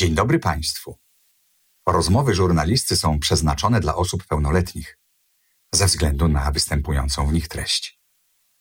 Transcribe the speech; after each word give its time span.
Dzień 0.00 0.14
dobry 0.14 0.38
Państwu. 0.38 0.96
Rozmowy 1.88 2.34
żurnalisty 2.34 2.96
są 2.96 3.18
przeznaczone 3.18 3.80
dla 3.80 3.94
osób 3.96 4.26
pełnoletnich 4.26 4.98
ze 5.74 5.86
względu 5.86 6.28
na 6.28 6.50
występującą 6.50 7.26
w 7.26 7.32
nich 7.32 7.48
treść. 7.48 8.00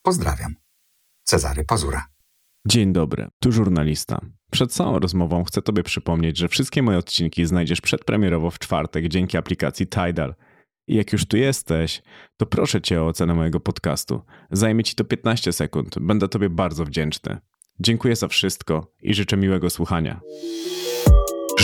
Pozdrawiam. 0.02 0.55
Cezary 1.23 1.63
Pazura. 1.63 2.05
Dzień 2.67 2.94
dobry, 2.94 3.28
tu 3.39 3.52
żurnalista. 3.52 4.21
Przed 4.52 4.73
całą 4.73 4.99
rozmową 4.99 5.44
chcę 5.44 5.62
Tobie 5.62 5.83
przypomnieć, 5.83 6.38
że 6.38 6.47
wszystkie 6.47 6.83
moje 6.83 6.97
odcinki 6.97 7.46
znajdziesz 7.46 7.81
przedpremierowo 7.81 8.51
w 8.51 8.60
czwartek 8.60 9.08
dzięki 9.08 9.37
aplikacji 9.37 9.87
Tidal. 9.87 10.35
I 10.87 10.96
jak 10.96 11.13
już 11.13 11.26
tu 11.26 11.37
jesteś, 11.37 12.01
to 12.37 12.46
proszę 12.46 12.81
Cię 12.81 13.01
o 13.01 13.08
ocenę 13.08 13.33
mojego 13.33 13.60
podcastu. 13.60 14.21
Zajmie 14.51 14.83
Ci 14.83 14.96
to 14.96 15.03
15 15.03 15.53
sekund. 15.53 15.99
Będę 15.99 16.27
Tobie 16.27 16.49
bardzo 16.49 16.85
wdzięczny. 16.85 17.38
Dziękuję 17.80 18.16
za 18.16 18.27
wszystko 18.27 18.94
i 19.02 19.13
życzę 19.13 19.38
miłego 19.38 19.70
słuchania. 19.70 20.21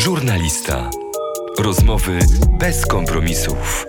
Żurnalista. 0.06 0.90
Rozmowy 1.59 2.20
bez 2.59 2.86
kompromisów. 2.86 3.86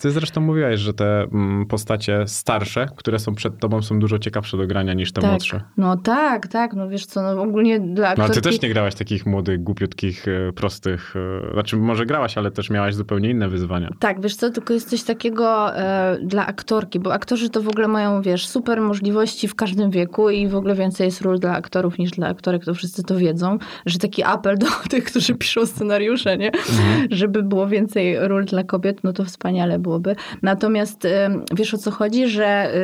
Ty 0.00 0.10
zresztą 0.10 0.40
mówiłaś, 0.40 0.80
że 0.80 0.94
te 0.94 1.22
mm, 1.22 1.66
postacie 1.66 2.24
starsze, 2.26 2.88
które 2.96 3.18
są 3.18 3.34
przed 3.34 3.58
tobą, 3.58 3.82
są 3.82 3.98
dużo 3.98 4.18
ciekawsze 4.18 4.56
do 4.56 4.66
grania 4.66 4.94
niż 4.94 5.12
te 5.12 5.20
tak. 5.20 5.30
młodsze. 5.30 5.60
No 5.76 5.96
tak, 5.96 6.46
tak, 6.46 6.74
no 6.74 6.88
wiesz 6.88 7.06
co, 7.06 7.22
no 7.22 7.42
ogólnie 7.42 7.80
dla 7.80 8.08
aktorki... 8.08 8.28
No 8.28 8.34
ty 8.34 8.40
też 8.40 8.62
nie 8.62 8.68
grałaś 8.68 8.94
takich 8.94 9.26
młodych, 9.26 9.62
głupiutkich, 9.62 10.28
e, 10.28 10.52
prostych, 10.52 11.14
e, 11.50 11.52
znaczy 11.52 11.76
może 11.76 12.06
grałaś, 12.06 12.38
ale 12.38 12.50
też 12.50 12.70
miałaś 12.70 12.94
zupełnie 12.94 13.30
inne 13.30 13.48
wyzwania. 13.48 13.90
Tak, 13.98 14.20
wiesz 14.20 14.36
co, 14.36 14.50
tylko 14.50 14.74
jest 14.74 14.90
coś 14.90 15.02
takiego 15.02 15.76
e, 15.76 16.18
dla 16.22 16.46
aktorki, 16.46 17.00
bo 17.00 17.12
aktorzy 17.12 17.50
to 17.50 17.62
w 17.62 17.68
ogóle 17.68 17.88
mają, 17.88 18.22
wiesz, 18.22 18.48
super 18.48 18.80
możliwości 18.80 19.48
w 19.48 19.54
każdym 19.54 19.90
wieku 19.90 20.30
i 20.30 20.48
w 20.48 20.56
ogóle 20.56 20.74
więcej 20.74 21.04
jest 21.04 21.20
ról 21.20 21.38
dla 21.38 21.52
aktorów 21.52 21.98
niż 21.98 22.10
dla 22.10 22.28
aktorek, 22.28 22.64
to 22.64 22.74
wszyscy 22.74 23.02
to 23.02 23.16
wiedzą, 23.16 23.58
że 23.86 23.98
taki 23.98 24.22
apel 24.22 24.58
do 24.58 24.66
tych, 24.90 25.04
którzy 25.04 25.34
piszą 25.34 25.66
scenariusze, 25.66 26.36
nie? 26.36 26.52
Mhm. 26.52 27.08
Żeby 27.10 27.42
było 27.42 27.66
więcej 27.66 28.28
ról 28.28 28.44
dla 28.44 28.64
kobiet, 28.64 29.04
no 29.04 29.12
to 29.12 29.24
wspaniale 29.24 29.78
byłoby. 29.86 30.16
Natomiast 30.42 31.06
wiesz 31.54 31.74
o 31.74 31.78
co 31.78 31.90
chodzi, 31.90 32.28
że 32.28 32.74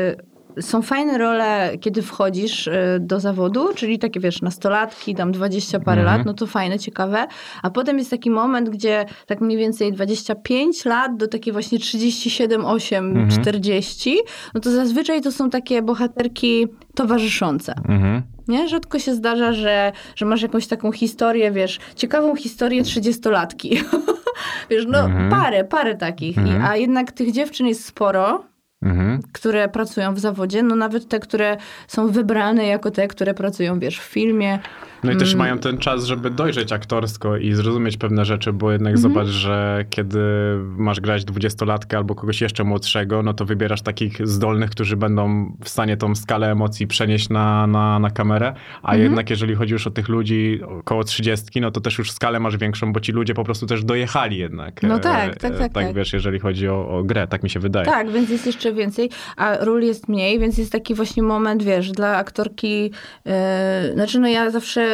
y, 0.59 0.63
są 0.63 0.83
fajne 0.83 1.19
role, 1.19 1.79
kiedy 1.81 2.03
wchodzisz 2.03 2.67
y, 2.67 2.73
do 3.01 3.21
zawodu, 3.21 3.75
czyli 3.75 3.99
takie, 3.99 4.21
wiesz, 4.21 4.43
nastolatki, 4.43 5.15
tam 5.15 5.33
20 5.33 5.81
parę 5.81 6.01
mhm. 6.01 6.19
lat, 6.19 6.27
no 6.27 6.35
to 6.35 6.47
fajne, 6.47 6.79
ciekawe. 6.79 7.27
A 7.63 7.71
potem 7.71 7.99
jest 7.99 8.11
taki 8.11 8.31
moment, 8.31 8.71
gdzie 8.71 9.05
tak 9.27 9.41
mniej 9.41 9.59
więcej 9.59 9.93
25 9.93 10.85
lat 10.85 11.17
do 11.17 11.29
takiej 11.29 11.53
właśnie 11.53 11.79
37, 11.79 12.65
8, 12.65 13.07
mhm. 13.07 13.31
40, 13.31 14.19
no 14.55 14.61
to 14.61 14.71
zazwyczaj 14.71 15.21
to 15.21 15.33
są 15.33 15.51
takie 15.51 15.83
bohaterki 15.83 16.67
towarzyszące. 16.95 17.75
Mhm. 17.89 18.23
Nie? 18.49 18.69
Rzadko 18.69 18.99
się 18.99 19.15
zdarza, 19.15 19.53
że, 19.53 19.93
że 20.17 20.27
masz 20.27 20.43
jakąś 20.43 20.67
taką 20.67 20.93
historię, 20.93 21.53
wiesz, 21.53 21.79
ciekawą 21.97 22.37
historię 22.37 22.83
trzydziestolatki. 22.83 23.79
wiesz, 24.71 24.85
no 24.89 25.01
mhm. 25.01 25.31
parę, 25.31 25.65
parę 25.65 25.95
takich. 25.95 26.39
Mhm. 26.39 26.57
I, 26.57 26.65
a 26.65 26.77
jednak 26.77 27.13
tych 27.13 27.33
dziewczyn 27.33 27.67
jest 27.67 27.85
sporo, 27.85 28.45
mhm. 28.83 29.21
które 29.33 29.69
pracują 29.69 30.15
w 30.15 30.19
zawodzie, 30.19 30.63
no 30.63 30.77
nawet 30.77 31.09
te, 31.09 31.21
które 31.21 31.57
są 31.89 32.09
wybrane 32.09 32.67
jako 32.67 32.91
te, 32.91 33.09
które 33.09 33.35
pracują, 33.35 33.79
wiesz, 33.79 34.01
w 34.01 34.05
filmie, 34.05 34.59
no 35.05 35.13
i 35.13 35.17
też 35.17 35.29
mm. 35.29 35.39
mają 35.39 35.59
ten 35.59 35.79
czas, 35.79 36.05
żeby 36.05 36.31
dojrzeć 36.31 36.73
aktorsko 36.73 37.37
i 37.37 37.53
zrozumieć 37.53 37.97
pewne 37.97 38.25
rzeczy, 38.25 38.53
bo 38.53 38.73
jednak 38.73 38.95
mm 38.95 38.99
-hmm. 38.99 39.03
zobacz, 39.03 39.27
że 39.27 39.85
kiedy 39.91 40.21
masz 40.77 41.01
grać 41.01 41.25
dwudziestolatkę 41.25 41.97
albo 41.97 42.15
kogoś 42.15 42.41
jeszcze 42.41 42.65
młodszego, 42.65 43.23
no 43.23 43.35
to 43.35 43.45
wybierasz 43.45 43.83
takich 43.83 44.29
zdolnych, 44.29 44.71
którzy 44.71 44.97
będą 44.97 45.53
w 45.65 45.69
stanie 45.69 45.97
tą 45.97 46.15
skalę 46.15 46.51
emocji 46.51 46.87
przenieść 46.87 47.29
na, 47.29 47.67
na, 47.67 47.99
na 47.99 48.11
kamerę, 48.11 48.55
a 48.83 48.89
mm 48.89 49.01
-hmm. 49.01 49.03
jednak 49.05 49.31
jeżeli 49.31 49.55
chodzi 49.55 49.73
już 49.73 49.87
o 49.87 49.91
tych 49.91 50.09
ludzi 50.09 50.61
około 50.79 51.05
trzydziestki, 51.05 51.61
no 51.61 51.71
to 51.71 51.81
też 51.81 51.99
już 51.99 52.11
skalę 52.11 52.41
masz 52.41 52.57
większą, 52.57 52.93
bo 52.93 53.01
ci 53.01 53.13
ludzie 53.13 53.35
po 53.35 53.45
prostu 53.45 53.67
też 53.67 53.85
dojechali 53.85 54.39
jednak. 54.39 54.83
No 54.83 54.99
tak, 54.99 55.39
tak, 55.39 55.53
tak. 55.53 55.59
Tak, 55.59 55.73
tak 55.73 55.95
wiesz, 55.95 56.13
jeżeli 56.13 56.39
chodzi 56.39 56.69
o, 56.69 56.89
o 56.89 57.05
grę, 57.05 57.27
tak 57.29 57.43
mi 57.43 57.51
się 57.51 57.61
wydaje. 57.61 57.87
Tak, 57.87 58.11
więc 58.11 58.31
jest 58.31 58.47
jeszcze 58.47 58.73
więcej, 58.73 59.11
a 59.37 59.57
ról 59.57 59.83
jest 59.83 60.09
mniej, 60.09 60.39
więc 60.39 60.59
jest 60.59 60.73
taki 60.73 60.95
właśnie 60.95 61.23
moment, 61.23 61.63
wiesz, 61.63 61.93
dla 61.93 62.17
aktorki, 62.17 62.83
yy, 63.25 63.33
znaczy 63.95 64.21
no 64.21 64.29
ja 64.29 64.51
zawsze 64.51 64.92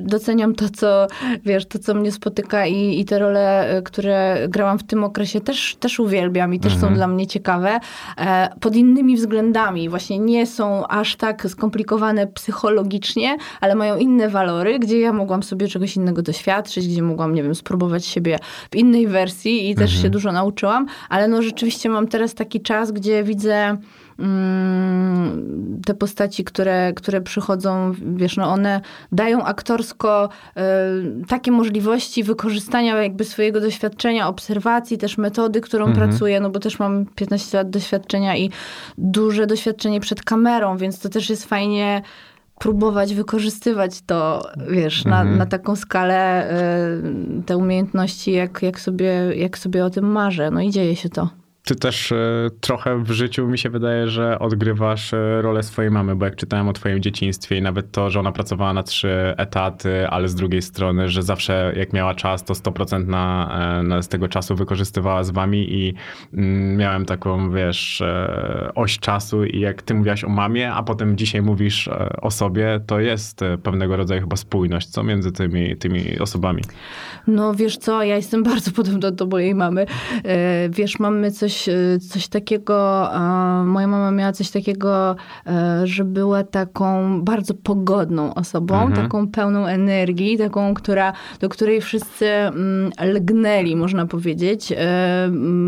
doceniam 0.00 0.54
to, 0.54 0.68
co, 0.68 1.06
wiesz, 1.44 1.66
to, 1.66 1.78
co 1.78 1.94
mnie 1.94 2.12
spotyka 2.12 2.66
i, 2.66 3.00
i 3.00 3.04
te 3.04 3.18
role, 3.18 3.80
które 3.84 4.46
grałam 4.48 4.78
w 4.78 4.82
tym 4.82 5.04
okresie 5.04 5.40
też, 5.40 5.76
też 5.80 6.00
uwielbiam 6.00 6.54
i 6.54 6.60
też 6.60 6.72
mhm. 6.74 6.92
są 6.92 6.96
dla 6.96 7.06
mnie 7.06 7.26
ciekawe. 7.26 7.80
E, 8.18 8.48
pod 8.60 8.76
innymi 8.76 9.16
względami. 9.16 9.88
Właśnie 9.88 10.18
nie 10.18 10.46
są 10.46 10.86
aż 10.86 11.16
tak 11.16 11.46
skomplikowane 11.48 12.26
psychologicznie, 12.26 13.36
ale 13.60 13.74
mają 13.74 13.96
inne 13.96 14.28
walory, 14.28 14.78
gdzie 14.78 15.00
ja 15.00 15.12
mogłam 15.12 15.42
sobie 15.42 15.68
czegoś 15.68 15.96
innego 15.96 16.22
doświadczyć, 16.22 16.88
gdzie 16.88 17.02
mogłam, 17.02 17.34
nie 17.34 17.42
wiem, 17.42 17.54
spróbować 17.54 18.06
siebie 18.06 18.38
w 18.70 18.76
innej 18.76 19.06
wersji 19.06 19.70
i 19.70 19.74
też 19.74 19.90
mhm. 19.90 20.02
się 20.02 20.10
dużo 20.10 20.32
nauczyłam, 20.32 20.86
ale 21.08 21.28
no 21.28 21.42
rzeczywiście 21.42 21.88
mam 21.88 22.08
teraz 22.08 22.34
taki 22.34 22.60
czas, 22.60 22.92
gdzie 22.92 23.24
widzę 23.24 23.76
te 25.86 25.94
postaci, 25.94 26.44
które, 26.44 26.92
które 26.92 27.20
przychodzą, 27.20 27.92
wiesz, 28.16 28.36
no 28.36 28.52
one 28.52 28.80
dają 29.12 29.44
aktorsko 29.44 30.28
y, 30.56 31.26
takie 31.26 31.52
możliwości 31.52 32.24
wykorzystania 32.24 33.02
jakby 33.02 33.24
swojego 33.24 33.60
doświadczenia, 33.60 34.28
obserwacji, 34.28 34.98
też 34.98 35.18
metody, 35.18 35.60
którą 35.60 35.86
mhm. 35.86 36.08
pracuję, 36.08 36.40
no 36.40 36.50
bo 36.50 36.60
też 36.60 36.78
mam 36.78 37.06
15 37.06 37.58
lat 37.58 37.70
doświadczenia 37.70 38.36
i 38.36 38.50
duże 38.98 39.46
doświadczenie 39.46 40.00
przed 40.00 40.22
kamerą, 40.22 40.76
więc 40.76 40.98
to 40.98 41.08
też 41.08 41.30
jest 41.30 41.44
fajnie 41.44 42.02
próbować 42.58 43.14
wykorzystywać 43.14 44.02
to, 44.06 44.42
wiesz, 44.70 45.04
na, 45.04 45.20
mhm. 45.20 45.38
na 45.38 45.46
taką 45.46 45.76
skalę 45.76 46.50
y, 47.38 47.42
te 47.42 47.56
umiejętności, 47.56 48.32
jak, 48.32 48.62
jak, 48.62 48.80
sobie, 48.80 49.12
jak 49.36 49.58
sobie 49.58 49.84
o 49.84 49.90
tym 49.90 50.12
marzę. 50.12 50.50
No 50.50 50.60
i 50.60 50.70
dzieje 50.70 50.96
się 50.96 51.08
to. 51.08 51.43
Ty 51.66 51.74
też 51.74 52.12
e, 52.12 52.16
trochę 52.60 53.02
w 53.02 53.10
życiu 53.10 53.48
mi 53.48 53.58
się 53.58 53.70
wydaje, 53.70 54.08
że 54.08 54.38
odgrywasz 54.38 55.14
e, 55.14 55.42
rolę 55.42 55.62
swojej 55.62 55.90
mamy, 55.90 56.16
bo 56.16 56.24
jak 56.24 56.36
czytałem 56.36 56.68
o 56.68 56.72
twoim 56.72 57.02
dzieciństwie 57.02 57.56
i 57.56 57.62
nawet 57.62 57.92
to, 57.92 58.10
że 58.10 58.20
ona 58.20 58.32
pracowała 58.32 58.72
na 58.72 58.82
trzy 58.82 59.34
etaty, 59.36 60.08
ale 60.08 60.28
z 60.28 60.34
drugiej 60.34 60.62
strony, 60.62 61.08
że 61.08 61.22
zawsze 61.22 61.72
jak 61.76 61.92
miała 61.92 62.14
czas, 62.14 62.44
to 62.44 62.54
100% 62.54 63.06
na, 63.06 63.48
e, 63.80 63.82
na 63.82 64.02
z 64.02 64.08
tego 64.08 64.28
czasu 64.28 64.54
wykorzystywała 64.56 65.24
z 65.24 65.30
wami 65.30 65.72
i 65.74 65.94
mm, 66.34 66.76
miałem 66.76 67.04
taką, 67.04 67.50
wiesz, 67.50 68.02
oś 68.74 68.98
czasu 68.98 69.44
i 69.44 69.60
jak 69.60 69.82
ty 69.82 69.94
mówiłaś 69.94 70.24
o 70.24 70.28
mamie, 70.28 70.72
a 70.72 70.82
potem 70.82 71.16
dzisiaj 71.16 71.42
mówisz 71.42 71.90
o 72.22 72.30
sobie, 72.30 72.80
to 72.86 73.00
jest 73.00 73.40
pewnego 73.62 73.96
rodzaju 73.96 74.20
chyba 74.20 74.36
spójność, 74.36 74.88
co 74.88 75.02
między 75.02 75.32
tymi, 75.32 75.76
tymi 75.76 76.18
osobami? 76.18 76.62
No 77.26 77.54
wiesz 77.54 77.76
co, 77.76 78.02
ja 78.02 78.16
jestem 78.16 78.42
bardzo 78.52 78.70
podobna 78.70 79.10
do 79.10 79.26
mojej 79.26 79.54
mamy. 79.54 79.86
Wiesz, 80.70 80.98
mamy 80.98 81.30
coś 81.30 81.53
coś, 81.54 81.68
y, 81.68 81.98
coś 81.98 82.28
takiego, 82.28 83.08
moja 83.64 83.86
mama 83.86 84.10
miała 84.10 84.32
coś 84.32 84.50
takiego, 84.50 85.16
e, 85.46 85.86
że 85.86 86.04
była 86.04 86.44
taką 86.44 87.20
bardzo 87.22 87.54
pogodną 87.54 88.34
osobą, 88.34 88.74
mhm. 88.82 89.02
taką 89.02 89.28
pełną 89.28 89.66
energii, 89.66 90.38
taką, 90.38 90.74
która, 90.74 91.12
do 91.40 91.48
której 91.48 91.80
wszyscy 91.80 92.26
mm, 92.26 92.90
lgnęli, 93.00 93.76
można 93.76 94.06
powiedzieć, 94.06 94.72
e, 94.72 94.76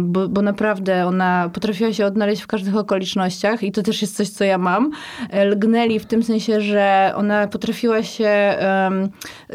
bo, 0.02 0.28
bo 0.28 0.42
naprawdę 0.42 1.06
ona 1.06 1.50
potrafiła 1.52 1.92
się 1.92 2.06
odnaleźć 2.06 2.42
w 2.42 2.46
każdych 2.46 2.76
okolicznościach 2.76 3.62
i 3.62 3.72
to 3.72 3.82
też 3.82 4.02
jest 4.02 4.16
coś, 4.16 4.28
co 4.28 4.44
ja 4.44 4.58
mam. 4.58 4.90
E, 5.30 5.44
lgnęli 5.44 5.98
w 5.98 6.06
tym 6.06 6.22
sensie, 6.22 6.60
że 6.60 7.12
ona 7.16 7.48
potrafiła 7.48 8.02
się 8.02 8.56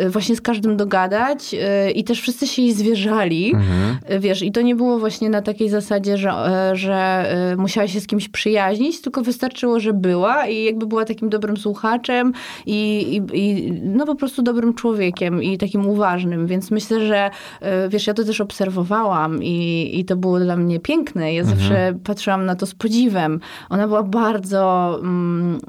właśnie 0.10 0.36
z 0.36 0.42
każdym 0.42 0.78
dogadać 0.78 1.56
i 1.96 2.04
też 2.04 2.22
wszyscy 2.22 2.48
się 2.48 2.62
jej 2.62 2.74
zwierzali, 2.74 3.54
mhm. 3.56 4.22
wiesz, 4.22 4.42
i 4.42 4.52
to 4.52 4.62
nie 4.62 4.76
było 4.76 5.00
właśnie 5.00 5.30
na 5.30 5.42
takiej 5.42 5.70
zasadzie, 5.70 6.18
że, 6.22 6.30
e, 6.30 6.76
że 6.76 6.96
e, 6.96 7.56
musiała 7.56 7.88
się 7.88 8.00
z 8.00 8.08
kimś 8.08 8.30
przyjaźnić, 8.30 9.02
tylko 9.02 9.22
wystarczyło, 9.22 9.80
że 9.80 9.94
była 9.94 10.48
i 10.48 10.64
jakby 10.64 10.86
była 10.86 11.06
takim 11.06 11.30
dobrym 11.30 11.58
słuchaczem 11.58 12.34
i, 12.66 13.02
i, 13.16 13.40
i 13.40 13.72
no 13.72 14.06
po 14.06 14.16
prostu 14.16 14.42
dobrym 14.42 14.74
człowiekiem 14.74 15.44
i 15.44 15.58
takim 15.58 15.88
uważnym, 15.88 16.48
więc 16.48 16.72
myślę, 16.72 17.06
że 17.06 17.30
e, 17.62 17.90
wiesz, 17.90 18.08
ja 18.08 18.14
to 18.14 18.24
też 18.24 18.42
obserwowałam 18.42 19.44
i, 19.44 19.90
i 20.00 20.06
to 20.06 20.16
było 20.16 20.40
dla 20.40 20.56
mnie 20.56 20.80
piękne. 20.80 21.34
Ja 21.34 21.42
mhm. 21.42 21.60
zawsze 21.60 21.94
patrzyłam 22.04 22.46
na 22.46 22.56
to 22.56 22.66
z 22.66 22.76
podziwem. 22.76 23.40
Ona 23.70 23.88
była 23.88 24.04
bardzo 24.04 25.00
mm, 25.02 25.60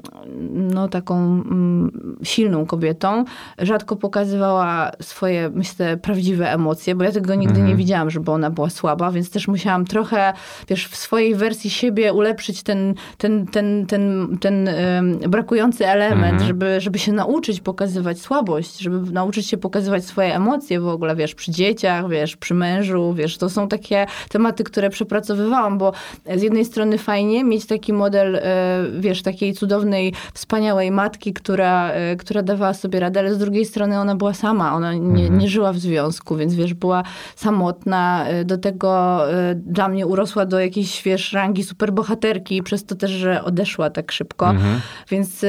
no 0.83 0.89
taką 0.89 1.15
mm, 1.15 2.17
silną 2.23 2.65
kobietą. 2.65 3.25
Rzadko 3.59 3.95
pokazywała 3.95 4.91
swoje, 5.01 5.49
myślę, 5.49 5.97
prawdziwe 5.97 6.51
emocje, 6.51 6.95
bo 6.95 7.03
ja 7.03 7.11
tego 7.11 7.35
nigdy 7.35 7.55
mhm. 7.55 7.67
nie 7.67 7.75
widziałam, 7.75 8.09
żeby 8.09 8.31
ona 8.31 8.49
była 8.49 8.69
słaba, 8.69 9.11
więc 9.11 9.29
też 9.29 9.47
musiałam 9.47 9.85
trochę 9.85 10.33
wiesz, 10.67 10.87
w 10.87 10.95
swojej 10.95 11.35
wersji 11.35 11.69
siebie 11.69 12.13
ulepszyć 12.13 12.63
ten, 12.63 12.93
ten, 13.17 13.47
ten, 13.47 13.85
ten, 13.85 14.37
ten 14.41 14.67
um, 14.67 15.31
brakujący 15.31 15.87
element, 15.87 16.33
mhm. 16.33 16.47
żeby, 16.47 16.81
żeby 16.81 16.99
się 16.99 17.11
nauczyć 17.11 17.61
pokazywać 17.61 18.19
słabość, 18.19 18.79
żeby 18.79 19.11
nauczyć 19.11 19.47
się 19.47 19.57
pokazywać 19.57 20.05
swoje 20.05 20.35
emocje 20.35 20.79
w 20.79 20.87
ogóle, 20.87 21.15
wiesz, 21.15 21.35
przy 21.35 21.51
dzieciach, 21.51 22.09
wiesz, 22.09 22.37
przy 22.37 22.53
mężu, 22.53 23.13
wiesz, 23.13 23.37
to 23.37 23.49
są 23.49 23.67
takie 23.67 24.05
tematy, 24.29 24.63
które 24.63 24.89
przepracowywałam, 24.89 25.77
bo 25.77 25.93
z 26.35 26.41
jednej 26.41 26.65
strony 26.65 26.97
fajnie 26.97 27.43
mieć 27.43 27.65
taki 27.65 27.93
model, 27.93 28.35
e, 28.35 28.85
wiesz, 28.99 29.21
takiej 29.21 29.53
cudownej, 29.53 30.13
wspaniałej 30.33 30.72
matki, 30.91 31.33
która, 31.33 31.91
e, 31.91 32.15
która 32.15 32.43
dawała 32.43 32.73
sobie 32.73 32.99
radę, 32.99 33.19
ale 33.19 33.33
z 33.33 33.37
drugiej 33.37 33.65
strony 33.65 33.99
ona 33.99 34.15
była 34.15 34.33
sama, 34.33 34.75
ona 34.75 34.93
nie, 34.93 35.23
mhm. 35.23 35.37
nie 35.37 35.49
żyła 35.49 35.73
w 35.73 35.77
związku, 35.77 36.35
więc 36.35 36.55
wiesz, 36.55 36.73
była 36.73 37.03
samotna, 37.35 38.27
e, 38.27 38.45
do 38.45 38.57
tego 38.57 39.19
dla 39.55 39.87
mnie 39.87 40.07
urosła 40.07 40.45
do 40.45 40.59
jakiejś, 40.59 41.03
wiesz, 41.03 41.33
rangi 41.33 41.63
superbohaterki, 41.63 42.63
przez 42.63 42.85
to 42.85 42.95
też, 42.95 43.11
że 43.11 43.43
odeszła 43.43 43.89
tak 43.89 44.11
szybko, 44.11 44.49
mhm. 44.49 44.81
więc 45.09 45.45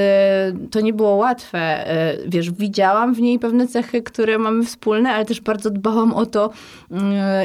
to 0.71 0.81
nie 0.81 0.93
było 0.93 1.15
łatwe, 1.15 1.85
wiesz, 2.27 2.51
widziałam 2.51 3.15
w 3.15 3.21
niej 3.21 3.39
pewne 3.39 3.69
cechy, 3.69 4.03
które 4.03 4.39
mamy 4.39 4.65
wspólne, 4.65 5.13
ale 5.13 5.25
też 5.25 5.41
bardzo 5.41 5.71
dbałam 5.71 6.13
o 6.13 6.27
to, 6.27 6.51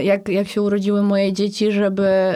jak, 0.04 0.30
jak 0.30 0.48
się 0.48 0.62
urodziły 0.62 1.04
moje 1.04 1.34
dzieci, 1.34 1.72
żeby 1.72 2.36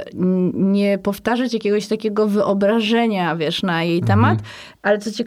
nie 0.54 0.98
powtarzać 0.98 1.54
jakiegoś 1.54 1.88
takiego 1.88 2.28
wyobrażenia, 2.28 3.36
wiesz, 3.36 3.64
na 3.64 3.84
jej 3.84 4.00
mhm. 4.00 4.08
temat. 4.08 4.40
Ale 4.82 4.98
co 4.98 5.12
ciekawe, 5.12 5.23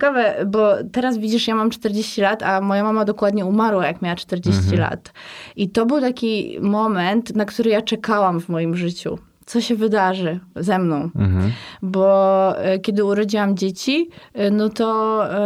bo 0.46 0.74
teraz 0.92 1.18
widzisz, 1.18 1.48
ja 1.48 1.54
mam 1.54 1.70
40 1.70 2.20
lat, 2.20 2.42
a 2.42 2.60
moja 2.60 2.84
mama 2.84 3.04
dokładnie 3.04 3.46
umarła, 3.46 3.86
jak 3.86 4.02
miała 4.02 4.16
40 4.16 4.62
mhm. 4.62 4.80
lat. 4.80 5.12
I 5.56 5.70
to 5.70 5.86
był 5.86 6.00
taki 6.00 6.58
moment, 6.60 7.36
na 7.36 7.44
który 7.44 7.70
ja 7.70 7.82
czekałam 7.82 8.40
w 8.40 8.48
moim 8.48 8.76
życiu 8.76 9.18
co 9.46 9.60
się 9.60 9.74
wydarzy 9.76 10.40
ze 10.56 10.78
mną. 10.78 10.96
Mhm. 10.96 11.52
Bo 11.82 12.58
e, 12.58 12.78
kiedy 12.78 13.04
urodziłam 13.04 13.56
dzieci, 13.56 14.10
e, 14.34 14.50
no 14.50 14.68
to, 14.68 15.20
e, 15.32 15.44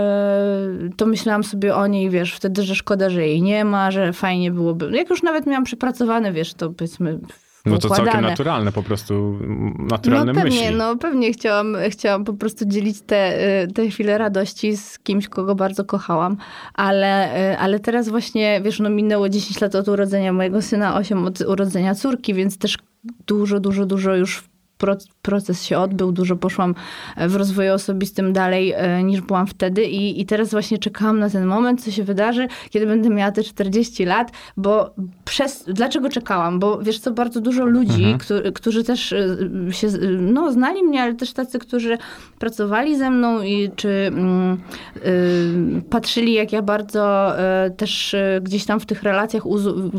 to 0.96 1.06
myślałam 1.06 1.44
sobie 1.44 1.76
o 1.76 1.86
niej, 1.86 2.10
wiesz, 2.10 2.34
wtedy, 2.34 2.62
że 2.62 2.74
szkoda, 2.74 3.10
że 3.10 3.26
jej 3.26 3.42
nie 3.42 3.64
ma, 3.64 3.90
że 3.90 4.12
fajnie 4.12 4.50
byłoby. 4.50 4.90
Jak 4.92 5.10
już 5.10 5.22
nawet 5.22 5.46
miałam 5.46 5.64
przepracowane, 5.64 6.32
wiesz, 6.32 6.54
to 6.54 6.70
powiedzmy 6.70 7.18
no 7.66 7.78
to 7.78 7.88
całkiem 7.88 8.20
naturalne, 8.20 8.72
po 8.72 8.82
prostu 8.82 9.38
naturalne 9.78 10.32
no 10.32 10.40
pewnie, 10.40 10.60
myśli. 10.60 10.76
No 10.76 10.96
pewnie 10.96 11.32
chciałam, 11.32 11.76
chciałam 11.88 12.24
po 12.24 12.32
prostu 12.32 12.64
dzielić 12.66 13.00
te, 13.00 13.38
te 13.74 13.88
chwile 13.88 14.18
radości 14.18 14.76
z 14.76 14.98
kimś, 14.98 15.28
kogo 15.28 15.54
bardzo 15.54 15.84
kochałam, 15.84 16.36
ale, 16.74 17.56
ale 17.58 17.80
teraz 17.80 18.08
właśnie, 18.08 18.60
wiesz, 18.64 18.80
no 18.80 18.90
minęło 18.90 19.28
10 19.28 19.60
lat 19.60 19.74
od 19.74 19.88
urodzenia 19.88 20.32
mojego 20.32 20.62
syna, 20.62 20.96
8 20.96 21.24
od 21.24 21.40
urodzenia 21.40 21.94
córki, 21.94 22.34
więc 22.34 22.58
też 22.58 22.78
dużo, 23.26 23.60
dużo, 23.60 23.86
dużo 23.86 24.16
już 24.16 24.50
proces 25.22 25.64
się 25.64 25.78
odbył, 25.78 26.12
dużo 26.12 26.36
poszłam 26.36 26.74
e, 27.16 27.28
w 27.28 27.36
rozwoju 27.36 27.74
osobistym 27.74 28.32
dalej 28.32 28.72
e, 28.76 29.02
niż 29.02 29.20
byłam 29.20 29.46
wtedy 29.46 29.84
i, 29.84 30.20
i 30.20 30.26
teraz 30.26 30.50
właśnie 30.50 30.78
czekałam 30.78 31.18
na 31.18 31.30
ten 31.30 31.46
moment, 31.46 31.84
co 31.84 31.90
się 31.90 32.04
wydarzy, 32.04 32.48
kiedy 32.70 32.86
będę 32.86 33.10
miała 33.10 33.32
te 33.32 33.42
40 33.42 34.04
lat, 34.04 34.32
bo 34.56 34.94
przez... 35.24 35.64
Dlaczego 35.68 36.08
czekałam? 36.08 36.58
Bo 36.58 36.78
wiesz 36.78 36.98
co, 36.98 37.10
bardzo 37.10 37.40
dużo 37.40 37.64
ludzi, 37.64 38.02
mhm. 38.04 38.18
którzy, 38.18 38.52
którzy 38.52 38.84
też 38.84 39.12
e, 39.12 39.36
się, 39.70 39.88
no 40.20 40.52
znali 40.52 40.82
mnie, 40.82 41.02
ale 41.02 41.14
też 41.14 41.32
tacy, 41.32 41.58
którzy 41.58 41.98
pracowali 42.38 42.98
ze 42.98 43.10
mną 43.10 43.42
i 43.42 43.70
czy 43.76 43.88
mm, 43.88 44.58
y, 45.06 45.82
patrzyli, 45.90 46.32
jak 46.32 46.52
ja 46.52 46.62
bardzo 46.62 47.34
y, 47.66 47.70
też 47.70 48.14
y, 48.14 48.40
gdzieś 48.42 48.64
tam 48.64 48.80
w 48.80 48.86
tych 48.86 49.02
relacjach 49.02 49.42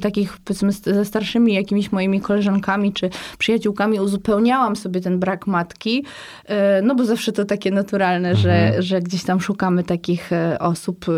takich 0.02 0.38
powiedzmy 0.38 0.72
ze 0.72 1.06
starszymi 1.06 1.54
jakimiś 1.54 1.92
moimi 1.92 2.22
koleżankami 2.22 2.94
czy 2.94 3.10
przyjaciółkami 3.38 4.00
uzupełniałam 4.00 4.71
sobie 4.76 5.02
ten 5.02 5.20
brak 5.20 5.48
matki, 5.48 6.06
e, 6.46 6.82
no 6.82 6.96
bo 6.96 7.06
zawsze 7.06 7.32
to 7.32 7.46
takie 7.46 7.72
naturalne, 7.72 8.30
mhm. 8.30 8.38
że, 8.38 8.82
że 8.82 9.02
gdzieś 9.02 9.24
tam 9.24 9.42
szukamy 9.42 9.84
takich 9.84 10.34
e, 10.34 10.60
osób. 10.60 11.06
E, 11.10 11.12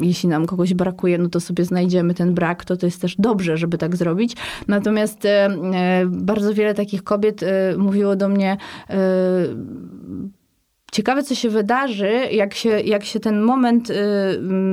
jeśli 0.00 0.28
nam 0.28 0.46
kogoś 0.46 0.74
brakuje, 0.74 1.18
no 1.18 1.28
to 1.28 1.40
sobie 1.40 1.64
znajdziemy 1.64 2.14
ten 2.14 2.34
brak, 2.34 2.64
to 2.64 2.76
to 2.76 2.86
jest 2.86 3.00
też 3.00 3.16
dobrze, 3.18 3.56
żeby 3.56 3.78
tak 3.78 3.96
zrobić. 3.96 4.36
Natomiast 4.68 5.28
bardzo 6.06 6.54
wiele 6.54 6.74
takich 6.74 7.04
kobiet 7.04 7.40
mówiło 7.78 8.16
do 8.16 8.28
mnie, 8.28 8.56
Ciekawe, 10.94 11.22
co 11.22 11.34
się 11.34 11.48
wydarzy, 11.48 12.10
jak 12.30 12.54
się, 12.54 12.68
jak 12.68 13.04
się 13.04 13.20
ten 13.20 13.40
moment 13.40 13.90
y, 13.90 13.94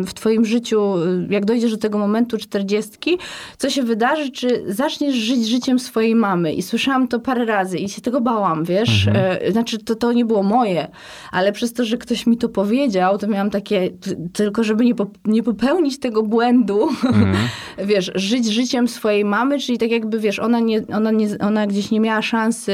w 0.06 0.13
twoim 0.13 0.45
życiu, 0.45 0.97
y, 0.97 1.27
jak 1.29 1.45
dojdziesz 1.45 1.71
do 1.71 1.77
tego 1.77 1.97
momentu 1.97 2.38
czterdziestki, 2.38 3.18
co 3.57 3.69
się 3.69 3.83
wydarzy, 3.83 4.31
czy 4.31 4.63
zaczniesz 4.68 5.15
żyć 5.15 5.47
życiem 5.47 5.79
swojej 5.79 6.15
mamy. 6.15 6.53
I 6.53 6.62
słyszałam 6.62 7.07
to 7.07 7.19
parę 7.19 7.45
razy 7.45 7.77
i 7.77 7.89
się 7.89 8.01
tego 8.01 8.21
bałam, 8.21 8.65
wiesz. 8.65 9.07
Mhm. 9.07 9.38
E, 9.41 9.51
znaczy, 9.51 9.77
to, 9.77 9.95
to 9.95 10.13
nie 10.13 10.25
było 10.25 10.44
moje, 10.44 10.88
ale 11.31 11.51
przez 11.51 11.73
to, 11.73 11.85
że 11.85 11.97
ktoś 11.97 12.27
mi 12.27 12.38
to 12.38 12.50
powiedział, 12.50 13.18
to 13.18 13.27
miałam 13.27 13.50
takie, 13.50 13.89
tylko 14.33 14.63
żeby 14.63 14.85
nie, 14.85 14.94
nie 15.25 15.44
popełnić 15.44 16.00
tego 16.00 16.23
błędu, 16.23 16.89
mhm. 16.89 17.35
wiesz, 17.89 18.12
żyć 18.15 18.45
życiem 18.45 18.88
swojej 18.88 19.25
mamy, 19.25 19.59
czyli 19.59 19.77
tak 19.77 19.91
jakby, 19.91 20.19
wiesz, 20.19 20.39
ona, 20.39 20.59
nie, 20.59 20.81
ona, 20.88 21.12
nie, 21.12 21.27
ona 21.39 21.68
gdzieś 21.68 21.91
nie 21.91 22.00
miała 22.00 22.21
szansy 22.21 22.73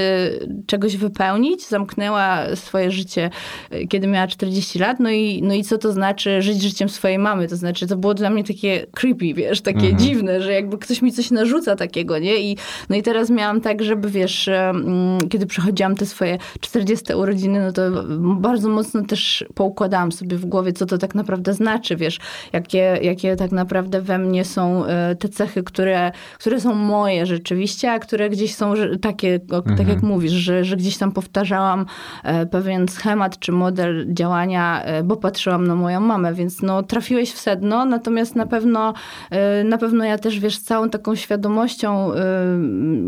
czegoś 0.66 0.98
wypełnić, 0.98 1.68
zamknęła 1.68 2.56
swoje 2.56 2.92
życie 2.92 3.30
kiedy 3.90 4.08
miała 4.08 4.28
40 4.28 4.80
lat, 4.80 5.00
no 5.00 5.10
i, 5.10 5.42
no 5.44 5.54
i 5.54 5.64
co 5.64 5.78
to 5.78 5.92
znaczy 5.92 6.42
żyć 6.42 6.62
życiem 6.62 6.90
swojej 6.90 7.20
mamy, 7.20 7.48
to 7.48 7.56
znaczy 7.56 7.88
to 7.88 7.98
było 7.98 8.14
dla 8.14 8.30
mnie 8.30 8.44
takie 8.44 8.86
creepy, 8.92 9.34
wiesz, 9.34 9.62
takie 9.62 9.80
mhm. 9.80 9.98
dziwne, 9.98 10.42
że 10.42 10.54
jakby 10.54 10.78
ktoś 10.78 11.02
mi 11.02 11.12
coś 11.12 11.32
narzuca 11.32 11.76
takiego, 11.76 12.20
nie? 12.20 12.38
I, 12.38 12.58
no 12.90 12.96
i 12.96 13.04
teraz 13.04 13.30
miałam 13.30 13.62
tak, 13.62 13.84
żeby 13.84 14.10
wiesz, 14.10 14.50
kiedy 15.30 15.46
przechodziłam 15.46 15.96
te 15.96 16.06
swoje 16.06 16.38
40 16.60 17.14
urodziny, 17.14 17.60
no 17.60 17.72
to 17.72 17.82
bardzo 18.20 18.70
mocno 18.70 19.02
też 19.02 19.46
poukładałam 19.56 20.12
sobie 20.12 20.38
w 20.38 20.46
głowie, 20.46 20.74
co 20.74 20.86
to 20.86 20.98
tak 20.98 21.16
naprawdę 21.16 21.54
znaczy, 21.54 21.96
wiesz, 21.96 22.20
jakie, 22.54 23.00
jakie 23.02 23.36
tak 23.36 23.52
naprawdę 23.52 24.02
we 24.02 24.18
mnie 24.18 24.46
są 24.46 24.86
e, 24.86 25.16
te 25.16 25.30
cechy, 25.30 25.64
które, 25.64 26.12
które 26.40 26.60
są 26.60 26.76
moje 26.76 27.26
rzeczywiście, 27.26 27.92
a 27.92 28.00
które 28.00 28.30
gdzieś 28.30 28.56
są 28.56 28.74
takie, 29.02 29.34
mhm. 29.34 29.78
tak 29.78 29.88
jak 29.88 29.98
mhm. 29.98 30.14
mówisz, 30.14 30.32
że, 30.32 30.64
że 30.64 30.78
gdzieś 30.78 30.98
tam 30.98 31.12
powtarzałam 31.12 31.86
e, 32.24 32.46
pewien 32.46 32.88
schemat, 32.88 33.27
schemat 33.28 33.40
czy 33.40 33.52
model 33.52 34.14
działania, 34.14 34.84
e, 34.84 35.04
bo 35.04 35.18
patrzyłam 35.18 35.68
na 35.68 35.76
moją 35.76 36.00
mamę, 36.00 36.34
więc 36.34 36.62
no 36.62 36.84
trafiłeś 36.84 37.32
w 37.32 37.38
sedno, 37.38 37.86
natomiast 37.86 38.36
na 38.36 38.46
pewno, 38.46 38.94
e, 39.30 39.64
na 39.64 39.78
pewno 39.78 40.06
ja 40.06 40.18
też, 40.18 40.40
wiesz, 40.40 40.58
z 40.58 40.64
całą 40.64 40.90
taką 40.90 41.16
świadomością 41.16 42.14
e, 42.14 42.18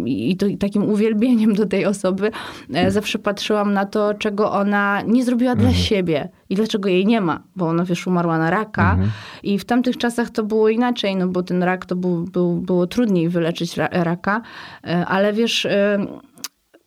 i, 0.06 0.38
to, 0.38 0.46
i 0.46 0.58
takim 0.58 0.84
uwielbieniem 0.84 1.54
do 1.54 1.66
tej 1.66 1.86
osoby 1.86 2.32
zawsze 2.88 3.20
patrzyłam 3.20 3.74
na 3.74 3.86
to, 3.86 4.14
czego 4.14 4.52
ona 4.52 5.02
nie 5.02 5.24
zrobiła 5.24 5.52
mhm. 5.52 5.70
dla 5.70 5.80
siebie 5.80 6.30
i 6.50 6.56
dlaczego 6.56 6.90
jej 6.90 7.06
nie 7.06 7.22
ma, 7.22 7.44
bo 7.56 7.68
ona, 7.68 7.86
wiesz, 7.86 8.08
umarła 8.08 8.38
na 8.38 8.50
raka 8.50 8.92
mhm. 8.92 9.10
i 9.44 9.60
w 9.60 9.66
tamtych 9.66 9.98
czasach 9.98 10.30
to 10.30 10.44
było 10.44 10.70
inaczej, 10.70 11.16
no 11.16 11.28
bo 11.28 11.44
ten 11.44 11.64
rak 11.64 11.86
to 11.86 11.96
był, 11.96 12.24
był, 12.24 12.56
było 12.56 12.88
trudniej 12.88 13.30
wyleczyć 13.30 13.78
raka, 13.92 14.42
ale 15.08 15.34
wiesz 15.34 15.68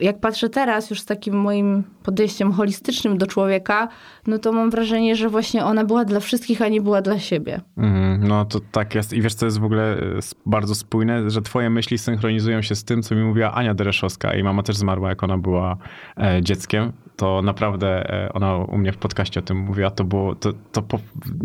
jak 0.03 0.21
patrzę 0.21 0.49
teraz 0.49 0.91
już 0.91 1.01
z 1.01 1.05
takim 1.05 1.35
moim 1.35 1.83
podejściem 2.03 2.53
holistycznym 2.53 3.19
do 3.19 3.27
człowieka, 3.27 3.89
no 4.27 4.39
to 4.39 4.53
mam 4.53 4.71
wrażenie, 4.71 5.17
że 5.17 5.29
właśnie 5.29 5.65
ona 5.65 5.85
była 5.85 6.05
dla 6.05 6.21
wszystkich, 6.21 6.63
a 6.63 6.69
nie 6.69 6.81
była 6.81 7.03
dla 7.03 7.19
siebie. 7.19 7.61
Mm, 7.77 8.29
no 8.29 8.45
to 8.45 8.61
tak 8.73 8.95
jest. 8.95 9.13
I 9.13 9.23
wiesz, 9.23 9.35
co 9.35 9.47
jest 9.47 9.61
w 9.61 9.65
ogóle 9.65 9.83
e, 9.93 10.19
bardzo 10.47 10.75
spójne, 10.75 11.31
że 11.31 11.43
twoje 11.43 11.71
myśli 11.71 11.99
synchronizują 11.99 12.63
się 12.63 12.75
z 12.75 12.85
tym, 12.85 13.03
co 13.03 13.15
mi 13.15 13.23
mówiła 13.25 13.53
Ania 13.53 13.75
Dereszowska. 13.75 14.35
i 14.35 14.43
mama 14.43 14.63
też 14.63 14.77
zmarła, 14.77 15.09
jak 15.09 15.23
ona 15.23 15.39
była 15.39 15.77
e, 16.17 16.43
dzieckiem. 16.43 16.93
To 17.17 17.43
naprawdę 17.43 18.11
e, 18.11 18.33
ona 18.33 18.57
u 18.57 18.79
mnie 18.79 18.93
w 18.93 18.97
podcaście 18.97 19.41
o 19.41 19.43
tym 19.43 19.57
mówiła. 19.57 19.91
To 19.91 20.05
było 20.05 20.35
to, 20.35 20.53
to 20.73 20.83
po, 20.83 20.99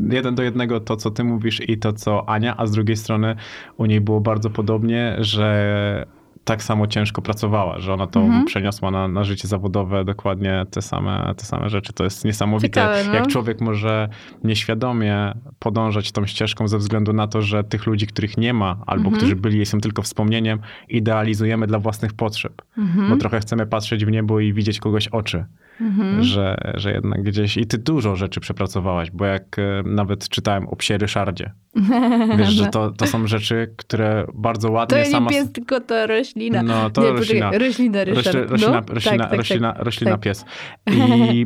jeden 0.10 0.36
do 0.36 0.44
jednego 0.44 0.80
to, 0.80 0.96
co 0.96 1.12
ty 1.12 1.24
mówisz 1.24 1.70
i 1.70 1.78
to, 1.78 1.94
co 1.94 2.30
Ania, 2.30 2.58
a 2.58 2.66
z 2.66 2.72
drugiej 2.72 2.98
strony 2.98 3.36
u 3.78 3.86
niej 3.86 4.02
było 4.02 4.22
bardzo 4.22 4.50
podobnie, 4.50 5.16
że 5.20 6.17
tak 6.48 6.64
samo 6.64 6.88
ciężko 6.88 7.22
pracowała, 7.22 7.80
że 7.80 7.94
ona 7.94 8.08
to 8.08 8.20
mhm. 8.20 8.46
przeniosła 8.46 8.92
na, 8.92 9.08
na 9.08 9.24
życie 9.24 9.48
zawodowe 9.48 10.06
dokładnie 10.06 10.66
te 10.72 10.82
same, 10.82 11.34
te 11.38 11.46
same 11.46 11.70
rzeczy. 11.70 11.94
To 11.94 12.04
jest 12.04 12.26
niesamowite, 12.26 12.68
Ciekawe, 12.68 13.04
no? 13.08 13.14
jak 13.14 13.28
człowiek 13.28 13.62
może 13.62 14.10
nieświadomie 14.44 15.34
podążać 15.60 16.12
tą 16.12 16.26
ścieżką 16.26 16.68
ze 16.68 16.78
względu 16.78 17.14
na 17.14 17.28
to, 17.28 17.42
że 17.42 17.64
tych 17.64 17.86
ludzi, 17.86 18.08
których 18.08 18.38
nie 18.38 18.54
ma, 18.54 18.78
albo 18.86 19.04
mhm. 19.04 19.18
którzy 19.18 19.36
byli, 19.36 19.66
są 19.66 19.82
tylko 19.82 20.02
wspomnieniem, 20.02 20.60
idealizujemy 20.90 21.68
dla 21.68 21.80
własnych 21.80 22.14
potrzeb. 22.14 22.62
Mhm. 22.78 23.10
Bo 23.10 23.18
trochę 23.18 23.40
chcemy 23.40 23.66
patrzeć 23.66 24.06
w 24.06 24.12
niebo 24.12 24.40
i 24.40 24.54
widzieć 24.54 24.80
kogoś 24.80 25.08
oczy. 25.08 25.46
Mhm. 25.82 26.24
Że, 26.24 26.58
że 26.76 26.92
jednak 26.92 27.24
gdzieś... 27.24 27.58
I 27.58 27.68
ty 27.68 27.78
dużo 27.78 28.16
rzeczy 28.16 28.40
przepracowałaś, 28.40 29.12
bo 29.12 29.26
jak 29.26 29.60
e, 29.60 29.84
nawet 29.86 30.30
czytałem 30.30 30.68
o 30.68 30.76
psie 30.76 30.98
Ryszardzie, 30.98 31.52
wiesz, 32.38 32.50
że 32.50 32.66
to, 32.66 32.92
to 32.92 33.08
są 33.08 33.28
rzeczy, 33.28 33.74
które 33.78 34.26
bardzo 34.34 34.72
ładnie... 34.72 35.04
To 35.04 35.12
sama... 35.12 35.32
nie 35.32 35.38
pies, 35.38 35.52
tylko 35.52 35.82
to 35.82 36.08
roślina. 36.08 36.64
No, 36.64 36.90
to 36.90 37.02
nie, 37.02 37.10
roślina. 37.10 37.52
Roślina, 37.52 38.04
Ryszard. 38.04 38.26
Roślina, 38.26 38.48
roślina, 38.50 38.82
no? 38.88 38.94
roślina, 38.94 39.24
tak, 39.24 39.30
tak, 39.30 39.38
roślina, 39.38 39.74
tak, 39.74 39.86
roślina 39.86 40.12
tak. 40.12 40.22
pies. 40.22 40.46
I 41.34 41.46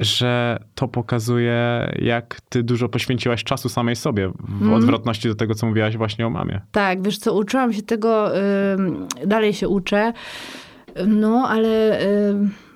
że 0.00 0.58
to 0.74 0.88
pokazuje, 0.88 1.92
jak 1.98 2.40
ty 2.48 2.62
dużo 2.62 2.88
poświęciłaś 2.88 3.44
czasu 3.44 3.68
samej 3.68 3.96
sobie, 3.96 4.28
w 4.28 4.62
mm. 4.62 4.74
odwrotności 4.74 5.28
do 5.28 5.34
tego, 5.34 5.54
co 5.54 5.66
mówiłaś 5.66 5.96
właśnie 5.96 6.26
o 6.26 6.30
mamie. 6.30 6.60
Tak, 6.72 7.02
wiesz 7.02 7.18
co, 7.18 7.34
uczyłam 7.34 7.72
się 7.72 7.82
tego, 7.82 8.30
yy, 8.34 9.26
dalej 9.26 9.52
się 9.52 9.68
uczę. 9.68 10.12
No, 11.06 11.48
ale 11.48 11.98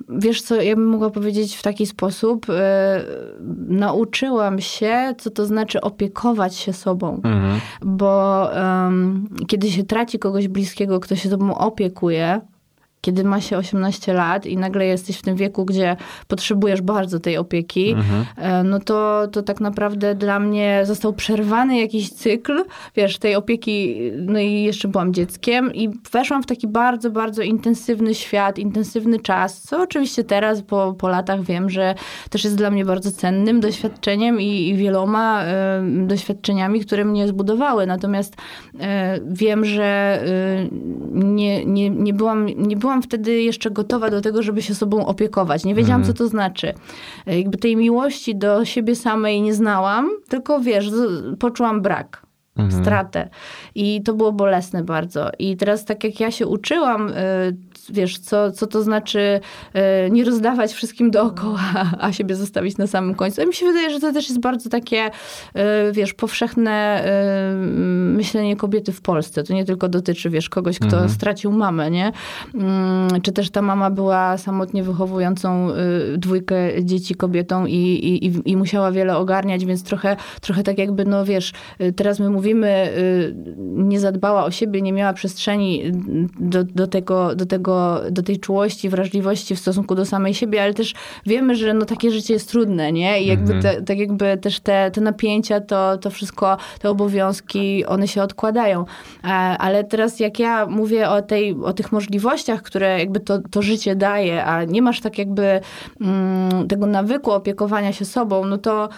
wiesz 0.09 0.43
co, 0.43 0.63
ja 0.63 0.77
bym 0.77 0.87
mogła 0.87 1.11
powiedzieć 1.11 1.57
w 1.57 1.63
taki 1.63 1.87
sposób. 1.87 2.47
y, 2.49 2.53
Nauczyłam 3.69 4.61
się, 4.61 5.15
co 5.19 5.31
to 5.31 5.47
znaczy 5.47 5.81
opiekować 5.81 6.55
się 6.57 6.73
sobą. 6.73 7.15
Mhm. 7.15 7.61
Bo 7.83 8.53
em, 8.55 9.29
kiedy 9.47 9.71
się 9.71 9.85
traci 9.85 10.19
kogoś 10.19 10.49
bliskiego, 10.49 11.01
kto 11.01 11.17
się 11.17 11.29
tobą 11.29 11.55
opiekuje, 11.59 12.41
kiedy 13.01 13.25
ma 13.25 13.41
się 13.41 13.57
18 13.57 14.13
lat 14.13 14.47
i 14.47 14.57
nagle 14.57 14.87
jesteś 14.87 15.17
w 15.17 15.23
tym 15.23 15.37
wieku, 15.37 15.65
gdzie 15.65 15.97
potrzebujesz 16.29 16.83
bardzo 16.83 17.21
tej 17.21 17.37
opieki, 17.37 17.95
e, 18.37 18.63
no 18.65 18.79
to, 18.79 19.29
to 19.33 19.43
tak 19.43 19.61
naprawdę 19.61 20.15
dla 20.15 20.41
mnie 20.41 20.83
został 20.85 21.13
przerwany 21.13 21.79
jakiś 21.79 22.13
cykl, 22.13 22.65
wiesz, 22.97 23.19
tej 23.19 23.35
opieki, 23.35 23.97
no 24.19 24.39
i 24.39 24.63
jeszcze 24.63 24.89
byłam 24.89 25.15
dzieckiem 25.15 25.75
i 25.75 25.89
weszłam 26.13 26.43
w 26.43 26.47
taki 26.47 26.69
bardzo, 26.69 27.11
bardzo 27.11 27.43
intensywny 27.43 28.15
świat, 28.15 28.59
intensywny 28.59 29.21
czas, 29.21 29.63
co 29.63 29.83
oczywiście 29.83 30.25
teraz 30.25 30.63
po, 30.63 30.95
po 30.99 31.09
latach 31.09 31.43
wiem, 31.43 31.71
że 31.71 31.95
też 32.31 32.45
jest 32.45 32.57
dla 32.57 32.71
mnie 32.71 32.85
bardzo 32.85 33.13
cennym 33.13 33.61
doświadczeniem 33.61 34.41
i, 34.41 34.69
i 34.69 34.77
wieloma 34.77 35.45
e, 35.45 35.83
doświadczeniami, 36.07 36.81
które 36.81 37.05
mnie 37.05 37.29
zbudowały. 37.29 37.87
Natomiast 37.87 38.37
e, 38.81 39.19
wiem, 39.27 39.65
że 39.65 39.85
e, 39.85 40.69
nie, 41.13 41.65
nie, 41.65 41.91
nie, 41.91 42.15
byłam, 42.15 42.47
nie 42.47 42.77
byłam 42.77 42.88
wtedy 43.03 43.43
jeszcze 43.43 43.71
gotowa 43.71 44.11
do 44.11 44.21
tego, 44.21 44.43
żeby 44.43 44.63
się 44.63 44.75
sobą 44.75 45.07
opiekować. 45.07 45.65
Nie 45.65 45.75
wiedziałam, 45.75 46.05
co 46.05 46.13
to 46.15 46.29
znaczy. 46.29 46.75
E, 47.27 47.39
Jakby 47.39 47.59
tej 47.59 47.77
miłości 47.77 48.37
do 48.37 48.65
siebie 48.65 48.95
samej 48.97 49.43
nie 49.43 49.55
znałam, 49.55 50.11
tylko 50.29 50.61
wiesz, 50.61 50.91
poczułam 51.39 51.83
brak. 51.83 52.23
Stratę. 52.81 53.29
I 53.75 54.03
to 54.03 54.15
było 54.15 54.33
bolesne 54.33 54.85
bardzo. 54.85 55.31
I 55.39 55.57
teraz, 55.57 55.85
tak 55.85 56.05
jak 56.05 56.21
ja 56.21 56.31
się 56.31 56.47
uczyłam, 56.47 57.09
y, 57.09 57.13
wiesz, 57.91 58.19
co, 58.19 58.53
co 58.53 58.67
to 58.67 58.83
znaczy 58.83 59.41
y, 60.07 60.11
nie 60.11 60.25
rozdawać 60.25 60.73
wszystkim 60.73 61.11
dookoła, 61.11 61.61
a 62.01 62.13
siebie 62.13 62.35
zostawić 62.35 62.79
na 62.79 62.87
samym 62.87 63.15
końcu. 63.15 63.43
I 63.43 63.47
mi 63.47 63.55
się 63.55 63.67
wydaje, 63.67 63.91
że 63.91 64.01
to 64.01 64.13
też 64.13 64.29
jest 64.29 64.41
bardzo 64.41 64.71
takie, 64.71 65.07
y, 65.07 65.11
wiesz, 65.93 66.15
powszechne 66.15 67.05
y, 67.53 67.57
myślenie 68.17 68.57
kobiety 68.57 68.93
w 68.93 69.01
Polsce. 69.01 69.43
To 69.45 69.55
nie 69.55 69.65
tylko 69.65 69.89
dotyczy, 69.89 70.31
wiesz, 70.31 70.49
kogoś, 70.49 70.79
kto 70.79 71.09
stracił 71.09 71.53
mamę, 71.53 71.91
nie? 71.91 72.13
Mm, 72.55 73.21
Czy 73.23 73.33
też 73.33 73.51
ta 73.51 73.63
mama 73.63 73.91
była 73.91 74.39
samotnie 74.39 74.83
wychowującą 74.83 75.69
dwójkę 76.17 76.57
dzieci 76.85 77.15
kobietą 77.15 77.67
i, 77.67 77.75
i, 77.75 78.51
i- 78.51 78.57
musiała 78.57 78.93
wiele 78.93 79.17
ogarniać, 79.17 79.65
więc 79.65 79.83
trochę, 79.83 80.17
trochę 80.41 80.63
tak 80.63 80.79
jakby, 80.79 81.05
no 81.05 81.25
wiesz, 81.25 81.53
teraz 81.97 82.21
my 82.21 82.31
mówimy, 82.31 82.93
nie 83.59 84.01
zadbała 84.01 84.45
o 84.45 84.51
siebie, 84.51 84.83
nie 84.83 84.93
miała 84.93 85.13
przestrzeni 85.13 85.83
do, 86.41 86.65
do, 86.65 86.87
tego, 86.87 87.35
do, 87.35 87.47
tego, 87.47 87.78
do 88.11 88.23
tej 88.23 88.39
czułości, 88.41 88.89
wrażliwości 88.89 89.57
w 89.57 89.59
stosunku 89.59 89.95
do 89.95 90.07
samej 90.07 90.35
siebie, 90.35 90.63
ale 90.63 90.75
też 90.75 90.95
wiemy, 91.27 91.55
że 91.57 91.75
no 91.75 91.85
takie 91.85 92.11
życie 92.11 92.35
jest 92.35 92.51
trudne, 92.51 92.93
nie? 92.93 93.23
I 93.23 93.27
jakby 93.27 93.53
te, 93.63 93.83
tak 93.83 93.99
jakby 93.99 94.37
też 94.37 94.61
te, 94.61 94.91
te 94.91 95.01
napięcia, 95.01 95.61
to, 95.61 95.99
to 95.99 96.11
wszystko, 96.11 96.57
te 96.81 96.91
obowiązki, 96.91 97.87
one 97.87 98.09
się 98.09 98.23
odkładają. 98.23 98.85
A- 99.23 99.59
Ale 99.59 99.85
teraz 99.85 100.21
jak 100.21 100.39
ja 100.39 100.67
mówię 100.67 101.11
o, 101.11 101.23
tej, 101.23 101.55
o 101.55 101.73
tych 101.73 101.93
możliwościach, 101.93 102.63
które 102.63 102.99
jakby 102.99 103.21
to, 103.21 103.39
to 103.51 103.63
życie 103.63 103.97
daje, 103.97 104.45
a 104.45 104.65
nie 104.65 104.83
masz 104.83 105.01
tak 105.01 105.19
jakby 105.19 105.61
mm, 106.01 106.69
tego 106.69 106.87
nawyku 106.87 107.33
opiekowania 107.33 107.93
się 107.93 108.05
sobą, 108.05 108.45
no 108.45 108.59
to 108.59 108.89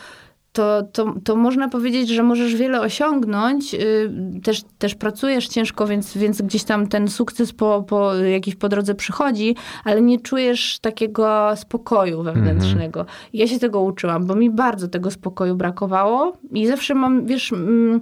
to, 0.52 0.82
to, 0.92 1.14
to 1.24 1.36
można 1.36 1.68
powiedzieć, 1.68 2.08
że 2.08 2.22
możesz 2.22 2.54
wiele 2.54 2.80
osiągnąć. 2.80 3.74
y, 3.74 4.10
Też, 4.42 4.62
też 4.78 4.94
pracujesz 4.94 5.48
ciężko, 5.48 5.86
więc, 5.86 6.16
więc 6.16 6.42
gdzieś 6.42 6.64
tam 6.64 6.86
ten 6.86 7.08
sukces 7.08 7.52
po, 7.52 7.84
po 7.88 8.14
jakiś 8.14 8.54
po 8.54 8.68
drodze 8.68 8.94
przychodzi, 8.94 9.56
ale 9.84 10.00
nie 10.02 10.20
czujesz 10.20 10.78
takiego 10.78 11.50
spokoju 11.56 12.22
wewnętrznego. 12.22 13.06
I 13.32 13.38
Ja 13.38 13.46
się 13.46 13.58
tego 13.58 13.80
uczyłam, 13.80 14.26
bo 14.26 14.34
mi 14.34 14.50
bardzo 14.50 14.88
tego 14.88 15.10
spokoju 15.10 15.56
brakowało 15.56 16.32
i 16.52 16.66
zawsze 16.66 16.94
mam, 16.94 17.26
wiesz, 17.26 17.52
mm, 17.52 18.00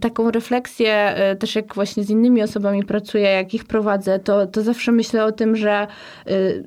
taką 0.00 0.30
refleksję, 0.30 1.14
y, 1.32 1.36
też 1.36 1.54
jak 1.54 1.74
właśnie 1.74 2.04
z 2.04 2.10
innymi 2.10 2.42
osobami 2.42 2.84
pracuję, 2.84 3.24
jak 3.24 3.54
ich 3.54 3.64
prowadzę, 3.64 4.18
to, 4.18 4.46
to 4.46 4.62
zawsze 4.62 4.92
myślę 4.92 5.24
o 5.24 5.32
tym, 5.32 5.56
że 5.56 5.86
y, 6.30 6.64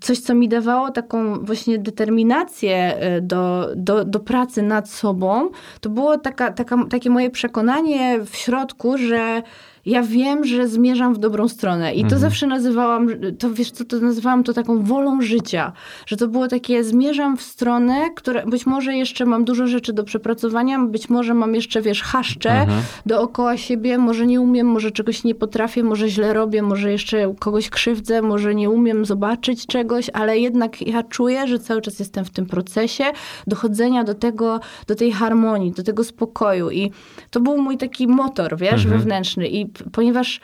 coś, 0.00 0.18
co 0.18 0.34
mi 0.34 0.48
dawało 0.48 0.90
taką 0.90 1.38
właśnie 1.44 1.78
determinację 1.78 2.98
do, 3.22 3.68
do, 3.76 4.04
do 4.04 4.20
pracy 4.20 4.62
nad 4.68 4.90
sobą, 4.90 5.50
to 5.80 5.90
było 5.90 6.18
taka, 6.18 6.52
taka, 6.52 6.76
takie 6.90 7.10
moje 7.10 7.30
przekonanie 7.30 8.18
w 8.24 8.36
środku, 8.36 8.98
że 8.98 9.42
ja 9.88 10.02
wiem, 10.02 10.44
że 10.44 10.68
zmierzam 10.68 11.14
w 11.14 11.18
dobrą 11.18 11.48
stronę. 11.48 11.94
I 11.94 12.04
to 12.04 12.18
zawsze 12.18 12.46
nazywałam, 12.46 13.08
to 13.38 13.50
wiesz 13.50 13.70
co, 13.70 13.84
to 13.84 13.98
nazywałam 13.98 14.44
to 14.44 14.52
taką 14.52 14.82
wolą 14.82 15.20
życia. 15.20 15.72
Że 16.06 16.16
to 16.16 16.28
było 16.28 16.48
takie, 16.48 16.84
zmierzam 16.84 17.36
w 17.36 17.42
stronę, 17.42 18.10
które 18.16 18.46
być 18.46 18.66
może 18.66 18.94
jeszcze 18.94 19.26
mam 19.26 19.44
dużo 19.44 19.66
rzeczy 19.66 19.92
do 19.92 20.04
przepracowania, 20.04 20.78
być 20.78 21.08
może 21.08 21.34
mam 21.34 21.54
jeszcze, 21.54 21.82
wiesz, 21.82 22.02
haszcze 22.02 22.66
dookoła 23.06 23.56
siebie, 23.56 23.98
może 23.98 24.26
nie 24.26 24.40
umiem, 24.40 24.66
może 24.66 24.90
czegoś 24.90 25.24
nie 25.24 25.34
potrafię, 25.34 25.82
może 25.82 26.08
źle 26.08 26.32
robię, 26.32 26.62
może 26.62 26.92
jeszcze 26.92 27.34
kogoś 27.38 27.70
krzywdzę, 27.70 28.22
może 28.22 28.54
nie 28.54 28.70
umiem 28.70 29.04
zobaczyć 29.04 29.66
czegoś, 29.66 30.10
ale 30.12 30.38
jednak 30.38 30.86
ja 30.86 31.02
czuję, 31.02 31.46
że 31.46 31.58
cały 31.58 31.80
czas 31.80 31.98
jestem 31.98 32.24
w 32.24 32.30
tym 32.30 32.46
procesie 32.46 33.04
dochodzenia 33.46 34.04
do 34.04 34.14
tego, 34.14 34.60
do 34.86 34.94
tej 34.94 35.12
harmonii, 35.12 35.72
do 35.72 35.82
tego 35.82 36.04
spokoju. 36.04 36.70
I 36.70 36.90
to 37.30 37.40
był 37.40 37.58
mój 37.62 37.76
taki 37.78 38.08
motor, 38.08 38.56
wiesz, 38.56 38.86
wewnętrzny. 38.86 39.48
I 39.48 39.66
ponieważ 39.92 40.40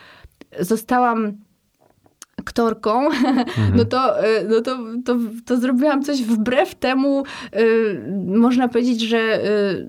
zostałam 0.61 1.33
aktorką, 2.37 3.09
no, 3.77 3.85
to, 3.85 4.25
y, 4.25 4.49
no 4.49 4.61
to, 4.61 4.79
to, 5.05 5.17
to 5.47 5.57
zrobiłam 5.57 6.03
coś 6.03 6.23
wbrew 6.23 6.75
temu, 6.75 7.25
y, 7.57 8.03
można 8.27 8.69
powiedzieć, 8.69 9.01
że 9.01 9.45
y, 9.45 9.87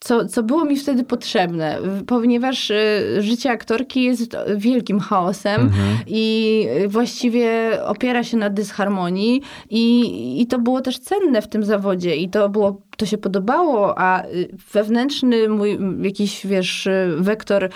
co, 0.00 0.24
co 0.24 0.42
było 0.42 0.64
mi 0.64 0.76
wtedy 0.76 1.04
potrzebne, 1.04 1.78
ponieważ 2.06 2.70
y, 2.70 2.76
życie 3.18 3.50
aktorki 3.50 4.02
jest 4.02 4.36
wielkim 4.56 5.00
chaosem 5.00 5.70
i 6.06 6.66
właściwie 6.88 7.70
opiera 7.84 8.24
się 8.24 8.36
na 8.36 8.50
dysharmonii 8.50 9.42
i, 9.70 10.42
i 10.42 10.46
to 10.46 10.58
było 10.58 10.80
też 10.80 10.98
cenne 10.98 11.42
w 11.42 11.48
tym 11.48 11.64
zawodzie 11.64 12.16
i 12.16 12.30
to 12.30 12.48
było 12.48 12.82
to 12.96 13.06
się 13.06 13.18
podobało, 13.18 13.98
a 13.98 14.24
y, 14.24 14.48
wewnętrzny 14.72 15.48
mój 15.48 15.78
jakiś, 16.02 16.46
wiesz, 16.46 16.86
y, 16.86 17.16
wektor 17.18 17.64
y, 17.64 17.68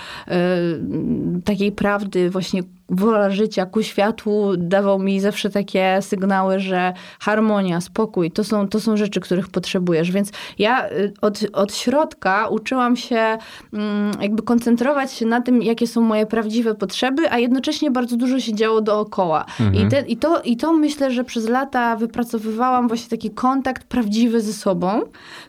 takiej 1.44 1.72
prawdy, 1.72 2.30
właśnie 2.30 2.62
wola 2.88 3.30
życia 3.30 3.66
ku 3.66 3.82
światłu 3.82 4.56
dawał 4.56 4.98
mi 4.98 5.20
zawsze 5.20 5.50
takie 5.50 5.98
sygnały, 6.02 6.60
że 6.60 6.92
harmonia, 7.20 7.80
spokój, 7.80 8.30
to 8.30 8.44
są, 8.44 8.68
to 8.68 8.80
są 8.80 8.96
rzeczy, 8.96 9.20
których 9.20 9.48
potrzebujesz. 9.48 10.10
Więc 10.10 10.30
ja 10.58 10.88
od, 11.20 11.40
od 11.52 11.74
środka 11.74 12.48
uczyłam 12.48 12.96
się 12.96 13.38
mm, 13.72 14.12
jakby 14.20 14.42
koncentrować 14.42 15.12
się 15.12 15.26
na 15.26 15.40
tym, 15.40 15.62
jakie 15.62 15.86
są 15.86 16.00
moje 16.00 16.26
prawdziwe 16.26 16.74
potrzeby, 16.74 17.30
a 17.30 17.38
jednocześnie 17.38 17.90
bardzo 17.90 18.16
dużo 18.16 18.40
się 18.40 18.54
działo 18.54 18.80
dookoła. 18.80 19.44
I, 19.72 19.88
te, 19.88 20.00
i, 20.00 20.16
to, 20.16 20.40
I 20.42 20.56
to 20.56 20.72
myślę, 20.72 21.10
że 21.10 21.24
przez 21.24 21.48
lata 21.48 21.96
wypracowywałam 21.96 22.88
właśnie 22.88 23.08
taki 23.08 23.30
kontakt 23.30 23.84
prawdziwy 23.84 24.40
ze 24.40 24.52
sobą, 24.52 25.00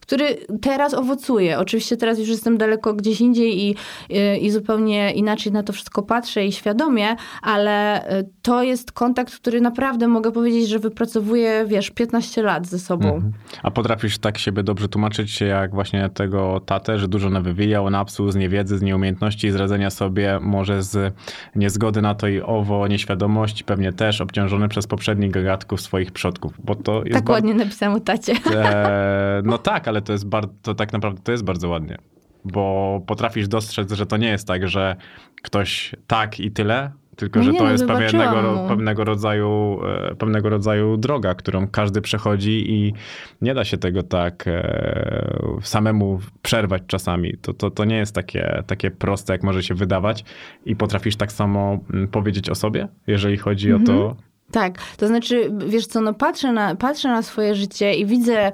który 0.02 0.38
teraz 0.62 0.94
owocuje. 0.94 1.60
Oczywiście 1.60 1.98
teraz 1.98 2.20
już 2.20 2.30
jestem 2.30 2.58
daleko 2.58 2.94
gdzieś 2.94 3.22
indziej 3.22 3.60
i, 3.60 3.76
i, 4.10 4.46
i 4.46 4.52
zupełnie 4.52 5.12
inaczej 5.14 5.52
na 5.52 5.64
to 5.64 5.74
wszystko 5.74 6.04
patrzę 6.04 6.46
i 6.46 6.52
świadomie, 6.52 7.16
ale 7.42 8.08
y, 8.20 8.30
to 8.42 8.64
jest 8.64 8.92
kontakt, 8.92 9.36
który 9.36 9.62
naprawdę 9.62 10.08
mogę 10.08 10.32
powiedzieć, 10.32 10.70
że 10.70 10.80
wypracowuję, 10.80 11.66
wiesz, 11.68 11.92
15 11.92 12.44
lat 12.44 12.68
ze 12.68 12.80
sobą. 12.80 13.22
A 13.64 13.72
potrafisz 13.72 14.18
tak 14.18 14.38
siebie 14.38 14.64
dobrze 14.64 14.88
tłumaczyć, 14.90 15.42
jak 15.42 15.72
właśnie 15.72 16.10
tego 16.10 16.60
tatę, 16.66 16.98
że 17.00 17.08
dużo 17.08 17.30
nawywijał, 17.30 17.90
napsuł 17.90 18.32
z 18.32 18.36
niewiedzy, 18.36 18.78
z 18.78 18.82
nieumiejętności, 18.82 19.52
z 19.52 19.56
radzenia 19.56 19.90
sobie, 19.90 20.40
może 20.42 20.84
z 20.84 21.14
niezgody 21.56 22.02
na 22.02 22.16
to 22.16 22.28
i 22.28 22.42
owo, 22.42 22.88
nieświadomości, 22.88 23.64
pewnie 23.64 23.94
też 23.94 24.22
obciążony 24.22 24.68
przez 24.70 24.88
poprzednich 24.88 25.32
gagatków 25.32 25.82
swoich 25.82 26.12
przodków, 26.12 26.54
bo 26.64 26.76
to 26.76 27.00
jest 27.04 27.14
Tak 27.14 27.24
bar- 27.24 27.34
ładnie 27.34 27.54
napisałam 27.54 27.96
o 27.96 28.00
tacie. 28.00 28.34
E, 28.56 29.42
no 29.48 29.58
tak, 29.58 29.88
ale 29.88 30.02
to 30.02 30.12
jest 30.14 30.28
bar- 30.28 30.50
to 30.62 30.76
tak 30.76 30.94
naprawdę 30.94 31.22
to 31.22 31.32
jest 31.32 31.44
bardzo 31.44 31.70
ładnie. 31.70 31.98
Bo 32.46 33.02
potrafisz 33.08 33.48
dostrzec, 33.48 33.92
że 33.92 34.06
to 34.06 34.18
nie 34.18 34.28
jest 34.28 34.48
tak, 34.48 34.68
że 34.68 34.96
ktoś 35.44 35.96
tak 36.08 36.40
i 36.40 36.52
tyle, 36.52 36.92
tylko 37.16 37.40
No 37.40 37.46
że 37.46 37.52
nie, 37.52 37.58
to 37.58 37.64
no 37.64 37.72
jest 37.72 37.86
pewnego, 37.88 38.66
pewnego, 38.68 39.04
rodzaju, 39.04 39.80
e, 40.12 40.16
pewnego 40.16 40.50
rodzaju 40.50 40.98
droga, 40.98 41.36
którą 41.36 41.68
każdy 41.68 42.02
przechodzi 42.02 42.72
i 42.72 42.94
nie 43.42 43.54
da 43.54 43.66
się 43.66 43.78
tego 43.78 44.04
tak 44.04 44.44
e, 44.48 45.38
samemu 45.62 46.20
przerwać 46.42 46.84
czasami. 46.88 47.38
To, 47.42 47.54
to, 47.54 47.72
to 47.72 47.86
nie 47.86 47.98
jest 47.98 48.16
takie, 48.16 48.64
takie 48.68 48.92
proste, 48.92 49.34
jak 49.34 49.44
może 49.44 49.64
się 49.64 49.76
wydawać. 49.76 50.26
I 50.66 50.76
potrafisz 50.76 51.16
tak 51.16 51.32
samo 51.32 51.80
mm, 51.94 52.08
powiedzieć 52.08 52.50
o 52.50 52.56
sobie, 52.56 52.88
jeżeli 53.08 53.38
chodzi 53.38 53.74
o 53.74 53.76
Mhm. 53.76 53.98
to, 54.00 54.16
Tak, 54.52 54.78
to 54.98 55.08
znaczy, 55.08 55.52
wiesz 55.68 55.88
co, 55.88 56.02
no 56.02 56.14
patrzę 56.14 56.52
na, 56.52 56.76
patrzę 56.76 57.10
na 57.10 57.22
swoje 57.22 57.56
życie 57.56 57.96
i 57.96 58.06
widzę 58.06 58.52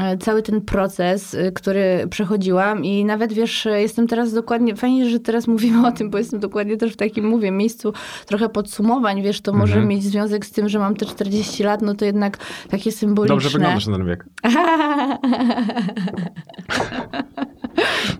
e, 0.00 0.18
cały 0.18 0.42
ten 0.42 0.60
proces, 0.60 1.34
e, 1.34 1.52
który 1.52 2.06
przechodziłam 2.10 2.84
i 2.84 3.04
nawet, 3.04 3.32
wiesz, 3.32 3.68
jestem 3.74 4.06
teraz 4.06 4.32
dokładnie, 4.32 4.76
fajnie, 4.76 5.10
że 5.10 5.20
teraz 5.20 5.46
mówimy 5.56 5.86
o 5.86 5.92
tym, 5.92 6.10
bo 6.10 6.18
jestem 6.18 6.40
dokładnie 6.40 6.76
też 6.76 6.92
w 6.92 6.96
takim, 6.96 7.26
mówię, 7.28 7.50
miejscu 7.50 7.92
trochę 8.26 8.48
podsumowań, 8.48 9.22
wiesz, 9.22 9.40
to 9.40 9.52
może 9.52 9.72
Mhm. 9.72 9.88
mieć 9.88 10.02
związek 10.04 10.46
z 10.46 10.50
tym, 10.50 10.68
że 10.68 10.78
mam 10.78 10.96
te 10.96 11.06
40 11.06 11.62
lat, 11.62 11.82
no 11.82 11.94
to 11.94 12.04
jednak 12.04 12.38
takie 12.68 12.92
symboliczne. 12.92 13.34
Dobrze 13.34 13.50
wyglądasz 13.50 13.86
na 13.86 13.96
ten 13.96 14.06
wiek. 14.06 14.24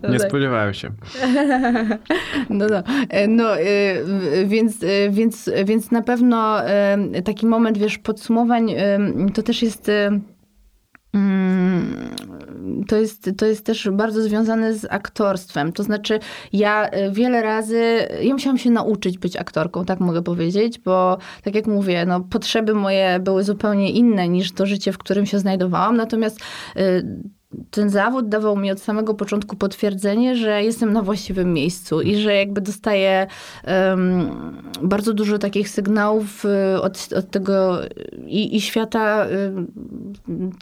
No 0.03 0.09
Nie 0.09 0.19
tak. 0.19 0.29
spodziewałem 0.29 0.73
się. 0.73 0.89
No, 2.49 2.65
no, 2.71 2.83
E, 3.09 3.27
no 3.27 3.59
e, 3.59 3.65
więc, 4.45 4.83
e, 4.83 5.09
więc, 5.09 5.49
więc 5.65 5.91
na 5.91 6.01
pewno 6.01 6.57
taki 7.25 7.45
moment, 7.45 7.77
wiesz, 7.77 7.97
podsumowań 7.97 8.73
to 9.33 9.43
też 9.43 9.61
jest. 9.63 9.91
mm, 11.13 12.09
To 12.87 12.95
jest, 12.95 13.31
to 13.37 13.45
jest 13.45 13.65
też 13.65 13.89
bardzo 13.91 14.21
związane 14.21 14.73
z 14.73 14.85
aktorstwem. 14.89 15.71
To 15.73 15.83
znaczy, 15.83 16.19
ja 16.53 16.89
wiele 17.11 17.41
razy, 17.41 18.07
ja 18.21 18.33
musiałam 18.33 18.57
się 18.57 18.69
nauczyć 18.71 19.17
być 19.17 19.35
aktorką, 19.37 19.85
tak 19.85 19.99
mogę 19.99 20.21
powiedzieć, 20.21 20.79
bo 20.79 21.17
tak 21.43 21.55
jak 21.55 21.67
mówię, 21.67 22.05
no, 22.05 22.19
potrzeby 22.21 22.73
moje 22.73 23.19
były 23.19 23.43
zupełnie 23.43 23.91
inne 23.91 24.29
niż 24.29 24.51
to 24.51 24.65
życie, 24.65 24.91
w 24.91 24.97
którym 24.97 25.25
się 25.25 25.39
znajdowałam. 25.39 25.97
Natomiast 25.97 26.39
ten 27.71 27.89
zawód 27.89 28.29
dawał 28.29 28.57
mi 28.57 28.71
od 28.71 28.79
samego 28.79 29.13
początku 29.13 29.55
potwierdzenie, 29.55 30.35
że 30.35 30.63
jestem 30.63 30.93
na 30.93 31.01
właściwym 31.01 31.53
miejscu 31.53 32.01
i 32.01 32.15
że 32.15 32.35
jakby 32.35 32.61
dostaję 32.61 33.27
em, 33.63 34.29
bardzo 34.81 35.13
dużo 35.13 35.37
takich 35.37 35.69
sygnałów 35.69 36.45
y, 36.45 36.81
od, 36.81 37.09
od 37.17 37.31
tego 37.31 37.79
i, 38.25 38.55
i 38.55 38.61
świata 38.61 39.27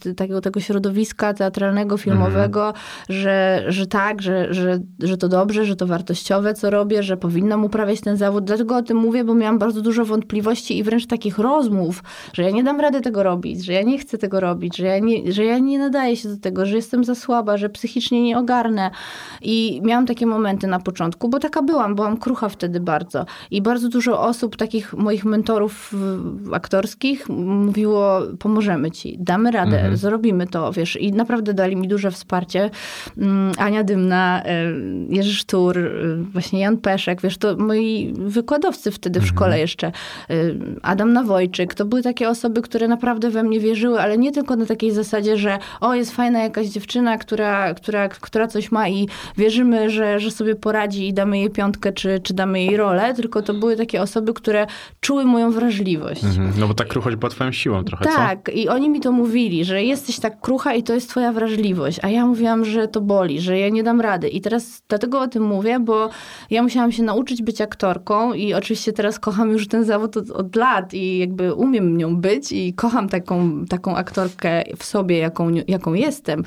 y, 0.08 0.14
tego, 0.14 0.42
tego 0.42 0.60
środowiska 0.60 1.34
teatralnego, 1.34 1.98
filmowego, 1.98 2.74
że, 3.10 3.66
że 3.68 3.88
tak, 3.88 4.22
że, 4.22 4.54
że, 4.54 4.80
że 5.00 5.18
to 5.18 5.28
dobrze, 5.28 5.66
że 5.66 5.76
to 5.76 5.88
wartościowe, 5.88 6.54
co 6.54 6.70
robię, 6.70 7.04
że 7.04 7.18
powinnam 7.18 7.66
uprawiać 7.66 8.02
ten 8.02 8.18
zawód. 8.18 8.44
Dlatego 8.44 8.76
o 8.76 8.82
tym 8.82 8.98
mówię, 8.98 9.24
bo 9.24 9.34
miałam 9.34 9.60
bardzo 9.60 9.82
dużo 9.82 10.06
wątpliwości 10.06 10.78
i 10.78 10.84
wręcz 10.84 11.08
takich 11.08 11.38
rozmów, 11.38 12.04
że 12.34 12.44
ja 12.44 12.50
nie 12.50 12.64
dam 12.64 12.80
rady 12.80 13.02
tego 13.02 13.24
robić, 13.24 13.66
że 13.66 13.74
ja 13.74 13.82
nie 13.82 14.00
chcę 14.00 14.18
tego 14.18 14.40
robić, 14.40 14.78
że 14.78 14.86
ja 14.86 15.00
nie, 15.00 15.32
że 15.32 15.46
ja 15.46 15.60
nie 15.60 15.80
nadaję 15.80 16.16
się 16.16 16.30
do 16.30 16.38
tego, 16.38 16.66
że 16.66 16.75
jestem 16.76 17.04
za 17.04 17.16
słaba, 17.16 17.58
że 17.58 17.70
psychicznie 17.70 18.24
nie 18.24 18.38
ogarnę. 18.38 18.92
I 19.42 19.82
miałam 19.84 20.06
takie 20.06 20.26
momenty 20.26 20.68
na 20.68 20.80
początku, 20.80 21.30
bo 21.30 21.40
taka 21.40 21.62
byłam, 21.62 21.96
byłam 21.96 22.18
krucha 22.18 22.50
wtedy 22.50 22.80
bardzo. 22.80 23.26
I 23.52 23.62
bardzo 23.62 23.90
dużo 23.90 24.22
osób, 24.22 24.56
takich 24.56 24.94
moich 24.94 25.26
mentorów 25.26 25.94
aktorskich 26.54 27.30
mówiło, 27.30 28.22
pomożemy 28.40 28.92
ci, 28.92 29.18
damy 29.20 29.52
radę, 29.52 29.76
Mhm. 29.78 29.98
zrobimy 29.98 30.48
to, 30.48 30.72
wiesz. 30.72 30.96
I 30.96 31.12
naprawdę 31.12 31.54
dali 31.54 31.76
mi 31.76 31.88
duże 31.88 32.12
wsparcie. 32.12 32.70
Mm, 33.18 33.52
Ania 33.58 33.84
Dymna, 33.84 34.44
y, 34.46 35.16
Jerzy 35.16 35.36
Sztur, 35.36 35.78
y, 35.78 36.18
właśnie 36.34 36.60
Jan 36.60 36.78
Peszek, 36.78 37.22
wiesz, 37.22 37.38
to 37.38 37.56
moi 37.58 38.14
wykładowcy 38.18 38.92
wtedy 38.92 39.20
w 39.20 39.28
szkole 39.28 39.60
jeszcze, 39.60 39.92
y, 40.32 40.56
Adam 40.82 41.14
Nawojczyk, 41.14 41.74
to 41.74 41.86
były 41.86 42.02
takie 42.02 42.30
osoby, 42.30 42.62
które 42.62 42.88
naprawdę 42.88 43.30
we 43.30 43.44
mnie 43.44 43.60
wierzyły, 43.60 44.02
ale 44.02 44.18
nie 44.18 44.32
tylko 44.32 44.56
na 44.56 44.66
takiej 44.66 44.92
zasadzie, 44.92 45.38
że 45.38 45.58
o, 45.82 45.94
jest 45.96 46.12
fajna 46.16 46.40
jakaś 46.44 46.65
dziewczyna, 46.70 47.18
która, 47.18 47.74
która, 47.74 48.10
która 48.10 48.48
coś 48.48 48.72
ma 48.72 48.90
i 48.90 49.08
wierzymy, 49.38 49.90
że, 49.90 50.20
że 50.20 50.32
sobie 50.32 50.56
poradzi 50.56 51.08
i 51.08 51.14
damy 51.14 51.40
jej 51.40 51.50
piątkę, 51.50 51.94
czy, 51.94 52.20
czy 52.20 52.34
damy 52.34 52.64
jej 52.64 52.78
rolę, 52.78 53.14
tylko 53.14 53.42
to 53.42 53.54
były 53.54 53.76
takie 53.76 54.02
osoby, 54.02 54.34
które 54.34 54.68
czuły 55.00 55.26
moją 55.26 55.52
wrażliwość. 55.52 56.24
Mhm. 56.24 56.54
No 56.58 56.68
bo 56.68 56.74
ta 56.74 56.86
kruchość 56.86 57.16
była 57.16 57.30
twoją 57.30 57.52
siłą 57.52 57.84
trochę, 57.84 58.06
co? 58.06 58.12
Tak, 58.12 58.52
i 58.54 58.70
oni 58.70 58.90
mi 58.90 59.00
to 59.00 59.12
mówili, 59.12 59.66
że 59.66 59.84
jesteś 59.84 60.20
tak 60.20 60.42
krucha 60.42 60.74
i 60.74 60.84
to 60.84 60.94
jest 60.94 61.10
twoja 61.10 61.32
wrażliwość. 61.32 62.00
A 62.02 62.10
ja 62.10 62.26
mówiłam, 62.26 62.66
że 62.66 62.88
to 62.88 63.02
boli, 63.02 63.42
że 63.42 63.60
ja 63.60 63.70
nie 63.70 63.84
dam 63.84 64.02
rady. 64.02 64.30
I 64.30 64.42
teraz 64.42 64.82
dlatego 64.90 65.20
o 65.20 65.28
tym 65.28 65.44
mówię, 65.44 65.80
bo 65.80 66.10
ja 66.50 66.64
musiałam 66.64 66.92
się 66.92 67.04
nauczyć 67.04 67.42
być 67.44 67.62
aktorką 67.62 68.34
i 68.34 68.54
oczywiście 68.54 68.94
teraz 68.94 69.20
kocham 69.20 69.52
już 69.52 69.68
ten 69.68 69.84
zawód 69.84 70.18
od, 70.18 70.30
od 70.30 70.56
lat 70.56 70.94
i 70.94 71.18
jakby 71.18 71.54
umiem 71.54 71.98
nią 71.98 72.18
być 72.18 72.52
i 72.52 72.74
kocham 72.74 73.10
taką, 73.10 73.66
taką 73.66 73.96
aktorkę 73.96 74.64
w 74.78 74.84
sobie, 74.84 75.18
jaką, 75.18 75.52
jaką 75.68 75.94
jestem, 75.94 76.44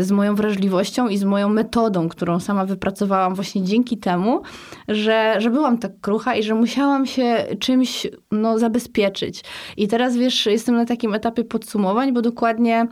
z 0.00 0.10
moją 0.10 0.34
wrażliwością 0.34 1.08
i 1.08 1.16
z 1.16 1.24
moją 1.24 1.48
metodą, 1.48 2.08
którą 2.08 2.40
sama 2.40 2.66
wypracowałam 2.66 3.34
właśnie 3.34 3.62
dzięki 3.62 3.98
temu, 3.98 4.42
że, 4.88 5.34
że 5.38 5.50
byłam 5.50 5.78
tak 5.78 5.92
krucha 6.00 6.34
i 6.34 6.42
że 6.42 6.54
musiałam 6.54 7.06
się 7.06 7.46
czymś 7.60 8.06
no, 8.32 8.58
zabezpieczyć. 8.58 9.44
I 9.76 9.88
teraz 9.88 10.16
wiesz, 10.16 10.46
jestem 10.46 10.74
na 10.74 10.84
takim 10.84 11.14
etapie 11.14 11.44
podsumowań, 11.44 12.12
bo 12.12 12.22
dokładnie. 12.22 12.86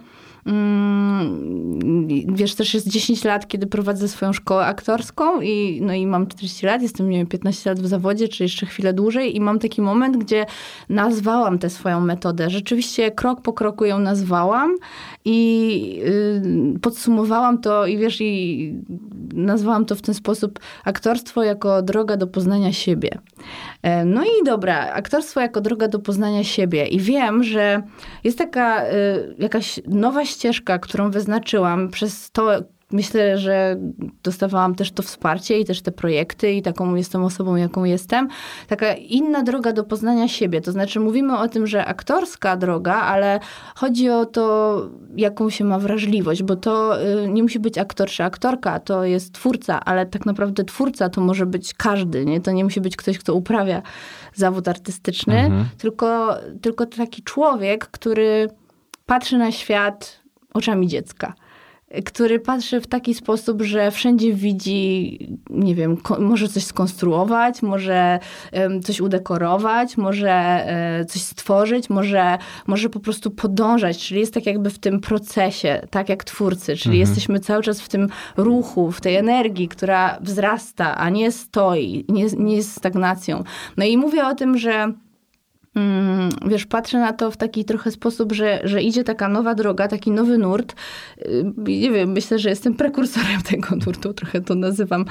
Mm, 0.49 1.69
Wiesz, 2.29 2.55
też 2.55 2.75
jest 2.75 2.89
10 2.89 3.25
lat, 3.25 3.49
kiedy 3.49 3.67
prowadzę 3.67 4.09
swoją 4.09 4.33
szkołę 4.33 4.67
aktorską 4.67 5.41
i, 5.41 5.81
no 5.83 5.93
i 5.93 6.07
mam 6.07 6.27
40 6.27 6.67
lat, 6.67 6.83
jestem, 6.83 7.11
nie 7.11 7.19
wiem, 7.19 7.27
15 7.27 7.71
lat 7.71 7.81
w 7.81 7.87
zawodzie, 7.87 8.29
czy 8.29 8.43
jeszcze 8.43 8.67
chwilę 8.67 8.93
dłużej 8.93 9.37
i 9.37 9.41
mam 9.41 9.59
taki 9.59 9.83
moment, 9.83 10.17
gdzie 10.17 10.47
nazwałam 10.89 11.59
tę 11.59 11.71
swoją 11.71 12.01
metodę. 12.01 12.51
Rzeczywiście 12.51 13.11
krok 13.11 13.43
po 13.43 13.53
kroku 13.53 13.85
ją 13.85 13.99
nazwałam 13.99 14.77
i 15.25 16.01
y, 16.77 16.79
podsumowałam 16.81 17.59
to 17.61 17.87
i 17.87 17.99
wiesz, 17.99 18.21
i 18.21 18.75
nazwałam 19.35 19.85
to 19.85 19.95
w 19.95 20.03
ten 20.03 20.15
sposób 20.15 20.59
aktorstwo 20.85 21.43
jako 21.43 21.83
droga 21.83 22.17
do 22.17 22.27
poznania 22.27 22.73
siebie. 22.73 23.11
E, 23.83 24.05
No 24.05 24.25
i 24.25 24.45
dobra, 24.45 24.93
aktorstwo 24.93 25.41
jako 25.41 25.61
droga 25.61 25.89
do 25.89 25.99
poznania 25.99 26.45
siebie. 26.45 26.87
I 26.87 27.01
wiem, 27.01 27.43
że 27.45 27.83
jest 28.25 28.39
taka 28.39 28.87
y, 28.87 28.91
jakaś 29.39 29.81
nowa 29.89 30.25
którą 30.79 31.11
wyznaczyłam 31.11 31.89
przez 31.89 32.31
to, 32.31 32.61
Myślę, 32.93 33.39
że 33.39 33.77
dostawałam 34.23 34.75
też 34.75 34.93
to 34.93 35.03
wsparcie 35.03 35.61
i 35.61 35.65
też 35.65 35.83
te 35.83 35.93
projekty 35.93 36.53
i 36.53 36.63
taką 36.63 36.95
jestem 36.95 37.25
osobą, 37.25 37.57
jaką 37.57 37.85
jestem. 37.85 38.29
Taka 38.69 38.95
inna 38.95 39.43
droga 39.43 39.73
do 39.73 39.85
poznania 39.85 40.29
siebie. 40.29 40.61
To 40.61 40.73
znaczy 40.73 41.01
mówimy 41.01 41.39
o 41.39 41.49
tym, 41.49 41.67
że 41.67 41.85
aktorska 41.85 42.57
droga, 42.57 42.95
ale 42.95 43.41
chodzi 43.75 44.11
o 44.11 44.27
to, 44.27 44.83
jaką 45.17 45.51
się 45.51 45.65
ma 45.65 45.79
wrażliwość, 45.79 46.43
bo 46.43 46.57
to 46.57 47.03
y, 47.03 47.29
nie 47.29 47.43
musi 47.43 47.59
być 47.59 47.79
aktor 47.79 48.09
czy 48.09 48.25
aktorka, 48.25 48.81
to 48.81 49.05
jest 49.05 49.35
twórca, 49.35 49.85
ale 49.85 50.07
tak 50.07 50.27
naprawdę 50.27 50.65
twórca 50.65 51.09
to 51.09 51.21
może 51.21 51.47
być 51.47 51.75
każdy, 51.75 52.25
nie? 52.25 52.41
To 52.41 52.51
nie 52.51 52.65
musi 52.65 52.81
być 52.81 52.97
ktoś, 52.97 53.19
kto 53.19 53.35
uprawia 53.35 53.83
zawód 54.35 54.69
artystyczny, 54.69 55.39
Mhm. 55.39 55.65
tylko, 55.79 56.37
tylko 56.63 56.87
taki 56.87 57.23
człowiek, 57.23 57.87
który 57.87 58.49
patrzy 59.07 59.39
na 59.39 59.53
świat 59.53 60.28
oczami 60.59 60.89
dziecka 60.89 61.35
który 62.05 62.41
patrzy 62.41 62.81
w 62.81 62.87
taki 62.87 63.15
sposób, 63.15 63.63
że 63.63 63.91
wszędzie 63.91 64.33
widzi, 64.33 65.19
nie 65.51 65.75
wiem, 65.75 65.97
może 66.19 66.49
coś 66.49 66.65
skonstruować, 66.65 67.63
może 67.63 68.19
em, 68.53 68.83
coś 68.83 69.01
udekorować, 69.01 69.97
może 69.97 70.31
e, 70.31 71.05
coś 71.05 71.23
stworzyć, 71.23 71.91
może, 71.91 72.39
może 72.67 72.91
po 72.91 73.01
prostu 73.01 73.31
podążać, 73.31 73.99
czyli 73.99 74.21
jest 74.21 74.35
tak 74.35 74.47
jakby 74.47 74.71
w 74.71 74.79
tym 74.79 75.01
procesie, 75.01 75.87
tak 75.91 76.09
jak 76.09 76.25
twórcy, 76.25 76.77
czyli 76.77 76.99
jesteśmy 76.99 77.41
cały 77.41 77.63
czas 77.63 77.81
w 77.81 77.89
tym 77.89 78.09
ruchu, 78.37 78.93
w 78.93 79.01
tej 79.01 79.17
energii, 79.17 79.69
która 79.69 80.19
wzrasta, 80.21 80.97
a 80.97 81.11
nie 81.11 81.33
stoi, 81.33 82.05
nie, 82.09 82.27
nie 82.39 82.57
jest 82.57 82.77
stagnacją. 82.77 83.45
No 83.77 83.85
i 83.85 83.97
mówię 83.97 84.27
o 84.27 84.35
tym, 84.35 84.59
że 84.59 84.93
wiesz, 86.47 86.67
patrzę 86.67 86.99
na 86.99 87.13
to 87.13 87.31
w 87.31 87.37
taki 87.37 87.65
trochę 87.65 87.91
sposób, 87.91 88.33
że, 88.33 88.61
że 88.65 88.83
idzie 88.83 89.05
taka 89.05 89.29
nowa 89.29 89.55
droga, 89.55 89.89
taki 89.89 90.11
nowy 90.11 90.39
nurt. 90.39 90.75
Y, 91.19 91.45
Nie 91.57 91.91
wiem, 91.91 92.13
myślę, 92.13 92.39
że 92.39 92.49
jestem 92.49 92.75
prekursorem 92.75 93.43
tego 93.51 93.77
nurtu, 93.87 94.15
trochę 94.15 94.41
to 94.41 94.55
nazywam, 94.55 95.05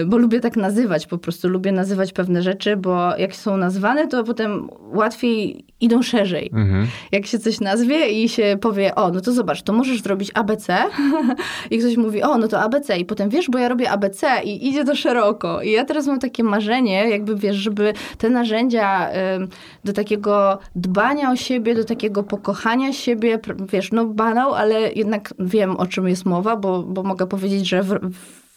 y, 0.00 0.06
bo 0.06 0.18
lubię 0.18 0.40
tak 0.40 0.56
nazywać, 0.56 1.06
po 1.06 1.18
prostu 1.18 1.48
lubię 1.48 1.72
nazywać 1.72 2.12
pewne 2.12 2.42
rzeczy, 2.42 2.76
bo 2.76 3.16
jak 3.16 3.36
są 3.36 3.56
nazwane, 3.56 4.08
to 4.08 4.24
potem 4.24 4.68
łatwiej 4.92 5.64
idą 5.80 6.02
szerzej. 6.02 6.50
Mhm. 6.52 6.86
Jak 7.12 7.26
się 7.26 7.38
coś 7.38 7.60
nazwie 7.60 8.08
i 8.08 8.28
się 8.28 8.58
powie, 8.60 8.94
o, 8.94 9.10
no 9.10 9.20
to 9.20 9.32
zobacz, 9.32 9.62
to 9.62 9.72
możesz 9.72 10.02
zrobić 10.02 10.30
ABC 10.34 10.76
i 11.70 11.78
ktoś 11.78 11.96
mówi, 11.96 12.22
o, 12.22 12.38
no 12.38 12.48
to 12.48 12.60
ABC 12.60 12.98
i 12.98 13.04
potem 13.04 13.30
wiesz, 13.30 13.50
bo 13.50 13.58
ja 13.58 13.68
robię 13.68 13.90
ABC 13.90 14.42
i 14.44 14.68
idzie 14.68 14.84
to 14.84 14.96
szeroko. 14.96 15.62
I 15.62 15.70
ja 15.70 15.84
teraz 15.84 16.06
mam 16.06 16.18
takie 16.18 16.42
marzenie, 16.42 17.10
jakby 17.10 17.36
wiesz, 17.36 17.56
żeby 17.56 17.92
te 18.18 18.30
narzędzia 18.30 19.10
do 19.86 19.92
takiego 19.92 20.58
dbania 20.76 21.30
o 21.30 21.36
siebie, 21.36 21.74
do 21.74 21.84
takiego 21.84 22.22
pokochania 22.22 22.92
siebie, 22.92 23.38
wiesz, 23.72 23.92
no 23.92 24.06
banał, 24.06 24.54
ale 24.54 24.92
jednak 24.92 25.34
wiem, 25.38 25.76
o 25.76 25.86
czym 25.86 26.08
jest 26.08 26.24
mowa, 26.24 26.56
bo, 26.56 26.82
bo 26.82 27.02
mogę 27.02 27.26
powiedzieć, 27.26 27.68
że 27.68 27.82
w, 27.82 27.98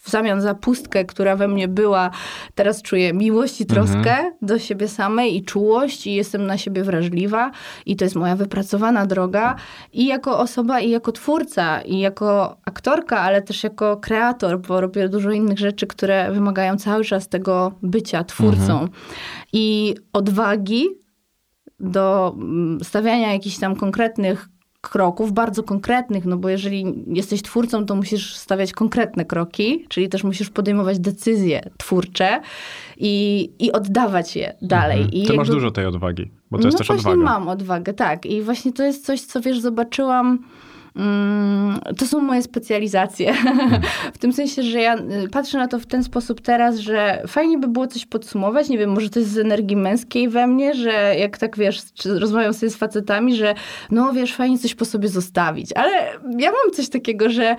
w 0.02 0.10
zamian 0.10 0.42
za 0.42 0.56
pustkę, 0.56 1.06
która 1.06 1.36
we 1.36 1.48
mnie 1.48 1.68
była, 1.68 2.12
teraz 2.56 2.82
czuję 2.82 3.14
miłość 3.14 3.62
i 3.62 3.66
troskę 3.66 4.32
do 4.42 4.60
siebie 4.60 4.88
samej 4.88 5.36
i 5.36 5.44
czułość 5.44 6.08
i 6.08 6.14
jestem 6.14 6.46
na 6.46 6.58
siebie 6.58 6.84
wrażliwa 6.84 7.52
i 7.86 7.96
to 7.96 8.06
jest 8.06 8.16
moja 8.16 8.36
wypracowana 8.36 9.06
droga. 9.06 9.56
I 9.94 10.06
jako 10.06 10.40
osoba 10.40 10.80
i 10.80 10.90
jako 10.90 11.12
twórca 11.12 11.82
i 11.82 12.00
jako 12.00 12.58
aktorka, 12.66 13.20
ale 13.20 13.42
też 13.42 13.64
jako 13.64 13.98
kreator, 13.98 14.60
bo 14.60 14.82
robię 14.82 15.10
dużo 15.10 15.32
innych 15.32 15.60
rzeczy, 15.60 15.88
które 15.88 16.32
wymagają 16.32 16.78
cały 16.78 17.04
czas 17.06 17.28
tego 17.28 17.72
bycia 17.82 18.24
twórcą. 18.24 18.88
I 19.54 19.96
odwagi 20.14 20.88
do 21.80 22.36
mm, 22.38 22.84
stawiania 22.84 23.34
jakichś 23.34 23.58
tam 23.58 23.76
konkretnych 23.76 24.50
kroków, 24.82 25.34
bardzo 25.34 25.64
konkretnych, 25.64 26.26
no 26.26 26.38
bo 26.38 26.50
jeżeli 26.50 26.86
jesteś 27.08 27.42
twórcą, 27.42 27.86
to 27.86 27.96
musisz 27.96 28.36
stawiać 28.36 28.74
konkretne 28.74 29.26
kroki, 29.26 29.86
czyli 29.90 30.10
też 30.10 30.24
musisz 30.24 30.50
podejmować 30.50 31.00
decyzje 31.00 31.70
twórcze 31.78 32.42
i, 32.98 33.50
i 33.60 33.72
oddawać 33.72 34.36
je 34.36 34.56
dalej. 34.62 35.02
Mhm. 35.02 35.26
Ty 35.26 35.34
masz 35.34 35.48
jakby- 35.48 35.54
dużo 35.54 35.72
tej 35.72 35.86
odwagi, 35.86 36.32
bo 36.52 36.58
to 36.58 36.68
jest 36.68 36.76
no 36.76 36.78
też 36.78 36.88
właśnie 36.88 37.12
odwaga. 37.12 37.32
mam 37.32 37.48
odwagę, 37.48 37.94
tak. 37.94 38.26
I 38.26 38.42
właśnie 38.42 38.74
to 38.74 38.84
jest 38.84 39.06
coś, 39.06 39.22
co 39.22 39.42
wiesz, 39.42 39.60
zobaczyłam. 39.60 40.40
Mm, 41.00 41.80
To 41.98 42.06
są 42.06 42.22
moje 42.22 42.42
specjalizacje. 42.42 43.34
w 44.14 44.18
tym 44.18 44.34
sensie, 44.34 44.64
że 44.64 44.80
ja 44.80 44.96
y, 44.98 45.30
patrzę 45.32 45.58
na 45.58 45.68
to 45.68 45.80
w 45.80 45.86
ten 45.86 46.04
sposób 46.04 46.42
teraz, 46.42 46.78
że 46.78 47.24
fajnie 47.28 47.58
by 47.58 47.68
było 47.68 47.88
coś 47.88 48.06
podsumować. 48.06 48.70
Nie 48.70 48.78
wiem, 48.78 48.90
może 48.90 49.10
to 49.10 49.20
jest 49.20 49.32
z 49.32 49.38
energii 49.38 49.76
męskiej 49.78 50.30
we 50.30 50.48
mnie, 50.48 50.74
że 50.74 51.16
jak 51.20 51.38
tak 51.38 51.58
wiesz, 51.58 51.82
rozmawiam 52.06 52.54
sobie 52.54 52.70
z 52.70 52.76
facetami, 52.76 53.36
że 53.36 53.56
no 53.92 54.14
wiesz, 54.14 54.36
fajnie 54.36 54.60
coś 54.60 54.76
po 54.76 54.86
sobie 54.86 55.10
zostawić. 55.10 55.74
Ale 55.74 55.92
ja 56.38 56.52
mam 56.52 56.74
coś 56.74 56.90
takiego, 56.90 57.30
że 57.30 57.56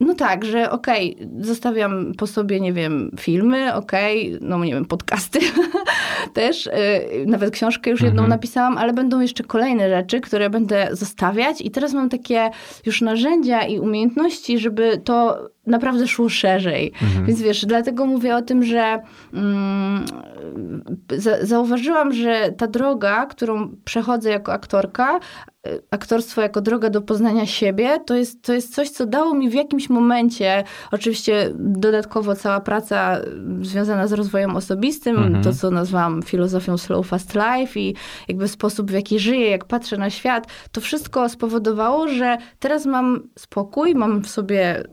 no 0.00 0.14
tak, 0.14 0.44
że 0.44 0.70
okej, 0.70 1.16
zostawiam 1.40 2.12
po 2.18 2.26
sobie, 2.26 2.60
nie 2.60 2.72
wiem, 2.72 3.10
filmy, 3.20 3.74
okej, 3.74 4.38
no 4.40 4.64
nie 4.64 4.74
wiem, 4.74 4.84
podcasty 4.84 5.38
też, 6.34 6.66
yy, 6.66 7.26
nawet 7.26 7.50
książkę 7.50 7.90
już 7.90 8.00
jedną 8.00 8.22
Mhm. 8.22 8.30
napisałam, 8.30 8.78
ale 8.78 8.92
będą 8.92 9.20
jeszcze 9.20 9.44
kolejne 9.44 9.88
rzeczy, 9.88 10.20
które 10.20 10.50
będę 10.50 10.88
zostawiać 10.92 11.60
i 11.60 11.70
teraz 11.70 11.92
mam 11.94 12.08
takie 12.08 12.50
już 12.86 13.00
narzędzia 13.00 13.62
i 13.66 13.78
umiejętności, 13.78 14.58
żeby 14.58 15.00
to 15.04 15.48
naprawdę 15.66 16.08
szło 16.08 16.28
szerzej. 16.28 16.92
Mhm. 17.02 17.26
Więc 17.26 17.42
wiesz, 17.42 17.66
dlatego 17.66 18.06
mówię 18.06 18.36
o 18.36 18.42
tym, 18.42 18.64
że 18.64 19.02
mm, 19.32 20.04
za, 21.16 21.46
zauważyłam, 21.46 22.12
że 22.12 22.52
ta 22.56 22.66
droga, 22.66 23.26
którą 23.26 23.76
przechodzę 23.84 24.30
jako 24.30 24.52
aktorka, 24.52 25.20
y, 25.66 25.82
aktorstwo 25.90 26.40
jako 26.40 26.60
droga 26.60 26.90
do 26.90 27.02
poznania 27.02 27.46
siebie, 27.46 28.00
to 28.06 28.14
jest, 28.14 28.42
to 28.42 28.52
jest 28.52 28.74
coś, 28.74 28.90
co 28.90 29.06
dało 29.06 29.34
mi 29.34 29.50
w 29.50 29.54
jakimś 29.54 29.90
momencie, 29.90 30.64
oczywiście 30.90 31.50
dodatkowo 31.54 32.34
cała 32.34 32.60
praca 32.60 33.18
y, 33.18 33.64
związana 33.64 34.06
z 34.06 34.12
rozwojem 34.12 34.56
osobistym, 34.56 35.16
Mhm. 35.16 35.44
to 35.44 35.52
co 35.52 35.70
nazwałam 35.70 36.22
filozofią 36.22 36.78
slow 36.78 37.06
fast 37.06 37.34
life 37.34 37.80
i 37.80 37.94
jakby 38.28 38.48
sposób, 38.48 38.90
w 38.90 38.94
jaki 38.94 39.18
żyję, 39.18 39.50
jak 39.50 39.64
patrzę 39.64 39.96
na 39.96 40.10
świat, 40.10 40.46
to 40.72 40.80
wszystko 40.80 41.28
spowodowało, 41.28 42.08
że 42.08 42.36
teraz 42.58 42.86
mam 42.86 43.28
spokój, 43.38 43.94
mam 43.94 44.22
w 44.22 44.28
sobie 44.28 44.84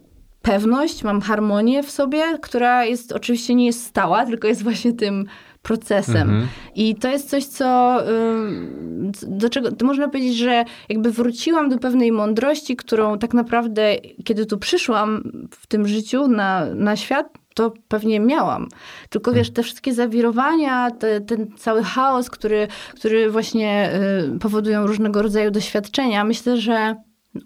pewność, 0.42 1.04
mam 1.04 1.22
harmonię 1.22 1.84
w 1.84 1.92
sobie, 1.92 2.24
która 2.42 2.86
jest 2.86 3.12
oczywiście 3.12 3.56
nie 3.56 3.66
jest 3.66 3.86
stała, 3.86 4.26
tylko 4.30 4.48
jest 4.48 4.64
właśnie 4.64 4.94
tym 4.94 5.26
procesem. 5.62 6.30
Mhm. 6.30 6.48
I 6.76 6.96
to 6.96 7.10
jest 7.10 7.30
coś, 7.30 7.46
co 7.46 7.98
ym, 8.10 9.12
do 9.28 9.50
czego 9.50 9.72
to 9.72 9.86
można 9.86 10.08
powiedzieć, 10.08 10.38
że 10.38 10.66
jakby 10.90 11.12
wróciłam 11.12 11.70
do 11.70 11.78
pewnej 11.78 12.12
mądrości, 12.12 12.76
którą 12.76 13.18
tak 13.18 13.34
naprawdę, 13.34 13.96
kiedy 14.24 14.46
tu 14.46 14.58
przyszłam 14.58 15.32
w 15.52 15.68
tym 15.68 15.88
życiu 15.88 16.28
na, 16.28 16.66
na 16.76 16.96
świat, 16.96 17.28
to 17.56 17.74
pewnie 17.88 18.20
miałam. 18.20 18.68
Tylko 19.10 19.34
wiesz, 19.34 19.52
te 19.52 19.64
wszystkie 19.64 19.94
zawirowania, 19.94 20.92
te, 20.92 21.22
ten 21.22 21.48
cały 21.58 21.84
chaos, 21.84 22.30
który, 22.30 22.68
który 22.96 23.30
właśnie 23.30 23.92
y, 24.36 24.40
powodują 24.40 24.88
różnego 24.88 25.22
rodzaju 25.22 25.52
doświadczenia, 25.52 26.24
myślę, 26.24 26.58
że 26.58 26.96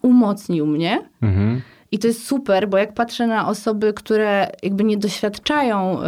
umocnił 0.01 0.67
mnie. 0.67 1.09
Mhm. 1.21 1.61
I 1.91 1.99
to 1.99 2.07
jest 2.07 2.27
super, 2.27 2.69
bo 2.69 2.77
jak 2.77 2.93
patrzę 2.93 3.27
na 3.27 3.47
osoby, 3.47 3.93
które 3.93 4.51
jakby 4.63 4.83
nie 4.83 4.97
doświadczają 4.97 6.01
y, 6.01 6.05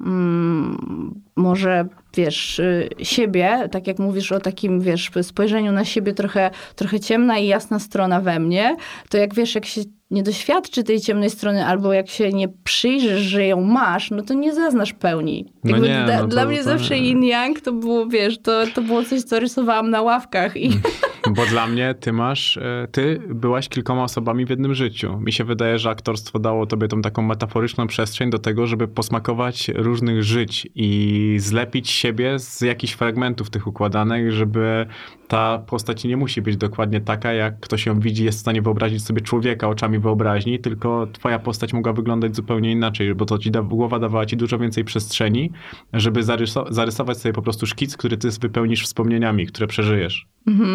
mm, 0.00 1.20
może, 1.36 1.86
wiesz, 2.16 2.58
y, 2.58 2.88
siebie, 3.02 3.68
tak 3.70 3.86
jak 3.86 3.98
mówisz 3.98 4.32
o 4.32 4.40
takim, 4.40 4.80
wiesz, 4.80 5.10
spojrzeniu 5.22 5.72
na 5.72 5.84
siebie 5.84 6.12
trochę, 6.14 6.50
trochę 6.76 7.00
ciemna 7.00 7.38
i 7.38 7.46
jasna 7.46 7.78
strona 7.78 8.20
we 8.20 8.38
mnie, 8.40 8.76
to 9.08 9.18
jak 9.18 9.34
wiesz, 9.34 9.54
jak 9.54 9.66
się 9.66 9.80
nie 10.10 10.22
doświadczy 10.22 10.84
tej 10.84 11.00
ciemnej 11.00 11.30
strony, 11.30 11.66
albo 11.66 11.92
jak 11.92 12.08
się 12.08 12.32
nie 12.32 12.48
przyjrzysz, 12.48 13.20
że 13.20 13.46
ją 13.46 13.60
masz, 13.60 14.10
no 14.10 14.22
to 14.22 14.34
nie 14.34 14.54
zaznasz 14.54 14.92
pełni. 14.92 15.52
No 15.64 15.78
nie, 15.78 16.04
dla, 16.06 16.16
no 16.16 16.22
to- 16.22 16.26
dla 16.28 16.44
mnie 16.46 16.58
to 16.58 16.64
zawsze 16.64 16.94
yin-yang 16.94 17.60
to 17.60 17.72
było, 17.72 18.06
wiesz, 18.06 18.38
to, 18.42 18.52
to 18.74 18.82
było 18.82 19.02
coś, 19.04 19.22
co 19.22 19.40
rysowałam 19.40 19.90
na 19.90 20.02
ławkach 20.02 20.56
i 20.56 20.70
Bo 21.30 21.46
dla 21.46 21.66
mnie 21.66 21.94
ty 22.00 22.12
masz, 22.12 22.56
e, 22.56 22.88
ty 22.92 23.20
byłaś 23.28 23.68
kilkoma 23.68 24.04
osobami 24.04 24.46
w 24.46 24.50
jednym 24.50 24.74
życiu. 24.74 25.20
Mi 25.20 25.32
się 25.32 25.44
wydaje, 25.44 25.78
że 25.78 25.90
aktorstwo 25.90 26.38
dało 26.38 26.66
tobie 26.66 26.88
tą 26.88 27.02
taką 27.02 27.22
metaforyczną 27.22 27.86
przestrzeń 27.86 28.30
do 28.30 28.38
tego, 28.38 28.66
żeby 28.66 28.88
posmakować 28.88 29.68
różnych 29.68 30.22
żyć 30.22 30.68
i 30.74 31.36
zlepić 31.38 31.90
siebie 31.90 32.38
z 32.38 32.60
jakichś 32.60 32.92
fragmentów 32.92 33.50
tych 33.50 33.66
układanych, 33.66 34.32
żeby 34.32 34.86
ta 35.28 35.58
postać 35.58 36.04
nie 36.04 36.16
musi 36.16 36.42
być 36.42 36.56
dokładnie 36.56 37.00
taka, 37.00 37.32
jak 37.32 37.60
ktoś 37.60 37.86
ją 37.86 38.00
widzi, 38.00 38.24
jest 38.24 38.38
w 38.38 38.40
stanie 38.40 38.62
wyobrazić 38.62 39.04
sobie 39.04 39.20
człowieka 39.20 39.68
oczami 39.68 39.98
wyobraźni, 39.98 40.58
tylko 40.58 41.06
twoja 41.12 41.38
postać 41.38 41.72
mogła 41.72 41.92
wyglądać 41.92 42.36
zupełnie 42.36 42.72
inaczej, 42.72 43.14
bo 43.14 43.24
to 43.24 43.38
ci 43.38 43.50
da, 43.50 43.62
głowa 43.62 43.98
dawała 43.98 44.26
ci 44.26 44.36
dużo 44.36 44.58
więcej 44.58 44.84
przestrzeni, 44.84 45.50
żeby 45.92 46.22
zaryso, 46.22 46.66
zarysować 46.70 47.18
sobie 47.18 47.32
po 47.32 47.42
prostu 47.42 47.66
szkic, 47.66 47.96
który 47.96 48.16
ty 48.16 48.28
wypełnisz 48.40 48.84
wspomnieniami, 48.84 49.46
które 49.46 49.66
przeżyjesz. 49.66 50.26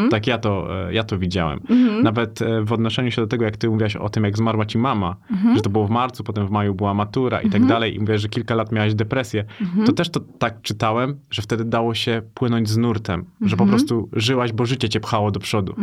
Tak 0.10 0.28
ja 0.28 0.38
to, 0.38 0.84
e, 0.88 0.94
ja 0.94 1.04
to 1.04 1.18
widziałem. 1.18 1.60
Nawet 2.04 2.42
e, 2.42 2.62
w 2.64 2.74
odnoszeniu 2.74 3.12
się 3.12 3.22
do 3.22 3.28
tego, 3.28 3.46
jak 3.46 3.58
ty 3.58 3.70
mówiłaś 3.70 3.96
o 3.96 4.10
tym, 4.10 4.24
jak 4.24 4.38
zmarła 4.38 4.66
ci 4.66 4.78
mama, 4.78 5.16
że 5.56 5.62
to 5.62 5.70
było 5.70 5.88
w 5.88 5.90
marcu, 5.90 6.24
potem 6.24 6.48
w 6.48 6.52
maju 6.52 6.76
była 6.76 6.94
matura 6.94 7.42
i 7.42 7.50
tak 7.50 7.66
dalej, 7.66 7.96
i 7.96 8.00
mówiłaś, 8.00 8.22
że 8.22 8.30
kilka 8.30 8.56
lat 8.56 8.72
miałaś 8.72 8.94
depresję, 8.94 9.46
to 9.86 9.94
też 9.94 10.10
to 10.10 10.20
tak 10.20 10.62
czytałem, 10.62 11.20
że 11.32 11.42
wtedy 11.42 11.66
dało 11.66 11.94
się 11.94 12.22
płynąć 12.34 12.70
z 12.70 12.78
nurtem, 12.78 13.26
że 13.42 13.58
po 13.58 13.66
prostu 13.66 14.10
żyłaś, 14.40 14.52
bo 14.54 14.66
życie 14.66 14.90
cię 14.90 15.00
pchało 15.00 15.32
do 15.32 15.40
przodu. 15.40 15.76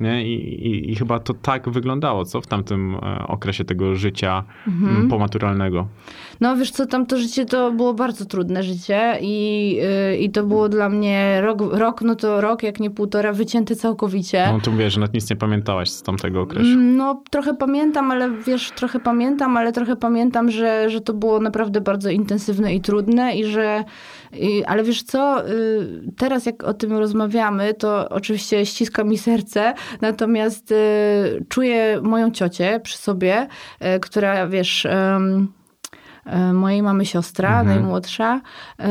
Nie? 0.00 0.28
I, 0.28 0.66
i, 0.66 0.92
I 0.92 0.96
chyba 0.96 1.18
to 1.20 1.34
tak 1.34 1.68
wyglądało, 1.68 2.24
co 2.24 2.40
w 2.40 2.46
tamtym 2.46 2.94
e, 2.94 3.26
okresie 3.28 3.64
tego 3.64 3.94
życia 3.94 4.44
m, 4.66 5.08
pomaturalnego. 5.10 5.86
No 6.40 6.56
wiesz 6.56 6.70
co, 6.70 6.86
tam 6.86 7.06
to 7.06 7.18
życie 7.18 7.44
to 7.46 7.72
było 7.72 7.94
bardzo 7.94 8.24
trudne 8.24 8.62
życie 8.62 9.18
i, 9.20 9.74
yy, 10.10 10.16
i 10.16 10.30
to 10.30 10.42
było 10.44 10.68
dla 10.68 10.88
mnie 10.88 11.40
rok, 11.42 11.58
rok, 11.72 12.02
no 12.02 12.14
to 12.14 12.40
rok, 12.40 12.62
jak 12.62 12.80
nie 12.80 12.90
półtora, 12.90 13.32
wycięty 13.32 13.76
całkowicie. 13.76 14.48
No 14.52 14.60
tu 14.60 14.72
mówię, 14.72 14.90
że 14.90 15.00
nawet 15.00 15.14
nic 15.14 15.30
nie 15.30 15.36
pamiętałaś 15.36 15.90
z 15.90 16.02
tamtego 16.02 16.40
okresu. 16.40 16.66
Mm, 16.70 16.96
No, 16.96 17.22
trochę 17.30 17.54
pamiętam, 17.54 18.10
ale 18.10 18.30
wiesz, 18.46 18.70
trochę 18.70 19.00
pamiętam, 19.00 19.56
ale 19.56 19.72
trochę 19.72 19.96
pamiętam, 19.96 20.50
że, 20.50 20.90
że 20.90 21.00
to 21.00 21.14
było 21.14 21.40
naprawdę 21.40 21.80
bardzo 21.80 22.10
intensywne 22.10 22.74
i 22.74 22.80
trudne 22.80 23.36
i 23.36 23.44
że, 23.44 23.84
i, 24.32 24.64
ale 24.64 24.84
wiesz 24.84 25.02
co, 25.02 25.48
y, 25.48 26.12
teraz 26.16 26.46
jak 26.46 26.64
o 26.64 26.74
tym 26.74 26.92
rozmawiamy, 26.92 27.74
to 27.74 28.08
oczywiście 28.08 28.66
ściska 28.66 29.04
mi 29.04 29.18
serce, 29.18 29.74
natomiast 30.00 30.72
y, 30.72 31.44
czuję 31.48 32.00
moją 32.02 32.30
ciocię 32.30 32.80
przy 32.82 32.98
sobie, 32.98 33.48
y, 33.96 34.00
która 34.00 34.46
wiesz... 34.46 34.86
e, 34.86 36.52
mojej 36.52 36.82
mamy 36.82 37.06
siostra, 37.06 37.62
najmłodsza, 37.62 38.40
e, 38.78 38.84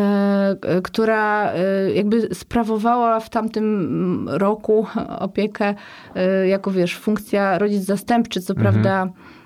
e, 0.61 0.81
która 0.81 1.53
jakby 1.93 2.35
sprawowała 2.35 3.19
w 3.19 3.29
tamtym 3.29 4.29
roku 4.29 4.87
opiekę 5.19 5.75
jako, 6.47 6.71
wiesz, 6.71 6.97
funkcja 6.97 7.57
rodzic 7.57 7.83
zastępczy, 7.83 8.41
co 8.41 8.55
prawda 8.55 9.01
mm, 9.01 9.13
i 9.13 9.36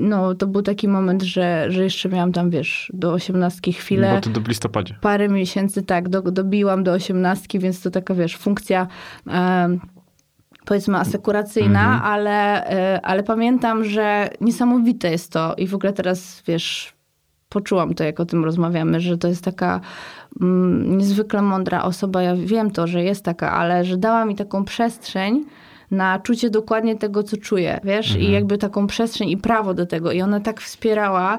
no, 0.00 0.34
to 0.34 0.46
był 0.46 0.62
taki 0.62 0.88
moment, 0.88 1.22
że, 1.22 1.66
że 1.68 1.84
jeszcze 1.84 2.08
miałam 2.08 2.32
tam, 2.32 2.50
wiesz, 2.50 2.92
do 2.94 3.12
osiemnastki 3.12 3.72
chwilę 3.72 4.14
Bo 4.14 4.20
to 4.20 4.40
do 4.40 4.48
listopadzie. 4.48 4.94
parę 5.00 5.28
miesięcy, 5.28 5.82
tak, 5.82 6.08
do, 6.08 6.22
dobiłam 6.22 6.84
do 6.84 6.92
osiemnastki, 6.92 7.58
więc 7.58 7.82
to 7.82 7.90
taka, 7.90 8.14
wiesz, 8.14 8.36
funkcja 8.36 8.86
powiedzmy 10.64 10.98
asekuracyjna, 10.98 12.02
ale, 12.04 12.66
e, 12.66 13.00
ale 13.02 13.22
pamiętam, 13.22 13.84
że 13.84 14.28
niesamowite 14.40 15.10
jest 15.10 15.32
to 15.32 15.54
i 15.54 15.66
w 15.66 15.74
ogóle 15.74 15.92
teraz, 15.92 16.42
wiesz, 16.46 16.92
poczułam 17.48 17.94
to, 17.94 18.04
jak 18.04 18.20
o 18.20 18.26
tym 18.26 18.44
rozmawiamy, 18.44 19.00
że 19.00 19.18
to 19.18 19.28
jest 19.28 19.44
taka 19.44 19.80
mm, 20.40 20.98
niezwykle 20.98 21.42
mądra 21.42 21.82
osoba. 21.82 22.22
Ja 22.22 22.36
wiem 22.36 22.70
to, 22.70 22.86
że 22.86 23.02
jest 23.02 23.24
taka, 23.24 23.52
ale 23.52 23.84
że 23.84 23.96
dała 23.96 24.24
mi 24.24 24.36
taką 24.36 24.64
przestrzeń 24.64 25.44
na 25.92 26.18
czucie 26.18 26.50
dokładnie 26.50 26.96
tego, 26.96 27.22
co 27.22 27.36
czuję, 27.36 27.80
wiesz? 27.84 28.16
I 28.16 28.32
jakby 28.32 28.58
taką 28.58 28.86
przestrzeń 28.86 29.30
i 29.30 29.36
prawo 29.36 29.74
do 29.74 29.86
tego. 29.86 30.12
I 30.12 30.22
ona 30.22 30.40
tak 30.40 30.60
wspierała. 30.60 31.38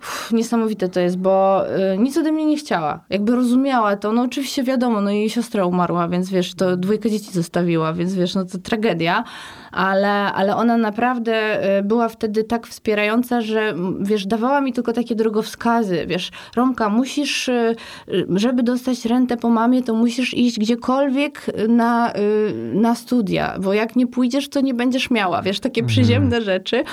Uff, 0.00 0.32
niesamowite 0.32 0.88
to 0.88 1.00
jest, 1.00 1.18
bo 1.18 1.64
y, 1.94 1.98
nic 1.98 2.18
ode 2.18 2.32
mnie 2.32 2.46
nie 2.46 2.56
chciała. 2.56 3.00
Jakby 3.10 3.36
rozumiała 3.36 3.96
to. 3.96 4.12
No 4.12 4.22
oczywiście 4.22 4.62
wiadomo, 4.62 5.00
no 5.00 5.10
jej 5.10 5.30
siostra 5.30 5.66
umarła, 5.66 6.08
więc 6.08 6.30
wiesz, 6.30 6.54
to 6.54 6.76
dwójkę 6.76 7.10
dzieci 7.10 7.32
zostawiła, 7.32 7.92
więc 7.92 8.14
wiesz, 8.14 8.34
no 8.34 8.44
to 8.44 8.58
tragedia. 8.58 9.24
Ale, 9.72 10.32
ale 10.32 10.56
ona 10.56 10.76
naprawdę 10.76 11.62
y, 11.78 11.82
była 11.82 12.08
wtedy 12.08 12.44
tak 12.44 12.66
wspierająca, 12.66 13.40
że 13.40 13.74
wiesz, 14.00 14.26
dawała 14.26 14.60
mi 14.60 14.72
tylko 14.72 14.92
takie 14.92 15.14
drogowskazy, 15.14 16.06
wiesz, 16.06 16.30
Romka, 16.56 16.88
musisz, 16.88 17.48
y, 17.48 17.76
żeby 18.30 18.62
dostać 18.62 19.04
rentę 19.04 19.36
po 19.36 19.48
mamie, 19.48 19.82
to 19.82 19.94
musisz 19.94 20.34
iść 20.34 20.58
gdziekolwiek 20.58 21.46
na, 21.68 22.12
na 22.74 22.94
studia, 22.94 23.58
bo 23.60 23.72
jak 23.72 23.96
nie 23.96 24.06
pójdziesz, 24.06 24.48
to 24.48 24.60
nie 24.60 24.74
będziesz 24.74 25.10
miała, 25.10 25.42
wiesz, 25.42 25.60
takie 25.60 25.80
mhm. 25.80 25.88
przyziemne 25.88 26.42
rzeczy. 26.42 26.84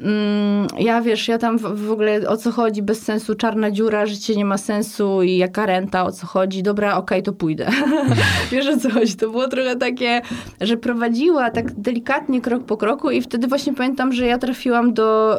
Mm, 0.00 0.66
ja, 0.78 1.00
wiesz, 1.02 1.28
ja 1.28 1.38
tam 1.38 1.58
w 1.58 1.90
ogóle 1.90 2.28
o 2.28 2.36
co 2.36 2.52
chodzi, 2.52 2.82
bez 2.82 3.02
sensu, 3.02 3.34
czarna 3.34 3.70
dziura, 3.70 4.06
życie 4.06 4.36
nie 4.36 4.44
ma 4.44 4.58
sensu 4.58 5.22
i 5.22 5.36
jaka 5.36 5.66
renta, 5.66 6.04
o 6.04 6.12
co 6.12 6.26
chodzi, 6.26 6.62
dobra, 6.62 6.96
okej, 6.96 7.18
okay, 7.18 7.22
to 7.22 7.32
pójdę. 7.32 7.70
wiesz 8.52 8.68
o 8.68 8.76
co 8.76 8.90
chodzi, 8.90 9.16
to 9.16 9.30
było 9.30 9.48
trochę 9.48 9.76
takie, 9.76 10.20
że 10.60 10.76
prowadziła 10.76 11.50
tak 11.50 11.80
delikatnie, 11.80 12.17
krok 12.42 12.64
po 12.64 12.76
kroku 12.76 13.10
i 13.10 13.22
wtedy 13.22 13.46
właśnie 13.46 13.74
pamiętam, 13.74 14.12
że 14.12 14.26
ja 14.26 14.38
trafiłam 14.38 14.94
do, 14.94 15.38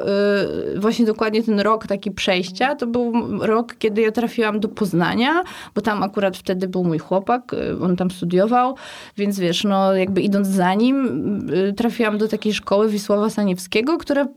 y, 0.75 0.79
właśnie 0.79 1.05
dokładnie 1.05 1.43
ten 1.43 1.59
rok 1.59 1.87
taki 1.87 2.11
przejścia, 2.11 2.75
to 2.75 2.87
był 2.87 3.13
rok, 3.41 3.75
kiedy 3.79 4.01
ja 4.01 4.11
trafiłam 4.11 4.59
do 4.59 4.67
Poznania, 4.67 5.43
bo 5.75 5.81
tam 5.81 6.03
akurat 6.03 6.37
wtedy 6.37 6.67
był 6.67 6.83
mój 6.83 6.99
chłopak, 6.99 7.53
y, 7.53 7.83
on 7.83 7.95
tam 7.95 8.11
studiował, 8.11 8.75
więc 9.17 9.39
wiesz, 9.39 9.63
no 9.63 9.93
jakby 9.93 10.21
idąc 10.21 10.47
za 10.47 10.73
nim, 10.73 11.05
y, 11.49 11.73
trafiłam 11.73 12.17
do 12.17 12.27
takiej 12.27 12.53
szkoły 12.53 12.89
Wisława 12.89 13.29
Saniewskiego, 13.29 13.97
która 13.97 14.27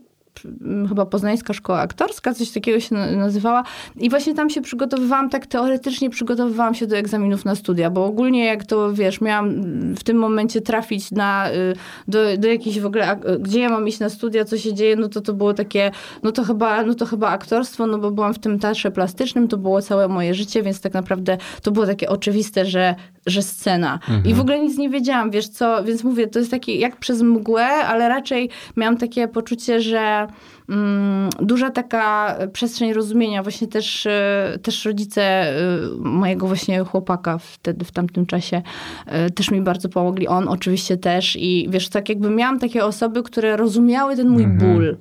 chyba 0.89 1.05
Poznańska 1.05 1.53
Szkoła 1.53 1.79
Aktorska, 1.79 2.33
coś 2.33 2.51
takiego 2.51 2.79
się 2.79 2.95
nazywała. 2.95 3.63
I 3.95 4.09
właśnie 4.09 4.33
tam 4.33 4.49
się 4.49 4.61
przygotowywałam, 4.61 5.29
tak 5.29 5.45
teoretycznie 5.47 6.09
przygotowywałam 6.09 6.75
się 6.75 6.87
do 6.87 6.97
egzaminów 6.97 7.45
na 7.45 7.55
studia, 7.55 7.89
bo 7.89 8.05
ogólnie 8.05 8.45
jak 8.45 8.65
to, 8.65 8.93
wiesz, 8.93 9.21
miałam 9.21 9.53
w 9.95 10.03
tym 10.03 10.17
momencie 10.17 10.61
trafić 10.61 11.11
na, 11.11 11.51
y, 11.51 11.75
do, 12.07 12.37
do 12.37 12.47
jakiejś 12.47 12.79
w 12.79 12.85
ogóle, 12.85 13.19
gdzie 13.39 13.59
ja 13.59 13.69
mam 13.69 13.87
iść 13.87 13.99
na 13.99 14.09
studia, 14.09 14.45
co 14.45 14.57
się 14.57 14.73
dzieje, 14.73 14.95
no 14.95 15.09
to 15.09 15.21
to 15.21 15.33
było 15.33 15.53
takie, 15.53 15.91
no 16.23 16.31
to 16.31 16.43
chyba, 16.43 16.83
no 16.83 16.93
to 16.93 17.05
chyba 17.05 17.29
aktorstwo, 17.29 17.87
no 17.87 17.97
bo 17.97 18.11
byłam 18.11 18.33
w 18.33 18.39
tym 18.39 18.59
teatrze 18.59 18.91
plastycznym, 18.91 19.47
to 19.47 19.57
było 19.57 19.81
całe 19.81 20.07
moje 20.07 20.33
życie, 20.33 20.63
więc 20.63 20.81
tak 20.81 20.93
naprawdę 20.93 21.37
to 21.61 21.71
było 21.71 21.85
takie 21.85 22.09
oczywiste, 22.09 22.65
że, 22.65 22.95
że 23.25 23.41
scena. 23.41 23.93
Mhm. 23.93 24.25
I 24.25 24.33
w 24.33 24.39
ogóle 24.39 24.59
nic 24.59 24.77
nie 24.77 24.89
wiedziałam, 24.89 25.31
wiesz 25.31 25.47
co, 25.47 25.83
więc 25.83 26.03
mówię, 26.03 26.27
to 26.27 26.39
jest 26.39 26.51
taki 26.51 26.79
jak 26.79 26.97
przez 26.97 27.21
mgłę, 27.21 27.65
ale 27.65 28.09
raczej 28.09 28.49
miałam 28.77 28.97
takie 28.97 29.27
poczucie, 29.27 29.81
że 29.81 30.22
Mm, 30.69 31.29
duża 31.41 31.69
taka 31.69 32.37
przestrzeń 32.53 32.93
rozumienia. 32.93 33.43
Właśnie 33.43 33.67
też, 33.67 34.05
e, 34.05 34.59
też 34.61 34.85
rodzice 34.85 35.21
e, 35.21 35.53
mojego 35.99 36.47
właśnie 36.47 36.79
chłopaka 36.79 37.37
wtedy, 37.37 37.85
w 37.85 37.91
tamtym 37.91 38.25
czasie 38.25 38.61
e, 39.05 39.29
też 39.29 39.51
mi 39.51 39.61
bardzo 39.61 39.89
pomogli. 39.89 40.27
On 40.27 40.47
oczywiście 40.47 40.97
też 40.97 41.35
i 41.35 41.67
wiesz, 41.69 41.89
tak 41.89 42.09
jakby 42.09 42.29
miałam 42.29 42.59
takie 42.59 42.85
osoby, 42.85 43.23
które 43.23 43.57
rozumiały 43.57 44.15
ten 44.15 44.29
mój 44.29 44.43
mhm. 44.43 44.73
ból. 44.73 44.97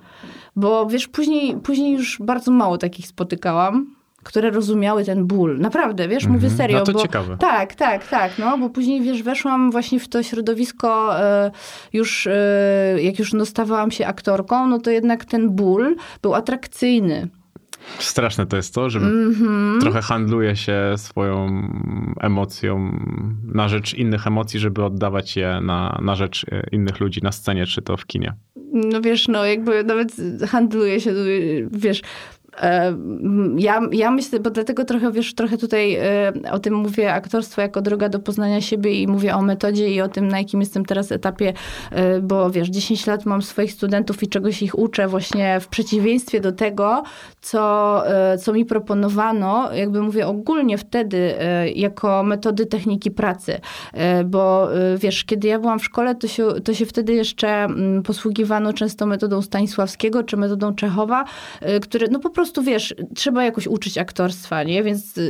Bo 0.57 0.87
wiesz, 0.87 1.09
później, 1.09 1.57
później 1.57 1.93
już 1.93 2.19
bardzo 2.21 2.51
mało 2.51 2.79
takich 2.79 3.07
spotykałam 3.07 4.02
które 4.23 4.51
rozumiały 4.51 5.05
ten 5.05 5.27
ból. 5.27 5.59
Naprawdę, 5.59 6.09
wiesz, 6.09 6.27
mówię 6.27 6.49
mhm. 6.49 6.57
serio. 6.57 6.79
No 6.79 6.85
to 6.85 6.93
bo, 6.93 7.01
ciekawe. 7.01 7.37
Tak, 7.37 7.75
tak, 7.75 8.09
tak, 8.09 8.39
no, 8.39 8.59
bo 8.59 8.71
później, 8.71 9.03
wiesz, 9.03 9.23
weszłam 9.23 9.71
właśnie 9.71 10.01
w 10.01 10.09
to 10.09 10.23
środowisko 10.23 11.21
e, 11.21 11.51
już, 11.93 12.27
e, 12.27 12.97
jak 13.03 13.19
już 13.19 13.33
dostawałam 13.33 13.91
się 13.91 14.07
aktorką, 14.07 14.67
no 14.67 14.79
to 14.79 14.91
jednak 14.91 15.25
ten 15.25 15.51
ból 15.51 15.97
był 16.23 16.35
atrakcyjny. 16.35 17.29
Straszne 17.99 18.47
to 18.47 18.57
jest 18.57 18.75
to, 18.75 18.91
że 18.91 18.99
mm 18.99 19.35
-hmm. 19.35 19.81
trochę 19.81 20.03
handluje 20.03 20.57
się 20.57 20.95
swoją 20.97 21.63
emocją 22.21 22.99
na 23.45 23.69
rzecz 23.69 23.95
innych 23.95 24.27
emocji, 24.27 24.61
żeby 24.61 24.85
oddawać 24.85 25.37
je 25.37 25.61
na, 25.63 25.99
na 26.03 26.15
rzecz 26.15 26.47
e, 26.53 26.67
innych 26.73 27.01
ludzi 27.01 27.21
na 27.23 27.33
scenie, 27.33 27.67
czy 27.67 27.83
to 27.83 27.97
w 27.97 28.07
kinie. 28.07 28.35
No 28.73 29.01
wiesz, 29.01 29.29
no 29.29 29.45
jakby 29.45 29.85
nawet 29.85 30.17
handluje 30.49 31.01
się, 31.01 31.15
wiesz, 31.71 32.03
ja, 33.57 33.81
ja 33.93 34.11
myślę, 34.11 34.41
bo 34.41 34.51
dlatego 34.51 34.85
trochę, 34.85 35.13
wiesz, 35.13 35.35
trochę 35.35 35.59
tutaj 35.59 35.95
e, 35.95 36.33
o 36.51 36.59
tym 36.59 36.75
mówię, 36.75 37.15
aktorstwo 37.15 37.63
jako 37.63 37.83
droga 37.83 38.09
do 38.09 38.19
poznania 38.19 38.61
siebie 38.61 39.03
i 39.03 39.07
mówię 39.07 39.35
o 39.35 39.43
metodzie 39.43 39.89
i 39.89 40.01
o 40.01 40.09
tym, 40.09 40.29
na 40.29 40.39
jakim 40.39 40.61
jestem 40.61 40.85
teraz 40.85 41.13
etapie, 41.13 41.53
e, 41.91 42.21
bo 42.21 42.51
wiesz, 42.51 42.69
10 42.69 43.07
lat 43.07 43.27
mam 43.27 43.43
swoich 43.43 43.73
studentów 43.73 44.23
i 44.23 44.29
czegoś 44.29 44.63
ich 44.63 44.79
uczę 44.79 45.09
właśnie 45.09 45.61
w 45.61 45.69
przeciwieństwie 45.69 46.41
do 46.41 46.53
tego, 46.53 47.03
co, 47.41 48.03
co 48.41 48.53
mi 48.53 48.65
proponowano, 48.65 49.73
jakby 49.75 50.03
mówię 50.03 50.27
ogólnie 50.27 50.79
wtedy, 50.79 51.35
jako 51.75 52.23
metody 52.23 52.67
techniki 52.67 53.11
pracy, 53.11 53.61
bo 54.25 54.69
wiesz, 54.97 55.25
kiedy 55.25 55.49
ja 55.49 55.59
byłam 55.59 55.79
w 55.79 55.85
szkole, 55.85 56.15
to 56.15 56.29
się, 56.29 56.49
to 56.65 56.75
się 56.75 56.87
wtedy 56.87 57.15
jeszcze 57.15 57.49
mm, 57.49 58.03
posługiwano 58.03 58.73
często 58.73 59.07
metodą 59.07 59.43
Stanisławskiego 59.43 60.23
czy 60.23 60.37
metodą 60.37 60.75
Czechowa, 60.75 61.25
które 61.81 62.07
no 62.11 62.19
po 62.19 62.31
prostu 62.31 62.42
prostu, 62.43 62.63
wiesz, 62.63 62.95
trzeba 63.15 63.45
jakoś 63.45 63.67
uczyć 63.67 63.99
aktorstwa, 63.99 64.63
nie? 64.63 64.83
Więc, 64.83 65.21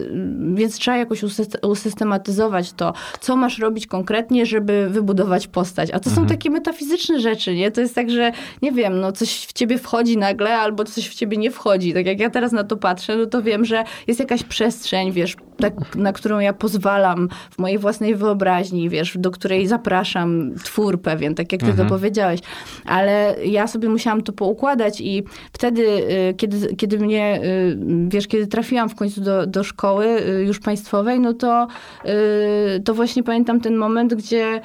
więc 0.54 0.78
trzeba 0.78 0.96
jakoś 0.96 1.22
usystematyzować 1.62 2.72
to, 2.72 2.92
co 3.20 3.36
masz 3.36 3.58
robić 3.58 3.86
konkretnie, 3.86 4.46
żeby 4.46 4.88
wybudować 4.90 5.46
postać. 5.46 5.90
A 5.90 6.00
to 6.00 6.10
mhm. 6.10 6.16
są 6.16 6.34
takie 6.34 6.50
metafizyczne 6.50 7.20
rzeczy, 7.20 7.54
nie? 7.54 7.70
To 7.70 7.80
jest 7.80 7.94
tak, 7.94 8.10
że 8.10 8.32
nie 8.62 8.72
wiem, 8.72 9.00
no 9.00 9.12
coś 9.12 9.46
w 9.46 9.52
ciebie 9.52 9.78
wchodzi 9.78 10.16
nagle, 10.16 10.58
albo 10.58 10.84
coś 10.84 11.08
w 11.08 11.14
ciebie 11.14 11.36
nie 11.36 11.50
wchodzi. 11.50 11.94
Tak 11.94 12.06
jak 12.06 12.20
ja 12.20 12.30
teraz 12.30 12.52
na 12.52 12.64
to 12.64 12.76
patrzę, 12.76 13.16
no 13.16 13.26
to 13.26 13.42
wiem, 13.42 13.64
że 13.64 13.84
jest 14.06 14.20
jakaś 14.20 14.42
przestrzeń, 14.42 15.12
wiesz, 15.12 15.36
tak, 15.56 15.96
na 15.96 16.12
którą 16.12 16.38
ja 16.38 16.52
pozwalam 16.52 17.28
w 17.50 17.58
mojej 17.58 17.78
własnej 17.78 18.14
wyobraźni, 18.14 18.88
wiesz, 18.88 19.18
do 19.18 19.30
której 19.30 19.66
zapraszam 19.66 20.54
twór 20.64 21.02
pewien, 21.02 21.34
tak 21.34 21.52
jak 21.52 21.60
ty 21.60 21.66
mhm. 21.66 21.88
to 21.88 21.94
powiedziałeś. 21.94 22.40
Ale 22.84 23.36
ja 23.44 23.66
sobie 23.66 23.88
musiałam 23.88 24.22
to 24.22 24.32
poukładać 24.32 25.00
i 25.00 25.22
wtedy, 25.52 25.82
y, 26.30 26.34
kiedy, 26.34 26.76
kiedy 26.76 26.98
mnie, 26.98 27.40
y, 27.44 27.78
wiesz, 28.08 28.28
kiedy 28.28 28.46
trafiłam 28.46 28.88
w 28.88 28.94
końcu 28.94 29.20
do, 29.20 29.46
do 29.46 29.64
szkoły 29.64 30.06
y, 30.06 30.44
już 30.44 30.60
państwowej, 30.60 31.20
no 31.20 31.32
to, 31.32 31.66
to 32.84 32.94
właśnie 32.94 33.22
pamiętam 33.22 33.60
ten 33.60 33.76
moment, 33.76 34.14
gdzie 34.14 34.60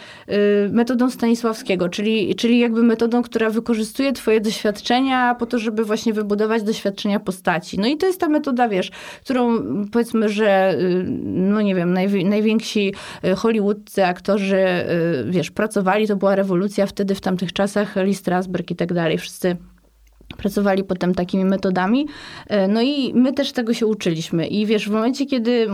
metodą 0.71 1.09
Stanisławskiego, 1.09 1.89
czyli, 1.89 2.35
czyli 2.35 2.59
jakby 2.59 2.83
metodą, 2.83 3.23
która 3.23 3.49
wykorzystuje 3.49 4.13
twoje 4.13 4.41
doświadczenia 4.41 5.35
po 5.35 5.45
to, 5.45 5.59
żeby 5.59 5.85
właśnie 5.85 6.13
wybudować 6.13 6.63
doświadczenia 6.63 7.19
postaci. 7.19 7.79
No 7.79 7.87
i 7.87 7.97
to 7.97 8.05
jest 8.05 8.19
ta 8.19 8.29
metoda, 8.29 8.69
wiesz, 8.69 8.91
którą 9.23 9.63
powiedzmy, 9.91 10.29
że 10.29 10.76
no 11.23 11.61
nie 11.61 11.75
wiem, 11.75 11.93
najwięksi 12.23 12.93
y, 13.25 13.35
hollywoodcy 13.35 14.05
aktorzy, 14.05 14.57
y, 14.57 15.25
wiesz, 15.29 15.51
pracowali, 15.51 16.07
to 16.07 16.15
była 16.15 16.35
rewolucja 16.35 16.85
wtedy 16.85 17.15
w 17.15 17.21
tamtych 17.21 17.53
czasach, 17.53 17.95
Lee 17.95 18.15
Strasberg 18.15 18.71
i 18.71 18.75
tak 18.75 18.93
dalej, 18.93 19.17
wszyscy 19.17 19.57
pracowali 20.37 20.83
potem 20.83 21.15
takimi 21.15 21.45
metodami. 21.45 22.07
E, 22.47 22.67
no 22.67 22.81
i 22.81 23.13
my 23.13 23.33
też 23.33 23.51
tego 23.51 23.73
się 23.73 23.85
uczyliśmy. 23.85 24.47
I 24.47 24.65
wiesz, 24.65 24.89
w 24.89 24.91
momencie, 24.91 25.25
kiedy, 25.25 25.67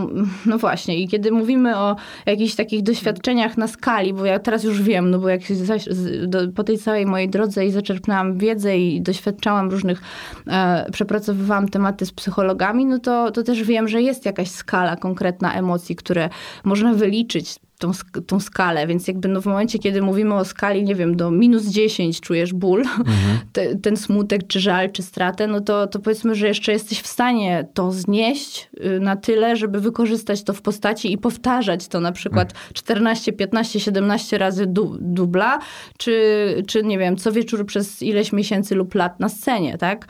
no 0.46 0.58
właśnie, 0.58 0.98
i 0.98 1.08
kiedy 1.08 1.32
mówimy 1.32 1.78
o 1.78 1.96
jakichś 2.26 2.54
takich 2.54 2.82
doświadczeniach 2.82 3.58
na 3.58 3.68
skali, 3.68 4.14
bo 4.14 4.24
ja 4.24 4.38
teraz 4.38 4.64
już 4.64 4.82
wiem, 4.82 5.10
no 5.10 5.18
bo 5.18 5.28
jak 5.28 5.40
po 6.54 6.64
tej 6.64 6.78
całej 6.78 7.06
mojej 7.06 7.28
drodze 7.28 7.66
i 7.66 7.70
zaczerpnęłam 7.70 8.38
wiedzę 8.38 8.78
i 8.78 9.00
doświadczałam 9.00 9.70
różnych, 9.70 10.02
e, 10.46 10.86
przepracowywałam 10.92 11.68
tematy 11.68 12.06
z 12.06 12.12
psychologami, 12.12 12.86
no 12.86 12.98
to, 12.98 13.30
to 13.30 13.42
też 13.42 13.62
wiem, 13.62 13.88
że 13.88 14.02
jest 14.02 14.24
jakaś 14.26 14.50
skala 14.50 14.96
konkretna 14.96 15.54
emocji, 15.54 15.96
które 15.96 16.28
można 16.64 16.94
wyliczyć 16.94 17.56
tą, 17.78 17.90
tą 18.26 18.40
skalę, 18.40 18.86
więc 18.86 19.08
jakby 19.08 19.28
no 19.28 19.40
w 19.40 19.46
momencie, 19.46 19.78
kiedy 19.78 20.02
mówimy 20.02 20.34
o 20.34 20.44
skali, 20.44 20.84
nie 20.84 20.94
wiem, 20.94 21.16
do 21.16 21.30
minus 21.30 21.64
10 21.64 22.20
czujesz 22.20 22.52
ból, 22.52 22.80
mhm. 22.80 23.38
te, 23.52 23.76
ten 23.76 23.96
smutek, 23.96 24.46
czy 24.46 24.60
żal, 24.60 24.92
czy 24.92 25.02
stratę, 25.02 25.46
no 25.46 25.60
to, 25.60 25.86
to 25.86 25.98
powiedzmy, 25.98 26.34
że 26.34 26.48
jeszcze 26.48 26.72
jesteś 26.72 27.00
w 27.00 27.06
stanie 27.06 27.68
to 27.74 27.92
znieść 27.92 28.70
y, 28.96 29.00
na 29.00 29.16
tyle, 29.16 29.56
żeby 29.56 29.80
wykorzystać 29.80 30.42
to 30.42 30.52
w 30.52 30.62
postaci 30.62 31.12
i 31.12 31.18
powtarzać 31.18 31.88
to 31.88 32.00
na 32.00 32.12
przykład 32.12 32.52
mhm. 32.52 32.74
14, 32.74 33.32
15, 33.32 33.80
17 33.80 34.38
razy 34.38 34.66
du, 34.66 34.96
dubla, 35.00 35.58
czy, 35.98 36.62
czy 36.66 36.82
nie 36.82 36.98
wiem, 36.98 37.16
co 37.16 37.32
wieczór 37.32 37.66
przez 37.66 38.02
ileś 38.02 38.32
miesięcy 38.32 38.74
lub 38.74 38.94
lat 38.94 39.20
na 39.20 39.28
scenie, 39.28 39.78
tak? 39.78 40.08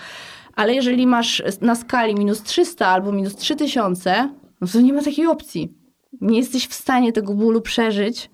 Ale 0.56 0.74
jeżeli 0.74 1.06
masz 1.06 1.42
na 1.60 1.74
skali 1.74 2.14
minus 2.14 2.42
300 2.42 2.86
albo 2.86 3.12
minus 3.12 3.36
3000, 3.36 4.30
no 4.60 4.66
to 4.66 4.80
nie 4.80 4.92
ma 4.92 5.02
takiej 5.02 5.26
opcji 5.26 5.83
nie 6.20 6.38
jesteś 6.38 6.68
w 6.68 6.74
stanie 6.74 7.12
tego 7.12 7.34
bólu 7.34 7.60
przeżyć. 7.60 8.30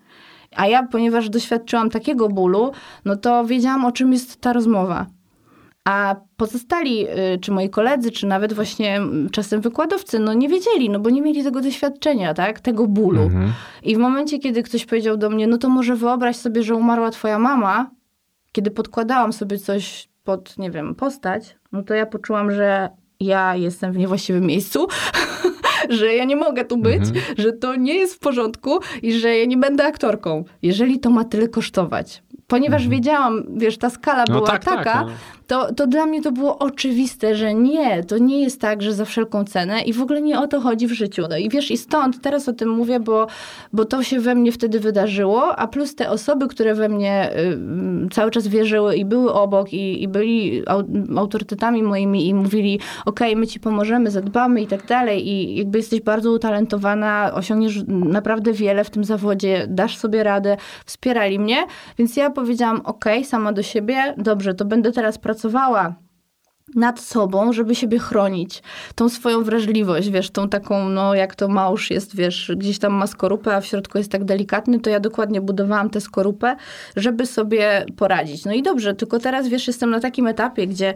A 0.55 0.67
ja, 0.67 0.87
ponieważ 0.87 1.29
doświadczyłam 1.29 1.89
takiego 1.89 2.29
bólu, 2.29 2.71
no 3.05 3.15
to 3.15 3.45
wiedziałam, 3.45 3.85
o 3.85 3.91
czym 3.91 4.13
jest 4.13 4.41
ta 4.41 4.53
rozmowa. 4.53 5.05
A 5.85 6.15
pozostali, 6.37 7.07
y, 7.07 7.39
czy 7.41 7.51
moi 7.51 7.69
koledzy, 7.69 8.11
czy 8.11 8.27
nawet 8.27 8.53
właśnie 8.53 8.95
mm, 8.95 9.29
czasem 9.29 9.61
wykładowcy, 9.61 10.19
no 10.19 10.33
nie 10.33 10.49
wiedzieli, 10.49 10.89
no 10.89 10.99
bo 10.99 11.09
nie 11.09 11.21
mieli 11.21 11.43
tego 11.43 11.61
doświadczenia, 11.61 12.33
tak? 12.33 12.59
Tego 12.59 12.87
bólu. 12.87 13.21
Mhm. 13.21 13.53
I 13.83 13.95
w 13.95 13.99
momencie, 13.99 14.39
kiedy 14.39 14.63
ktoś 14.63 14.85
powiedział 14.85 15.17
do 15.17 15.29
mnie, 15.29 15.47
no 15.47 15.57
to 15.57 15.69
może 15.69 15.95
wyobraź 15.95 16.35
sobie, 16.35 16.63
że 16.63 16.75
umarła 16.75 17.11
twoja 17.11 17.39
mama, 17.39 17.91
kiedy 18.51 18.71
podkładałam 18.71 19.33
sobie 19.33 19.57
coś 19.57 20.09
pod, 20.23 20.57
nie 20.57 20.71
wiem, 20.71 20.95
postać, 20.95 21.57
no 21.71 21.83
to 21.83 21.93
ja 21.93 22.05
poczułam, 22.05 22.51
że 22.51 22.89
ja 23.19 23.55
jestem 23.55 23.93
w 23.93 23.97
niewłaściwym 23.97 24.45
miejscu. 24.45 24.87
że 25.99 26.13
ja 26.15 26.25
nie 26.25 26.35
mogę 26.35 26.65
tu 26.65 26.77
być, 26.77 27.01
mhm. 27.07 27.25
że 27.37 27.53
to 27.53 27.75
nie 27.75 27.95
jest 27.95 28.15
w 28.15 28.19
porządku 28.19 28.79
i 29.01 29.13
że 29.13 29.37
ja 29.37 29.45
nie 29.45 29.57
będę 29.57 29.85
aktorką. 29.85 30.43
Jeżeli 30.61 30.99
to 30.99 31.09
ma 31.09 31.23
tyle 31.23 31.47
kosztować, 31.47 32.23
ponieważ 32.47 32.81
Mhm. 32.81 32.91
wiedziałam, 32.91 33.43
wiesz, 33.57 33.77
ta 33.77 33.89
skala 33.89 34.23
No 34.27 34.35
była 34.35 34.47
tak, 34.47 34.65
tak, 34.65 34.77
taka, 34.77 35.01
no. 35.01 35.11
To, 35.47 35.73
to 35.73 35.87
dla 35.87 36.05
mnie 36.05 36.21
to 36.21 36.31
było 36.31 36.57
oczywiste, 36.57 37.35
że 37.35 37.53
nie, 37.53 38.03
to 38.03 38.17
nie 38.17 38.41
jest 38.41 38.61
tak, 38.61 38.81
że 38.81 38.93
za 38.93 39.05
wszelką 39.05 39.45
cenę 39.45 39.81
i 39.81 39.93
w 39.93 40.01
ogóle 40.01 40.21
nie 40.21 40.39
o 40.39 40.47
to 40.47 40.61
chodzi 40.61 40.87
w 40.87 40.91
życiu. 40.91 41.23
No 41.29 41.37
i 41.37 41.49
wiesz, 41.49 41.71
i 41.71 41.77
stąd 41.77 42.21
teraz 42.21 42.49
o 42.49 42.53
tym 42.53 42.69
mówię, 42.69 42.99
bo, 42.99 43.27
bo 43.73 43.85
to 43.85 44.03
się 44.03 44.19
we 44.19 44.35
mnie 44.35 44.51
wtedy 44.51 44.79
wydarzyło, 44.79 45.55
a 45.55 45.67
plus 45.67 45.95
te 45.95 46.09
osoby, 46.09 46.47
które 46.47 46.75
we 46.75 46.89
mnie 46.89 47.31
y, 48.05 48.09
cały 48.11 48.31
czas 48.31 48.47
wierzyły 48.47 48.95
i 48.95 49.05
były 49.05 49.33
obok 49.33 49.73
i, 49.73 50.03
i 50.03 50.07
byli 50.07 50.63
au, 50.67 50.83
autorytetami 51.17 51.83
moimi 51.83 52.27
i 52.27 52.33
mówili, 52.33 52.79
okej, 53.05 53.35
my 53.35 53.47
ci 53.47 53.59
pomożemy, 53.59 54.11
zadbamy 54.11 54.61
i 54.61 54.67
tak 54.67 54.85
dalej 54.85 55.27
i 55.27 55.55
jakby 55.55 55.77
jesteś 55.77 56.01
bardzo 56.01 56.31
utalentowana, 56.31 57.31
osiągniesz 57.33 57.83
naprawdę 57.87 58.53
wiele 58.53 58.83
w 58.83 58.89
tym 58.89 59.03
zawodzie, 59.03 59.65
dasz 59.69 59.97
sobie 59.97 60.23
radę, 60.23 60.57
wspierali 60.85 61.39
mnie, 61.39 61.65
więc 61.97 62.17
ja 62.17 62.29
powiedziałam, 62.29 62.81
okej, 62.85 63.25
sama 63.25 63.53
do 63.53 63.63
siebie, 63.63 64.13
dobrze, 64.17 64.53
to 64.53 64.65
będę 64.65 64.91
teraz 64.91 65.17
pracowała 65.41 65.95
nad 66.75 66.99
sobą, 66.99 67.53
żeby 67.53 67.75
siebie 67.75 67.99
chronić. 67.99 68.63
Tą 68.95 69.09
swoją 69.09 69.43
wrażliwość, 69.43 70.09
wiesz, 70.09 70.29
tą 70.29 70.49
taką, 70.49 70.89
no 70.89 71.15
jak 71.15 71.35
to 71.35 71.47
małż 71.47 71.91
jest, 71.91 72.15
wiesz, 72.15 72.51
gdzieś 72.57 72.79
tam 72.79 72.93
ma 72.93 73.07
skorupę, 73.07 73.55
a 73.55 73.61
w 73.61 73.65
środku 73.65 73.97
jest 73.97 74.11
tak 74.11 74.23
delikatny, 74.23 74.79
to 74.79 74.89
ja 74.89 74.99
dokładnie 74.99 75.41
budowałam 75.41 75.89
tę 75.89 76.01
skorupę, 76.01 76.55
żeby 76.95 77.25
sobie 77.25 77.85
poradzić. 77.97 78.45
No 78.45 78.53
i 78.53 78.63
dobrze, 78.63 78.93
tylko 78.93 79.19
teraz, 79.19 79.47
wiesz, 79.47 79.67
jestem 79.67 79.89
na 79.89 79.99
takim 79.99 80.27
etapie, 80.27 80.67
gdzie 80.67 80.93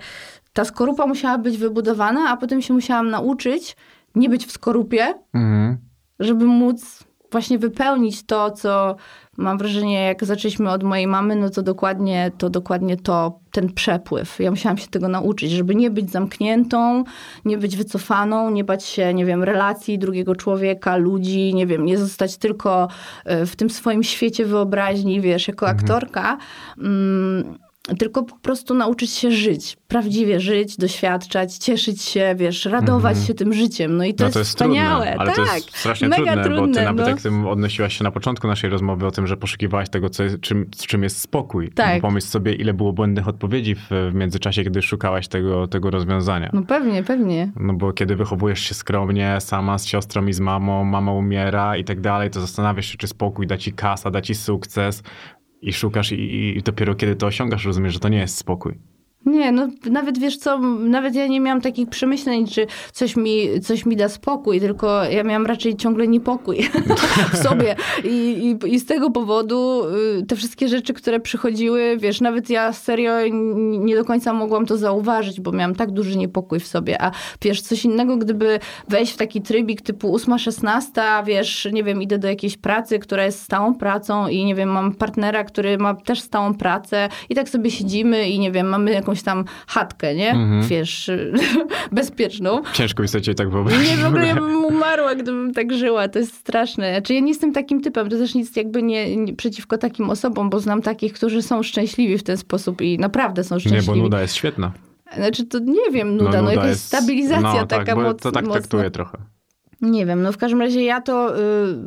ta 0.53 0.65
skorupa 0.65 1.07
musiała 1.07 1.37
być 1.37 1.57
wybudowana, 1.57 2.29
a 2.29 2.37
potem 2.37 2.61
się 2.61 2.73
musiałam 2.73 3.09
nauczyć 3.09 3.75
nie 4.15 4.29
być 4.29 4.45
w 4.45 4.51
skorupie, 4.51 5.13
Mhm. 5.33 5.77
żeby 6.19 6.45
móc 6.45 7.03
właśnie 7.31 7.57
wypełnić 7.57 8.23
to, 8.25 8.51
co 8.51 8.95
mam 9.37 9.57
wrażenie, 9.57 10.03
jak 10.03 10.25
zaczęliśmy 10.25 10.71
od 10.71 10.83
mojej 10.83 11.07
mamy, 11.07 11.35
no 11.35 11.49
to 11.49 11.61
dokładnie 11.61 12.31
to, 12.37 12.49
dokładnie 12.49 12.97
to, 12.97 13.39
ten 13.51 13.73
przepływ. 13.73 14.39
Ja 14.39 14.51
musiałam 14.51 14.77
się 14.77 14.87
tego 14.87 15.07
nauczyć, 15.07 15.51
żeby 15.51 15.75
nie 15.75 15.91
być 15.91 16.11
zamkniętą, 16.11 17.03
nie 17.45 17.57
być 17.57 17.77
wycofaną, 17.77 18.49
nie 18.49 18.63
bać 18.63 18.85
się, 18.85 19.13
nie 19.13 19.25
wiem, 19.25 19.43
relacji 19.43 19.99
drugiego 19.99 20.35
człowieka, 20.35 20.97
ludzi, 20.97 21.53
nie 21.53 21.67
wiem, 21.67 21.85
nie 21.85 21.97
zostać 21.97 22.37
tylko 22.37 22.87
e, 23.25 23.45
w 23.45 23.55
tym 23.55 23.69
swoim 23.69 24.03
świecie 24.03 24.45
wyobraźni, 24.45 25.21
wiesz, 25.21 25.47
jako 25.47 25.67
aktorka. 25.67 26.37
Mm, 26.77 27.57
tylko 27.99 28.23
po 28.23 28.35
prostu 28.35 28.73
nauczyć 28.73 29.11
się 29.11 29.31
żyć, 29.31 29.77
prawdziwie 29.87 30.39
żyć, 30.39 30.77
doświadczać, 30.77 31.57
cieszyć 31.57 32.01
się, 32.01 32.35
wiesz, 32.37 32.65
radować 32.65 33.17
się 33.23 33.33
tym 33.33 33.53
życiem. 33.53 33.97
No 33.97 34.03
i 34.03 34.13
to, 34.13 34.23
no 34.23 34.27
jest, 34.27 34.33
to 34.33 34.39
jest 34.39 34.51
wspaniałe. 34.51 35.05
trudne, 35.05 35.19
ale 35.19 35.31
tak, 35.31 35.45
to 35.45 35.55
jest 35.55 35.77
strasznie 35.77 36.07
mega 36.07 36.23
trudne, 36.23 36.43
trudne, 36.43 36.67
bo 36.67 36.73
ty 36.73 36.85
nawet 36.85 37.05
no. 37.05 37.09
jak 37.09 37.21
tym 37.21 37.47
odnosiłaś 37.47 37.97
się 37.97 38.03
na 38.03 38.11
początku 38.11 38.47
naszej 38.47 38.69
rozmowy 38.69 39.07
o 39.07 39.11
tym, 39.11 39.27
że 39.27 39.37
poszukiwałaś 39.37 39.89
tego, 39.89 40.09
co 40.09 40.23
jest, 40.23 40.41
czym, 40.41 40.69
z 40.75 40.85
czym 40.85 41.03
jest 41.03 41.21
spokój. 41.21 41.69
Tak. 41.69 42.01
Bo 42.01 42.07
pomyśl 42.07 42.27
sobie, 42.27 42.53
ile 42.53 42.73
było 42.73 42.93
błędnych 42.93 43.27
odpowiedzi 43.27 43.75
w, 43.75 43.89
w 44.11 44.13
międzyczasie, 44.13 44.63
kiedy 44.63 44.81
szukałaś 44.81 45.27
tego, 45.27 45.67
tego 45.67 45.91
rozwiązania. 45.91 46.49
No 46.53 46.63
pewnie, 46.63 47.03
pewnie. 47.03 47.51
No 47.59 47.73
bo 47.73 47.93
kiedy 47.93 48.15
wychowujesz 48.15 48.59
się 48.59 48.73
skromnie, 48.73 49.37
sama 49.39 49.77
z 49.77 49.85
siostrą 49.85 50.27
i 50.27 50.33
z 50.33 50.39
mamą, 50.39 50.83
mama 50.83 51.11
umiera 51.11 51.77
i 51.77 51.83
tak 51.83 52.01
dalej, 52.01 52.29
to 52.29 52.41
zastanawiasz 52.41 52.85
się, 52.85 52.97
czy 52.97 53.07
spokój 53.07 53.47
da 53.47 53.57
ci 53.57 53.73
kasa, 53.73 54.11
da 54.11 54.21
ci 54.21 54.35
sukces 54.35 55.03
i 55.65 55.73
szukasz 55.73 56.11
i, 56.11 56.57
i 56.57 56.63
dopiero 56.63 56.95
kiedy 56.95 57.15
to 57.15 57.25
osiągasz, 57.27 57.65
rozumiesz, 57.65 57.93
że 57.93 57.99
to 57.99 58.09
nie 58.09 58.17
jest 58.17 58.37
spokój. 58.37 58.77
Nie, 59.25 59.51
no 59.51 59.67
nawet 59.91 60.17
wiesz 60.17 60.37
co, 60.37 60.59
nawet 60.79 61.15
ja 61.15 61.27
nie 61.27 61.39
miałam 61.39 61.61
takich 61.61 61.89
przemyśleń, 61.89 62.47
czy 62.47 62.67
coś 62.91 63.15
mi, 63.15 63.61
coś 63.61 63.85
mi 63.85 63.95
da 63.95 64.09
spokój, 64.09 64.59
tylko 64.59 65.03
ja 65.03 65.23
miałam 65.23 65.45
raczej 65.45 65.75
ciągle 65.75 66.07
niepokój 66.07 66.69
w 67.33 67.37
sobie. 67.37 67.75
I, 68.03 68.57
i, 68.63 68.73
I 68.73 68.79
z 68.79 68.85
tego 68.85 69.11
powodu 69.11 69.83
y, 70.19 70.25
te 70.25 70.35
wszystkie 70.35 70.67
rzeczy, 70.67 70.93
które 70.93 71.19
przychodziły, 71.19 71.97
wiesz, 71.97 72.21
nawet 72.21 72.49
ja 72.49 72.73
serio 72.73 73.13
nie 73.79 73.95
do 73.95 74.05
końca 74.05 74.33
mogłam 74.33 74.65
to 74.65 74.77
zauważyć, 74.77 75.41
bo 75.41 75.51
miałam 75.51 75.75
tak 75.75 75.91
duży 75.91 76.17
niepokój 76.17 76.59
w 76.59 76.67
sobie. 76.67 77.01
A 77.01 77.11
wiesz, 77.41 77.61
coś 77.61 77.85
innego, 77.85 78.17
gdyby 78.17 78.59
wejść 78.89 79.13
w 79.13 79.17
taki 79.17 79.41
trybik 79.41 79.81
typu 79.81 80.17
8-16, 80.17 81.25
wiesz, 81.25 81.67
nie 81.71 81.83
wiem, 81.83 82.01
idę 82.01 82.17
do 82.17 82.27
jakiejś 82.27 82.57
pracy, 82.57 82.99
która 82.99 83.25
jest 83.25 83.41
stałą 83.41 83.75
pracą 83.75 84.27
i 84.27 84.45
nie 84.45 84.55
wiem, 84.55 84.69
mam 84.69 84.95
partnera, 84.95 85.43
który 85.43 85.77
ma 85.77 85.93
też 85.93 86.21
stałą 86.21 86.53
pracę 86.53 87.09
i 87.29 87.35
tak 87.35 87.49
sobie 87.49 87.71
siedzimy 87.71 88.29
i 88.29 88.39
nie 88.39 88.51
wiem, 88.51 88.67
mamy 88.67 88.91
jakąś 88.91 89.14
tam 89.23 89.45
chatkę, 89.67 90.15
nie? 90.15 90.35
Wiesz, 90.67 91.11
bezpieczną. 91.91 92.61
Ciężko 92.73 93.01
mi 93.03 93.07
sobie 93.07 93.35
tak 93.35 93.49
wyobrazić. 93.49 93.89
Nie, 93.89 93.97
w 93.97 94.05
ogóle 94.05 94.27
ja 94.27 94.35
bym 94.35 94.65
umarła, 94.65 95.15
gdybym 95.15 95.53
tak 95.53 95.73
żyła. 95.73 96.07
To 96.07 96.19
jest 96.19 96.33
straszne. 96.33 96.91
Znaczy, 96.93 97.13
ja 97.13 97.19
nie 97.19 97.27
jestem 97.27 97.53
takim 97.53 97.81
typem. 97.81 98.09
To 98.09 98.17
też 98.17 98.35
nic 98.35 98.55
jakby 98.55 98.83
nie, 98.83 99.17
nie 99.17 99.35
przeciwko 99.35 99.77
takim 99.77 100.09
osobom, 100.09 100.49
bo 100.49 100.59
znam 100.59 100.81
takich, 100.81 101.13
którzy 101.13 101.41
są 101.41 101.63
szczęśliwi 101.63 102.17
w 102.17 102.23
ten 102.23 102.37
sposób 102.37 102.81
i 102.81 102.99
naprawdę 102.99 103.43
są 103.43 103.55
Nie, 103.55 103.59
szczęśliwi. 103.59 103.85
bo 103.87 103.95
nuda 103.95 104.21
jest 104.21 104.35
świetna. 104.35 104.71
Znaczy, 105.17 105.45
to 105.45 105.59
nie 105.59 105.91
wiem, 105.91 106.17
nuda, 106.17 106.41
no, 106.41 106.51
jakaś 106.51 106.77
stabilizacja 106.77 107.41
no, 107.61 107.65
taka 107.67 107.85
tak, 107.85 107.95
bo 107.95 108.01
moc, 108.01 108.21
To 108.21 108.31
tak 108.31 108.45
mocna. 108.45 108.59
traktuję 108.59 108.91
trochę. 108.91 109.17
Nie 109.81 110.05
wiem, 110.05 110.21
no 110.21 110.31
w 110.31 110.37
każdym 110.37 110.61
razie 110.61 110.83
ja 110.83 111.01
to, 111.01 111.39
y, 111.39 111.41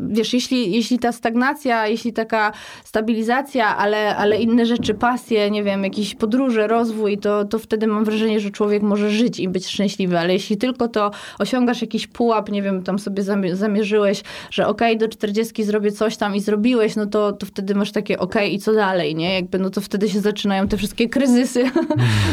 wiesz, 0.09 0.35
jeśli, 0.35 0.73
jeśli 0.73 0.99
ta 0.99 1.13
stagnacja, 1.13 1.87
jeśli 1.87 2.13
taka 2.13 2.53
stabilizacja, 2.85 3.77
ale, 3.77 4.17
ale 4.17 4.41
inne 4.41 4.67
rzeczy, 4.67 4.95
pasje, 4.95 5.51
nie 5.51 5.65
wiem, 5.65 5.85
jakieś 5.85 6.15
podróże, 6.15 6.67
rozwój, 6.67 7.19
to, 7.19 7.45
to 7.45 7.59
wtedy 7.59 7.87
mam 7.87 8.05
wrażenie, 8.05 8.41
że 8.41 8.51
człowiek 8.51 8.83
może 8.83 9.11
żyć 9.11 9.41
i 9.41 9.49
być 9.49 9.67
szczęśliwy, 9.67 10.19
ale 10.19 10.33
jeśli 10.33 10.57
tylko 10.57 10.89
to 10.89 11.11
osiągasz 11.39 11.83
jakiś 11.83 12.07
pułap, 12.07 12.51
nie 12.51 12.63
wiem, 12.63 12.83
tam 12.83 12.99
sobie 12.99 13.23
zamie- 13.23 13.57
zamierzyłeś, 13.57 14.23
że 14.51 14.67
okej, 14.67 14.99
do 14.99 15.09
40 15.09 15.65
zrobię 15.65 15.93
coś 15.93 16.17
tam 16.17 16.37
i 16.37 16.41
zrobiłeś, 16.41 16.97
no 16.97 17.07
to, 17.07 17.33
to 17.33 17.47
wtedy 17.47 17.75
masz 17.75 17.93
takie 17.93 18.19
okej 18.19 18.55
i 18.55 18.59
co 18.59 18.73
dalej, 18.75 19.15
nie? 19.15 19.35
Jakby, 19.35 19.59
no 19.59 19.71
to 19.71 19.81
wtedy 19.81 20.09
się 20.09 20.21
zaczynają 20.21 20.69
te 20.69 20.77
wszystkie 20.77 21.09
kryzysy. 21.09 21.65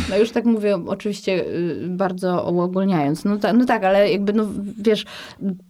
No 0.10 0.18
już 0.18 0.32
tak 0.32 0.46
mówię, 0.46 0.80
oczywiście 0.88 1.46
y, 1.46 1.88
bardzo 1.90 2.52
uogólniając. 2.52 3.26
No, 3.26 3.38
ta, 3.38 3.54
no 3.54 3.66
tak, 3.66 3.84
ale 3.84 4.12
jakby, 4.12 4.34
no 4.34 4.46
wiesz, 4.78 5.06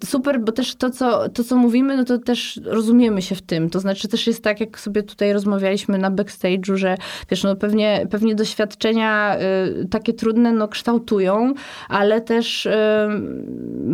super, 0.06 0.42
bo 0.42 0.52
też 0.52 0.76
to 0.76 0.90
co, 0.90 1.30
to, 1.30 1.44
co 1.44 1.56
mówimy, 1.56 1.98
no 1.98 2.04
to 2.04 2.18
też 2.18 2.60
rozumiemy 2.66 3.22
się 3.22 3.36
w 3.36 3.42
tym. 3.42 3.70
To 3.70 3.80
znaczy 3.80 4.08
też 4.08 4.28
jest 4.28 4.44
tak, 4.44 4.60
jak 4.60 4.80
sobie 4.80 5.04
tutaj 5.04 5.34
rozmawialiśmy 5.34 5.98
na 5.98 6.12
backstage'u, 6.12 6.76
że 6.76 6.98
wiesz, 7.32 7.44
no 7.44 7.56
pewnie, 7.56 8.08
pewnie 8.12 8.36
doświadczenia 8.36 9.38
y, 9.82 9.88
takie 9.88 10.14
trudne, 10.14 10.52
no 10.52 10.68
kształtują, 10.68 11.54
ale 11.90 12.22
też 12.22 12.66
y, 12.66 12.70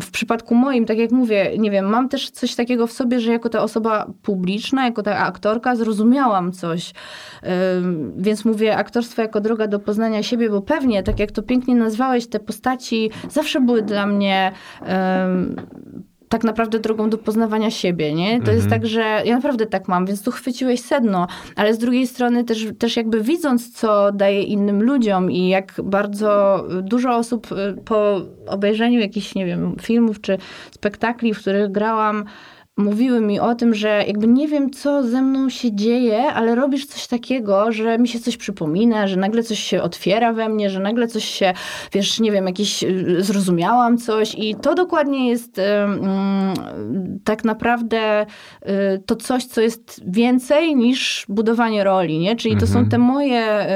w 0.02 0.12
przypadku 0.12 0.56
moim, 0.56 0.86
tak 0.86 0.98
jak 0.98 1.12
mówię, 1.12 1.52
nie 1.58 1.72
wiem, 1.72 1.86
mam 1.86 2.10
też 2.10 2.30
coś 2.30 2.56
takiego 2.56 2.88
w 2.88 2.92
sobie, 2.92 3.20
że 3.20 3.32
jako 3.32 3.50
ta 3.50 3.64
osoba 3.64 4.08
publiczna, 4.22 4.86
jako 4.86 5.04
ta 5.04 5.18
aktorka 5.18 5.76
zrozumiałam 5.76 6.52
coś. 6.52 6.94
Ym, 7.78 8.14
Więc 8.18 8.46
mówię, 8.46 8.78
aktorstwo 8.78 9.22
jako 9.22 9.42
droga 9.42 9.68
do 9.68 9.80
poznania 9.80 10.24
siebie, 10.24 10.50
bo 10.50 10.62
pewnie, 10.62 11.04
tak 11.04 11.20
jak 11.20 11.32
to 11.32 11.44
pięknie 11.44 11.76
nazwałeś, 11.76 12.28
te 12.28 12.40
postaci 12.40 13.10
zawsze 13.30 13.62
były 13.62 13.82
dla 13.82 14.06
mnie 14.06 14.52
ym, 14.82 15.56
tak 16.32 16.44
naprawdę 16.44 16.80
drogą 16.80 17.10
do 17.10 17.18
poznawania 17.18 17.72
siebie, 17.72 18.14
nie? 18.14 18.42
To 18.42 18.52
jest 18.52 18.70
tak, 18.70 18.86
że 18.86 19.22
ja 19.26 19.36
naprawdę 19.36 19.66
tak 19.66 19.88
mam, 19.88 20.06
więc 20.06 20.24
tu 20.24 20.32
chwyciłeś 20.32 20.82
sedno, 20.82 21.28
ale 21.56 21.74
z 21.74 21.78
drugiej 21.78 22.08
strony 22.08 22.44
też, 22.44 22.68
też 22.80 22.98
jakby 22.98 23.22
widząc, 23.22 23.74
co 23.74 24.12
daje 24.12 24.44
innym 24.44 24.84
ludziom 24.84 25.32
i 25.32 25.50
jak 25.50 25.74
bardzo 25.84 26.64
dużo 26.82 27.16
osób 27.16 27.52
y, 27.52 27.82
po 27.86 28.22
obejrzeniu 28.48 29.00
jakichś, 29.00 29.36
nie 29.36 29.46
wiem, 29.46 29.76
filmów 29.82 30.22
czy 30.22 30.38
spektakli, 30.72 31.34
w 31.34 31.40
których 31.40 31.72
grałam, 31.72 32.26
mówiły 32.78 33.22
mi 33.22 33.40
o 33.40 33.56
tym, 33.56 33.74
że 33.74 34.04
jakby 34.08 34.28
nie 34.28 34.48
wiem, 34.48 34.70
co 34.70 35.04
ze 35.04 35.22
mną 35.22 35.50
się 35.50 35.76
dzieje, 35.76 36.24
ale 36.24 36.56
robisz 36.56 36.86
coś 36.86 37.08
takiego, 37.08 37.72
że 37.72 37.98
mi 37.98 38.08
się 38.08 38.20
coś 38.20 38.38
przypomina, 38.38 39.08
że 39.08 39.16
nagle 39.18 39.44
coś 39.44 39.60
się 39.60 39.82
otwiera 39.82 40.34
we 40.34 40.50
mnie, 40.50 40.70
że 40.70 40.80
nagle 40.80 41.08
coś 41.08 41.26
się, 41.26 41.54
wiesz, 41.92 42.20
nie 42.20 42.32
wiem, 42.32 42.48
jakiś 42.48 42.84
y, 42.84 43.16
zrozumiałam 43.20 43.98
coś 43.98 44.36
i 44.38 44.56
to 44.56 44.76
dokładnie 44.76 45.30
jest 45.30 45.58
y, 45.58 45.62
mm, 45.62 46.54
tak 47.24 47.44
naprawdę 47.44 48.22
y, 48.22 49.04
to 49.06 49.16
coś, 49.16 49.46
co 49.46 49.62
jest 49.62 50.02
więcej 50.08 50.76
niż 50.76 51.26
budowanie 51.30 51.84
roli, 51.84 52.20
nie? 52.20 52.36
Czyli 52.36 52.58
to 52.58 52.68
są 52.68 52.90
te 52.90 52.98
moje, 52.98 53.68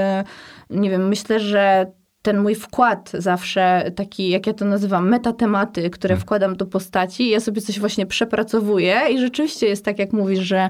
nie 0.70 0.90
wiem, 0.90 1.08
myślę, 1.08 1.40
że 1.40 1.92
ten 2.26 2.40
mój 2.40 2.56
wkład 2.56 3.12
zawsze, 3.14 3.92
taki, 3.96 4.30
jak 4.30 4.48
ja 4.48 4.54
to 4.54 4.66
nazywam, 4.66 5.10
metatematy, 5.10 5.90
które 5.90 6.18
wkładam 6.18 6.56
do 6.56 6.66
postaci, 6.66 7.30
ja 7.30 7.40
sobie 7.40 7.62
coś 7.62 7.80
właśnie 7.80 8.06
przepracowuję 8.06 9.02
i 9.12 9.20
rzeczywiście 9.20 9.68
jest 9.68 9.86
tak, 9.86 10.00
jak 10.00 10.14
mówisz, 10.14 10.40
że 10.40 10.70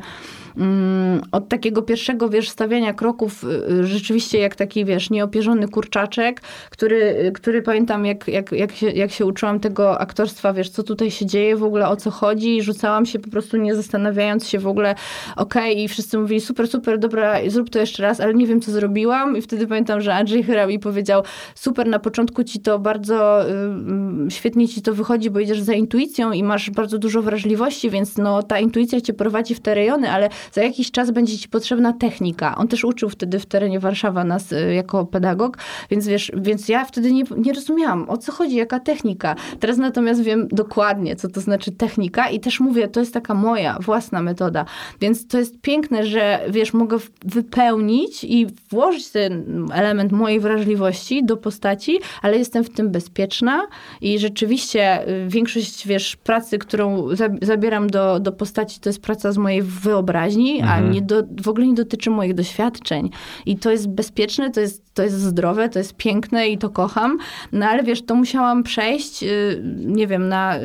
od 1.31 1.49
takiego 1.49 1.81
pierwszego, 1.81 2.29
wiesz, 2.29 2.49
stawiania 2.49 2.93
kroków, 2.93 3.43
y, 3.43 3.47
y, 3.71 3.87
rzeczywiście 3.87 4.39
jak 4.39 4.55
taki, 4.55 4.85
wiesz, 4.85 5.09
nieopierzony 5.09 5.67
kurczaczek, 5.67 6.41
który, 6.69 7.25
y, 7.27 7.31
który 7.31 7.61
pamiętam, 7.61 8.05
jak, 8.05 8.27
jak, 8.27 8.51
jak, 8.51 8.71
się, 8.71 8.89
jak 8.89 9.11
się 9.11 9.25
uczyłam 9.25 9.59
tego 9.59 9.99
aktorstwa, 9.99 10.53
wiesz, 10.53 10.69
co 10.69 10.83
tutaj 10.83 11.11
się 11.11 11.25
dzieje, 11.25 11.55
w 11.55 11.63
ogóle 11.63 11.87
o 11.87 11.95
co 11.95 12.11
chodzi. 12.11 12.57
I 12.57 12.61
rzucałam 12.61 13.05
się 13.05 13.19
po 13.19 13.29
prostu 13.29 13.57
nie 13.57 13.75
zastanawiając 13.75 14.47
się 14.47 14.59
w 14.59 14.67
ogóle, 14.67 14.95
okej, 15.35 15.83
i 15.83 15.87
wszyscy 15.87 16.17
mówili, 16.17 16.41
super, 16.41 16.67
super, 16.67 16.99
dobra, 16.99 17.35
zrób 17.47 17.69
to 17.69 17.79
jeszcze 17.79 18.03
raz, 18.03 18.19
ale 18.19 18.33
nie 18.33 18.47
wiem, 18.47 18.61
co 18.61 18.71
zrobiłam. 18.71 19.37
I 19.37 19.41
wtedy 19.41 19.67
pamiętam, 19.67 20.01
że 20.01 20.15
Andrzej 20.15 20.43
Chyra 20.43 20.67
powiedział, 20.81 21.23
super, 21.55 21.87
na 21.87 21.99
początku 21.99 22.43
ci 22.43 22.59
to 22.59 22.79
bardzo 22.79 23.49
y, 23.49 24.31
świetnie 24.31 24.67
ci 24.67 24.81
to 24.81 24.93
wychodzi, 24.93 25.29
bo 25.29 25.39
idziesz 25.39 25.61
za 25.61 25.73
intuicją 25.73 26.31
i 26.31 26.43
masz 26.43 26.69
bardzo 26.69 26.97
dużo 26.97 27.21
wrażliwości, 27.21 27.89
więc 27.89 28.17
no 28.17 28.43
ta 28.43 28.59
intuicja 28.59 29.01
cię 29.01 29.13
prowadzi 29.13 29.55
w 29.55 29.59
te 29.59 29.75
rejony, 29.75 30.11
ale 30.11 30.29
za 30.51 30.63
jakiś 30.63 30.91
czas 30.91 31.11
będzie 31.11 31.37
ci 31.37 31.49
potrzebna 31.49 31.93
technika. 31.93 32.55
On 32.57 32.67
też 32.67 32.83
uczył 32.83 33.09
wtedy 33.09 33.39
w 33.39 33.45
terenie 33.45 33.79
Warszawa 33.79 34.23
nas 34.23 34.51
y, 34.51 34.73
jako 34.73 35.05
pedagog, 35.05 35.57
więc 35.89 36.07
wiesz, 36.07 36.31
więc 36.35 36.69
ja 36.69 36.85
wtedy 36.85 37.11
nie, 37.11 37.23
nie 37.37 37.53
rozumiałam, 37.53 38.09
o 38.09 38.17
co 38.17 38.31
chodzi, 38.31 38.55
jaka 38.55 38.79
technika. 38.79 39.35
Teraz 39.59 39.77
natomiast 39.77 40.21
wiem 40.21 40.47
dokładnie, 40.51 41.15
co 41.15 41.29
to 41.29 41.41
znaczy 41.41 41.71
technika 41.71 42.29
i 42.29 42.39
też 42.39 42.59
mówię, 42.59 42.87
to 42.87 42.99
jest 42.99 43.13
taka 43.13 43.33
moja 43.33 43.77
własna 43.79 44.21
metoda. 44.21 44.65
Więc 45.01 45.27
to 45.27 45.37
jest 45.37 45.61
piękne, 45.61 46.05
że 46.05 46.39
wiesz, 46.49 46.73
mogę 46.73 46.97
wypełnić 47.25 48.23
i 48.23 48.47
włożyć 48.69 49.09
ten 49.09 49.43
element 49.73 50.11
mojej 50.11 50.39
wrażliwości 50.39 51.25
do 51.25 51.37
postaci, 51.37 51.99
ale 52.21 52.37
jestem 52.37 52.63
w 52.63 52.69
tym 52.69 52.91
bezpieczna 52.91 53.67
i 54.01 54.19
rzeczywiście 54.19 55.09
y, 55.09 55.27
większość, 55.27 55.87
wiesz, 55.87 56.15
pracy, 56.15 56.57
którą 56.57 57.07
zabieram 57.41 57.89
do, 57.89 58.19
do 58.19 58.31
postaci, 58.31 58.79
to 58.79 58.89
jest 58.89 59.01
praca 59.01 59.31
z 59.31 59.37
mojej 59.37 59.61
wyobraźni, 59.61 60.34
mhm. 60.35 60.85
a 60.85 60.93
nie 60.93 61.01
do, 61.01 61.23
w 61.41 61.47
ogóle 61.47 61.67
nie 61.67 61.73
dotyczy 61.73 62.09
moich 62.09 62.33
doświadczeń. 62.33 63.09
I 63.45 63.57
to 63.57 63.71
jest 63.71 63.89
bezpieczne, 63.89 64.51
to 64.51 64.59
jest, 64.59 64.93
to 64.93 65.03
jest 65.03 65.21
zdrowe, 65.21 65.69
to 65.69 65.79
jest 65.79 65.95
piękne 65.97 66.47
i 66.47 66.57
to 66.57 66.69
kocham. 66.69 67.17
No 67.51 67.65
ale 67.65 67.83
wiesz, 67.83 68.05
to 68.05 68.15
musiałam 68.15 68.63
przejść, 68.63 69.23
y, 69.23 69.61
nie 69.85 70.07
wiem, 70.07 70.29
na, 70.29 70.57
y, 70.57 70.61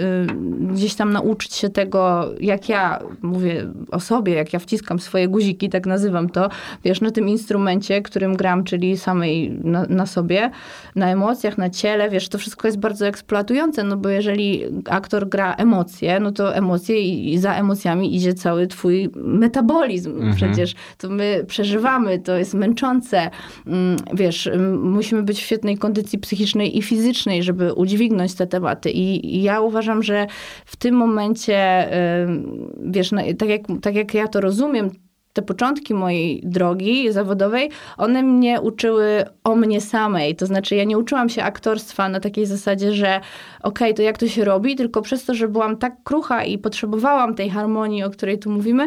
gdzieś 0.61 0.95
tam 0.95 1.13
nauczyć 1.13 1.55
się 1.55 1.69
tego, 1.69 2.31
jak 2.41 2.69
ja 2.69 2.99
mówię 3.23 3.67
o 3.91 4.01
sobie, 4.01 4.33
jak 4.33 4.53
ja 4.53 4.59
wciskam 4.59 4.99
swoje 4.99 5.29
guziki, 5.29 5.69
tak 5.69 5.87
nazywam 5.87 6.29
to, 6.29 6.49
wiesz, 6.85 7.01
na 7.01 7.11
tym 7.11 7.29
instrumencie, 7.29 8.03
którym 8.03 8.37
gram, 8.37 8.65
czyli 8.65 8.97
samej 8.97 9.51
na, 9.65 9.87
na 9.89 10.07
sobie, 10.07 10.51
na 10.97 11.11
emocjach, 11.11 11.59
na 11.59 11.71
ciele, 11.71 12.11
wiesz, 12.11 12.29
to 12.29 12.39
wszystko 12.39 12.69
jest 12.69 12.79
bardzo 12.79 13.07
eksploatujące, 13.07 13.85
no 13.85 13.97
bo 13.97 14.09
jeżeli 14.09 14.65
aktor 14.91 15.29
gra 15.29 15.55
emocje, 15.55 16.21
no 16.21 16.33
to 16.33 16.55
emocje 16.55 17.01
i, 17.01 17.33
i 17.33 17.39
za 17.39 17.55
emocjami 17.55 18.17
idzie 18.17 18.35
cały 18.35 18.67
twój 18.67 19.11
metabolizm. 19.17 19.60
Mhm. 20.17 20.35
Przecież 20.35 20.75
to 20.99 21.09
my 21.09 21.45
przeżywamy, 21.49 22.19
to 22.19 22.37
jest 22.37 22.55
męczące. 22.55 23.31
Mm, 23.67 23.97
wiesz, 24.15 24.51
musimy 24.83 25.23
być 25.23 25.39
w 25.39 25.47
świetnej 25.47 25.79
kondycji 25.79 26.19
psychicznej 26.19 26.79
i 26.79 26.83
fizycznej, 26.83 27.43
żeby 27.43 27.73
udźwignąć 27.73 28.35
te 28.35 28.47
tematy. 28.47 28.91
I, 28.91 29.37
i 29.37 29.43
ja 29.43 29.61
uważam, 29.61 30.03
że 30.03 30.27
w 30.65 30.77
tym 30.77 30.95
momencie, 30.95 31.89
wiesz, 32.85 33.11
tak 33.39 33.49
jak, 33.49 33.63
tak 33.83 33.95
jak 33.95 34.15
ja 34.15 34.29
to 34.29 34.41
rozumiem, 34.41 34.91
te 35.33 35.43
początki 35.43 35.95
mojej 35.95 36.41
drogi 36.45 37.13
zawodowej, 37.13 37.71
one 37.97 38.23
mnie 38.23 38.61
uczyły 38.61 39.25
o 39.45 39.57
mnie 39.57 39.81
samej. 39.81 40.37
To 40.37 40.47
znaczy, 40.47 40.77
ja 40.77 40.85
nie 40.85 40.99
uczyłam 40.99 41.29
się 41.29 41.43
aktorstwa 41.43 42.09
na 42.09 42.21
takiej 42.21 42.47
zasadzie, 42.47 42.93
że 42.93 43.21
okej, 43.63 43.89
okay, 43.89 43.95
to 43.95 44.03
jak 44.03 44.19
to 44.19 44.29
się 44.29 44.45
robi, 44.45 44.77
tylko 44.77 45.03
przez 45.03 45.25
to, 45.25 45.35
że 45.35 45.49
byłam 45.49 45.77
tak 45.77 46.03
krucha 46.05 46.45
i 46.45 46.59
potrzebowałam 46.59 47.35
tej 47.35 47.51
harmonii, 47.51 48.05
o 48.05 48.11
której 48.11 48.39
tu 48.39 48.51
mówimy, 48.51 48.87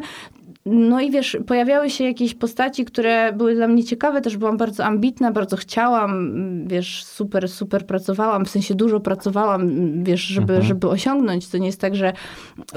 no 0.66 1.02
i 1.02 1.12
wiesz, 1.12 1.38
pojawiały 1.48 1.90
się 1.90 2.04
jakieś 2.04 2.34
postaci, 2.34 2.86
które 2.86 3.34
były 3.34 3.56
dla 3.56 3.68
mnie 3.68 3.84
ciekawe, 3.84 4.22
też 4.22 4.38
byłam 4.38 4.58
bardzo 4.58 4.86
ambitna, 4.86 5.32
bardzo 5.32 5.58
chciałam, 5.58 6.34
wiesz, 6.68 7.04
super, 7.04 7.50
super 7.50 7.86
pracowałam, 7.86 8.46
w 8.46 8.50
sensie 8.50 8.76
dużo 8.76 9.00
pracowałam, 9.00 9.70
wiesz, 10.04 10.22
żeby, 10.22 10.54
mhm. 10.54 10.68
żeby 10.68 10.90
osiągnąć. 10.90 11.48
To 11.48 11.58
nie 11.58 11.66
jest 11.66 11.82
tak, 11.82 11.96
że 11.96 12.14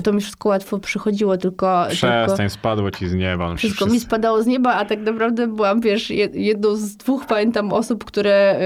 to 0.04 0.12
mi 0.12 0.20
wszystko 0.20 0.48
łatwo 0.48 0.78
przychodziło, 0.78 1.36
tylko... 1.36 1.86
Przestań, 1.88 2.36
tylko, 2.36 2.50
spadło 2.50 2.90
ci 2.90 3.08
z 3.08 3.14
nieba. 3.14 3.48
No 3.50 3.56
wszystko 3.56 3.86
mi 3.86 4.00
spadało 4.00 4.42
z 4.42 4.46
nieba, 4.46 4.74
a 4.74 4.84
tak 4.84 5.00
naprawdę 5.00 5.46
byłam, 5.46 5.80
wiesz, 5.80 6.10
jedną 6.34 6.74
z 6.74 6.96
dwóch, 6.96 7.26
pamiętam, 7.26 7.72
osób, 7.72 8.04
które 8.04 8.60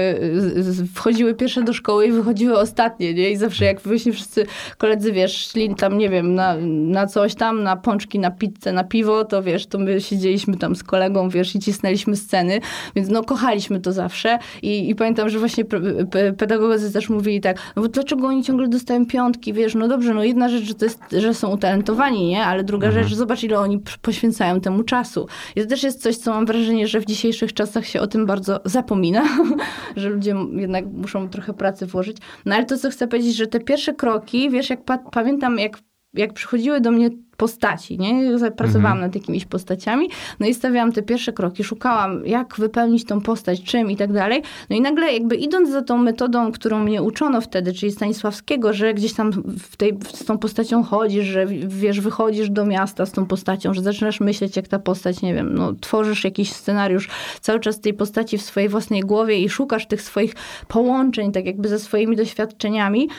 y, 0.81 0.87
wchodziły 0.93 1.33
pierwsze 1.33 1.63
do 1.63 1.73
szkoły 1.73 2.07
i 2.07 2.11
wychodziły 2.11 2.57
ostatnie, 2.57 3.13
nie? 3.13 3.31
I 3.31 3.37
zawsze 3.37 3.65
jak 3.65 3.81
właśnie 3.81 4.13
wszyscy 4.13 4.45
koledzy, 4.77 5.11
wiesz, 5.11 5.47
szli 5.47 5.75
tam, 5.75 5.97
nie 5.97 6.09
wiem, 6.09 6.35
na, 6.35 6.55
na 6.67 7.07
coś 7.07 7.35
tam, 7.35 7.63
na 7.63 7.75
pączki, 7.75 8.19
na 8.19 8.31
pizzę, 8.31 8.73
na 8.73 8.83
piwo, 8.83 9.10
to 9.25 9.43
wiesz, 9.43 9.67
to 9.67 9.79
my 9.79 10.01
siedzieliśmy 10.01 10.57
tam 10.57 10.75
z 10.75 10.83
kolegą, 10.83 11.29
wiesz, 11.29 11.55
i 11.55 11.59
cisnęliśmy 11.59 12.15
sceny, 12.15 12.59
więc 12.95 13.09
no 13.09 13.23
kochaliśmy 13.23 13.79
to 13.79 13.91
zawsze 13.91 14.39
i, 14.61 14.89
i 14.89 14.95
pamiętam, 14.95 15.29
że 15.29 15.39
właśnie 15.39 15.65
pedagodzy 16.37 16.93
też 16.93 17.09
mówili 17.09 17.41
tak, 17.41 17.57
no 17.75 17.81
bo 17.81 17.87
dlaczego 17.87 18.27
oni 18.27 18.43
ciągle 18.43 18.67
dostają 18.67 19.05
piątki, 19.05 19.53
wiesz, 19.53 19.75
no 19.75 19.87
dobrze, 19.87 20.13
no 20.13 20.23
jedna 20.23 20.49
rzecz, 20.49 20.63
że 20.63 20.73
to 20.73 20.85
jest, 20.85 20.99
że 21.11 21.33
są 21.33 21.51
utalentowani, 21.51 22.27
nie, 22.27 22.45
ale 22.45 22.63
druga 22.63 22.87
mhm. 22.87 23.03
rzecz, 23.03 23.17
zobacz 23.17 23.43
ile 23.43 23.59
oni 23.59 23.79
poświęcają 24.01 24.61
temu 24.61 24.83
czasu. 24.83 25.27
I 25.55 25.61
to 25.61 25.67
też 25.67 25.83
jest 25.83 26.01
coś, 26.01 26.17
co 26.17 26.31
mam 26.31 26.45
wrażenie, 26.45 26.87
że 26.87 26.99
w 26.99 27.05
dzisiejszych 27.05 27.53
czasach 27.53 27.85
się 27.85 28.01
o 28.01 28.07
tym 28.07 28.25
bardzo 28.25 28.59
zapomina, 28.65 29.23
że 29.95 30.09
ludzie 30.09 30.35
jednak 30.53 30.85
muszą 30.85 31.29
trochę 31.29 31.53
pracy 31.53 31.85
włożyć. 31.85 32.17
No 32.45 32.55
ale 32.55 32.65
to, 32.65 32.77
co 32.77 32.89
chcę 32.89 33.07
powiedzieć, 33.07 33.35
że 33.35 33.47
te 33.47 33.59
pierwsze 33.59 33.93
kroki, 33.93 34.49
wiesz, 34.49 34.69
jak 34.69 34.85
pa 34.85 34.97
pamiętam, 34.97 35.59
jak 35.59 35.77
jak 36.13 36.33
przychodziły 36.33 36.81
do 36.81 36.91
mnie 36.91 37.09
postaci, 37.41 37.99
nie? 37.99 38.37
Pracowałam 38.39 38.97
mhm. 38.97 39.01
nad 39.01 39.15
jakimiś 39.15 39.45
postaciami, 39.45 40.09
no 40.39 40.47
i 40.47 40.53
stawiałam 40.53 40.91
te 40.91 41.01
pierwsze 41.01 41.33
kroki, 41.33 41.63
szukałam, 41.63 42.25
jak 42.25 42.55
wypełnić 42.57 43.05
tą 43.05 43.21
postać, 43.21 43.63
czym 43.63 43.91
i 43.91 43.97
tak 43.97 44.13
dalej. 44.13 44.41
No 44.69 44.75
i 44.75 44.81
nagle 44.81 45.13
jakby 45.13 45.35
idąc 45.35 45.69
za 45.69 45.81
tą 45.81 45.97
metodą, 45.97 46.51
którą 46.51 46.83
mnie 46.83 47.01
uczono 47.01 47.41
wtedy, 47.41 47.73
czyli 47.73 47.91
Stanisławskiego, 47.91 48.73
że 48.73 48.93
gdzieś 48.93 49.13
tam 49.13 49.31
w 49.71 49.77
tej, 49.77 49.97
z 50.13 50.25
tą 50.25 50.37
postacią 50.37 50.83
chodzisz, 50.83 51.25
że 51.25 51.45
wiesz, 51.67 52.01
wychodzisz 52.01 52.49
do 52.49 52.65
miasta 52.65 53.05
z 53.05 53.11
tą 53.11 53.25
postacią, 53.25 53.73
że 53.73 53.81
zaczynasz 53.81 54.19
myśleć, 54.19 54.55
jak 54.55 54.67
ta 54.67 54.79
postać, 54.79 55.21
nie 55.21 55.33
wiem, 55.33 55.53
no 55.53 55.73
tworzysz 55.73 56.23
jakiś 56.23 56.53
scenariusz 56.53 57.09
cały 57.41 57.59
czas 57.59 57.79
tej 57.79 57.93
postaci 57.93 58.37
w 58.37 58.41
swojej 58.41 58.69
własnej 58.69 59.01
głowie 59.01 59.39
i 59.39 59.49
szukasz 59.49 59.87
tych 59.87 60.01
swoich 60.01 60.35
połączeń, 60.67 61.31
tak 61.31 61.45
jakby 61.45 61.69
ze 61.69 61.79
swoimi 61.79 62.15
doświadczeniami. 62.15 63.09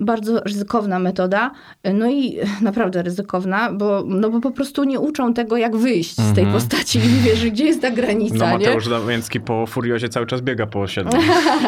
Bardzo 0.00 0.40
ryzykowna 0.40 0.98
metoda. 0.98 1.50
No 1.94 2.10
i 2.10 2.38
naprawdę 2.70 3.02
ryzykowna 3.02 3.57
bo, 3.72 4.04
no 4.06 4.30
bo 4.30 4.40
po 4.40 4.50
prostu 4.50 4.84
nie 4.84 5.00
uczą 5.00 5.34
tego, 5.34 5.56
jak 5.56 5.76
wyjść 5.76 6.12
z 6.12 6.34
tej 6.34 6.44
mhm. 6.44 6.52
postaci 6.52 6.98
i 6.98 7.02
nie 7.02 7.20
wiesz, 7.20 7.50
gdzie 7.50 7.64
jest 7.64 7.82
ta 7.82 7.90
granica. 7.90 8.52
No 8.52 8.58
Mateusz 8.58 8.84
nie? 8.84 8.90
Damięcki 8.90 9.40
po 9.40 9.66
Furiozie 9.66 10.08
cały 10.08 10.26
czas 10.26 10.40
biega 10.40 10.66
po 10.66 10.80
osiedlu. 10.80 11.12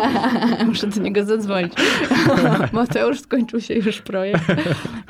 Muszę 0.67 0.87
do 0.87 1.01
niego 1.01 1.25
zadzwonić. 1.25 1.73
Mateusz, 2.73 3.21
skończył 3.21 3.61
się 3.61 3.75
już 3.75 4.03
projekt. 4.03 4.45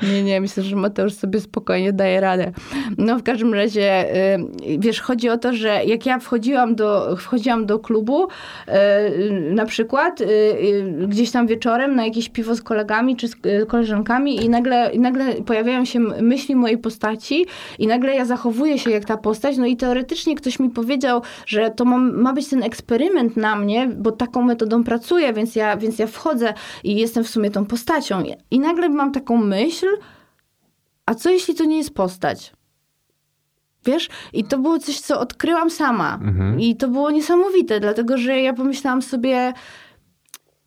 Nie, 0.03 0.23
nie, 0.23 0.41
myślę, 0.41 0.63
że 0.63 0.75
Mateusz 0.75 1.13
sobie 1.13 1.39
spokojnie 1.39 1.93
daje 1.93 2.21
radę. 2.21 2.51
No 2.97 3.19
w 3.19 3.23
każdym 3.23 3.53
razie, 3.53 4.15
y, 4.33 4.77
wiesz, 4.79 5.01
chodzi 5.01 5.29
o 5.29 5.37
to, 5.37 5.53
że 5.53 5.85
jak 5.85 6.05
ja 6.05 6.19
wchodziłam 6.19 6.75
do, 6.75 7.15
wchodziłam 7.17 7.65
do 7.65 7.79
klubu, 7.79 8.27
y, 8.27 9.51
na 9.53 9.65
przykład 9.65 10.21
y, 10.21 10.27
gdzieś 11.07 11.31
tam 11.31 11.47
wieczorem 11.47 11.95
na 11.95 12.05
jakieś 12.05 12.29
piwo 12.29 12.55
z 12.55 12.61
kolegami 12.61 13.15
czy 13.15 13.27
z 13.27 13.35
koleżankami 13.67 14.45
i 14.45 14.49
nagle, 14.49 14.91
i 14.93 14.99
nagle 14.99 15.33
pojawiają 15.35 15.85
się 15.85 15.99
myśli 15.99 16.55
moje 16.55 16.70
mojej 16.71 16.81
postaci 16.81 17.45
i 17.79 17.87
nagle 17.87 18.15
ja 18.15 18.25
zachowuję 18.25 18.79
się 18.79 18.91
jak 18.91 19.05
ta 19.05 19.17
postać, 19.17 19.57
no 19.57 19.65
i 19.65 19.77
teoretycznie 19.77 20.35
ktoś 20.35 20.59
mi 20.59 20.69
powiedział, 20.69 21.21
że 21.45 21.71
to 21.71 21.85
ma, 21.85 21.97
ma 21.97 22.33
być 22.33 22.49
ten 22.49 22.63
eksperyment 22.63 23.37
na 23.37 23.55
mnie, 23.55 23.87
bo 23.87 24.11
taką 24.11 24.41
metodą 24.41 24.83
pracuję, 24.83 25.33
więc 25.33 25.55
ja, 25.55 25.77
więc 25.77 25.99
ja 25.99 26.07
wchodzę 26.07 26.53
i 26.83 26.95
jestem 26.95 27.23
w 27.23 27.29
sumie 27.29 27.51
tą 27.51 27.65
postacią. 27.65 28.23
I 28.51 28.59
nagle 28.59 28.89
mam 28.89 29.11
taką 29.11 29.37
myśl, 29.37 29.87
a 31.05 31.15
co 31.15 31.29
jeśli 31.29 31.55
to 31.55 31.65
nie 31.65 31.77
jest 31.77 31.93
postać? 31.93 32.53
Wiesz? 33.85 34.09
I 34.33 34.43
to 34.43 34.57
było 34.57 34.79
coś, 34.79 34.99
co 34.99 35.19
odkryłam 35.19 35.69
sama. 35.69 36.19
Mhm. 36.21 36.59
I 36.59 36.75
to 36.75 36.87
było 36.87 37.11
niesamowite, 37.11 37.79
dlatego 37.79 38.17
że 38.17 38.39
ja 38.39 38.53
pomyślałam 38.53 39.01
sobie, 39.01 39.53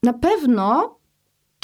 na 0.03 0.13
pewno 0.13 0.97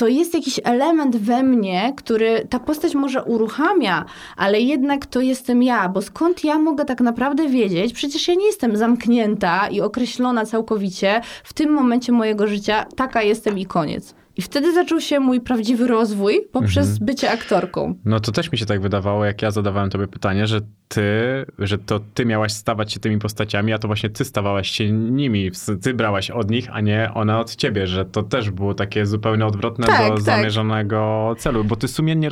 to 0.00 0.08
jest 0.08 0.34
jakiś 0.34 0.60
element 0.64 1.16
we 1.16 1.42
mnie, 1.42 1.92
który 1.96 2.46
ta 2.50 2.58
postać 2.58 2.94
może 2.94 3.24
uruchamia, 3.24 4.04
ale 4.36 4.60
jednak 4.60 5.06
to 5.06 5.20
jestem 5.20 5.62
ja, 5.62 5.88
bo 5.88 6.02
skąd 6.02 6.44
ja 6.44 6.58
mogę 6.58 6.84
tak 6.84 7.00
naprawdę 7.00 7.48
wiedzieć? 7.48 7.92
Przecież 7.92 8.28
ja 8.28 8.34
nie 8.34 8.46
jestem 8.46 8.76
zamknięta 8.76 9.68
i 9.68 9.80
określona 9.80 10.46
całkowicie 10.46 11.20
w 11.44 11.52
tym 11.52 11.72
momencie 11.72 12.12
mojego 12.12 12.46
życia, 12.46 12.86
taka 12.96 13.22
jestem 13.22 13.58
i 13.58 13.66
koniec. 13.66 14.19
I 14.40 14.42
wtedy 14.42 14.72
zaczął 14.72 15.00
się 15.00 15.20
mój 15.20 15.40
prawdziwy 15.40 15.86
rozwój 15.86 16.40
poprzez 16.52 16.88
mhm. 16.88 17.06
bycie 17.06 17.30
aktorką. 17.30 17.94
No 18.04 18.20
to 18.20 18.32
też 18.32 18.52
mi 18.52 18.58
się 18.58 18.66
tak 18.66 18.80
wydawało, 18.80 19.24
jak 19.24 19.42
ja 19.42 19.50
zadawałem 19.50 19.90
tobie 19.90 20.06
pytanie, 20.06 20.46
że 20.46 20.60
ty, 20.88 21.46
że 21.58 21.78
to 21.78 22.00
ty 22.14 22.26
miałaś 22.26 22.52
stawać 22.52 22.92
się 22.92 23.00
tymi 23.00 23.18
postaciami, 23.18 23.72
a 23.72 23.78
to 23.78 23.88
właśnie 23.88 24.10
ty 24.10 24.24
stawałaś 24.24 24.70
się 24.70 24.92
nimi. 24.92 25.50
Ty 25.82 25.94
brałaś 25.94 26.30
od 26.30 26.50
nich, 26.50 26.68
a 26.72 26.80
nie 26.80 27.10
one 27.14 27.38
od 27.38 27.56
ciebie, 27.56 27.86
że 27.86 28.04
to 28.04 28.22
też 28.22 28.50
było 28.50 28.74
takie 28.74 29.06
zupełnie 29.06 29.46
odwrotne 29.46 29.86
tak, 29.86 30.08
do 30.08 30.14
tak. 30.14 30.20
zamierzonego 30.20 31.34
celu, 31.38 31.64
bo 31.64 31.76
ty 31.76 31.88
sumiennie 31.88 32.28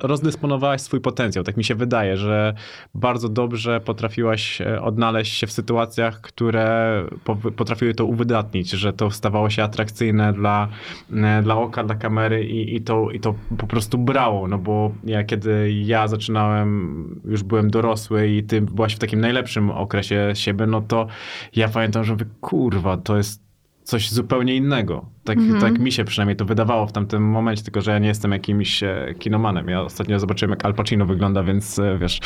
rozdysponowałaś 0.00 0.80
swój 0.80 1.00
potencjał. 1.00 1.44
Tak 1.44 1.56
mi 1.56 1.64
się 1.64 1.74
wydaje, 1.74 2.16
że 2.16 2.54
bardzo 2.94 3.28
dobrze 3.28 3.80
potrafiłaś 3.80 4.60
e, 4.60 4.82
odnaleźć 4.82 5.38
się 5.38 5.46
w 5.46 5.52
sytuacjach, 5.52 6.20
które 6.20 7.04
potrafiły 7.56 7.94
to 7.94 8.04
uwydatnić, 8.04 8.70
że 8.70 8.92
to 8.92 9.10
stawało 9.10 9.50
się 9.50 9.62
atrakcyjne 9.62 10.32
dla 10.32 10.68
e, 11.12 11.37
dla 11.42 11.56
oka, 11.56 11.84
dla 11.84 11.94
kamery 11.94 12.44
i, 12.44 12.76
i, 12.76 12.80
to, 12.80 13.10
i 13.10 13.20
to 13.20 13.34
po 13.58 13.66
prostu 13.66 13.98
brało, 13.98 14.48
no 14.48 14.58
bo 14.58 14.92
ja 15.04 15.24
kiedy 15.24 15.72
ja 15.72 16.08
zaczynałem, 16.08 17.20
już 17.24 17.42
byłem 17.42 17.70
dorosły 17.70 18.28
i 18.28 18.42
ty 18.42 18.60
byłaś 18.60 18.94
w 18.94 18.98
takim 18.98 19.20
najlepszym 19.20 19.70
okresie 19.70 20.30
siebie, 20.34 20.66
no 20.66 20.80
to 20.80 21.06
ja 21.56 21.68
pamiętam, 21.68 22.04
że 22.04 22.12
mówię, 22.12 22.26
kurwa, 22.40 22.96
to 22.96 23.16
jest 23.16 23.48
coś 23.82 24.10
zupełnie 24.10 24.56
innego. 24.56 25.06
Tak, 25.24 25.38
Mhm. 25.38 25.60
tak 25.60 25.78
mi 25.78 25.92
się 25.92 26.04
przynajmniej 26.04 26.36
to 26.36 26.44
wydawało 26.44 26.86
w 26.86 26.92
tamtym 26.92 27.22
momencie, 27.22 27.62
tylko 27.62 27.80
że 27.80 27.90
ja 27.90 27.98
nie 27.98 28.08
jestem 28.08 28.32
jakimś 28.32 28.82
e, 28.82 29.14
kinomanem. 29.18 29.68
Ja 29.68 29.82
ostatnio 29.82 30.18
zobaczyłem, 30.20 30.50
jak 30.50 30.64
Al 30.64 30.74
Pacino 30.74 31.06
wygląda, 31.06 31.42
więc 31.42 31.78
e, 31.78 31.98
wiesz, 31.98 32.20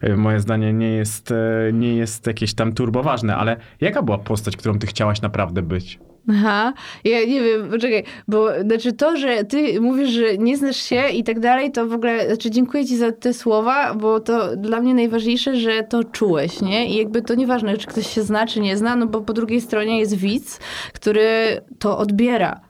e, 0.00 0.16
moje 0.16 0.40
zdanie 0.40 0.72
nie 0.72 0.88
jest, 0.90 1.34
nie 1.72 1.94
jest 1.94 2.26
jakieś 2.26 2.54
tam 2.54 2.72
turboważne, 2.72 3.36
ale 3.36 3.56
jaka 3.80 4.02
była 4.02 4.18
postać, 4.18 4.56
którą 4.56 4.78
ty 4.78 4.86
chciałaś 4.86 5.22
naprawdę 5.22 5.62
być? 5.62 5.98
Aha, 6.30 6.72
ja 7.04 7.24
nie 7.24 7.40
wiem, 7.40 7.70
poczekaj, 7.70 8.04
bo 8.28 8.48
znaczy 8.62 8.92
to, 8.92 9.16
że 9.16 9.44
ty 9.44 9.80
mówisz, 9.80 10.10
że 10.10 10.38
nie 10.38 10.56
znasz 10.56 10.76
się 10.76 11.08
i 11.08 11.24
tak 11.24 11.40
dalej, 11.40 11.72
to 11.72 11.86
w 11.86 11.92
ogóle, 11.92 12.26
znaczy 12.26 12.50
dziękuję 12.50 12.86
ci 12.86 12.96
za 12.96 13.12
te 13.12 13.34
słowa, 13.34 13.94
bo 13.94 14.20
to 14.20 14.56
dla 14.56 14.80
mnie 14.80 14.94
najważniejsze, 14.94 15.56
że 15.56 15.82
to 15.82 16.04
czułeś, 16.04 16.60
nie? 16.60 16.86
I 16.86 16.96
jakby 16.96 17.22
to 17.22 17.34
nieważne, 17.34 17.76
czy 17.76 17.86
ktoś 17.86 18.06
się 18.06 18.22
zna, 18.22 18.46
czy 18.46 18.60
nie 18.60 18.76
zna, 18.76 18.96
no 18.96 19.06
bo 19.06 19.20
po 19.20 19.32
drugiej 19.32 19.60
stronie 19.60 19.98
jest 20.00 20.14
widz, 20.14 20.60
który 20.92 21.60
to 21.78 21.98
odbiera. 21.98 22.60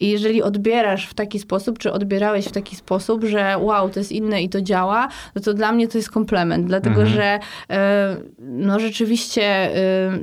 I 0.00 0.08
jeżeli 0.08 0.42
odbierasz 0.42 1.06
w 1.06 1.14
taki 1.14 1.38
sposób, 1.38 1.78
czy 1.78 1.92
odbierałeś 1.92 2.46
w 2.46 2.52
taki 2.52 2.76
sposób, 2.76 3.24
że 3.24 3.56
wow, 3.60 3.90
to 3.90 4.00
jest 4.00 4.12
inne 4.12 4.42
i 4.42 4.48
to 4.48 4.60
działa, 4.60 5.08
no 5.34 5.42
to 5.42 5.54
dla 5.54 5.72
mnie 5.72 5.88
to 5.88 5.98
jest 5.98 6.10
komplement, 6.10 6.66
dlatego 6.66 7.02
Mhm. 7.02 7.08
że 7.16 7.38
e, 7.70 8.16
no 8.40 8.80
rzeczywiście 8.80 9.42
e, 9.44 10.18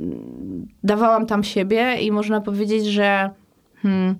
dawałam 0.82 1.26
tam 1.26 1.44
siebie 1.44 1.96
i 2.00 2.12
można 2.12 2.40
powiedzieć, 2.40 2.86
że 2.86 3.30
hmm, 3.82 4.16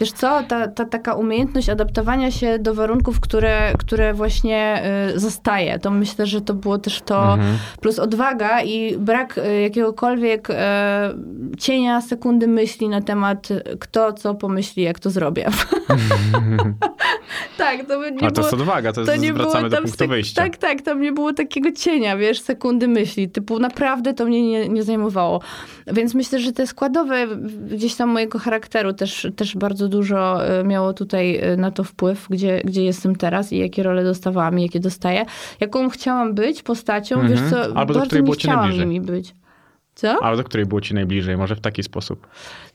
wiesz 0.00 0.12
co, 0.12 0.42
ta, 0.48 0.68
ta 0.68 0.84
taka 0.84 1.14
umiejętność 1.14 1.68
adaptowania 1.68 2.30
się 2.30 2.58
do 2.58 2.74
warunków, 2.74 3.20
które, 3.20 3.72
które 3.78 4.14
właśnie 4.14 4.82
y, 5.14 5.18
zostaje, 5.18 5.78
to 5.78 5.90
myślę, 5.90 6.26
że 6.26 6.40
to 6.40 6.54
było 6.54 6.78
też 6.78 7.00
to, 7.00 7.32
Mhm. 7.32 7.58
plus 7.80 7.98
odwaga 7.98 8.62
i 8.62 8.96
brak 8.98 9.38
y, 9.38 9.60
jakiegokolwiek 9.60 10.50
y, 10.50 10.54
cienia 11.58 12.00
sekundy 12.00 12.48
myśli 12.48 12.88
na 12.88 13.00
temat 13.02 13.50
y, 13.50 13.62
kto 13.80 14.12
co 14.12 14.34
pomyśli, 14.34 14.82
jak 14.82 14.98
to 14.98 15.10
zrobię. 15.10 15.48
tak, 17.58 17.86
to 17.88 17.98
by 18.00 18.12
nie 18.12 18.26
A 18.26 18.30
to 18.30 18.34
było... 18.34 18.46
jest 18.46 18.54
odwaga, 18.54 18.92
to, 18.92 19.04
To 19.04 19.12
jest, 19.12 19.24
nie 19.24 19.32
było 19.32 19.44
wracamy 19.44 19.68
do 19.70 19.76
punktu 19.76 19.96
sek- 20.04 20.08
wyjścia. 20.08 20.42
Tak, 20.42 20.56
tak, 20.56 20.82
tam 20.82 21.00
nie 21.00 21.12
było 21.12 21.32
takiego 21.32 21.72
cienia, 21.72 22.16
wiesz, 22.16 22.40
sekundy 22.40 22.88
myśli. 22.88 23.28
Typu 23.30 23.58
naprawdę 23.58 24.14
to 24.14 24.24
mnie 24.26 24.48
nie, 24.50 24.68
nie 24.68 24.82
zajmowało. 24.82 25.40
Więc 25.86 26.14
myślę, 26.14 26.38
że 26.38 26.52
te 26.52 26.66
składowe 26.66 27.26
gdzieś 27.70 27.94
tam 27.94 28.08
mojego 28.08 28.38
charakteru 28.38 28.92
też, 28.92 29.26
też 29.36 29.56
bardzo 29.56 29.88
dużo 29.90 30.46
e, 30.46 30.64
miało 30.64 30.92
tutaj 30.92 31.36
e, 31.36 31.56
na 31.56 31.70
to 31.70 31.84
wpływ, 31.84 32.26
gdzie, 32.30 32.60
gdzie 32.64 32.84
jestem 32.84 33.16
teraz 33.16 33.52
i 33.52 33.58
jakie 33.58 33.82
role 33.82 34.04
dostawałam 34.04 34.58
i 34.58 34.62
jakie 34.62 34.80
dostaję. 34.80 35.24
Jaką 35.60 35.88
chciałam 35.88 36.34
być 36.34 36.62
postacią, 36.62 37.20
Mhm. 37.20 37.32
wiesz 37.32 37.50
co, 37.50 37.62
Albo 37.76 37.94
bardzo 37.94 38.18
nie 38.20 38.32
chciałam 38.32 38.70
nimi 38.72 39.00
być. 39.00 39.34
Co? 39.94 40.22
Ale 40.22 40.36
do 40.36 40.44
której 40.44 40.66
było 40.66 40.80
ci 40.80 40.94
najbliżej? 40.94 41.36
Może 41.36 41.56
w 41.56 41.60
taki 41.60 41.82
sposób. 41.82 42.26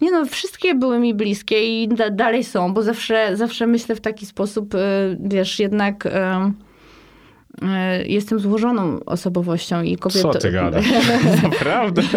Nie 0.02 0.12
no, 0.12 0.26
wszystkie 0.26 0.76
były 0.76 1.00
mi 1.00 1.14
bliskie 1.14 1.84
i 1.84 1.88
da, 1.88 2.10
dalej 2.10 2.44
są, 2.44 2.74
bo 2.74 2.82
zawsze, 2.84 3.38
zawsze 3.38 3.68
myślę 3.68 3.96
w 3.96 4.02
taki 4.02 4.26
sposób, 4.26 4.74
y, 4.76 4.78
wiesz, 5.20 5.60
jednak 5.60 6.06
y, 6.06 6.10
y, 6.10 8.08
jestem 8.08 8.40
złożoną 8.40 9.00
osobowością 9.06 9.82
i 9.82 9.98
kobietą. 9.98 10.32
Co 10.34 10.40
ty 10.40 10.52
gadasz? 10.52 10.86
Naprawdę? 11.44 12.02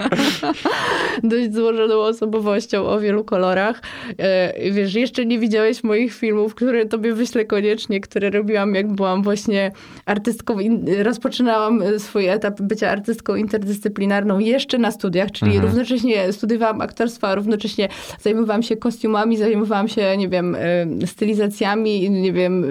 Dość 1.22 1.54
złożoną 1.54 1.94
osobowością 1.94 2.86
o 2.86 3.00
wielu 3.00 3.24
kolorach. 3.24 3.82
Y, 4.10 4.70
Wiesz, 4.72 4.94
jeszcze 4.94 5.26
nie 5.26 5.38
widziałeś 5.38 5.84
moich 5.84 6.14
filmów, 6.14 6.54
które 6.54 6.86
tobie 6.86 7.12
wyślę 7.14 7.44
koniecznie, 7.44 8.00
które 8.00 8.30
robiłam, 8.30 8.74
jak 8.74 8.92
byłam 8.92 9.22
właśnie 9.22 9.72
artystką. 10.06 10.56
Rozpoczynałam 11.02 11.82
y, 11.82 11.98
swój 11.98 12.26
etap 12.28 12.60
bycia 12.62 12.90
artystką 12.90 13.34
interdyscyplinarną 13.34 14.38
jeszcze 14.38 14.78
na 14.78 14.90
studiach, 14.90 15.30
czyli 15.32 15.50
Mhm. 15.50 15.68
równocześnie 15.70 16.32
studiowałam 16.32 16.80
aktorstwo, 16.80 17.28
a 17.28 17.34
równocześnie 17.34 17.88
zajmowałam 18.20 18.62
się 18.62 18.76
kostiumami, 18.76 19.36
zajmowałam 19.36 19.88
się, 19.88 20.16
nie 20.16 20.28
wiem, 20.28 20.54
y, 21.02 21.06
stylizacjami, 21.06 22.10
nie 22.10 22.32
wiem, 22.32 22.64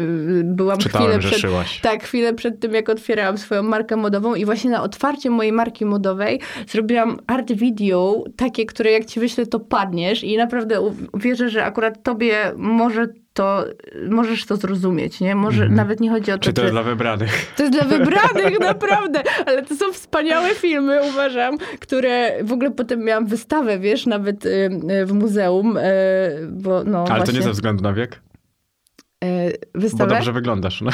byłam 0.43 0.77
chwilę 0.79 0.91
Czytałem, 0.91 1.21
że 1.21 1.29
przed... 1.29 1.41
szyłaś. 1.41 1.79
Tak, 1.81 2.03
chwilę 2.03 2.33
przed 2.33 2.59
tym, 2.59 2.73
jak 2.73 2.89
otwierałam 2.89 3.37
swoją 3.37 3.63
markę 3.63 3.95
modową 3.95 4.35
i 4.35 4.45
właśnie 4.45 4.69
na 4.71 4.83
otwarcie 4.83 5.29
mojej 5.29 5.51
marki 5.51 5.85
modowej 5.85 6.39
zrobiłam 6.67 7.18
art 7.27 7.51
video, 7.51 8.23
takie, 8.35 8.65
które 8.65 8.91
jak 8.91 9.05
ci 9.05 9.19
wyślę, 9.19 9.45
to 9.45 9.59
padniesz 9.59 10.23
i 10.23 10.37
naprawdę 10.37 10.93
wierzę, 11.13 11.49
że 11.49 11.65
akurat 11.65 12.03
tobie 12.03 12.35
może 12.55 13.07
to, 13.33 13.65
możesz 14.09 14.45
to 14.45 14.55
zrozumieć, 14.55 15.19
nie? 15.19 15.35
Może 15.35 15.61
Mhm. 15.63 15.75
nawet 15.75 15.99
nie 15.99 16.09
chodzi 16.09 16.31
o 16.31 16.37
to, 16.37 16.43
Czy 16.43 16.53
to 16.53 16.55
czy- 16.55 16.61
jest 16.61 16.73
dla 16.73 16.83
wybranych? 16.83 17.45
to 17.57 17.63
jest 17.63 17.75
dla 17.75 17.83
wybranych, 17.97 18.59
naprawdę. 18.71 19.21
Ale 19.45 19.65
to 19.65 19.75
są 19.75 19.93
wspaniałe 19.93 20.49
filmy, 20.49 20.99
uważam, 21.09 21.57
które 21.79 22.43
w 22.43 22.51
ogóle 22.51 22.71
potem 22.71 23.03
miałam 23.03 23.25
wystawę, 23.25 23.79
wiesz, 23.79 24.05
nawet 24.05 24.45
y, 24.45 24.49
y, 25.01 25.05
w 25.05 25.13
muzeum, 25.13 25.77
y, 25.77 25.81
bo 26.49 26.83
no 26.83 26.97
Ale 26.99 27.07
właśnie... 27.07 27.25
to 27.25 27.31
nie 27.31 27.41
ze 27.41 27.51
względu 27.51 27.83
na 27.83 27.93
wiek? 27.93 28.19
Y, 29.23 29.57
Bo 29.75 29.79
Wystawę? 29.81 30.15
dobrze 30.15 30.31
wyglądasz. 30.33 30.81
No. 30.81 30.91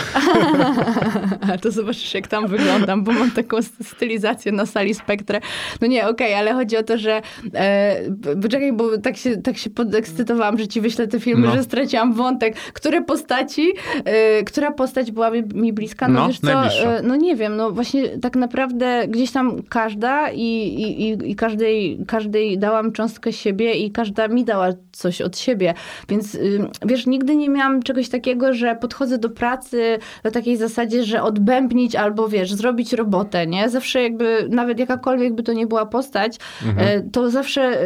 to 1.62 1.72
zobaczysz, 1.72 2.14
jak 2.14 2.28
tam 2.28 2.48
wyglądam, 2.48 3.04
bo 3.04 3.12
mam 3.12 3.32
taką 3.32 3.58
stylizację 3.84 4.52
na 4.52 4.66
sali 4.66 4.94
Spektre. 4.94 5.40
No 5.82 5.88
nie, 5.88 6.08
okej, 6.08 6.34
ale 6.34 6.54
chodzi 6.54 6.78
o 6.78 6.84
to, 6.84 6.98
że 6.98 7.22
e, 7.54 7.96
poczekaj, 8.42 8.74
bo 8.74 8.98
tak 8.98 9.18
się, 9.18 9.38
tak 9.38 9.58
się 9.58 9.70
podekscytowałam, 9.70 10.58
że 10.60 10.68
ci 10.68 10.82
wyślę 10.82 11.08
te 11.08 11.20
filmy, 11.20 11.48
No. 11.48 11.54
że 11.56 11.64
straciłam 11.64 12.14
wątek. 12.14 12.56
Które 12.56 13.02
postaci, 13.02 13.74
e, 14.06 14.44
która 14.44 14.72
postać 14.72 15.12
była 15.12 15.30
mi, 15.32 15.44
mi 15.54 15.74
bliska? 15.74 16.08
No, 16.08 16.20
No, 16.20 16.28
wiesz 16.28 16.40
co, 16.40 16.98
e, 16.98 17.02
no 17.04 17.16
nie 17.16 17.36
wiem, 17.36 17.56
no 17.56 17.72
właśnie 17.72 18.08
tak 18.20 18.36
naprawdę 18.36 19.06
gdzieś 19.08 19.32
tam 19.32 19.64
każda 19.70 20.30
i, 20.32 20.42
i, 20.42 21.10
i, 21.10 21.32
i 21.32 21.36
każdej, 21.36 22.00
każdej 22.08 22.58
dałam 22.58 22.92
cząstkę 22.92 23.34
siebie 23.34 23.74
i 23.74 23.92
każda 23.92 24.28
mi 24.28 24.44
dała 24.46 24.68
coś 24.92 25.22
od 25.22 25.38
siebie. 25.38 25.74
Więc 26.10 26.36
y, 26.36 26.68
wiesz, 26.86 27.06
nigdy 27.06 27.36
nie 27.36 27.50
miałam 27.50 27.84
czegoś 27.84 28.06
takiego, 28.10 28.15
że 28.52 28.76
podchodzę 28.76 29.18
do 29.18 29.30
pracy 29.30 29.98
na 30.24 30.32
takiej 30.32 30.58
zasadzie, 30.58 31.04
że 31.04 31.24
odbębnić 31.24 31.96
albo 31.96 32.28
wiesz, 32.30 32.54
zrobić 32.54 32.94
robotę, 32.94 33.48
nie? 33.48 33.70
Zawsze 33.70 34.04
jakby, 34.04 34.48
nawet 34.50 34.80
jakakolwiek 34.80 35.34
by 35.34 35.44
to 35.44 35.54
nie 35.54 35.68
była 35.68 35.86
postać, 35.86 36.38
e, 36.78 37.02
to 37.02 37.30
zawsze 37.30 37.62
e, 37.62 37.86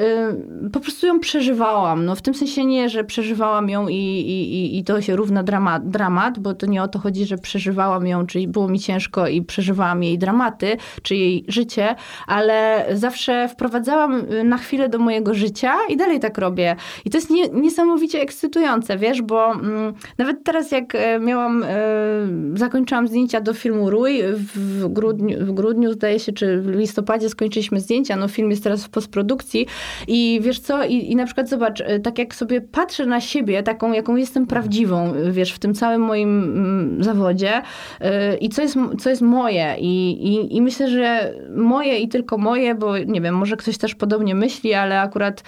po 0.73 0.79
prostu 0.79 1.07
ją 1.07 1.19
przeżywałam. 1.19 2.05
No 2.05 2.15
w 2.15 2.21
tym 2.21 2.33
sensie 2.33 2.65
nie, 2.65 2.89
że 2.89 3.03
przeżywałam 3.03 3.69
ją 3.69 3.87
i, 3.87 3.95
i, 3.95 4.77
i- 4.79 4.83
to 4.83 5.01
się 5.01 5.15
równa 5.15 5.43
dramat, 5.43 5.89
dramat, 5.89 6.39
bo 6.39 6.53
to 6.53 6.65
nie 6.65 6.83
o 6.83 6.87
to 6.87 6.99
chodzi, 6.99 7.25
że 7.25 7.37
przeżywałam 7.37 8.07
ją, 8.07 8.25
czyli 8.27 8.47
było 8.47 8.67
mi 8.67 8.79
ciężko 8.79 9.27
i 9.27 9.41
przeżywałam 9.41 10.03
jej 10.03 10.17
dramaty, 10.17 10.77
czy 11.03 11.15
jej 11.15 11.45
życie, 11.47 11.95
ale 12.27 12.85
zawsze 12.93 13.47
wprowadzałam 13.47 14.21
y, 14.31 14.43
na 14.43 14.57
chwilę 14.57 14.89
do 14.89 14.97
mojego 14.99 15.33
życia 15.33 15.73
i 15.89 15.97
dalej 15.97 16.19
tak 16.19 16.37
robię. 16.37 16.75
I 17.05 17.09
to 17.09 17.17
jest 17.17 17.29
nie, 17.29 17.47
niesamowicie 17.49 18.21
ekscytujące, 18.21 18.97
wiesz, 18.97 19.21
bo 19.21 19.51
mm, 19.51 19.93
nawet 20.19 20.43
teraz 20.43 20.71
jak 20.71 20.95
e, 20.95 21.19
miałam, 21.19 21.63
e, 21.63 21.67
zakończyłam 22.53 23.07
zdjęcia 23.07 23.41
do 23.41 23.53
filmu 23.53 23.89
Rój 23.89 24.21
w 24.55 24.87
grudniu, 24.87 25.45
w 25.45 25.51
grudniu 25.51 25.93
zdaje 25.93 26.19
się, 26.19 26.31
czy 26.31 26.61
w 26.61 26.67
listopadzie 26.67 27.29
skończyliśmy 27.29 27.79
zdjęcia, 27.79 28.15
no 28.15 28.27
film 28.27 28.49
jest 28.51 28.63
teraz 28.63 28.85
w 28.85 28.89
postprodukcji 28.89 29.67
i 30.07 30.39
wiesz 30.43 30.59
co, 30.59 30.83
i, 30.85 31.11
i 31.11 31.15
na 31.15 31.25
przykład 31.25 31.49
zobacz, 31.49 31.81
e, 31.81 31.99
tak 31.99 32.19
jak 32.19 32.35
sobie 32.35 32.61
patrzę 32.61 33.05
na 33.05 33.21
siebie, 33.21 33.63
taką 33.63 33.93
jaką 33.93 34.15
jestem 34.15 34.47
prawdziwą, 34.47 35.13
wiesz, 35.31 35.53
w 35.53 35.59
tym 35.59 35.73
całym 35.73 36.01
moim 36.01 36.43
mm, 36.43 37.03
zawodzie 37.03 37.61
i 38.41 38.49
co 38.49 38.61
jest, 38.61 38.75
co 38.99 39.09
jest 39.09 39.21
moje 39.21 39.75
i, 39.79 40.11
i, 40.11 40.55
i 40.55 40.61
myślę, 40.61 40.87
że 40.87 41.33
moje 41.55 41.99
i 41.99 42.07
tylko 42.07 42.37
moje, 42.37 42.75
bo 42.75 42.97
nie 42.97 43.21
wiem, 43.21 43.35
może 43.35 43.57
ktoś 43.57 43.77
też 43.77 43.95
podobnie 43.95 44.35
myśli, 44.35 44.73
ale 44.73 45.01
akurat 45.01 45.43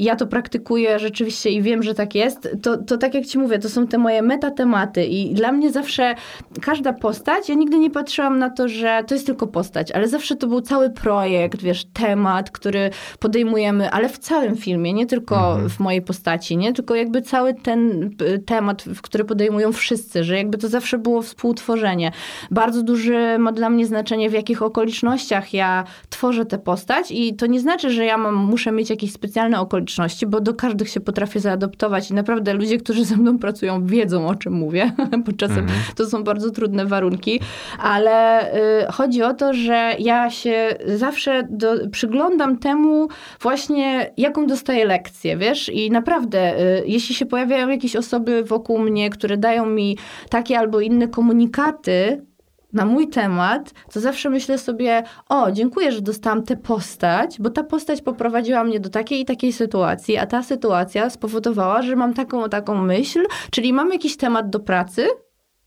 ja 0.00 0.16
to 0.16 0.26
praktykuję 0.26 0.98
rzeczywiście 0.98 1.50
i 1.50 1.62
wiem, 1.62 1.82
że 1.82 1.94
tak 1.94 2.14
jest, 2.14 2.48
to, 2.62 2.76
to 2.76 2.98
tak 2.98 3.14
jak 3.14 3.26
ci 3.26 3.38
mówię, 3.38 3.58
to 3.58 3.68
są 3.68 3.86
te 3.86 3.98
moje 3.98 4.22
metatematy 4.22 5.04
i 5.04 5.34
dla 5.34 5.52
mnie 5.52 5.70
zawsze 5.70 6.14
każda 6.62 6.92
postać, 6.92 7.48
ja 7.48 7.54
nigdy 7.54 7.78
nie 7.78 7.90
patrzyłam 7.90 8.38
na 8.38 8.50
to, 8.50 8.68
że 8.68 9.04
to 9.06 9.14
jest 9.14 9.26
tylko 9.26 9.46
postać, 9.46 9.92
ale 9.92 10.08
zawsze 10.08 10.36
to 10.36 10.46
był 10.46 10.60
cały 10.60 10.90
projekt, 10.90 11.62
wiesz, 11.62 11.84
temat, 11.84 12.50
który 12.50 12.90
podejmujemy, 13.18 13.90
ale 13.90 14.08
w 14.08 14.18
całym 14.18 14.56
filmie, 14.56 14.92
nie 14.92 15.06
tylko 15.06 15.58
w 15.68 15.80
mojej 15.80 16.02
postaci, 16.02 16.56
nie? 16.56 16.72
Tylko 16.72 16.94
jakby 16.94 17.22
cały 17.22 17.54
ten 17.54 18.10
temat, 18.46 18.84
który 19.02 19.24
podejmują 19.24 19.72
wszyscy, 19.72 20.24
że 20.24 20.36
jakby 20.36 20.58
to 20.58 20.68
zawsze 20.68 20.98
było 20.98 21.22
współtworzenie. 21.22 22.12
Bardzo 22.50 22.82
duże 22.82 23.38
ma 23.38 23.52
dla 23.52 23.70
mnie 23.70 23.86
znaczenie, 23.86 24.30
w 24.30 24.32
jakich 24.32 24.62
okolicznościach 24.62 25.54
ja 25.54 25.84
tworzę 26.10 26.46
tę 26.46 26.58
postać 26.58 27.10
i 27.10 27.36
to 27.36 27.46
nie 27.46 27.60
znaczy, 27.60 27.90
że 27.90 28.04
ja 28.04 28.18
mam, 28.18 28.34
muszę 28.34 28.72
mieć 28.72 28.90
jakieś 28.90 29.12
specjalne 29.12 29.60
okoliczności, 29.60 29.89
bo 30.26 30.40
do 30.40 30.54
każdych 30.54 30.88
się 30.88 31.00
potrafię 31.00 31.40
zaadoptować 31.40 32.10
i 32.10 32.14
naprawdę 32.14 32.54
ludzie, 32.54 32.78
którzy 32.78 33.04
ze 33.04 33.16
mną 33.16 33.38
pracują, 33.38 33.86
wiedzą 33.86 34.28
o 34.28 34.34
czym 34.34 34.52
mówię, 34.52 34.92
bo 35.26 35.32
czasem 35.32 35.66
to 35.96 36.06
są 36.06 36.24
bardzo 36.24 36.50
trudne 36.50 36.86
warunki, 36.86 37.40
ale 37.78 38.46
y, 38.54 38.92
chodzi 38.92 39.22
o 39.22 39.34
to, 39.34 39.54
że 39.54 39.94
ja 39.98 40.30
się 40.30 40.74
zawsze 40.96 41.46
do, 41.50 41.74
przyglądam 41.92 42.58
temu 42.58 43.08
właśnie, 43.40 44.12
jaką 44.16 44.46
dostaję 44.46 44.84
lekcję, 44.84 45.36
wiesz, 45.36 45.68
i 45.68 45.90
naprawdę, 45.90 46.60
y, 46.60 46.82
jeśli 46.86 47.14
się 47.14 47.26
pojawiają 47.26 47.68
jakieś 47.68 47.96
osoby 47.96 48.44
wokół 48.44 48.78
mnie, 48.78 49.10
które 49.10 49.36
dają 49.36 49.66
mi 49.66 49.98
takie 50.30 50.58
albo 50.58 50.80
inne 50.80 51.08
komunikaty, 51.08 52.29
na 52.72 52.84
mój 52.84 53.08
temat, 53.08 53.70
to 53.92 54.00
zawsze 54.00 54.30
myślę 54.30 54.58
sobie, 54.58 55.02
o, 55.28 55.52
dziękuję, 55.52 55.92
że 55.92 56.00
dostałam 56.00 56.42
tę 56.42 56.56
postać, 56.56 57.36
bo 57.40 57.50
ta 57.50 57.64
postać 57.64 58.02
poprowadziła 58.02 58.64
mnie 58.64 58.80
do 58.80 58.90
takiej 58.90 59.20
i 59.20 59.24
takiej 59.24 59.52
sytuacji, 59.52 60.16
a 60.16 60.26
ta 60.26 60.42
sytuacja 60.42 61.10
spowodowała, 61.10 61.82
że 61.82 61.96
mam 61.96 62.14
taką 62.14 62.48
taką 62.48 62.82
myśl, 62.82 63.26
czyli 63.50 63.72
mam 63.72 63.92
jakiś 63.92 64.16
temat 64.16 64.50
do 64.50 64.60
pracy, 64.60 65.06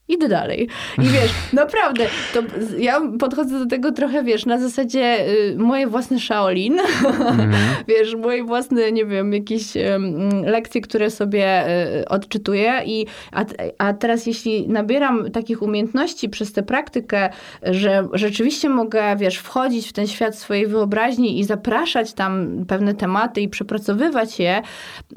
idę 0.07 0.27
dalej. 0.27 0.67
I 0.97 1.01
wiesz, 1.01 1.31
naprawdę, 1.53 2.05
to 2.33 2.39
ja 2.77 3.01
podchodzę 3.19 3.59
do 3.59 3.65
tego 3.65 3.91
trochę, 3.91 4.23
wiesz, 4.23 4.45
na 4.45 4.59
zasadzie 4.59 5.27
y, 5.29 5.55
moje 5.57 5.87
własne 5.87 6.19
Shaolin, 6.19 6.79
mm. 6.79 7.51
wiesz, 7.87 8.15
moje 8.15 8.43
własne, 8.43 8.91
nie 8.91 9.05
wiem, 9.05 9.33
jakieś 9.33 9.77
y, 9.77 9.99
lekcje, 10.45 10.81
które 10.81 11.09
sobie 11.09 11.67
y, 12.01 12.09
odczytuję 12.09 12.81
i 12.85 13.05
a, 13.31 13.45
a 13.77 13.93
teraz 13.93 14.25
jeśli 14.25 14.67
nabieram 14.67 15.31
takich 15.31 15.61
umiejętności 15.61 16.29
przez 16.29 16.53
tę 16.53 16.63
praktykę, 16.63 17.29
że 17.63 18.07
rzeczywiście 18.13 18.69
mogę, 18.69 19.15
wiesz, 19.17 19.37
wchodzić 19.37 19.89
w 19.89 19.93
ten 19.93 20.07
świat 20.07 20.35
swojej 20.35 20.67
wyobraźni 20.67 21.39
i 21.39 21.43
zapraszać 21.43 22.13
tam 22.13 22.65
pewne 22.67 22.93
tematy 22.93 23.41
i 23.41 23.49
przepracowywać 23.49 24.39
je, 24.39 24.61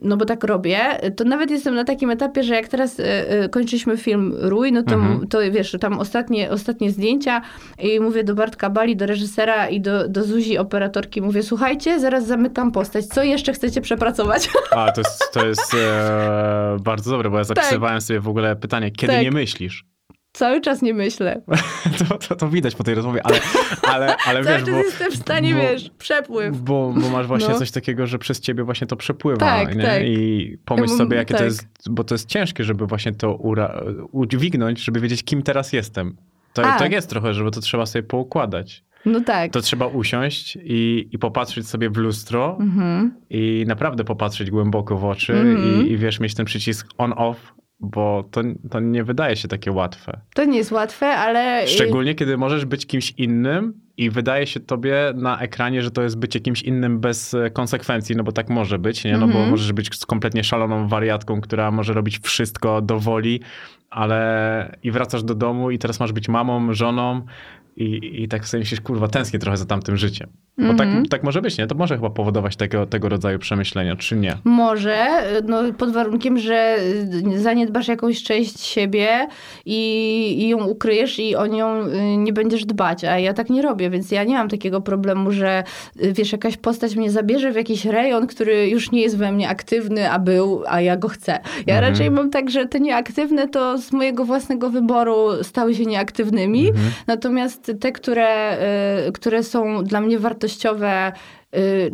no 0.03 0.17
bo 0.17 0.25
tak 0.25 0.45
robię, 0.45 0.79
to 1.17 1.25
nawet 1.25 1.51
jestem 1.51 1.75
na 1.75 1.85
takim 1.85 2.11
etapie, 2.11 2.43
że 2.43 2.55
jak 2.55 2.69
teraz 2.69 2.99
y, 2.99 3.05
y, 3.45 3.49
kończyliśmy 3.49 3.97
film 3.97 4.35
Rój, 4.41 4.73
no 4.77 4.83
to, 4.83 4.95
mhm. 4.95 5.29
to 5.29 5.39
wiesz, 5.51 5.77
tam 5.81 5.99
ostatnie, 5.99 6.51
ostatnie 6.51 6.91
zdjęcia 6.91 7.43
i 7.79 8.01
mówię 8.01 8.25
do 8.25 8.35
Bartka 8.35 8.71
Bali, 8.71 8.97
do 8.97 9.07
reżysera 9.07 9.69
i 9.69 9.81
do, 9.81 10.09
do 10.09 10.25
Zuzi, 10.25 10.59
operatorki, 10.59 11.23
mówię, 11.23 11.43
słuchajcie, 11.43 12.01
zaraz 12.01 12.27
zamykam 12.27 12.73
postać, 12.73 13.07
co 13.07 13.23
jeszcze 13.23 13.53
chcecie 13.53 13.81
przepracować? 13.81 14.51
A, 14.77 14.93
to 14.93 15.01
jest, 15.01 15.33
to 15.33 15.47
jest 15.47 15.75
e, 15.75 16.77
bardzo 16.81 17.11
dobre, 17.11 17.31
bo 17.31 17.39
ja 17.39 17.45
tak. 17.45 17.57
zapisywałem 17.57 17.97
tak. 17.97 18.03
sobie 18.03 18.21
w 18.21 18.29
ogóle 18.29 18.57
pytanie, 18.57 18.91
kiedy 18.91 19.13
tak. 19.13 19.23
nie 19.23 19.31
myślisz? 19.31 19.96
Cały 20.37 20.61
czas 20.61 20.83
nie 20.83 20.95
myślę. 20.95 21.43
to, 22.09 22.19
to, 22.19 22.37
to, 22.37 22.49
widać 22.49 22.75
po 22.75 22.85
tej 22.85 22.95
rozmowie, 22.95 23.21
ale, 23.25 23.41
ale, 23.83 24.17
ale 24.27 24.45
Cały 24.45 24.57
wiesz, 24.57 24.67
czas 24.67 24.75
bo, 24.75 24.77
jestem 24.77 25.13
w 25.13 25.17
stanie, 25.17 25.55
bo, 25.55 25.61
wiesz, 25.61 25.91
przepływ. 25.99 26.61
Bo, 26.61 26.95
bo 27.01 27.11
masz 27.11 27.27
właśnie 27.27 27.49
no. 27.49 27.59
coś 27.59 27.71
takiego, 27.71 28.07
że 28.07 28.19
przez 28.19 28.41
ciebie 28.41 28.65
właśnie 28.65 28.87
to 28.87 28.97
przepływa. 28.97 29.39
Tak, 29.39 29.77
nie? 29.77 29.83
tak. 29.83 30.03
I 30.05 30.59
pomyśl 30.65 30.93
ja 30.93 30.99
sobie, 30.99 31.17
jakie 31.17 31.35
tak. 31.35 31.39
to 31.39 31.45
jest, 31.45 31.67
bo 31.91 32.05
to 32.05 32.15
jest 32.15 32.29
ciężkie, 32.29 32.65
żeby 32.65 32.87
właśnie 32.87 33.13
to 33.13 33.35
ura, 33.35 33.81
udźwignąć, 34.13 34.81
żeby 34.81 35.01
wiedzieć, 35.01 35.25
kim 35.25 35.43
teraz 35.43 35.73
jestem. 35.73 36.17
To, 36.53 36.63
tak 36.63 36.93
jest 36.93 37.11
trochę, 37.11 37.35
żeby 37.35 37.51
to 37.51 37.61
trzeba 37.61 37.87
sobie 37.87 38.03
poukładać. 38.03 38.85
No 39.05 39.21
tak. 39.21 39.53
To 39.53 39.61
trzeba 39.61 39.87
usiąść 39.87 40.59
i, 40.63 41.09
i 41.13 41.19
popatrzeć 41.19 41.69
sobie 41.69 41.91
w 41.91 41.97
lustro 41.97 42.57
mhm. 42.61 43.15
i 43.31 43.65
naprawdę 43.69 44.05
popatrzeć 44.05 44.51
głęboko 44.51 44.97
w 44.97 45.05
oczy 45.05 45.33
mhm. 45.33 45.87
i, 45.87 45.93
i 45.93 45.97
wiesz, 45.97 46.21
mieć 46.21 46.35
ten 46.35 46.47
przycisk 46.47 46.89
on-off 46.99 47.37
bo 47.81 48.25
to, 48.31 48.43
to 48.71 48.81
nie 48.81 49.05
wydaje 49.05 49.37
się 49.37 49.49
takie 49.49 49.73
łatwe. 49.73 50.21
To 50.35 50.45
nie 50.45 50.59
jest 50.59 50.73
łatwe, 50.73 51.07
ale. 51.07 51.67
Szczególnie 51.67 52.15
kiedy 52.15 52.37
możesz 52.37 52.65
być 52.65 52.87
kimś 52.87 53.11
innym 53.11 53.81
i 53.97 54.11
wydaje 54.11 54.47
się 54.47 54.61
tobie 54.61 55.13
na 55.15 55.41
ekranie, 55.41 55.83
że 55.83 55.91
to 55.91 56.03
jest 56.03 56.19
bycie 56.19 56.41
kimś 56.41 56.63
innym 56.63 57.01
bez 57.01 57.35
e, 57.35 57.51
konsekwencji, 57.51 58.17
no 58.17 58.25
bo 58.25 58.33
tak 58.33 58.49
może 58.49 58.79
być, 58.79 59.05
nie? 59.05 59.13
No 59.13 59.17
mm 59.17 59.29
-hmm. 59.29 59.33
bo 59.33 59.39
mhm. 59.39 59.51
możesz 59.51 59.73
być 59.73 59.91
kompletnie 60.07 60.45
szaloną 60.45 60.89
wariatką, 60.89 61.41
która 61.41 61.71
może 61.71 61.93
robić 61.93 62.19
wszystko 62.19 62.83
do 62.83 62.99
woli, 62.99 63.41
ale 63.91 64.79
i 64.83 64.91
wracasz 64.91 65.23
do 65.23 65.35
domu 65.35 65.71
i 65.71 65.79
teraz 65.79 66.01
masz 66.01 66.13
być 66.13 66.29
mamą, 66.29 66.73
żoną 66.73 67.23
i, 67.77 68.23
i 68.23 68.29
tak 68.29 68.49
sobie 68.49 68.61
myślisz, 68.61 68.81
kurwa, 68.81 69.09
tęsknię 69.09 69.39
trochę 69.39 69.57
za 69.57 69.67
tamtym 69.67 69.97
życiem. 69.97 70.29
Bo 70.59 70.65
mm 70.65 70.75
-hmm. 70.75 70.79
tak, 70.79 70.87
mhm. 70.87 71.07
tak 71.07 71.23
może 71.23 71.43
być, 71.43 71.59
nie? 71.59 71.67
To 71.67 71.75
może 71.75 71.97
chyba 71.97 72.11
powodować 72.11 72.57
tego, 72.57 72.87
tego 72.87 73.09
rodzaju 73.09 73.39
przemyślenia, 73.39 73.97
czy 73.97 74.17
nie? 74.17 74.37
Może, 74.45 75.23
no 75.45 75.63
pod 75.79 75.93
warunkiem, 75.93 76.39
że 76.39 76.79
zaniedbasz 77.37 77.89
jakąś 77.89 78.23
część 78.23 78.61
siebie 78.61 79.29
i, 79.67 79.79
i 80.39 80.49
ją 80.49 80.65
ukryjesz 80.65 81.19
i 81.19 81.37
o 81.37 81.47
nią 81.47 81.87
y, 81.87 82.17
nie 82.17 82.33
będziesz 82.33 82.65
dbać, 82.65 83.05
a 83.05 83.19
ja 83.19 83.35
tak 83.35 83.51
nie 83.51 83.63
robię, 83.63 83.91
więc 83.91 84.11
ja 84.11 84.25
nie 84.25 84.35
mam 84.35 84.49
takiego 84.49 84.81
problemu, 84.81 85.33
że 85.33 85.65
y, 86.03 86.13
wiesz, 86.13 86.33
jakaś 86.33 86.57
postać 86.57 86.97
mnie 86.97 87.11
zabierze 87.11 87.53
w 87.53 87.57
jakiś 87.57 87.85
rejon, 87.85 88.27
który 88.27 88.69
już 88.69 88.91
nie 88.91 89.01
jest 89.01 89.17
we 89.17 89.33
mnie 89.33 89.49
aktywny, 89.49 90.11
a 90.11 90.19
był, 90.19 90.63
a 90.69 90.81
ja 90.81 90.97
go 90.97 91.09
chcę. 91.09 91.33
Ja 91.67 91.79
mm 91.79 91.85
-hmm. 91.85 91.91
raczej 91.91 92.11
mam 92.11 92.31
tak, 92.31 92.51
że 92.51 92.67
te 92.67 92.81
nieaktywne 92.81 93.49
to 93.49 93.79
z 93.79 93.93
mojego 93.93 94.25
własnego 94.25 94.71
wyboru 94.71 95.29
stały 95.43 95.75
się 95.75 95.87
nieaktywnymi, 95.87 96.69
mm 96.69 96.75
-hmm. 96.75 96.91
natomiast 97.07 97.66
te, 97.75 97.93
które, 97.93 98.59
y, 99.09 99.13
które 99.13 99.43
są 99.43 99.85
dla 99.85 100.01
mnie 100.01 100.19
wartościowe 100.19 101.13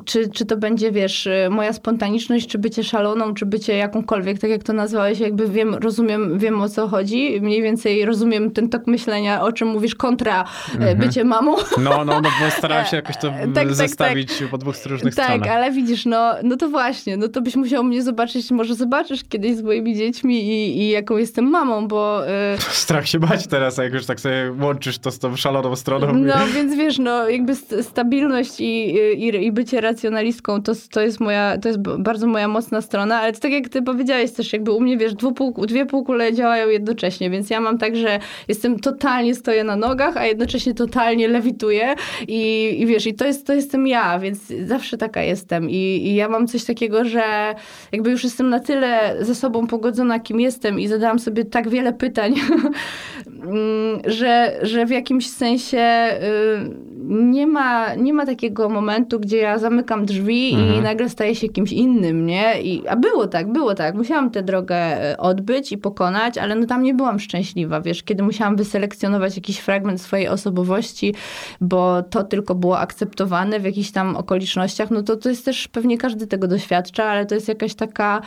czy, 0.04 0.28
czy 0.28 0.46
to 0.46 0.56
będzie, 0.56 0.92
wiesz, 0.92 1.26
y, 1.26 1.48
moja 1.50 1.72
spontaniczność, 1.72 2.46
czy 2.46 2.58
bycie 2.58 2.84
szaloną, 2.84 3.34
czy 3.34 3.46
bycie 3.46 3.76
jakąkolwiek, 3.76 4.38
tak 4.38 4.50
jak 4.50 4.62
to 4.62 4.72
nazwałeś, 4.72 5.18
jakby 5.20 5.48
wiem, 5.48 5.74
rozumiem, 5.74 6.38
wiem 6.38 6.62
o 6.62 6.68
co 6.68 6.88
chodzi, 6.88 7.40
mniej 7.40 7.62
więcej 7.62 8.04
rozumiem 8.04 8.50
ten 8.50 8.68
tok 8.68 8.86
myślenia, 8.86 9.42
o 9.42 9.52
czym 9.52 9.68
mówisz, 9.68 9.94
kontra 9.94 10.44
y, 10.68 10.76
mhm. 10.76 10.98
bycie 10.98 11.24
mamą. 11.24 11.56
No, 11.78 12.04
no, 12.04 12.20
no, 12.20 12.30
bo 12.40 12.50
starałem 12.50 12.86
się 12.86 12.96
jakoś 13.02 13.16
to 13.16 13.28
tak, 13.30 13.54
tak 13.54 13.74
zestawić 13.74 14.28
tak, 14.28 14.38
tak. 14.38 14.48
po 14.48 14.58
dwóch 14.58 14.86
różnych 14.86 15.14
tak, 15.14 15.24
stronach. 15.24 15.46
Tak, 15.46 15.56
ale 15.56 15.70
widzisz, 15.70 16.06
no, 16.06 16.34
no 16.42 16.56
to 16.56 16.68
właśnie, 16.68 17.16
no 17.16 17.28
to 17.28 17.40
byś 17.40 17.56
musiał 17.56 17.84
mnie 17.84 18.02
zobaczyć, 18.02 18.50
może 18.50 18.74
zobaczysz 18.74 19.24
kiedyś 19.28 19.56
z 19.56 19.62
moimi 19.62 19.96
dziećmi 19.96 20.44
i, 20.44 20.78
i 20.78 20.88
jaką 20.88 21.16
jestem 21.16 21.44
mamą, 21.44 21.88
bo... 21.88 22.22
Strach 22.58 23.08
się 23.08 23.18
bać 23.18 23.46
teraz, 23.46 23.78
jak 23.78 23.92
już 23.92 24.06
tak 24.06 24.20
sobie 24.20 24.54
łączysz 24.60 24.98
to 24.98 25.10
z 25.10 25.18
tą 25.18 25.36
szaloną 25.36 25.76
stroną. 25.76 26.12
No, 26.12 26.34
więc 26.54 26.74
wiesz, 26.74 26.98
no, 26.98 27.28
jakby 27.28 27.54
stabilność 27.82 28.60
i, 28.60 28.94
i, 28.96 29.46
i 29.46 29.51
bycie 29.52 29.80
racjonalistką 29.80 30.62
to, 30.62 30.72
to 30.90 31.00
jest 31.00 31.20
moja, 31.20 31.58
to 31.58 31.68
jest 31.68 31.80
bardzo 31.80 32.26
moja 32.26 32.48
mocna 32.48 32.80
strona, 32.80 33.20
ale 33.20 33.32
to 33.32 33.40
tak 33.40 33.52
jak 33.52 33.68
ty 33.68 33.82
powiedziałeś 33.82 34.32
też, 34.32 34.52
jakby 34.52 34.72
u 34.72 34.80
mnie, 34.80 34.96
wiesz, 34.96 35.14
dwupół, 35.14 35.66
dwie 35.66 35.86
półkule 35.86 36.32
działają 36.32 36.68
jednocześnie, 36.68 37.30
więc 37.30 37.50
ja 37.50 37.60
mam 37.60 37.78
tak, 37.78 37.96
że 37.96 38.18
jestem 38.48 38.80
totalnie 38.80 39.34
stoję 39.34 39.64
na 39.64 39.76
nogach, 39.76 40.16
a 40.16 40.26
jednocześnie 40.26 40.74
totalnie 40.74 41.28
lewituję 41.28 41.94
i, 42.28 42.74
i 42.80 42.86
wiesz, 42.86 43.06
i 43.06 43.14
to, 43.14 43.24
jest, 43.24 43.46
to 43.46 43.54
jestem 43.54 43.86
ja, 43.86 44.18
więc 44.18 44.38
zawsze 44.66 44.98
taka 44.98 45.22
jestem. 45.22 45.70
I, 45.70 45.74
i 45.76 46.14
ja 46.14 46.28
mam 46.28 46.46
coś 46.46 46.64
takiego, 46.64 47.04
że 47.04 47.54
jakby 47.92 48.10
już 48.10 48.24
jestem 48.24 48.48
na 48.48 48.60
tyle 48.60 49.16
ze 49.20 49.34
sobą 49.34 49.66
pogodzona, 49.66 50.20
kim 50.20 50.40
jestem 50.40 50.80
i 50.80 50.88
zadałam 50.88 51.18
sobie 51.18 51.44
tak 51.44 51.68
wiele 51.68 51.92
pytań, 51.92 52.34
mm, 53.26 54.00
że, 54.04 54.58
że 54.62 54.86
w 54.86 54.90
jakimś 54.90 55.30
sensie 55.30 56.10
y, 56.22 56.91
nie 57.08 57.46
ma, 57.46 57.94
nie 57.94 58.12
ma 58.12 58.26
takiego 58.26 58.68
momentu, 58.68 59.20
gdzie 59.20 59.36
ja 59.36 59.58
zamykam 59.58 60.06
drzwi 60.06 60.54
mhm. 60.54 60.78
i 60.78 60.82
nagle 60.82 61.08
staję 61.08 61.34
się 61.34 61.48
kimś 61.48 61.72
innym, 61.72 62.26
nie? 62.26 62.62
I, 62.62 62.88
a 62.88 62.96
było 62.96 63.26
tak, 63.26 63.52
było 63.52 63.74
tak. 63.74 63.94
Musiałam 63.94 64.30
tę 64.30 64.42
drogę 64.42 64.76
e, 64.76 65.18
odbyć 65.18 65.72
i 65.72 65.78
pokonać, 65.78 66.38
ale 66.38 66.54
no 66.54 66.66
tam 66.66 66.82
nie 66.82 66.94
byłam 66.94 67.18
szczęśliwa, 67.18 67.80
wiesz, 67.80 68.02
kiedy 68.02 68.22
musiałam 68.22 68.56
wyselekcjonować 68.56 69.36
jakiś 69.36 69.58
fragment 69.58 70.00
swojej 70.00 70.28
osobowości, 70.28 71.14
bo 71.60 72.02
to 72.02 72.24
tylko 72.24 72.54
było 72.54 72.78
akceptowane 72.78 73.60
w 73.60 73.64
jakichś 73.64 73.90
tam 73.90 74.16
okolicznościach, 74.16 74.90
no 74.90 75.02
to 75.02 75.16
to 75.16 75.28
jest 75.28 75.44
też, 75.44 75.68
pewnie 75.68 75.98
każdy 75.98 76.26
tego 76.26 76.48
doświadcza, 76.48 77.04
ale 77.04 77.26
to 77.26 77.34
jest 77.34 77.48
jakaś 77.48 77.74
taka 77.74 78.22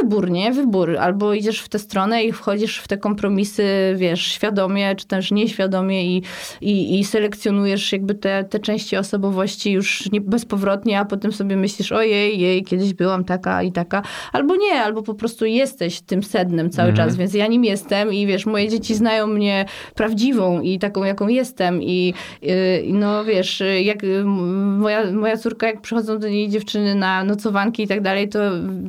wybór, 0.00 0.30
nie? 0.30 0.52
Wybór. 0.52 0.96
Albo 0.98 1.34
idziesz 1.34 1.60
w 1.60 1.68
tę 1.68 1.78
stronę 1.78 2.24
i 2.24 2.32
wchodzisz 2.32 2.78
w 2.78 2.88
te 2.88 2.98
kompromisy, 2.98 3.94
wiesz, 3.96 4.26
świadomie, 4.26 4.96
czy 4.96 5.06
też 5.06 5.30
nieświadomie 5.30 6.16
i, 6.16 6.22
i, 6.60 6.98
i 7.00 7.04
selekcjonujesz 7.04 7.92
jakby 7.92 8.14
te, 8.14 8.44
te 8.44 8.58
części 8.58 8.96
osobowości 8.96 9.72
już 9.72 10.10
nie, 10.12 10.20
bezpowrotnie, 10.20 11.00
a 11.00 11.04
potem 11.04 11.32
sobie 11.32 11.56
myślisz, 11.56 11.92
ojej, 11.92 12.40
jej, 12.40 12.64
kiedyś 12.64 12.94
byłam 12.94 13.24
taka 13.24 13.62
i 13.62 13.72
taka. 13.72 14.02
Albo 14.32 14.56
nie, 14.56 14.72
albo 14.72 15.02
po 15.02 15.14
prostu 15.14 15.44
jesteś 15.44 16.00
tym 16.00 16.22
sednem 16.22 16.70
cały 16.70 16.88
mhm. 16.88 17.08
czas, 17.08 17.16
więc 17.16 17.34
ja 17.34 17.46
nim 17.46 17.64
jestem 17.64 18.12
i 18.12 18.26
wiesz, 18.26 18.46
moje 18.46 18.68
dzieci 18.68 18.94
znają 18.94 19.26
mnie 19.26 19.64
prawdziwą 19.94 20.60
i 20.60 20.78
taką, 20.78 21.04
jaką 21.04 21.28
jestem 21.28 21.82
i 21.82 22.14
yy, 22.42 22.52
no 22.88 23.24
wiesz, 23.24 23.62
jak 23.82 23.98
moja, 24.24 25.12
moja 25.12 25.36
córka, 25.36 25.66
jak 25.66 25.80
przychodzą 25.80 26.18
do 26.18 26.28
niej 26.28 26.48
dziewczyny 26.48 26.94
na 26.94 27.24
nocowanki 27.24 27.82
i 27.82 27.88
tak 27.88 28.00
dalej, 28.00 28.28
to 28.28 28.38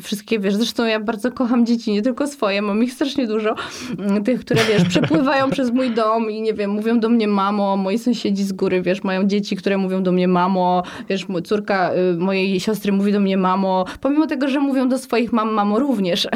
wszystkie, 0.01 0.39
wiesz, 0.39 0.55
zresztą 0.55 0.85
ja 0.85 0.94
ja 0.95 0.99
bardzo 0.99 1.31
kocham 1.31 1.65
dzieci, 1.65 1.91
nie 1.91 2.01
tylko 2.01 2.27
swoje, 2.27 2.61
mam 2.61 2.83
ich 2.83 2.93
strasznie 2.93 3.27
dużo, 3.27 3.55
mm, 3.99 4.23
tych, 4.23 4.39
które, 4.39 4.61
wiesz, 4.69 4.83
przepływają 4.83 5.49
przez 5.49 5.71
mój 5.71 5.91
dom 5.91 6.31
i 6.31 6.41
nie 6.41 6.53
wiem, 6.53 6.71
mówią 6.71 6.99
do 6.99 7.09
mnie 7.09 7.27
mamo, 7.27 7.77
moi 7.77 7.99
sąsiedzi 7.99 8.43
z 8.43 8.53
góry, 8.53 8.81
wiesz, 8.81 9.03
mają 9.03 9.27
dzieci, 9.27 9.55
które 9.55 9.77
mówią 9.77 10.03
do 10.03 10.11
mnie 10.11 10.27
mamo, 10.27 10.83
wiesz, 11.09 11.25
córka 11.43 11.91
y, 11.93 12.17
mojej 12.17 12.59
siostry 12.59 12.91
mówi 12.91 13.11
do 13.11 13.19
mnie 13.19 13.37
mamo, 13.37 13.85
pomimo 14.01 14.27
tego, 14.27 14.47
że 14.47 14.59
mówią 14.59 14.89
do 14.89 14.97
swoich 14.97 15.33
mam 15.33 15.53
mamo 15.53 15.79
również. 15.79 16.27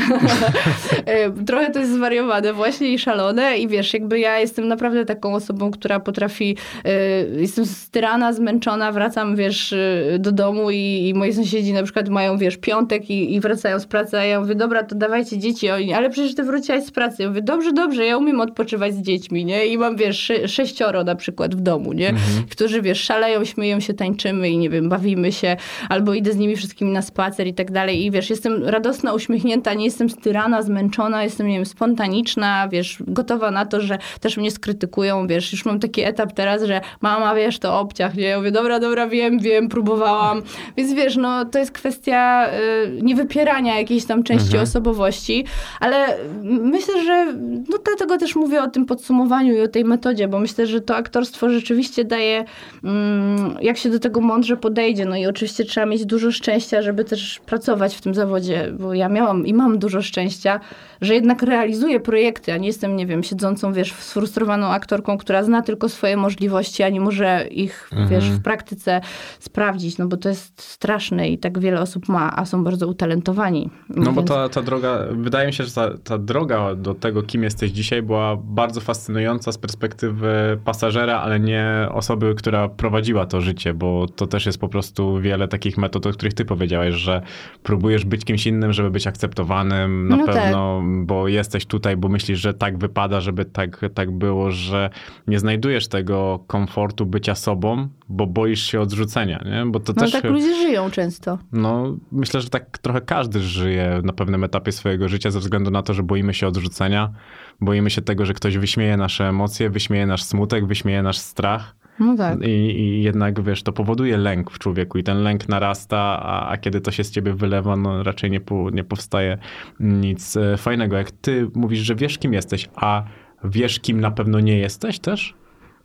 Y, 1.00 1.46
trochę 1.46 1.72
to 1.72 1.80
jest 1.80 1.92
zwariowane 1.92 2.54
właśnie 2.54 2.94
i 2.94 3.00
szalone 3.00 3.58
i 3.58 3.68
wiesz, 3.68 3.94
jakby 3.94 4.20
ja 4.20 4.40
jestem 4.40 4.68
naprawdę 4.68 5.06
taką 5.06 5.36
osobą, 5.36 5.72
która 5.72 6.00
potrafi, 6.00 6.58
y, 6.86 7.42
jestem 7.42 7.66
styrana, 7.66 8.34
zmęczona, 8.34 8.92
wracam, 8.92 9.36
wiesz, 9.36 9.76
do 10.20 10.32
domu 10.32 10.72
i, 10.72 11.08
i 11.08 11.14
moi 11.14 11.34
sąsiedzi 11.34 11.74
na 11.74 11.84
przykład 11.84 12.10
mają, 12.10 12.38
wiesz, 12.38 12.58
piątek 12.58 13.10
i, 13.10 13.36
i 13.36 13.40
wracają 13.40 13.80
z 13.80 13.86
pracy, 13.86 14.18
a 14.18 14.24
ja 14.24 14.40
mówię, 14.50 14.60
dobra, 14.60 14.84
to 14.84 14.96
dawajcie 14.96 15.38
dzieci. 15.38 15.70
Oni, 15.70 15.94
ale 15.94 16.10
przecież 16.10 16.36
ty 16.36 16.44
wróciłaś 16.44 16.84
z 16.84 16.92
pracy. 16.92 17.24
Ja 17.24 17.30
mówię, 17.30 17.42
dobrze, 17.42 17.74
dobrze, 17.74 18.06
ja 18.06 18.18
umiem 18.18 18.42
odpoczywać 18.42 18.94
z 18.94 19.02
dziećmi, 19.02 19.46
nie? 19.46 19.66
I 19.66 19.78
mam, 19.78 19.96
wiesz, 19.96 20.20
sze 20.20 20.48
sześcioro 20.48 21.04
na 21.04 21.16
przykład 21.16 21.56
w 21.56 21.62
domu, 21.62 21.94
nie? 21.94 22.10
Mhm. 22.10 22.44
którzy, 22.50 22.82
wiesz, 22.82 23.02
szaleją, 23.02 23.46
śmieją 23.46 23.80
się, 23.80 23.94
tańczymy 23.94 24.50
i 24.50 24.58
nie 24.58 24.70
wiem, 24.70 24.90
bawimy 24.90 25.32
się, 25.32 25.58
albo 25.90 26.14
idę 26.14 26.34
z 26.34 26.38
nimi 26.38 26.56
wszystkimi 26.56 26.92
na 26.92 27.02
spacer 27.02 27.48
i 27.48 27.54
tak 27.54 27.72
dalej. 27.72 28.06
I 28.06 28.12
wiesz, 28.12 28.30
jestem 28.30 28.64
radosna, 28.64 29.14
uśmiechnięta, 29.14 29.74
nie 29.74 29.86
jestem 29.86 30.10
styrana, 30.10 30.62
zmęczona, 30.62 31.24
jestem, 31.24 31.48
nie 31.48 31.56
wiem, 31.56 31.66
spontaniczna, 31.66 32.68
wiesz, 32.72 32.98
gotowa 33.08 33.52
na 33.52 33.66
to, 33.66 33.82
że 33.82 33.98
też 34.20 34.38
mnie 34.38 34.52
skrytykują, 34.52 35.28
wiesz, 35.28 35.52
już 35.52 35.66
mam 35.66 35.80
taki 35.80 36.02
etap 36.02 36.34
teraz, 36.34 36.64
że 36.64 36.82
mama, 37.02 37.36
wiesz, 37.36 37.60
to 37.60 37.80
obciach, 37.80 38.16
nie? 38.16 38.24
Ja 38.24 38.38
mówię, 38.38 38.52
dobra, 38.52 38.80
dobra, 38.80 39.08
wiem, 39.08 39.40
wiem, 39.40 39.70
próbowałam. 39.70 40.42
Więc 40.78 40.94
wiesz, 40.94 41.16
no 41.16 41.46
to 41.46 41.60
jest 41.60 41.72
kwestia 41.72 42.50
y, 42.88 43.02
niewypierania 43.02 43.80
jakiejś 43.80 44.06
tam 44.06 44.24
części 44.30 44.48
mhm. 44.48 44.64
osobowości, 44.64 45.46
ale 45.80 46.18
myślę, 46.44 47.04
że 47.04 47.34
no 47.70 47.78
dlatego 47.86 48.18
też 48.18 48.36
mówię 48.36 48.64
o 48.64 48.68
tym 48.68 48.86
podsumowaniu 48.86 49.54
i 49.54 49.62
o 49.62 49.68
tej 49.68 49.86
metodzie, 49.86 50.28
bo 50.28 50.40
myślę, 50.40 50.68
że 50.68 50.82
to 50.82 50.96
aktorstwo 50.96 51.50
rzeczywiście 51.50 52.06
daje, 52.06 52.46
mm, 52.84 53.58
jak 53.62 53.78
się 53.78 53.90
do 53.90 54.00
tego 54.00 54.22
mądrze 54.22 54.58
podejdzie. 54.58 55.06
No 55.06 55.16
i 55.16 55.26
oczywiście 55.26 55.66
trzeba 55.66 55.86
mieć 55.86 56.06
dużo 56.06 56.32
szczęścia, 56.32 56.82
żeby 56.82 57.06
też 57.06 57.40
pracować 57.46 57.96
w 57.96 58.02
tym 58.02 58.16
zawodzie, 58.16 58.72
bo 58.80 58.94
ja 58.94 59.10
miałam 59.10 59.48
i 59.48 59.54
mam 59.54 59.80
dużo 59.80 60.02
szczęścia, 60.02 60.60
że 61.02 61.16
jednak 61.16 61.44
realizuję 61.44 62.00
projekty, 62.00 62.54
a 62.54 62.58
nie 62.58 62.68
jestem, 62.68 62.96
nie 62.96 63.06
wiem, 63.06 63.24
siedzącą, 63.24 63.74
wiesz, 63.74 63.94
sfrustrowaną 63.94 64.68
aktorką, 64.68 65.18
która 65.18 65.44
zna 65.44 65.62
tylko 65.62 65.90
swoje 65.90 66.18
możliwości, 66.18 66.84
a 66.84 66.90
nie 66.90 67.02
może 67.02 67.48
ich, 67.52 67.90
mhm. 67.92 68.10
wiesz, 68.10 68.30
w 68.30 68.42
praktyce 68.42 69.02
sprawdzić, 69.40 69.98
no 69.98 70.08
bo 70.08 70.18
to 70.18 70.30
jest 70.30 70.62
straszne 70.62 71.30
i 71.30 71.38
tak 71.38 71.60
wiele 71.60 71.82
osób 71.82 72.10
ma, 72.10 72.34
a 72.36 72.46
są 72.46 72.64
bardzo 72.64 72.88
utalentowani. 72.88 73.70
No. 73.90 74.12
Bo 74.22 74.28
ta, 74.28 74.50
ta 74.50 74.62
droga, 74.62 75.00
wydaje 75.12 75.48
mi 75.48 75.54
się, 75.54 75.64
że 75.64 75.72
ta, 75.72 75.98
ta 75.98 76.18
droga 76.18 76.76
do 76.76 76.94
tego, 76.94 77.24
kim 77.24 77.44
jesteś 77.44 77.72
dzisiaj, 77.72 78.02
była 78.02 78.38
bardzo 78.44 78.82
fascynująca 78.82 79.52
z 79.52 79.58
perspektywy 79.58 80.60
pasażera, 80.66 81.22
ale 81.22 81.40
nie 81.40 81.88
osoby, 81.92 82.36
która 82.36 82.70
prowadziła 82.70 83.26
to 83.26 83.42
życie, 83.42 83.74
bo 83.74 84.08
to 84.08 84.28
też 84.28 84.46
jest 84.46 84.58
po 84.58 84.70
prostu 84.70 85.20
wiele 85.20 85.48
takich 85.48 85.78
metod, 85.78 86.06
o 86.06 86.12
których 86.12 86.34
ty 86.34 86.46
powiedziałeś, 86.46 86.96
że 86.96 87.22
próbujesz 87.64 88.06
być 88.06 88.26
kimś 88.26 88.48
innym, 88.48 88.74
żeby 88.74 88.92
być 88.92 89.08
akceptowanym 89.08 90.08
na 90.08 90.16
no 90.16 90.26
tak. 90.26 90.36
pewno, 90.36 90.82
tak. 90.82 91.06
bo 91.06 91.28
jesteś 91.28 91.66
tutaj, 91.66 91.98
bo 91.98 92.10
myślisz, 92.10 92.40
że 92.40 92.54
tak 92.54 92.78
wypada, 92.78 93.22
żeby 93.22 93.46
tak, 93.46 93.82
tak 93.94 94.12
było, 94.12 94.52
że 94.52 94.90
nie 95.28 95.40
znajdujesz 95.40 95.88
tego 95.88 96.40
komfortu 96.48 97.06
bycia 97.06 97.36
sobą, 97.36 97.90
bo 98.10 98.28
boisz 98.28 98.64
się 98.64 98.82
odrzucenia, 98.82 99.44
nie? 99.46 99.72
Bo 99.72 99.80
to 99.80 99.94
no 99.96 100.02
też... 100.02 100.12
tak 100.12 100.24
ludzie 100.24 100.56
żyją 100.56 100.92
często. 100.92 101.38
No, 101.52 101.98
myślę, 102.12 102.42
że 102.42 102.50
tak 102.50 102.78
trochę 102.78 103.02
każdy 103.02 103.40
żyje 103.40 104.02
na 104.04 104.14
pewnym 104.14 104.44
etapie 104.44 104.72
swojego 104.72 105.10
życia 105.10 105.32
ze 105.32 105.40
względu 105.40 105.72
na 105.72 105.84
to, 105.84 105.94
że 105.94 106.04
boimy 106.04 106.34
się 106.34 106.48
odrzucenia, 106.48 107.14
boimy 107.62 107.90
się 107.90 108.02
tego, 108.02 108.26
że 108.26 108.34
ktoś 108.34 108.58
wyśmieje 108.58 108.98
nasze 108.98 109.30
emocje, 109.30 109.70
wyśmieje 109.70 110.06
nasz 110.06 110.24
smutek, 110.24 110.68
wyśmieje 110.68 111.04
nasz 111.04 111.18
strach. 111.18 111.76
No 112.00 112.18
tak. 112.18 112.42
I, 112.42 112.50
I, 112.50 113.04
jednak, 113.04 113.44
wiesz, 113.44 113.64
to 113.64 113.74
powoduje 113.74 114.18
lęk 114.18 114.52
w 114.52 114.60
człowieku 114.60 114.98
i 114.98 115.04
ten 115.04 115.24
lęk 115.24 115.50
narasta, 115.50 115.98
a, 116.24 116.50
a 116.50 116.58
kiedy 116.58 116.82
to 116.82 116.92
się 116.92 117.04
z 117.04 117.12
ciebie 117.12 117.34
wylewa, 117.34 117.76
no 117.76 118.04
raczej 118.04 118.32
nie, 118.32 118.42
po, 118.42 118.70
nie 118.70 118.84
powstaje 118.84 119.38
nic 119.80 120.38
e, 120.38 120.58
fajnego. 120.58 120.98
Jak 120.98 121.12
ty 121.12 121.48
mówisz, 121.56 121.80
że 121.80 121.96
wiesz, 121.96 122.18
kim 122.18 122.34
jesteś, 122.34 122.70
a 122.76 123.04
wiesz, 123.44 123.80
kim 123.80 124.02
na 124.02 124.12
pewno 124.12 124.40
nie 124.40 124.58
jesteś 124.58 125.00
też? 125.00 125.34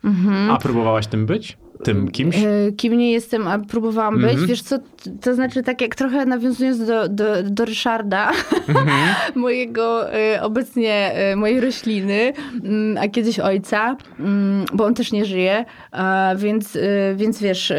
Mhm. 0.03 0.51
A 0.51 0.57
próbowałaś 0.57 1.07
tym 1.07 1.25
być? 1.25 1.57
Tym 1.83 2.11
kimś? 2.11 2.37
E, 2.37 2.71
kim 2.77 2.97
nie 2.97 3.11
jestem, 3.11 3.47
a 3.47 3.59
próbowałam 3.59 4.15
być. 4.15 4.31
Mhm. 4.31 4.47
Wiesz 4.47 4.61
co, 4.61 4.77
to 5.21 5.35
znaczy 5.35 5.63
tak 5.63 5.81
jak 5.81 5.95
trochę 5.95 6.25
nawiązując 6.25 6.85
do, 6.85 7.09
do, 7.09 7.43
do 7.43 7.65
Ryszarda, 7.65 8.31
mhm. 8.67 9.15
mojego 9.35 10.13
e, 10.13 10.41
obecnie 10.41 11.13
e, 11.13 11.35
mojej 11.35 11.61
rośliny, 11.61 12.33
mm, 12.63 12.97
a 12.97 13.07
kiedyś 13.07 13.39
ojca, 13.39 13.97
mm, 14.19 14.65
bo 14.73 14.85
on 14.85 14.93
też 14.93 15.11
nie 15.11 15.25
żyje, 15.25 15.65
więc, 16.35 16.77
więc 17.15 17.39
wiesz, 17.39 17.73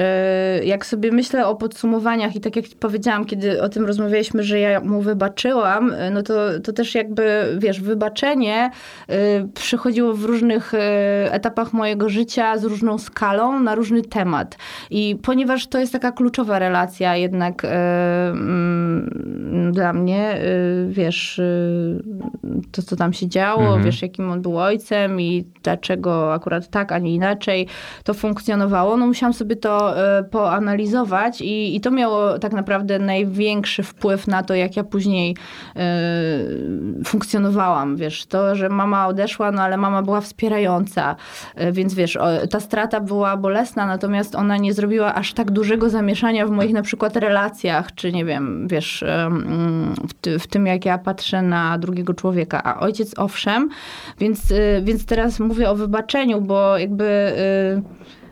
jak 0.64 0.86
sobie 0.86 1.12
myślę 1.12 1.46
o 1.46 1.54
podsumowaniach 1.54 2.36
i 2.36 2.40
tak 2.40 2.56
jak 2.56 2.64
powiedziałam, 2.80 3.24
kiedy 3.24 3.62
o 3.62 3.68
tym 3.68 3.86
rozmawialiśmy, 3.86 4.42
że 4.42 4.60
ja 4.60 4.80
mu 4.80 5.02
wybaczyłam, 5.02 5.92
no 6.12 6.22
to, 6.22 6.60
to 6.64 6.72
też 6.72 6.94
jakby, 6.94 7.56
wiesz, 7.58 7.80
wybaczenie 7.80 8.70
przychodziło 9.54 10.14
w 10.14 10.24
różnych 10.24 10.72
etapach 11.30 11.72
mojego 11.72 12.08
życia 12.08 12.58
z 12.58 12.64
różną 12.64 12.98
skalą, 12.98 13.60
na 13.60 13.74
różnych 13.74 13.85
różny 13.86 14.02
temat. 14.02 14.58
I 14.90 15.18
ponieważ 15.22 15.66
to 15.66 15.78
jest 15.78 15.92
taka 15.92 16.12
kluczowa 16.12 16.58
relacja 16.58 17.16
jednak 17.16 17.62
yy, 17.62 17.70
yy, 19.62 19.72
dla 19.72 19.92
mnie, 19.92 20.38
yy, 20.86 20.92
wiesz, 20.92 21.40
to 22.72 22.82
co 22.82 22.96
tam 22.96 23.12
się 23.12 23.28
działo, 23.28 23.62
mhm. 23.62 23.82
wiesz 23.84 24.02
jakim 24.02 24.30
on 24.30 24.42
był 24.42 24.58
ojcem 24.58 25.20
i 25.20 25.44
dlaczego 25.62 26.34
akurat 26.34 26.68
tak, 26.70 26.92
a 26.92 26.98
nie 26.98 27.14
inaczej 27.14 27.66
to 28.04 28.14
funkcjonowało, 28.14 28.96
no 28.96 29.06
musiałam 29.06 29.32
sobie 29.34 29.56
to 29.56 29.94
poanalizować 30.30 31.40
i, 31.40 31.76
i 31.76 31.80
to 31.80 31.90
miało 31.90 32.38
tak 32.38 32.52
naprawdę 32.52 32.98
największy 32.98 33.82
wpływ 33.82 34.26
na 34.26 34.42
to, 34.42 34.54
jak 34.54 34.76
ja 34.76 34.84
później 34.84 35.36
funkcjonowałam, 37.04 37.96
wiesz, 37.96 38.26
to, 38.26 38.54
że 38.54 38.68
mama 38.68 39.06
odeszła, 39.06 39.52
no 39.52 39.62
ale 39.62 39.76
mama 39.76 40.02
była 40.02 40.20
wspierająca, 40.20 41.16
więc 41.72 41.94
wiesz, 41.94 42.18
ta 42.50 42.60
strata 42.60 43.00
była 43.00 43.36
bolesna, 43.36 43.75
natomiast 43.76 44.34
ona 44.34 44.56
nie 44.56 44.72
zrobiła 44.74 45.14
aż 45.14 45.32
tak 45.32 45.50
dużego 45.50 45.90
zamieszania 45.90 46.46
w 46.46 46.50
moich 46.50 46.72
na 46.72 46.82
przykład 46.82 47.16
relacjach, 47.16 47.94
czy 47.94 48.12
nie 48.12 48.24
wiem, 48.24 48.68
wiesz, 48.68 49.04
w, 50.08 50.14
ty, 50.20 50.38
w 50.38 50.46
tym 50.46 50.66
jak 50.66 50.84
ja 50.84 50.98
patrzę 50.98 51.42
na 51.42 51.78
drugiego 51.78 52.14
człowieka. 52.14 52.62
A 52.64 52.80
ojciec 52.80 53.18
owszem, 53.18 53.68
więc, 54.18 54.50
y, 54.50 54.82
więc 54.84 55.06
teraz 55.06 55.40
mówię 55.40 55.70
o 55.70 55.74
wybaczeniu, 55.74 56.40
bo 56.40 56.78
jakby 56.78 57.04
y, 57.04 58.25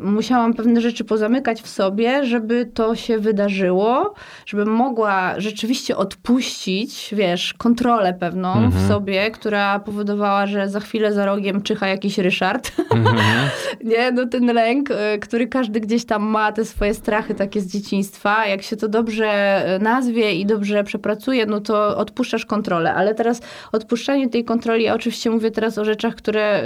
musiałam 0.00 0.54
pewne 0.54 0.80
rzeczy 0.80 1.04
pozamykać 1.04 1.62
w 1.62 1.68
sobie, 1.68 2.24
żeby 2.24 2.66
to 2.74 2.96
się 2.96 3.18
wydarzyło, 3.18 4.14
żebym 4.46 4.68
mogła 4.68 5.40
rzeczywiście 5.40 5.96
odpuścić, 5.96 7.14
wiesz, 7.16 7.54
kontrolę 7.54 8.14
pewną 8.14 8.54
mhm. 8.54 8.72
w 8.72 8.88
sobie, 8.88 9.30
która 9.30 9.78
powodowała, 9.78 10.46
że 10.46 10.68
za 10.68 10.80
chwilę 10.80 11.12
za 11.12 11.26
rogiem 11.26 11.62
czyha 11.62 11.86
jakiś 11.86 12.18
Ryszard. 12.18 12.72
Mhm. 12.90 13.16
nie, 13.84 14.12
no 14.12 14.26
ten 14.26 14.46
lęk, 14.46 14.90
y, 14.90 15.18
który 15.18 15.46
każdy 15.46 15.80
gdzieś 15.80 16.04
tam 16.04 16.22
ma, 16.22 16.52
te 16.52 16.64
swoje 16.64 16.94
strachy 16.94 17.34
takie 17.34 17.60
z 17.60 17.66
dzieciństwa, 17.66 18.46
jak 18.46 18.62
się 18.62 18.76
to 18.76 18.88
dobrze 18.88 19.62
y, 19.76 19.82
nazwie 19.82 20.32
i 20.32 20.46
dobrze 20.46 20.84
przepracuje, 20.84 21.46
no 21.46 21.60
to 21.60 21.96
odpuszczasz 21.96 22.46
kontrolę. 22.46 22.94
Ale 22.94 23.14
teraz 23.14 23.40
odpuszczanie 23.72 24.28
tej 24.28 24.44
kontroli, 24.44 24.84
ja 24.84 24.94
oczywiście 24.94 25.30
mówię 25.30 25.50
teraz 25.50 25.78
o 25.78 25.84
rzeczach, 25.84 26.14
które 26.14 26.64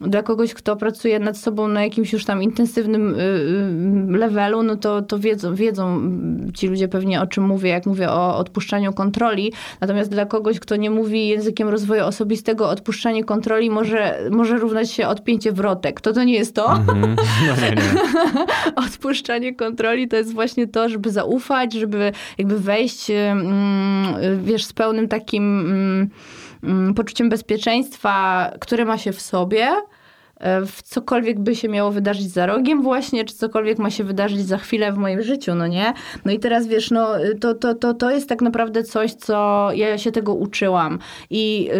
y, 0.00 0.08
dla 0.08 0.22
kogoś, 0.22 0.54
kto 0.54 0.76
pracuje 0.76 1.18
nad 1.18 1.38
sobą 1.38 1.68
na 1.68 1.82
jakimś 1.82 2.12
już 2.12 2.24
tam 2.24 2.41
intensywnym 2.42 3.14
y, 3.14 3.22
y, 4.14 4.18
levelu, 4.18 4.62
no 4.62 4.76
to, 4.76 5.02
to 5.02 5.18
wiedzą, 5.18 5.54
wiedzą 5.54 6.00
ci 6.54 6.68
ludzie 6.68 6.88
pewnie 6.88 7.20
o 7.20 7.26
czym 7.26 7.44
mówię, 7.44 7.70
jak 7.70 7.86
mówię 7.86 8.10
o 8.10 8.36
odpuszczaniu 8.36 8.92
kontroli. 8.92 9.52
Natomiast 9.80 10.10
dla 10.10 10.26
kogoś, 10.26 10.60
kto 10.60 10.76
nie 10.76 10.90
mówi 10.90 11.28
językiem 11.28 11.68
rozwoju 11.68 12.04
osobistego, 12.04 12.68
odpuszczanie 12.68 13.24
kontroli 13.24 13.70
może, 13.70 14.18
może 14.30 14.58
równać 14.58 14.90
się 14.90 15.08
odpięcie 15.08 15.52
wrotek. 15.52 16.00
To 16.00 16.12
to 16.12 16.24
nie 16.24 16.34
jest 16.34 16.54
to. 16.54 16.66
Mm-hmm. 16.66 17.16
No 17.46 17.66
nie, 17.66 17.70
nie. 17.70 17.82
Odpuszczanie 18.76 19.54
kontroli 19.54 20.08
to 20.08 20.16
jest 20.16 20.32
właśnie 20.32 20.66
to, 20.66 20.88
żeby 20.88 21.10
zaufać, 21.10 21.72
żeby 21.72 22.12
jakby 22.38 22.58
wejść, 22.58 23.10
mm, 23.10 24.42
wiesz, 24.44 24.64
z 24.64 24.72
pełnym 24.72 25.08
takim 25.08 25.60
mm, 26.62 26.94
poczuciem 26.94 27.28
bezpieczeństwa, 27.28 28.50
które 28.60 28.84
ma 28.84 28.98
się 28.98 29.12
w 29.12 29.20
sobie 29.20 29.68
w 30.66 30.82
cokolwiek 30.82 31.40
by 31.40 31.56
się 31.56 31.68
miało 31.68 31.90
wydarzyć 31.90 32.30
za 32.30 32.46
rogiem 32.46 32.82
właśnie, 32.82 33.24
czy 33.24 33.34
cokolwiek 33.34 33.78
ma 33.78 33.90
się 33.90 34.04
wydarzyć 34.04 34.46
za 34.46 34.58
chwilę 34.58 34.92
w 34.92 34.96
moim 34.96 35.22
życiu, 35.22 35.54
no 35.54 35.66
nie? 35.66 35.92
No 36.24 36.32
i 36.32 36.38
teraz 36.38 36.66
wiesz, 36.66 36.90
no 36.90 37.08
to, 37.40 37.54
to, 37.54 37.74
to, 37.74 37.94
to 37.94 38.10
jest 38.10 38.28
tak 38.28 38.42
naprawdę 38.42 38.82
coś, 38.82 39.14
co 39.14 39.68
ja 39.74 39.98
się 39.98 40.12
tego 40.12 40.34
uczyłam 40.34 40.98
i 41.30 41.70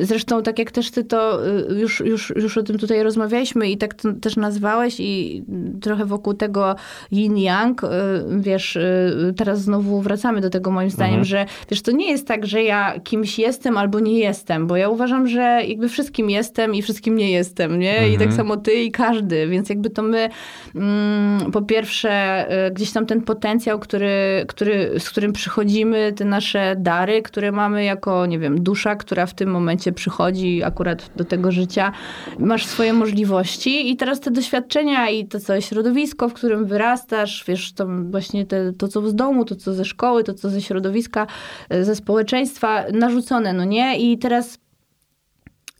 y, 0.00 0.06
zresztą 0.06 0.42
tak 0.42 0.58
jak 0.58 0.70
też 0.70 0.90
ty 0.90 1.04
to 1.04 1.46
y, 1.46 1.80
już, 1.80 2.00
już, 2.00 2.32
już 2.36 2.58
o 2.58 2.62
tym 2.62 2.78
tutaj 2.78 3.02
rozmawialiśmy 3.02 3.70
i 3.70 3.76
tak 3.76 3.94
to 3.94 4.12
też 4.12 4.36
nazwałeś 4.36 4.96
i 5.00 5.44
trochę 5.80 6.04
wokół 6.04 6.34
tego 6.34 6.74
yin-yang, 7.12 7.84
y, 7.84 8.40
wiesz, 8.40 8.76
y, 8.76 9.34
teraz 9.36 9.62
znowu 9.62 10.00
wracamy 10.00 10.40
do 10.40 10.50
tego 10.50 10.70
moim 10.70 10.90
zdaniem, 10.90 11.20
mhm. 11.20 11.24
że 11.24 11.46
wiesz, 11.70 11.82
to 11.82 11.92
nie 11.92 12.10
jest 12.10 12.26
tak, 12.26 12.46
że 12.46 12.62
ja 12.62 13.00
kimś 13.04 13.38
jestem 13.38 13.78
albo 13.78 14.00
nie 14.00 14.18
jestem, 14.18 14.66
bo 14.66 14.76
ja 14.76 14.88
uważam, 14.88 15.28
że 15.28 15.60
jakby 15.66 15.88
wszystkim 15.88 16.30
jestem 16.30 16.74
i 16.74 16.82
wszystkim 16.82 17.16
nie 17.16 17.30
jestem, 17.30 17.78
nie? 17.78 17.91
Mhm. 17.92 18.12
I 18.12 18.12
tak 18.12 18.28
mhm. 18.28 18.36
samo 18.36 18.56
ty 18.56 18.74
i 18.74 18.90
każdy, 18.90 19.48
więc 19.48 19.68
jakby 19.68 19.90
to 19.90 20.02
my 20.02 20.28
mm, 20.74 21.52
po 21.52 21.62
pierwsze 21.62 22.46
y, 22.66 22.70
gdzieś 22.70 22.92
tam 22.92 23.06
ten 23.06 23.22
potencjał, 23.22 23.78
który, 23.78 24.44
który, 24.48 25.00
z 25.00 25.10
którym 25.10 25.32
przychodzimy, 25.32 26.12
te 26.16 26.24
nasze 26.24 26.74
dary, 26.78 27.22
które 27.22 27.52
mamy 27.52 27.84
jako, 27.84 28.26
nie 28.26 28.38
wiem, 28.38 28.62
dusza, 28.62 28.96
która 28.96 29.26
w 29.26 29.34
tym 29.34 29.50
momencie 29.50 29.92
przychodzi 29.92 30.62
akurat 30.62 31.10
do 31.16 31.24
tego 31.24 31.52
życia, 31.52 31.92
masz 32.38 32.66
swoje 32.66 32.92
możliwości 32.92 33.90
i 33.90 33.96
teraz 33.96 34.20
te 34.20 34.30
doświadczenia 34.30 35.10
i 35.10 35.26
to 35.26 35.40
całe 35.40 35.62
środowisko, 35.62 36.28
w 36.28 36.32
którym 36.32 36.66
wyrastasz, 36.66 37.44
wiesz, 37.48 37.72
to 37.72 37.86
właśnie 38.10 38.46
te, 38.46 38.72
to 38.72 38.88
co 38.88 39.08
z 39.08 39.14
domu, 39.14 39.44
to 39.44 39.56
co 39.56 39.74
ze 39.74 39.84
szkoły, 39.84 40.24
to 40.24 40.34
co 40.34 40.50
ze 40.50 40.60
środowiska, 40.62 41.26
y, 41.74 41.84
ze 41.84 41.96
społeczeństwa 41.96 42.84
narzucone, 42.92 43.52
no 43.52 43.64
nie? 43.64 43.98
I 43.98 44.18
teraz 44.18 44.61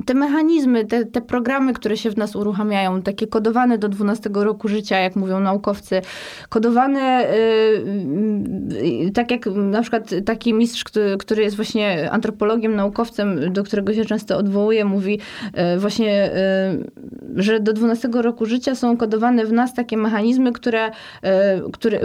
te 0.07 0.15
mechanizmy, 0.15 0.85
te, 0.85 1.05
te 1.05 1.21
programy, 1.21 1.73
które 1.73 1.97
się 1.97 2.11
w 2.11 2.17
nas 2.17 2.37
uruchamiają, 2.37 3.03
takie 3.03 3.27
kodowane 3.27 3.79
do 3.79 3.89
12 3.89 4.31
roku 4.35 4.69
życia, 4.69 4.99
jak 4.99 5.17
mówią 5.17 5.41
naukowcy, 5.41 6.03
kodowane 6.49 7.27
yy, 8.83 9.11
tak 9.11 9.31
jak 9.31 9.47
na 9.47 9.83
przykład 9.83 10.11
taki 10.27 10.55
mistrz, 10.55 10.85
który, 10.85 11.17
który 11.19 11.43
jest 11.43 11.57
właśnie 11.57 12.11
antropologiem, 12.11 12.77
naukowcem, 12.77 13.53
do 13.53 13.65
którego 13.65 13.95
się 13.95 14.05
często 14.05 14.37
odwołuje, 14.37 14.85
mówi 14.85 15.19
yy, 15.55 15.79
właśnie, 15.79 16.31
że 17.37 17.61
do 17.61 17.73
12 17.73 18.09
roku 18.13 18.47
życia 18.47 18.75
są 18.75 18.97
kodowane 18.97 19.45
w 19.45 19.53
nas 19.53 19.75
takie 19.75 19.97
mechanizmy, 19.97 20.53
które, 20.53 20.91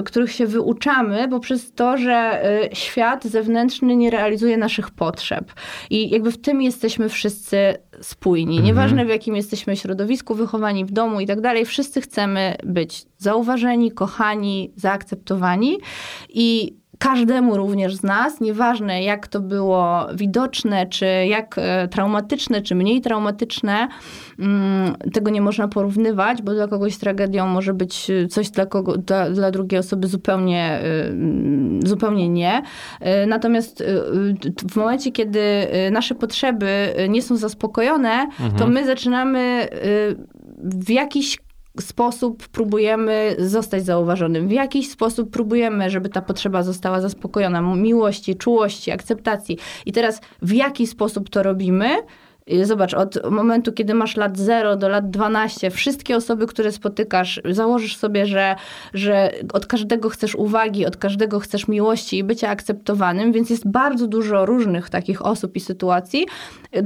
których 0.06 0.32
się 0.32 0.48
wyuczamy 0.48 1.28
poprzez 1.30 1.74
to, 1.74 1.98
że 1.98 2.42
świat 2.74 3.24
zewnętrzny 3.24 3.96
nie 3.96 4.10
realizuje 4.10 4.58
naszych 4.58 4.92
potrzeb. 4.92 5.54
I 5.90 6.10
jakby 6.10 6.32
w 6.32 6.38
tym 6.38 6.62
jesteśmy 6.62 7.10
wszyscy 7.10 7.76
spójni. 8.02 8.58
Mhm. 8.58 8.66
Nieważne 8.66 9.06
w 9.06 9.10
jakim 9.10 9.36
jesteśmy 9.36 9.76
środowisku, 9.76 10.36
wychowani 10.36 10.86
w 10.86 10.92
domu 10.92 11.20
i 11.20 11.28
tak 11.28 11.42
dalej, 11.42 11.66
wszyscy 11.66 12.02
chcemy 12.02 12.56
być 12.64 13.06
zauważeni, 13.18 13.92
kochani, 13.92 14.72
zaakceptowani 14.76 15.78
i 16.30 16.76
każdemu 17.00 17.58
również 17.58 17.96
z 17.96 18.04
nas, 18.04 18.42
nieważne 18.42 19.04
jak 19.04 19.28
to 19.28 19.40
było 19.40 20.08
widoczne, 20.16 20.88
czy 20.88 21.06
jak 21.06 21.56
e, 21.58 21.88
traumatyczne, 21.88 22.62
czy 22.62 22.76
mniej 22.76 23.02
traumatyczne, 23.02 23.88
mm, 24.40 24.96
tego 25.14 25.32
nie 25.32 25.42
można 25.42 25.68
porównywać, 25.68 26.42
bo 26.42 26.54
dla 26.54 26.68
kogoś 26.68 26.98
tragedią 26.98 27.48
może 27.48 27.74
być 27.74 28.12
coś 28.30 28.50
dla, 28.50 28.66
kogo, 28.66 28.98
dla, 28.98 29.30
dla 29.30 29.52
drugiej 29.52 29.80
osoby 29.80 30.08
zupełnie, 30.08 30.64
e, 31.84 31.88
zupełnie 31.88 32.30
nie. 32.30 32.62
E, 33.00 33.26
natomiast 33.26 33.84
w 34.72 34.76
momencie, 34.76 35.12
kiedy 35.12 35.40
nasze 35.92 36.16
potrzeby 36.16 36.94
nie 37.10 37.22
są 37.22 37.38
zaspokojone, 37.38 38.12
mhm. 38.12 38.56
to 38.58 38.68
my 38.68 38.86
zaczynamy 38.86 39.68
w 40.64 40.90
jakiś 40.90 41.38
sposób 41.84 42.48
próbujemy 42.48 43.36
zostać 43.40 43.86
zauważonym, 43.86 44.48
w 44.48 44.52
jakiś 44.52 44.90
sposób 44.90 45.32
próbujemy, 45.32 45.90
żeby 45.90 46.10
ta 46.10 46.22
potrzeba 46.22 46.64
została 46.64 47.02
zaspokojona, 47.02 47.62
miłości, 47.62 48.36
czułości, 48.36 48.92
akceptacji. 48.92 49.58
I 49.86 49.92
teraz 49.92 50.22
w 50.42 50.54
jaki 50.54 50.88
sposób 50.88 51.30
to 51.30 51.44
robimy? 51.44 51.90
Zobacz, 52.64 52.94
od 52.94 53.32
momentu, 53.32 53.74
kiedy 53.74 53.94
masz 53.94 54.18
lat 54.18 54.38
0 54.38 54.76
do 54.76 54.90
lat 54.90 55.10
12, 55.10 55.72
wszystkie 55.72 56.16
osoby, 56.16 56.48
które 56.48 56.72
spotykasz, 56.72 57.42
założysz 57.50 57.98
sobie, 57.98 58.26
że, 58.26 58.56
że 58.94 59.32
od 59.54 59.66
każdego 59.66 60.10
chcesz 60.10 60.36
uwagi, 60.36 60.86
od 60.86 60.98
każdego 60.98 61.40
chcesz 61.40 61.68
miłości 61.68 62.18
i 62.18 62.24
bycia 62.24 62.50
akceptowanym, 62.50 63.32
więc 63.32 63.50
jest 63.50 63.68
bardzo 63.68 64.08
dużo 64.08 64.46
różnych 64.46 64.90
takich 64.90 65.26
osób 65.26 65.56
i 65.56 65.60
sytuacji, 65.60 66.26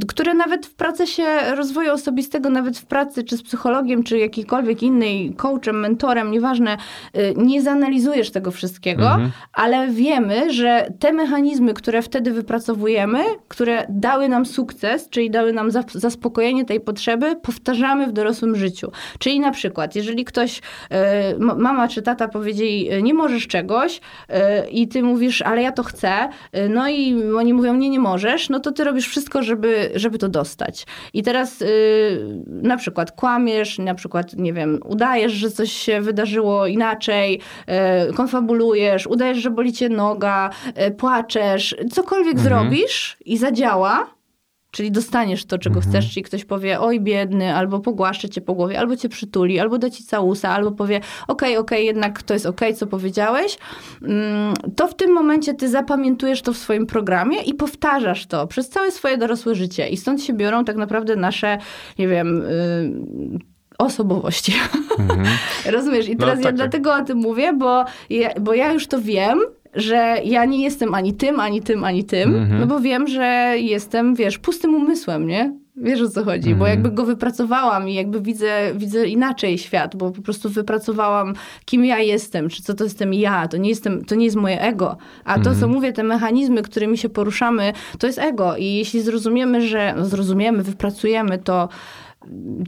które 0.07 0.33
nawet 0.33 0.65
w 0.65 0.73
procesie 0.73 1.23
rozwoju 1.55 1.93
osobistego, 1.93 2.49
nawet 2.49 2.77
w 2.77 2.85
pracy 2.85 3.23
czy 3.23 3.37
z 3.37 3.43
psychologiem, 3.43 4.03
czy 4.03 4.17
jakikolwiek 4.17 4.83
innej 4.83 5.33
coachem, 5.37 5.79
mentorem, 5.79 6.31
nieważne, 6.31 6.77
y, 7.17 7.33
nie 7.37 7.61
zanalizujesz 7.61 8.31
tego 8.31 8.51
wszystkiego, 8.51 9.07
mhm. 9.07 9.31
ale 9.53 9.87
wiemy, 9.87 10.53
że 10.53 10.93
te 10.99 11.13
mechanizmy, 11.13 11.73
które 11.73 12.01
wtedy 12.01 12.31
wypracowujemy, 12.31 13.19
które 13.47 13.85
dały 13.89 14.29
nam 14.29 14.45
sukces, 14.45 15.09
czyli 15.09 15.31
dały 15.31 15.50
nam 15.53 15.71
zaspokojenie 15.93 16.65
tej 16.65 16.79
potrzeby, 16.79 17.35
powtarzamy 17.35 18.07
w 18.07 18.11
dorosłym 18.11 18.55
życiu. 18.55 18.91
Czyli 19.19 19.39
na 19.39 19.51
przykład, 19.51 19.95
jeżeli 19.95 20.25
ktoś, 20.25 20.61
e, 20.89 21.37
mama 21.37 21.87
czy 21.87 22.01
tata 22.01 22.27
powiedzieli, 22.27 22.89
e, 22.89 23.01
nie 23.01 23.13
możesz 23.13 23.47
czegoś 23.47 24.01
e, 24.29 24.69
i 24.69 24.87
ty 24.87 25.03
mówisz, 25.03 25.41
ale 25.41 25.61
ja 25.61 25.71
to 25.71 25.83
chcę, 25.83 26.29
no 26.69 26.89
i 26.89 27.23
oni 27.33 27.53
mówią, 27.53 27.75
nie, 27.75 27.89
nie 27.89 27.99
możesz, 27.99 28.49
no 28.49 28.59
to 28.59 28.71
ty 28.71 28.83
robisz 28.83 29.07
wszystko, 29.07 29.43
żeby, 29.43 29.91
żeby 29.95 30.17
to 30.17 30.29
dostać. 30.29 30.85
I 31.13 31.23
teraz 31.23 31.63
na 32.47 32.77
przykład 32.77 33.11
kłamiesz, 33.11 33.79
na 33.79 33.95
przykład, 33.95 34.33
nie 34.33 34.53
wiem, 34.53 34.79
udajesz, 34.85 35.31
że 35.31 35.51
coś 35.51 35.71
się 35.71 36.01
wydarzyło 36.01 36.67
inaczej, 36.67 37.41
konfabulujesz, 38.15 39.07
udajesz, 39.07 39.37
że 39.37 39.51
boli 39.51 39.73
cię 39.73 39.89
noga, 39.89 40.49
płaczesz, 40.97 41.75
cokolwiek 41.91 42.37
mhm. 42.37 42.49
zrobisz 42.49 43.17
i 43.25 43.37
zadziała, 43.37 44.07
Czyli 44.71 44.91
dostaniesz 44.91 45.45
to, 45.45 45.57
czego 45.57 45.75
mhm. 45.75 45.91
chcesz, 45.91 46.13
czyli 46.13 46.23
ktoś 46.23 46.45
powie, 46.45 46.79
oj 46.79 46.99
biedny, 46.99 47.55
albo 47.55 47.79
pogłaszcze 47.79 48.29
cię 48.29 48.41
po 48.41 48.53
głowie, 48.53 48.79
albo 48.79 48.95
cię 48.95 49.09
przytuli, 49.09 49.59
albo 49.59 49.77
da 49.77 49.89
ci 49.89 50.03
całusa, 50.03 50.49
albo 50.49 50.71
powie, 50.71 50.97
okej, 50.97 51.07
okay, 51.27 51.49
okej, 51.49 51.57
okay, 51.57 51.83
jednak 51.83 52.23
to 52.23 52.33
jest 52.33 52.45
okej, 52.45 52.69
okay, 52.69 52.79
co 52.79 52.87
powiedziałeś, 52.87 53.57
mm, 54.01 54.53
to 54.75 54.87
w 54.87 54.95
tym 54.95 55.13
momencie 55.13 55.53
ty 55.53 55.69
zapamiętujesz 55.69 56.41
to 56.41 56.53
w 56.53 56.57
swoim 56.57 56.87
programie 56.87 57.41
i 57.41 57.53
powtarzasz 57.53 58.25
to 58.25 58.47
przez 58.47 58.69
całe 58.69 58.91
swoje 58.91 59.17
dorosłe 59.17 59.55
życie. 59.55 59.89
I 59.89 59.97
stąd 59.97 60.23
się 60.23 60.33
biorą 60.33 60.65
tak 60.65 60.75
naprawdę 60.75 61.15
nasze, 61.15 61.57
nie 61.99 62.07
wiem, 62.07 62.43
yy, 63.31 63.39
osobowości. 63.77 64.53
Mhm. 64.99 65.27
Rozumiesz? 65.75 66.07
I 66.07 66.15
no 66.15 66.19
teraz 66.19 66.35
no, 66.35 66.41
ja 66.41 66.47
tak. 66.47 66.55
dlatego 66.55 66.95
o 66.95 67.01
tym 67.01 67.17
mówię, 67.17 67.53
bo 67.53 67.85
ja, 68.09 68.29
bo 68.41 68.53
ja 68.53 68.73
już 68.73 68.87
to 68.87 69.01
wiem, 69.01 69.39
że 69.73 70.17
ja 70.25 70.45
nie 70.45 70.63
jestem 70.63 70.93
ani 70.93 71.13
tym, 71.13 71.39
ani 71.39 71.61
tym, 71.61 71.83
ani 71.83 72.03
tym, 72.03 72.35
mm 72.35 72.49
-hmm. 72.49 72.59
no 72.59 72.67
bo 72.67 72.79
wiem, 72.79 73.07
że 73.07 73.55
jestem, 73.57 74.15
wiesz, 74.15 74.37
pustym 74.37 74.75
umysłem, 74.75 75.27
nie? 75.27 75.53
Wiesz 75.75 76.01
o 76.01 76.09
co 76.09 76.23
chodzi, 76.23 76.47
mm 76.47 76.55
-hmm. 76.55 76.59
bo 76.59 76.65
mhm. 76.65 76.69
jakby 76.69 76.91
go 76.91 77.05
wypracowałam 77.05 77.89
i 77.89 77.93
jakby 77.93 78.21
widzę, 78.21 78.71
widzę 78.75 79.07
inaczej 79.07 79.57
świat, 79.57 79.95
bo 79.95 80.11
po 80.11 80.21
prostu 80.21 80.49
wypracowałam, 80.49 81.33
kim 81.65 81.85
ja 81.85 81.99
jestem, 81.99 82.49
czy 82.49 82.63
co 82.63 82.73
to 82.73 82.83
jestem 82.83 83.13
ja, 83.13 83.47
to 83.47 83.57
nie, 83.57 83.69
jestem, 83.69 84.05
to 84.05 84.15
nie 84.15 84.25
jest 84.25 84.37
moje 84.37 84.61
ego. 84.61 84.97
A 85.23 85.33
to, 85.33 85.39
mm 85.39 85.41
-hmm. 85.41 85.59
co 85.59 85.65
mhm. 85.65 85.71
mówię, 85.71 85.93
te 85.93 86.03
mechanizmy, 86.03 86.61
którymi 86.61 86.97
się 86.97 87.09
poruszamy, 87.09 87.73
to 87.99 88.07
jest 88.07 88.19
ego. 88.19 88.57
I 88.57 88.73
jeśli 88.73 89.01
zrozumiemy, 89.01 89.67
że 89.67 89.93
no 89.97 90.05
zrozumiemy, 90.05 90.63
wypracujemy 90.63 91.37
to, 91.37 91.69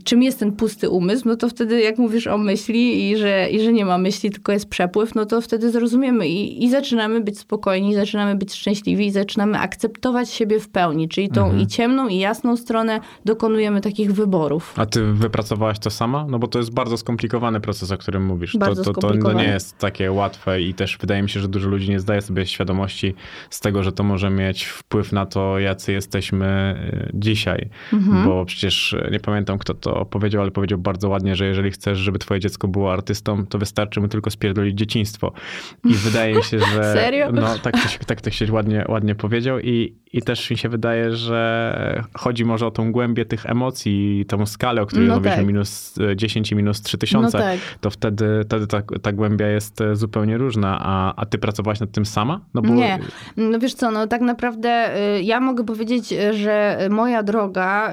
czym 0.04 0.22
jest 0.22 0.38
ten 0.38 0.52
pusty 0.52 0.90
umysł, 0.90 1.28
no 1.28 1.36
to 1.36 1.48
wtedy 1.48 1.80
jak 1.80 1.98
mówisz 1.98 2.26
o 2.26 2.38
myśli 2.38 3.10
i 3.10 3.16
że, 3.16 3.48
i 3.50 3.60
że 3.60 3.72
nie 3.72 3.84
ma 3.84 3.98
myśli, 3.98 4.30
tylko 4.30 4.52
jest 4.52 4.68
przepływ, 4.68 5.14
no 5.14 5.26
to 5.26 5.40
wtedy 5.40 5.70
zrozumiemy 5.70 6.28
i, 6.28 6.64
i 6.64 6.70
zaczynamy 6.70 7.20
być 7.20 7.38
spokojni, 7.38 7.94
zaczynamy 7.94 8.34
być 8.34 8.54
szczęśliwi 8.54 9.06
i 9.06 9.10
zaczynamy 9.10 9.58
akceptować 9.58 10.30
siebie 10.30 10.60
w 10.60 10.68
pełni, 10.68 11.08
czyli 11.08 11.28
tą 11.28 11.44
mhm. 11.44 11.62
i 11.62 11.66
ciemną 11.66 12.08
i 12.08 12.18
jasną 12.18 12.56
stronę 12.56 13.00
dokonujemy 13.24 13.80
takich 13.80 14.12
wyborów. 14.12 14.74
A 14.76 14.86
ty 14.86 15.12
wypracowałaś 15.12 15.78
to 15.78 15.90
sama? 15.90 16.26
No 16.28 16.38
bo 16.38 16.48
to 16.48 16.58
jest 16.58 16.74
bardzo 16.74 16.96
skomplikowany 16.96 17.60
proces, 17.60 17.92
o 17.92 17.98
którym 17.98 18.24
mówisz. 18.24 18.56
Bardzo 18.56 18.84
to, 18.84 18.92
to, 18.92 19.00
to, 19.00 19.18
to 19.18 19.32
nie 19.32 19.44
jest 19.44 19.78
takie 19.78 20.12
łatwe 20.12 20.62
i 20.62 20.74
też 20.74 20.98
wydaje 21.00 21.22
mi 21.22 21.30
się, 21.30 21.40
że 21.40 21.48
dużo 21.48 21.68
ludzi 21.68 21.90
nie 21.90 22.00
zdaje 22.00 22.22
sobie 22.22 22.46
świadomości 22.46 23.14
z 23.50 23.60
tego, 23.60 23.82
że 23.82 23.92
to 23.92 24.02
może 24.02 24.30
mieć 24.30 24.64
wpływ 24.64 25.12
na 25.12 25.26
to, 25.26 25.58
jacy 25.58 25.92
jesteśmy 25.92 26.74
y, 27.08 27.10
dzisiaj. 27.14 27.68
Mhm. 27.92 28.24
Bo 28.24 28.44
przecież 28.44 28.96
nie 29.10 29.20
pamiętam 29.20 29.43
pamiętam 29.44 29.58
kto 29.58 29.74
to 29.74 30.04
powiedział, 30.04 30.42
ale 30.42 30.50
powiedział 30.50 30.78
bardzo 30.78 31.08
ładnie, 31.08 31.36
że 31.36 31.46
jeżeli 31.46 31.70
chcesz, 31.70 31.98
żeby 31.98 32.18
twoje 32.18 32.40
dziecko 32.40 32.68
było 32.68 32.92
artystą, 32.92 33.46
to 33.46 33.58
wystarczy 33.58 34.00
mu 34.00 34.08
tylko 34.08 34.30
spierdolić 34.30 34.78
dzieciństwo. 34.78 35.32
I 35.84 35.94
wydaje 36.06 36.34
mi 36.34 36.42
się, 36.42 36.58
że... 36.58 36.92
Serio? 36.94 37.32
No, 37.32 37.58
tak 37.62 37.82
to 37.82 37.88
się, 37.88 37.98
tak 37.98 38.32
się 38.32 38.52
ładnie, 38.52 38.84
ładnie 38.88 39.14
powiedział 39.14 39.60
i, 39.60 39.94
i 40.12 40.22
też 40.22 40.50
mi 40.50 40.58
się 40.58 40.68
wydaje, 40.68 41.12
że 41.16 42.04
chodzi 42.14 42.44
może 42.44 42.66
o 42.66 42.70
tą 42.70 42.92
głębię 42.92 43.24
tych 43.24 43.46
emocji, 43.46 44.24
tą 44.28 44.46
skalę, 44.46 44.82
o 44.82 44.86
której 44.86 45.08
no 45.08 45.14
mówiliśmy, 45.14 45.36
tak. 45.36 45.46
minus 45.46 45.94
10 46.16 46.52
i 46.52 46.54
minus 46.54 46.82
3000, 46.82 47.38
no 47.38 47.44
tak. 47.44 47.60
to 47.80 47.90
wtedy, 47.90 48.40
wtedy 48.44 48.66
ta, 48.66 48.82
ta 49.02 49.12
głębia 49.12 49.48
jest 49.48 49.78
zupełnie 49.92 50.38
różna. 50.38 50.78
A, 50.80 51.14
a 51.16 51.26
ty 51.26 51.38
pracowałaś 51.38 51.80
nad 51.80 51.92
tym 51.92 52.06
sama? 52.06 52.40
No 52.54 52.62
bo... 52.62 52.74
Nie. 52.74 52.98
No 53.36 53.58
wiesz 53.58 53.74
co, 53.74 53.90
no 53.90 54.06
tak 54.06 54.20
naprawdę 54.20 54.96
y, 55.16 55.22
ja 55.22 55.40
mogę 55.40 55.64
powiedzieć, 55.64 56.14
że 56.30 56.78
moja 56.90 57.22
droga, 57.22 57.92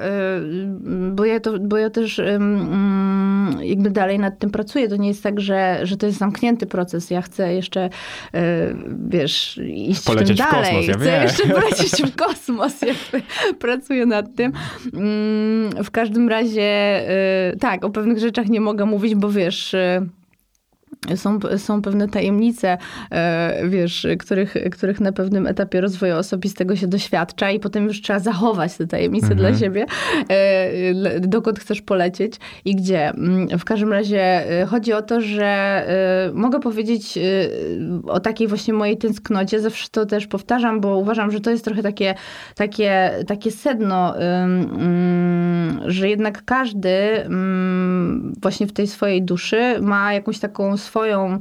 bo 1.12 1.24
ja 1.24 1.40
to, 1.42 1.58
bo 1.58 1.76
ja 1.76 1.90
też 1.90 2.18
um, 2.18 3.58
jakby 3.62 3.90
dalej 3.90 4.18
nad 4.18 4.38
tym 4.38 4.50
pracuję. 4.50 4.88
To 4.88 4.96
nie 4.96 5.08
jest 5.08 5.22
tak, 5.22 5.40
że, 5.40 5.80
że 5.82 5.96
to 5.96 6.06
jest 6.06 6.18
zamknięty 6.18 6.66
proces. 6.66 7.10
Ja 7.10 7.22
chcę 7.22 7.54
jeszcze, 7.54 7.86
y, 7.86 8.38
wiesz, 9.08 9.60
iść 9.66 10.04
polecieć 10.04 10.38
tym 10.38 10.46
dalej. 10.46 10.64
w 10.64 10.66
kosmos, 10.66 10.86
ja 10.86 10.94
chcę 10.94 11.04
wiem. 11.04 11.22
jeszcze 11.22 11.48
polecieć 11.60 12.02
w 12.02 12.16
kosmos. 12.16 12.82
Jakby 12.82 13.22
pracuję 13.58 14.06
nad 14.06 14.34
tym. 14.34 14.52
Um, 14.92 15.84
w 15.84 15.90
każdym 15.90 16.28
razie, 16.28 17.00
y, 17.52 17.56
tak, 17.56 17.84
o 17.84 17.90
pewnych 17.90 18.18
rzeczach 18.18 18.48
nie 18.48 18.60
mogę 18.60 18.84
mówić, 18.84 19.14
bo 19.14 19.30
wiesz 19.30 19.76
są, 21.16 21.38
są 21.56 21.82
pewne 21.82 22.08
tajemnice, 22.08 22.78
e, 23.10 23.68
wiesz, 23.68 24.06
których, 24.18 24.54
których 24.72 25.00
na 25.00 25.12
pewnym 25.12 25.46
etapie 25.46 25.80
rozwoju 25.80 26.16
osobistego 26.16 26.76
się 26.76 26.86
doświadcza 26.86 27.50
i 27.50 27.60
potem 27.60 27.84
już 27.84 28.00
trzeba 28.00 28.18
zachować 28.18 28.76
te 28.76 28.86
tajemnice 28.86 29.32
mhm. 29.32 29.40
dla 29.40 29.58
siebie, 29.58 29.86
e, 30.30 31.20
dokąd 31.20 31.58
chcesz 31.58 31.82
polecieć 31.82 32.36
i 32.64 32.76
gdzie. 32.76 33.08
Mm, 33.08 33.58
w 33.58 33.64
każdym 33.64 33.92
razie 33.92 34.50
e, 34.60 34.66
chodzi 34.66 34.92
o 34.92 35.02
to, 35.02 35.20
że 35.20 35.52
mogę 36.34 36.60
powiedzieć 36.60 37.18
o 38.06 38.20
takiej 38.20 38.48
właśnie 38.48 38.74
mojej 38.74 38.98
tęsknocie, 38.98 39.60
zawsze 39.60 39.88
to 39.90 40.06
też 40.06 40.26
powtarzam, 40.26 40.80
bo 40.80 40.98
uważam, 40.98 41.30
że 41.30 41.40
to 41.40 41.50
jest 41.50 41.64
trochę 41.64 41.82
takie, 41.82 42.14
takie, 42.54 43.10
takie 43.26 43.50
sedno, 43.50 44.16
mm, 44.18 45.80
że 45.86 46.08
jednak 46.08 46.44
każdy 46.44 46.88
mm, 46.88 48.34
właśnie 48.42 48.66
w 48.66 48.72
tej 48.72 48.86
swojej 48.86 49.22
duszy 49.22 49.74
ma 49.80 50.12
jakąś 50.14 50.38
taką 50.38 50.76
swoją 50.76 50.91
e, 50.92 51.40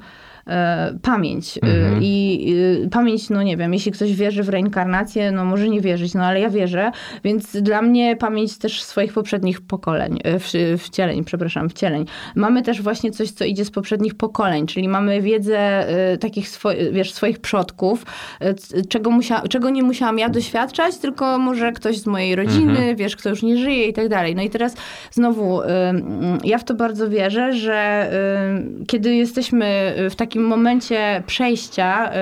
pamięć. 1.01 1.57
E, 1.57 1.81
Mhm. 1.81 2.03
I 2.03 2.55
e, 2.85 2.89
pamięć, 2.89 3.29
no 3.29 3.43
nie 3.43 3.57
wiem, 3.57 3.73
jeśli 3.73 3.91
ktoś 3.91 4.13
wierzy 4.13 4.43
w 4.43 4.49
reinkarnację, 4.49 5.31
no 5.31 5.45
może 5.45 5.69
nie 5.69 5.81
wierzyć, 5.81 6.13
no 6.13 6.23
ale 6.23 6.39
ja 6.39 6.49
wierzę, 6.49 6.91
więc 7.23 7.61
dla 7.61 7.81
mnie 7.81 8.15
pamięć 8.15 8.57
też 8.57 8.83
swoich 8.83 9.13
poprzednich 9.13 9.61
pokoleń, 9.61 10.19
e, 10.23 10.39
w, 10.39 10.51
wcieleń, 10.77 11.23
przepraszam, 11.23 11.69
wcieleń. 11.69 12.05
Mamy 12.35 12.61
też 12.61 12.81
właśnie 12.81 13.11
coś, 13.11 13.31
co 13.31 13.45
idzie 13.45 13.65
z 13.65 13.71
poprzednich 13.71 14.15
pokoleń, 14.15 14.67
czyli 14.67 14.87
mamy 14.87 15.21
wiedzę 15.21 15.59
e, 15.59 16.17
takich, 16.17 16.49
swo, 16.49 16.69
wiesz, 16.91 17.13
swoich 17.13 17.39
przodków, 17.39 18.05
e, 18.39 18.53
czego, 18.89 19.11
musia, 19.11 19.41
czego 19.41 19.69
nie 19.69 19.83
musiałam 19.83 20.19
ja 20.19 20.29
doświadczać, 20.29 20.97
tylko 20.97 21.37
może 21.37 21.71
ktoś 21.71 21.97
z 21.97 22.05
mojej 22.05 22.35
rodziny, 22.35 22.95
wiesz, 22.95 23.15
kto 23.15 23.29
już 23.29 23.43
nie 23.43 23.57
żyje 23.57 23.87
i 23.87 23.93
tak 23.93 24.09
dalej. 24.09 24.35
No 24.35 24.41
i 24.41 24.49
teraz 24.49 24.75
znowu, 25.11 25.59
ja 26.43 26.57
w 26.57 26.63
to 26.63 26.73
bardzo 26.73 27.09
wierzę, 27.09 27.53
że 27.53 28.09
kiedy 28.87 29.15
jesteśmy 29.15 29.95
w 30.09 30.15
takim 30.15 30.40
momencie 30.43 31.23
przejścia 31.27 32.09
y, 32.09 32.13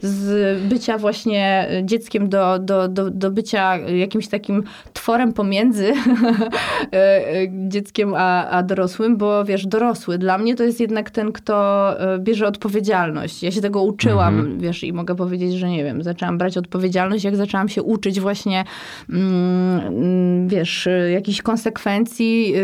z 0.00 0.58
bycia 0.62 0.98
właśnie 0.98 1.68
dzieckiem 1.82 2.28
do, 2.28 2.58
do, 2.58 2.88
do, 2.88 3.10
do 3.10 3.30
bycia 3.30 3.76
jakimś 3.76 4.28
takim 4.28 4.62
tworem 4.92 5.32
pomiędzy 5.32 5.86
y, 5.92 5.92
y, 5.92 7.52
dzieckiem 7.68 8.14
a, 8.16 8.48
a 8.50 8.62
dorosłym, 8.62 9.16
bo 9.16 9.44
wiesz, 9.44 9.66
dorosły 9.66 10.18
dla 10.18 10.38
mnie 10.38 10.54
to 10.54 10.62
jest 10.62 10.80
jednak 10.80 11.10
ten, 11.10 11.32
kto 11.32 11.86
bierze 12.18 12.46
odpowiedzialność. 12.46 13.42
Ja 13.42 13.50
się 13.50 13.60
tego 13.60 13.82
uczyłam, 13.82 14.58
wiesz, 14.58 14.84
i 14.84 14.92
mogę 14.92 15.14
powiedzieć, 15.16 15.54
że 15.54 15.68
nie 15.68 15.84
wiem, 15.84 16.02
zaczęłam 16.02 16.38
brać 16.38 16.56
odpowiedzialność, 16.56 17.24
jak 17.24 17.36
zaczęłam 17.36 17.68
się 17.68 17.82
uczyć 17.82 18.20
właśnie, 18.20 18.64
mm, 19.10 19.80
mm, 19.80 20.48
wiesz, 20.48 20.88
jakichś 21.12 21.42
konsekwencji 21.42 22.54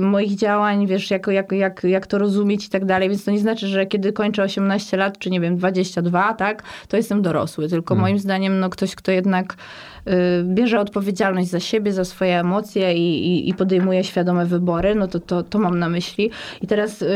moich 0.00 0.36
działań, 0.36 0.86
wiesz, 0.86 1.10
jak, 1.10 1.26
jak, 1.26 1.52
jak, 1.52 1.84
jak 1.84 2.06
to 2.06 2.18
rozumieć 2.18 2.66
i 2.66 2.70
tak 2.70 2.84
dalej, 2.84 3.08
więc 3.08 3.24
to 3.24 3.30
nie 3.30 3.38
znaczy, 3.38 3.66
że 3.66 3.86
kiedy 3.86 4.12
kończę 4.12 4.29
18 4.38 4.96
lat, 4.96 5.18
czy 5.18 5.30
nie 5.30 5.40
wiem, 5.40 5.56
22, 5.56 6.34
tak, 6.34 6.62
to 6.88 6.96
jestem 6.96 7.22
dorosły, 7.22 7.68
tylko 7.68 7.94
moim 7.94 8.18
zdaniem, 8.18 8.60
no 8.60 8.70
ktoś, 8.70 8.94
kto 8.94 9.12
jednak 9.12 9.56
bierze 10.44 10.80
odpowiedzialność 10.80 11.48
za 11.48 11.60
siebie, 11.60 11.92
za 11.92 12.04
swoje 12.04 12.40
emocje 12.40 12.94
i, 12.94 13.26
i, 13.26 13.48
i 13.48 13.54
podejmuje 13.54 14.04
świadome 14.04 14.46
wybory, 14.46 14.94
no 14.94 15.08
to, 15.08 15.20
to, 15.20 15.42
to 15.42 15.58
mam 15.58 15.78
na 15.78 15.88
myśli. 15.88 16.30
I 16.62 16.66
teraz 16.66 17.02
y, 17.02 17.08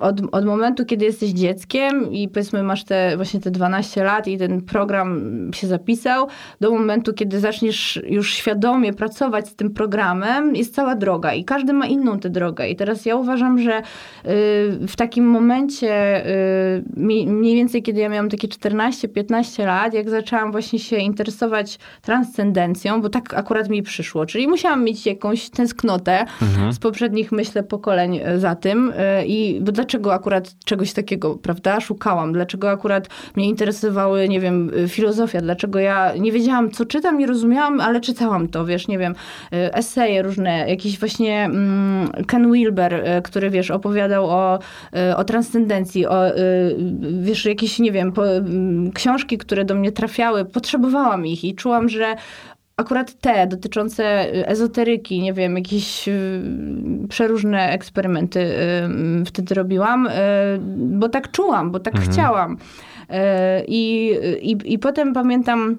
od, 0.00 0.20
od 0.32 0.44
momentu, 0.44 0.84
kiedy 0.84 1.04
jesteś 1.04 1.30
dzieckiem 1.30 2.12
i 2.12 2.28
powiedzmy 2.28 2.62
masz 2.62 2.84
te 2.84 3.16
właśnie 3.16 3.40
te 3.40 3.50
12 3.50 4.04
lat 4.04 4.26
i 4.28 4.38
ten 4.38 4.62
program 4.62 5.20
się 5.54 5.66
zapisał, 5.66 6.28
do 6.60 6.70
momentu, 6.70 7.14
kiedy 7.14 7.40
zaczniesz 7.40 8.00
już 8.06 8.34
świadomie 8.34 8.92
pracować 8.92 9.48
z 9.48 9.54
tym 9.54 9.70
programem, 9.70 10.56
jest 10.56 10.74
cała 10.74 10.94
droga 10.94 11.34
i 11.34 11.44
każdy 11.44 11.72
ma 11.72 11.86
inną 11.86 12.18
tę 12.18 12.30
drogę. 12.30 12.68
I 12.68 12.76
teraz 12.76 13.06
ja 13.06 13.16
uważam, 13.16 13.58
że 13.58 13.78
y, 13.78 13.82
w 14.88 14.96
takim 14.96 15.24
momencie, 15.24 16.26
y, 16.26 16.84
mniej 17.26 17.56
więcej 17.56 17.82
kiedy 17.82 18.00
ja 18.00 18.08
miałam 18.08 18.28
takie 18.28 18.48
14-15 18.48 19.66
lat, 19.66 19.94
jak 19.94 20.10
zaczęłam 20.10 20.52
właśnie 20.52 20.78
się 20.78 20.96
interesować 20.96 21.78
transcendencją, 22.02 23.02
bo 23.02 23.08
tak 23.08 23.34
akurat 23.34 23.68
mi 23.68 23.82
przyszło, 23.82 24.26
czyli 24.26 24.48
musiałam 24.48 24.84
mieć 24.84 25.06
jakąś 25.06 25.50
tęsknotę 25.50 26.24
z 26.70 26.78
poprzednich, 26.78 27.32
myślę, 27.32 27.62
pokoleń 27.62 28.20
e, 28.24 28.38
za 28.38 28.54
tym 28.54 28.92
e, 28.96 29.26
i 29.26 29.60
bo 29.60 29.72
dlaczego 29.72 30.14
akurat 30.14 30.54
czegoś 30.64 30.92
takiego, 30.92 31.34
prawda, 31.34 31.80
szukałam, 31.80 32.32
dlaczego 32.32 32.70
akurat 32.70 33.08
mnie 33.36 33.48
interesowały, 33.48 34.28
nie 34.28 34.40
wiem, 34.40 34.70
e, 34.84 34.88
filozofia, 34.88 35.40
dlaczego 35.40 35.78
ja 35.78 36.12
nie 36.16 36.32
wiedziałam, 36.32 36.70
co 36.70 36.86
czytam, 36.86 37.18
nie 37.18 37.26
rozumiałam, 37.26 37.80
ale 37.80 38.00
czytałam 38.00 38.48
to, 38.48 38.66
wiesz, 38.66 38.88
nie 38.88 38.98
wiem, 38.98 39.14
eseje 39.50 40.22
różne, 40.22 40.68
jakiś 40.68 40.98
właśnie 40.98 41.44
mm, 41.44 42.08
Ken 42.26 42.52
Wilber, 42.52 43.04
który, 43.24 43.50
wiesz, 43.50 43.70
opowiadał 43.70 44.26
o, 44.26 44.58
o 45.16 45.24
transcendencji, 45.24 46.06
o, 46.06 46.22
wiesz, 47.20 47.44
jakieś, 47.44 47.78
nie 47.78 47.92
wiem, 47.92 48.12
po, 48.12 48.28
mm, 48.28 48.92
książki, 48.92 49.38
które 49.38 49.64
do 49.64 49.74
mnie 49.74 49.92
trafiały, 49.92 50.44
potrzebowałam 50.44 51.26
ich 51.26 51.44
i 51.44 51.54
czułam, 51.54 51.87
że 51.88 52.16
akurat 52.76 53.20
te 53.20 53.46
dotyczące 53.46 54.04
ezoteryki, 54.48 55.20
nie 55.20 55.32
wiem, 55.32 55.56
jakieś 55.56 56.08
y, 56.08 56.42
przeróżne 57.08 57.70
eksperymenty 57.70 58.52
wtedy 59.26 59.54
robiłam, 59.54 60.06
y, 60.06 60.10
bo 60.76 61.08
tak 61.08 61.30
czułam, 61.30 61.70
bo 61.70 61.80
tak 61.80 62.00
chciałam. 62.00 62.52
Y, 62.52 63.14
I, 63.68 64.10
i, 64.42 64.72
I 64.72 64.78
potem 64.78 65.12
pamiętam, 65.12 65.78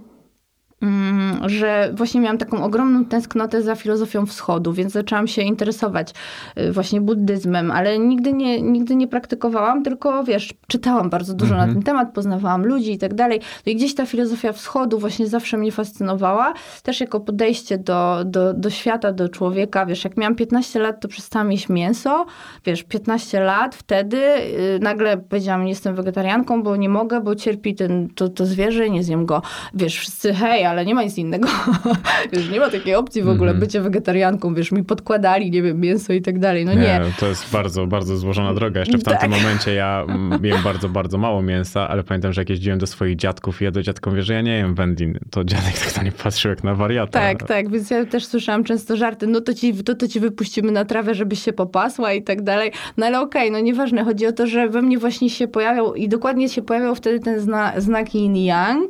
że 1.45 1.91
właśnie 1.93 2.21
miałam 2.21 2.37
taką 2.37 2.63
ogromną 2.63 3.05
tęsknotę 3.05 3.61
za 3.61 3.75
filozofią 3.75 4.25
wschodu, 4.25 4.73
więc 4.73 4.93
zaczęłam 4.93 5.27
się 5.27 5.41
interesować 5.41 6.13
y, 6.57 6.71
właśnie 6.71 7.01
buddyzmem, 7.01 7.71
ale 7.71 7.99
nigdy 7.99 8.33
nie, 8.33 8.61
nigdy 8.61 8.95
nie 8.95 9.07
praktykowałam, 9.07 9.83
tylko 9.83 10.23
wiesz, 10.23 10.53
czytałam 10.67 11.09
bardzo 11.09 11.33
dużo 11.33 11.55
na 11.55 11.67
ten 11.67 11.83
temat, 11.83 12.13
poznawałam 12.13 12.65
ludzi 12.65 12.91
i 12.91 12.97
tak 12.97 13.13
dalej. 13.13 13.39
No 13.65 13.71
i 13.71 13.75
gdzieś 13.75 13.95
ta 13.95 14.05
filozofia 14.05 14.53
wschodu 14.53 14.99
właśnie 14.99 15.27
zawsze 15.27 15.57
mnie 15.57 15.71
fascynowała, 15.71 16.53
też 16.83 17.01
jako 17.01 17.19
podejście 17.19 17.77
do, 17.77 18.23
do, 18.25 18.53
do 18.53 18.69
świata, 18.69 19.11
do 19.11 19.29
człowieka. 19.29 19.85
Wiesz, 19.85 20.03
jak 20.03 20.17
miałam 20.17 20.35
15 20.35 20.79
lat, 20.79 21.01
to 21.01 21.07
przestałam 21.07 21.51
jeść 21.51 21.69
mięso. 21.69 22.25
Wiesz, 22.65 22.83
15 22.83 23.39
lat 23.39 23.75
wtedy 23.75 24.17
y, 24.17 24.79
nagle 24.81 25.17
powiedziałam, 25.17 25.63
nie 25.63 25.69
jestem 25.69 25.95
wegetarianką, 25.95 26.63
bo 26.63 26.75
nie 26.75 26.89
mogę, 26.89 27.21
bo 27.21 27.35
cierpi 27.35 27.75
ten, 27.75 28.09
to, 28.15 28.29
to 28.29 28.45
zwierzę 28.45 28.87
i 28.87 28.91
nie 28.91 29.03
zjem 29.03 29.25
go. 29.25 29.41
Wiesz, 29.73 29.99
wszyscy, 29.99 30.33
hej, 30.33 30.65
ale 30.69 30.85
nie 30.85 30.95
ma 30.95 31.03
nic 31.03 31.17
innego. 31.17 31.47
wiesz, 32.33 32.49
nie 32.49 32.59
ma 32.59 32.69
takiej 32.69 32.95
opcji 32.95 33.23
w 33.23 33.29
ogóle 33.29 33.53
bycie 33.53 33.81
wegetarianką. 33.81 34.53
Wiesz, 34.53 34.71
mi 34.71 34.83
podkładali, 34.83 35.51
nie 35.51 35.61
wiem, 35.61 35.79
mięso 35.79 36.13
i 36.13 36.21
tak 36.21 36.39
dalej. 36.39 36.65
No 36.65 36.73
nie. 36.73 37.01
to 37.19 37.27
jest 37.27 37.51
bardzo, 37.51 37.87
bardzo 37.87 38.17
złożona 38.17 38.53
droga. 38.53 38.79
Jeszcze 38.79 38.97
w 38.97 39.03
tamtym 39.03 39.31
Tak. 39.31 39.41
momencie 39.41 39.73
ja 39.73 40.05
mm, 40.09 40.45
jem 40.45 40.63
bardzo, 40.63 40.89
bardzo 40.89 41.17
mało 41.17 41.41
mięsa, 41.41 41.89
ale 41.89 42.03
pamiętam, 42.03 42.33
że 42.33 42.41
jak 42.41 42.49
jeździłem 42.49 42.79
do 42.79 42.87
swoich 42.87 43.15
dziadków 43.15 43.61
i 43.61 43.65
ja 43.65 43.71
do 43.71 43.83
dziadka 43.83 44.09
mówię, 44.09 44.23
że 44.23 44.33
ja 44.33 44.41
nie 44.41 44.57
jem 44.57 44.75
wędlin, 44.75 45.19
to 45.31 45.43
dziadek 45.43 45.79
tak 45.79 45.95
na 45.95 46.01
mnie 46.01 46.11
patrzył 46.11 46.49
jak 46.49 46.63
na 46.63 46.75
wariata. 46.75 47.19
Tak, 47.19 47.43
tak, 47.43 47.69
więc 47.69 47.89
ja 47.89 48.05
też 48.05 48.25
słyszałam 48.25 48.63
często 48.63 48.95
żarty, 48.97 49.27
no 49.27 49.41
to 49.41 49.53
ci, 49.53 49.73
to, 49.83 49.95
to 49.95 50.07
ci 50.07 50.19
wypuścimy 50.19 50.71
na 50.71 50.85
trawę, 50.85 51.15
żebyś 51.15 51.43
się 51.43 51.53
popasła 51.53 52.13
i 52.13 52.23
tak 52.23 52.41
dalej. 52.41 52.71
No 52.97 53.05
ale 53.05 53.21
okej, 53.21 53.51
no 53.51 53.59
nieważne, 53.59 54.03
chodzi 54.03 54.27
o 54.27 54.31
to, 54.31 54.47
że 54.47 54.69
we 54.69 54.81
mnie 54.81 54.97
właśnie 54.97 55.29
się 55.29 55.47
pojawiał 55.47 55.95
i 55.95 56.09
dokładnie 56.09 56.49
się 56.49 56.61
pojawiał 56.61 56.95
wtedy 56.95 57.19
ten 57.19 57.39
zna, 57.39 57.73
znak 57.77 58.09
yin-yang 58.09 58.87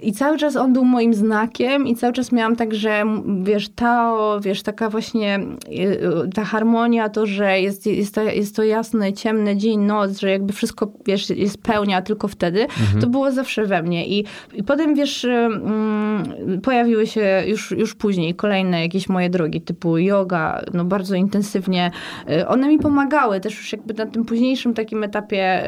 i 0.00 0.12
cały 0.12 0.38
czas 0.38 0.56
on 0.56 0.72
był 0.72 0.84
moim 0.84 1.09
znakiem 1.14 1.86
i 1.86 1.96
cały 1.96 2.12
czas 2.12 2.32
miałam 2.32 2.56
tak, 2.56 2.74
że 2.74 3.04
wiesz, 3.42 3.68
Tao, 3.68 4.40
wiesz, 4.40 4.62
taka 4.62 4.90
właśnie 4.90 5.40
y, 5.68 6.30
ta 6.34 6.44
harmonia, 6.44 7.08
to, 7.08 7.26
że 7.26 7.60
jest, 7.60 7.86
jest, 7.86 8.14
to, 8.14 8.22
jest 8.22 8.56
to 8.56 8.62
jasny, 8.62 9.12
ciemny 9.12 9.56
dzień, 9.56 9.80
noc, 9.80 10.18
że 10.18 10.30
jakby 10.30 10.52
wszystko, 10.52 10.92
wiesz, 11.06 11.30
jest 11.30 11.62
pełnia 11.62 12.02
tylko 12.02 12.28
wtedy, 12.28 12.66
to 13.00 13.06
było 13.06 13.32
zawsze 13.32 13.66
we 13.66 13.82
mnie 13.82 14.06
i, 14.06 14.24
i 14.54 14.62
potem, 14.62 14.94
wiesz, 14.94 15.24
mm, 15.24 16.60
pojawiły 16.62 17.06
się 17.06 17.42
już, 17.46 17.70
już 17.70 17.94
później 17.94 18.34
kolejne 18.34 18.82
jakieś 18.82 19.08
moje 19.08 19.30
drogi, 19.30 19.60
typu 19.60 19.98
yoga, 19.98 20.62
no 20.74 20.84
bardzo 20.84 21.14
intensywnie. 21.14 21.90
Y, 22.30 22.48
One 22.48 22.68
mi 22.68 22.78
pomagały 22.78 23.40
też 23.40 23.56
już 23.56 23.72
jakby 23.72 23.94
na 23.94 24.06
tym 24.06 24.24
późniejszym 24.24 24.74
takim 24.74 25.04
etapie, 25.04 25.64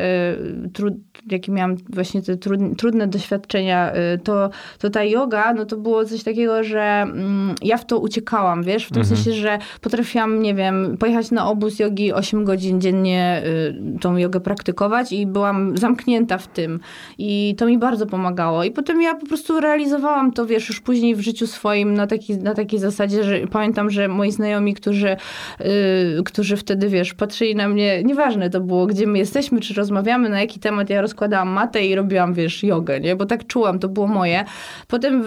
y, 0.64 0.70
trud, 0.72 0.94
jaki 1.30 1.50
miałam 1.50 1.76
właśnie 1.88 2.22
te 2.22 2.36
trudne, 2.36 2.74
trudne 2.74 3.06
doświadczenia, 3.06 3.92
y, 4.14 4.18
to, 4.18 4.50
to 4.78 4.90
ta 4.90 5.04
yoga, 5.04 5.31
no 5.56 5.64
to 5.66 5.76
było 5.76 6.04
coś 6.04 6.22
takiego, 6.22 6.64
że 6.64 6.80
mm, 6.80 7.54
ja 7.62 7.76
w 7.76 7.86
to 7.86 7.98
uciekałam, 7.98 8.62
wiesz, 8.62 8.86
w 8.86 8.92
tym 8.92 9.04
sensie, 9.04 9.32
że 9.32 9.58
potrafiłam, 9.80 10.42
nie 10.42 10.54
wiem, 10.54 10.96
pojechać 10.98 11.30
na 11.30 11.48
obóz 11.48 11.78
jogi 11.78 12.12
8 12.12 12.44
godzin 12.44 12.80
dziennie 12.80 13.42
y, 13.96 13.98
tą 14.00 14.16
jogę 14.16 14.40
praktykować 14.40 15.12
i 15.12 15.26
byłam 15.26 15.76
zamknięta 15.76 16.38
w 16.38 16.46
tym. 16.46 16.80
I 17.18 17.54
to 17.58 17.66
mi 17.66 17.78
bardzo 17.78 18.06
pomagało. 18.06 18.64
I 18.64 18.70
potem 18.70 19.02
ja 19.02 19.14
po 19.14 19.26
prostu 19.26 19.60
realizowałam 19.60 20.32
to, 20.32 20.46
wiesz, 20.46 20.68
już 20.68 20.80
później 20.80 21.14
w 21.14 21.20
życiu 21.20 21.46
swoim 21.46 21.94
na, 21.94 22.06
taki, 22.06 22.38
na 22.38 22.54
takiej 22.54 22.78
zasadzie, 22.78 23.24
że 23.24 23.38
pamiętam, 23.46 23.90
że 23.90 24.08
moi 24.08 24.30
znajomi, 24.30 24.74
którzy, 24.74 25.16
y, 25.60 26.22
którzy 26.24 26.56
wtedy, 26.56 26.88
wiesz, 26.88 27.14
patrzyli 27.14 27.56
na 27.56 27.68
mnie, 27.68 28.02
nieważne 28.02 28.50
to 28.50 28.60
było, 28.60 28.86
gdzie 28.86 29.06
my 29.06 29.18
jesteśmy, 29.18 29.60
czy 29.60 29.74
rozmawiamy, 29.74 30.28
na 30.28 30.40
jaki 30.40 30.60
temat, 30.60 30.90
ja 30.90 31.00
rozkładałam 31.00 31.48
matę 31.48 31.86
i 31.86 31.94
robiłam, 31.94 32.34
wiesz, 32.34 32.62
jogę, 32.62 33.00
nie, 33.00 33.16
bo 33.16 33.26
tak 33.26 33.46
czułam, 33.46 33.78
to 33.78 33.88
było 33.88 34.06
moje. 34.06 34.44
Potem, 34.88 35.21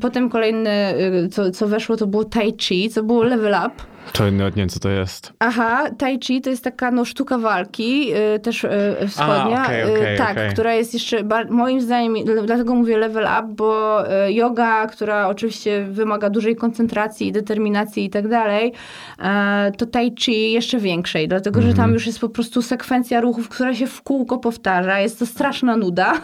potem 0.00 0.30
kolejne, 0.30 0.94
y, 1.24 1.28
co, 1.28 1.50
co 1.50 1.68
weszło, 1.68 1.96
to 1.96 2.06
było 2.06 2.24
tai 2.24 2.54
chi, 2.58 2.90
co 2.90 3.02
było 3.02 3.22
level 3.22 3.56
up. 3.66 3.93
To 4.12 4.30
nawet 4.30 4.56
nie 4.56 4.62
wiem, 4.62 4.68
co 4.68 4.80
to 4.80 4.88
jest. 4.88 5.32
Aha, 5.38 5.90
tai 5.98 6.18
chi 6.18 6.40
to 6.40 6.50
jest 6.50 6.64
taka 6.64 6.90
no, 6.90 7.04
sztuka 7.04 7.38
walki, 7.38 8.12
y, 8.36 8.38
też 8.38 8.64
y, 8.64 8.68
wschodnia, 9.08 9.60
A, 9.60 9.64
okej, 9.64 9.82
y, 9.82 9.92
okej, 10.00 10.18
tak, 10.18 10.30
okej. 10.30 10.50
która 10.52 10.74
jest 10.74 10.94
jeszcze, 10.94 11.16
moim 11.50 11.80
zdaniem, 11.80 12.14
dlatego 12.44 12.74
mówię 12.74 12.98
level 12.98 13.24
up, 13.24 13.54
bo 13.56 14.02
y, 14.26 14.32
yoga, 14.32 14.86
która 14.86 15.28
oczywiście 15.28 15.84
wymaga 15.90 16.30
dużej 16.30 16.56
koncentracji, 16.56 17.32
determinacji 17.32 18.04
i 18.04 18.10
tak 18.10 18.28
dalej, 18.28 18.72
e, 19.18 19.72
to 19.78 19.86
tai 19.86 20.14
chi 20.18 20.52
jeszcze 20.52 20.78
większej, 20.78 21.28
dlatego, 21.28 21.62
że 21.62 21.68
Mhm. 21.68 21.86
tam 21.86 21.94
już 21.94 22.06
jest 22.06 22.18
po 22.20 22.28
prostu 22.28 22.62
sekwencja 22.62 23.20
ruchów, 23.20 23.48
która 23.48 23.74
się 23.74 23.86
w 23.86 24.02
kółko 24.02 24.38
powtarza, 24.38 25.00
jest 25.00 25.18
to 25.18 25.26
straszna 25.26 25.76
nuda. 25.76 26.12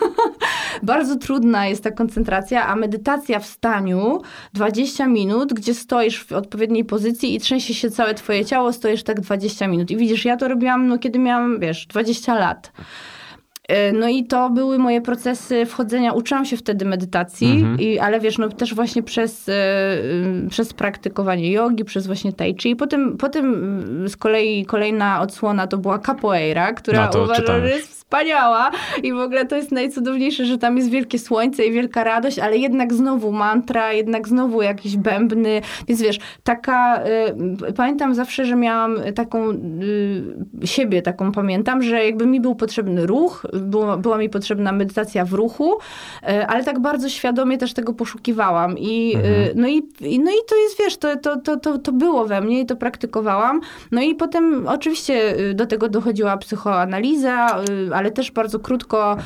Bardzo 0.82 1.16
trudna 1.16 1.66
jest 1.66 1.84
ta 1.84 1.90
koncentracja, 1.90 2.66
a 2.68 2.76
medytacja 2.76 3.38
w 3.38 3.46
staniu 3.46 4.20
20 4.54 5.06
minut, 5.06 5.52
gdzie 5.52 5.74
stoisz 5.74 6.24
w 6.24 6.32
odpowiedniej 6.32 6.84
pozycji 6.84 7.34
i 7.34 7.40
się 7.74 7.90
całe 7.90 8.14
twoje 8.14 8.44
ciało, 8.44 8.72
stoisz 8.72 9.02
tak 9.02 9.20
20 9.20 9.66
minut. 9.66 9.90
I 9.90 9.96
widzisz, 9.96 10.24
ja 10.24 10.36
to 10.36 10.48
robiłam, 10.48 10.86
no 10.86 10.98
kiedy 10.98 11.18
miałam, 11.18 11.60
wiesz, 11.60 11.86
20 11.86 12.34
lat. 12.34 12.72
E, 13.68 13.92
no 13.92 14.08
i 14.08 14.24
to 14.24 14.50
były 14.50 14.78
moje 14.78 15.00
procesy 15.00 15.66
wchodzenia. 15.66 16.12
Uczyłam 16.12 16.44
się 16.44 16.56
wtedy 16.56 16.84
medytacji, 16.84 17.50
Mhm. 17.50 17.80
i, 17.80 17.98
ale 17.98 18.20
wiesz, 18.20 18.38
no 18.38 18.48
też 18.48 18.74
właśnie 18.74 19.02
przez, 19.02 19.48
e, 19.48 19.52
y, 19.54 20.48
przez 20.50 20.72
praktykowanie 20.72 21.52
jogi, 21.52 21.84
przez 21.84 22.06
właśnie 22.06 22.32
tai 22.32 22.56
chi. 22.60 22.76
Potem, 22.76 23.16
potem 23.16 24.04
y, 24.04 24.08
z 24.08 24.16
kolei 24.16 24.66
kolejna 24.66 25.20
odsłona 25.20 25.66
to 25.66 25.78
była 25.78 25.98
capoeira, 25.98 26.72
która 26.72 27.10
No 27.14 27.22
uważam, 27.22 27.60
że 27.60 27.70
jest 27.70 27.99
wspaniała 28.10 28.70
i 29.02 29.12
w 29.12 29.18
ogóle 29.18 29.46
to 29.46 29.56
jest 29.56 29.72
najcudowniejsze, 29.72 30.46
że 30.46 30.58
tam 30.58 30.76
jest 30.76 30.90
wielkie 30.90 31.18
słońce 31.18 31.64
i 31.64 31.72
wielka 31.72 32.04
radość, 32.04 32.38
ale 32.38 32.56
jednak 32.56 32.94
znowu 32.94 33.32
mantra, 33.32 33.92
jednak 33.92 34.28
znowu 34.28 34.62
jakieś 34.62 34.96
bębny, 34.96 35.60
więc 35.88 36.02
wiesz, 36.02 36.18
taka, 36.44 37.02
y, 37.68 37.72
pamiętam 37.72 38.14
zawsze, 38.14 38.44
że 38.44 38.56
miałam 38.56 38.98
taką 39.14 39.50
y, 39.50 40.66
siebie, 40.66 41.02
taką 41.02 41.32
pamiętam, 41.32 41.82
że 41.82 42.04
jakby 42.04 42.26
mi 42.26 42.40
był 42.40 42.54
potrzebny 42.54 43.06
ruch, 43.06 43.46
było, 43.52 43.96
była 43.96 44.18
mi 44.18 44.28
potrzebna 44.28 44.72
medytacja 44.72 45.24
w 45.24 45.32
ruchu, 45.32 45.74
y, 45.74 46.46
ale 46.46 46.64
tak 46.64 46.78
bardzo 46.78 47.08
świadomie 47.08 47.58
też 47.58 47.74
tego 47.74 47.92
poszukiwałam. 47.92 48.78
I, 48.78 49.16
y, 49.16 49.52
no, 49.54 49.68
i, 49.68 49.82
i, 50.00 50.20
no 50.20 50.30
i 50.30 50.40
to 50.48 50.56
jest, 50.56 50.78
wiesz, 50.78 50.96
to, 50.96 51.16
to, 51.16 51.40
to, 51.40 51.56
to, 51.56 51.78
to 51.78 51.92
było 51.92 52.26
we 52.26 52.40
mnie 52.40 52.60
i 52.60 52.66
to 52.66 52.76
praktykowałam, 52.76 53.60
no 53.92 54.02
i 54.02 54.14
potem 54.14 54.66
oczywiście 54.68 55.38
y, 55.38 55.54
do 55.54 55.66
tego 55.66 55.88
dochodziła 55.88 56.36
psychoanaliza, 56.36 57.62
y, 57.88 57.99
ale 58.00 58.10
też 58.10 58.30
bardzo 58.30 58.58
krótko. 58.58 59.16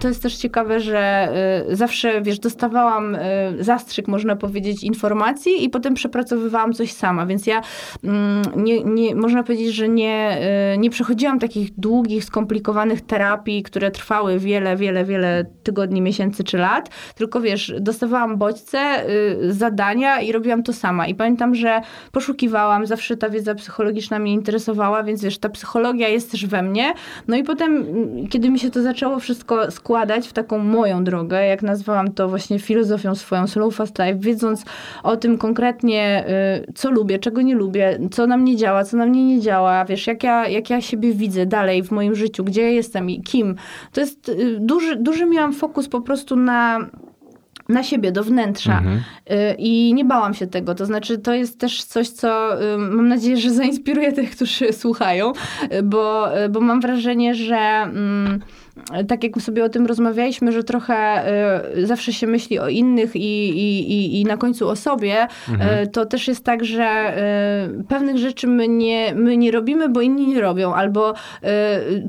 To 0.00 0.08
jest 0.08 0.22
też 0.22 0.36
ciekawe, 0.36 0.80
że 0.80 1.28
y, 1.70 1.76
zawsze, 1.76 2.22
wiesz, 2.22 2.38
dostawałam 2.38 3.14
y, 3.14 3.18
zastrzyk, 3.60 4.08
można 4.08 4.36
powiedzieć, 4.36 4.84
informacji 4.84 5.64
i 5.64 5.70
potem 5.70 5.94
przepracowywałam 5.94 6.72
coś 6.72 6.92
sama, 6.92 7.26
więc 7.26 7.46
ja 7.46 7.60
mm, 8.04 8.42
nie, 8.56 8.84
nie, 8.84 9.14
można 9.14 9.42
powiedzieć, 9.42 9.74
że 9.74 9.88
nie, 9.88 10.38
y, 10.74 10.78
nie 10.78 10.90
przechodziłam 10.90 11.38
takich 11.38 11.80
długich, 11.80 12.24
skomplikowanych 12.24 13.00
terapii, 13.00 13.62
które 13.62 13.90
trwały 13.90 14.38
wiele, 14.38 14.76
wiele, 14.76 15.04
wiele 15.04 15.44
tygodni, 15.62 16.00
miesięcy 16.00 16.44
czy 16.44 16.58
lat, 16.58 16.90
tylko 17.14 17.40
wiesz, 17.40 17.72
dostawałam 17.80 18.36
bodźce, 18.36 19.04
zadania 19.48 20.20
i 20.20 20.32
robiłam 20.32 20.62
to 20.62 20.72
sama. 20.72 21.06
I 21.06 21.14
pamiętam, 21.14 21.54
że 21.54 21.80
poszukiwałam, 22.12 22.86
zawsze 22.86 23.16
ta 23.16 23.30
wiedza 23.30 23.54
psychologiczna 23.54 24.18
mnie 24.18 24.32
interesowała, 24.32 25.02
więc 25.02 25.22
wiesz, 25.22 25.38
ta 25.38 25.48
psychologia 25.48 26.08
jest 26.08 26.30
też 26.30 26.46
we 26.46 26.62
mnie. 26.62 26.94
No 27.28 27.36
i 27.36 27.44
potem, 27.44 27.84
kiedy 28.30 28.50
mi 28.50 28.58
się 28.58 28.70
to 28.70 28.82
zaczęło 28.82 29.18
wszystko 29.18 29.70
składać 29.70 30.28
w 30.28 30.32
taką 30.32 30.58
moją 30.58 31.04
drogę, 31.04 31.46
jak 31.46 31.62
nazwałam 31.62 32.12
to 32.12 32.28
właśnie 32.28 32.58
filozofią 32.58 33.14
swoją, 33.14 33.46
slow 33.46 33.74
fast 33.74 33.98
life, 33.98 34.18
wiedząc 34.18 34.64
o 35.02 35.16
tym 35.16 35.38
konkretnie, 35.38 36.24
y, 36.68 36.72
co 36.74 36.90
lubię, 36.90 37.18
czego 37.18 37.42
nie 37.42 37.54
lubię, 37.54 37.98
co 38.10 38.26
na 38.26 38.36
mnie 38.36 38.56
działa, 38.56 38.84
co 38.84 38.96
na 38.96 39.06
mnie 39.06 39.26
nie 39.26 39.40
działa, 39.40 39.84
wiesz, 39.84 40.06
jak 40.06 40.24
ja, 40.24 40.48
jak 40.48 40.70
ja 40.70 40.80
siebie 40.80 41.12
widzę 41.12 41.46
dalej 41.46 41.82
w 41.82 41.90
moim 41.90 42.14
życiu, 42.14 42.44
gdzie 42.44 42.62
ja 42.62 42.70
jestem 42.70 43.10
i 43.10 43.22
kim. 43.22 43.54
To 43.92 44.00
jest 44.00 44.28
y, 44.28 44.56
duży, 44.60 44.96
duży 44.96 45.26
miałam 45.26 45.52
fokus 45.52 45.88
po 45.88 46.00
prostu 46.00 46.36
na 46.36 46.78
na 47.68 47.82
siebie, 47.82 48.12
do 48.12 48.24
wnętrza. 48.24 48.78
Mhm. 48.78 48.96
Y, 48.96 49.54
I 49.58 49.94
nie 49.94 50.04
bałam 50.04 50.34
się 50.34 50.46
tego. 50.46 50.74
To 50.74 50.86
znaczy, 50.86 51.18
to 51.18 51.34
jest 51.34 51.60
też 51.60 51.84
coś, 51.84 52.08
co 52.08 52.62
y, 52.74 52.78
mam 52.78 53.08
nadzieję, 53.08 53.36
że 53.36 53.50
zainspiruje 53.50 54.12
tych, 54.12 54.30
którzy 54.30 54.72
słuchają, 54.72 55.32
y, 55.72 55.82
bo, 55.82 56.28
bo 56.50 56.60
mam 56.60 56.80
wrażenie, 56.80 57.34
że 57.34 57.56
mm, 57.56 58.40
tak 59.08 59.24
jak 59.24 59.42
sobie 59.42 59.64
o 59.64 59.68
tym 59.68 59.86
rozmawialiśmy, 59.86 60.52
że 60.52 60.64
trochę 60.64 61.24
y, 61.76 61.86
zawsze 61.86 62.12
się 62.12 62.26
myśli 62.26 62.58
o 62.58 62.68
innych 62.68 63.16
i, 63.16 63.48
i, 63.48 63.92
i, 63.92 64.20
i 64.20 64.24
na 64.24 64.36
końcu 64.36 64.68
o 64.68 64.76
sobie, 64.76 65.26
y, 65.84 65.86
to 65.86 66.06
też 66.06 66.28
jest 66.28 66.44
tak, 66.44 66.64
że 66.64 67.14
y, 67.80 67.84
pewnych 67.84 68.18
rzeczy 68.18 68.46
my 68.46 68.68
nie, 68.68 69.14
my 69.14 69.36
nie 69.36 69.50
robimy, 69.50 69.88
bo 69.88 70.00
inni 70.00 70.26
nie 70.26 70.40
robią, 70.40 70.74
albo 70.74 71.14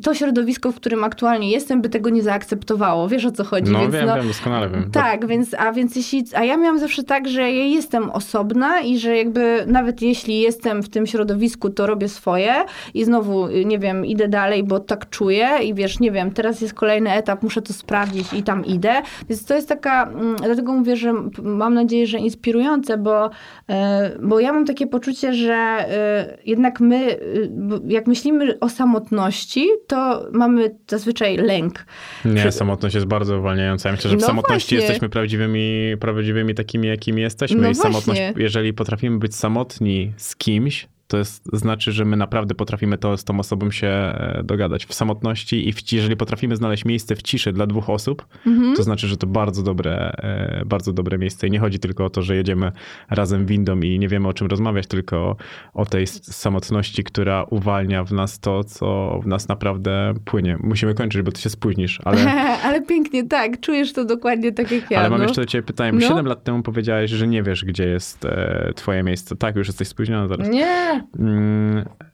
to 0.04 0.14
środowisko, 0.14 0.72
w 0.72 0.76
którym 0.76 1.04
aktualnie 1.04 1.52
jestem, 1.52 1.82
by 1.82 1.90
tego 1.90 2.10
nie 2.10 2.24
zaakceptowało. 2.24 3.08
Wiesz 3.08 3.26
o 3.26 3.32
co 3.32 3.44
chodzi? 3.44 3.72
No 3.72 3.80
Więc 3.80 3.94
wiem, 3.94 4.06
no, 4.06 4.16
wiem, 4.16 4.28
doskonale 4.28 4.70
wiem. 4.70 4.92
tak, 4.92 5.28
więc, 5.28 5.54
a 5.54 5.72
więc 5.72 5.96
jeśli, 5.96 6.24
a 6.36 6.44
ja 6.44 6.58
miałam 6.58 6.80
zawsze 6.80 7.04
tak, 7.04 7.28
że 7.28 7.42
ja 7.42 7.66
jestem 7.66 8.10
osobna 8.10 8.82
i 8.82 9.00
że 9.00 9.18
jakby 9.18 9.64
nawet 9.68 10.02
jeśli 10.02 10.40
jestem 10.40 10.84
w 10.84 10.90
tym 10.90 11.08
środowisku, 11.08 11.70
to 11.70 11.88
robię 11.88 12.10
swoje 12.10 12.54
i 12.94 13.06
znowu, 13.06 13.48
nie 13.66 13.80
wiem, 13.80 14.06
idę 14.06 14.28
dalej, 14.28 14.64
bo 14.64 14.80
tak 14.80 15.10
czuję 15.10 15.50
i 15.64 15.74
wiesz, 15.74 16.00
nie 16.00 16.12
wiem, 16.12 16.32
teraz 16.32 16.55
jest 16.62 16.74
kolejny 16.74 17.12
etap, 17.12 17.44
muszę 17.44 17.62
to 17.62 17.74
sprawdzić 17.74 18.34
i 18.34 18.44
tam 18.44 18.66
idę. 18.66 19.02
Więc 19.30 19.46
to 19.46 19.56
jest 19.56 19.70
taka, 19.70 20.04
mm, 20.04 20.36
dlatego 20.36 20.74
mówię, 20.74 20.96
że 20.96 21.14
mam 21.44 21.74
nadzieję, 21.74 22.08
że 22.08 22.18
inspirujące, 22.18 22.98
bo, 22.98 23.30
e, 23.70 24.12
bo 24.24 24.40
ja 24.40 24.54
mam 24.54 24.66
takie 24.66 24.88
poczucie, 24.88 25.34
że 25.34 25.54
e, 25.54 26.38
jednak 26.46 26.80
my, 26.80 27.18
bo 27.50 27.76
jak 27.88 28.08
myślimy 28.08 28.60
o 28.60 28.70
samotności, 28.70 29.68
to 29.88 30.26
mamy 30.32 30.76
zazwyczaj 30.88 31.38
lęk. 31.38 31.86
Nie, 32.26 32.36
Przy- 32.42 32.52
samotność 32.52 32.96
jest 32.96 33.08
bardzo 33.08 33.40
uwalniająca. 33.40 33.90
Ja 33.90 33.96
myślę, 33.96 34.12
że 34.12 34.18
w 34.18 34.20
No 34.22 34.28
samotności 34.28 34.76
właśnie. 34.76 34.78
jesteśmy 34.88 35.10
prawdziwymi, 35.10 35.96
prawdziwymi 36.00 36.56
takimi, 36.56 36.88
jakimi 36.88 37.22
jesteśmy. 37.22 37.62
No 37.62 37.70
I 37.70 37.76
samotność, 37.76 38.06
właśnie. 38.06 38.34
jeżeli 38.38 38.74
potrafimy 38.74 39.20
być 39.20 39.36
samotni 39.36 40.14
z 40.18 40.36
kimś, 40.36 40.88
to 41.08 41.18
jest, 41.18 41.50
znaczy, 41.54 41.92
że 41.92 42.06
my 42.06 42.18
naprawdę 42.18 42.56
potrafimy 42.56 42.98
to, 42.98 43.18
z 43.18 43.24
tą 43.24 43.40
osobą 43.40 43.72
się 43.72 43.88
e, 43.88 44.42
dogadać. 44.44 44.86
W 44.86 44.94
samotności 44.94 45.70
i 45.70 45.74
w, 45.74 45.92
jeżeli 45.92 46.18
potrafimy 46.18 46.56
znaleźć 46.56 46.86
miejsce 46.86 47.16
w 47.16 47.22
ciszy 47.22 47.54
dla 47.54 47.68
dwóch 47.68 47.90
osób, 47.90 48.26
Mhm. 48.46 48.76
to 48.76 48.84
znaczy, 48.84 49.08
że 49.08 49.18
to 49.18 49.28
bardzo 49.28 49.64
dobre, 49.64 50.12
e, 50.18 50.64
bardzo 50.66 50.94
dobre 50.94 51.18
miejsce. 51.18 51.48
I 51.48 51.52
nie 51.52 51.60
chodzi 51.60 51.80
tylko 51.80 52.06
o 52.06 52.10
to, 52.10 52.22
że 52.22 52.36
jedziemy 52.36 52.72
razem 53.10 53.46
windą 53.46 53.80
i 53.80 54.00
nie 54.00 54.08
wiemy 54.08 54.28
o 54.28 54.34
czym 54.34 54.48
rozmawiać, 54.48 54.88
tylko 54.88 55.36
o, 55.74 55.86
tej 55.86 56.08
samotności, 56.08 57.04
która 57.04 57.44
uwalnia 57.44 58.04
w 58.04 58.12
nas 58.14 58.40
to, 58.40 58.64
co 58.64 59.20
w 59.24 59.28
nas 59.28 59.48
naprawdę 59.48 60.14
płynie. 60.26 60.58
Musimy 60.64 60.94
kończyć, 60.94 61.22
bo 61.22 61.32
ty 61.32 61.42
się 61.42 61.50
spóźnisz, 61.50 62.00
ale... 62.06 62.32
Ale 62.66 62.82
pięknie, 62.82 63.28
tak. 63.28 63.60
Czujesz 63.60 63.94
to 63.94 64.06
dokładnie 64.06 64.52
tak 64.52 64.72
jak 64.72 64.92
ja. 64.92 65.00
Ale 65.00 65.10
mam 65.10 65.20
no. 65.20 65.24
jeszcze 65.24 65.42
do 65.42 65.48
ciebie 65.48 65.64
pytanie. 65.64 65.92
No. 65.92 66.08
Siedem 66.08 66.26
lat 66.26 66.44
temu 66.44 66.64
powiedziałeś, 66.64 67.12
że 67.12 67.28
nie 67.28 67.44
wiesz, 67.44 67.66
gdzie 67.66 67.88
jest 67.88 68.26
e, 68.26 68.72
twoje 68.76 69.04
miejsce. 69.04 69.36
Tak, 69.36 69.56
już 69.56 69.68
jesteś 69.68 69.88
spóźniona 69.88 70.28
zaraz. 70.28 70.50
Nie, 70.50 70.95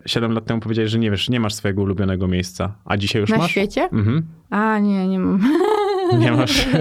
Siedem 0.05 0.31
lat 0.31 0.45
temu 0.45 0.61
powiedziałeś, 0.61 0.91
że 0.91 0.99
nie 0.99 1.11
wiesz, 1.11 1.29
nie 1.29 1.39
masz 1.39 1.53
swojego 1.53 1.81
ulubionego 1.81 2.27
miejsca. 2.27 2.75
A 2.85 2.97
dzisiaj 2.97 3.21
już 3.21 3.29
na 3.29 3.37
masz? 3.37 3.51
świecie? 3.51 3.83
Mhm. 3.83 4.25
A, 4.49 4.79
nie, 4.79 5.07
nie 5.07 5.19
mam. 5.19 5.39
Nie 6.19 6.31
masz. 6.31 6.67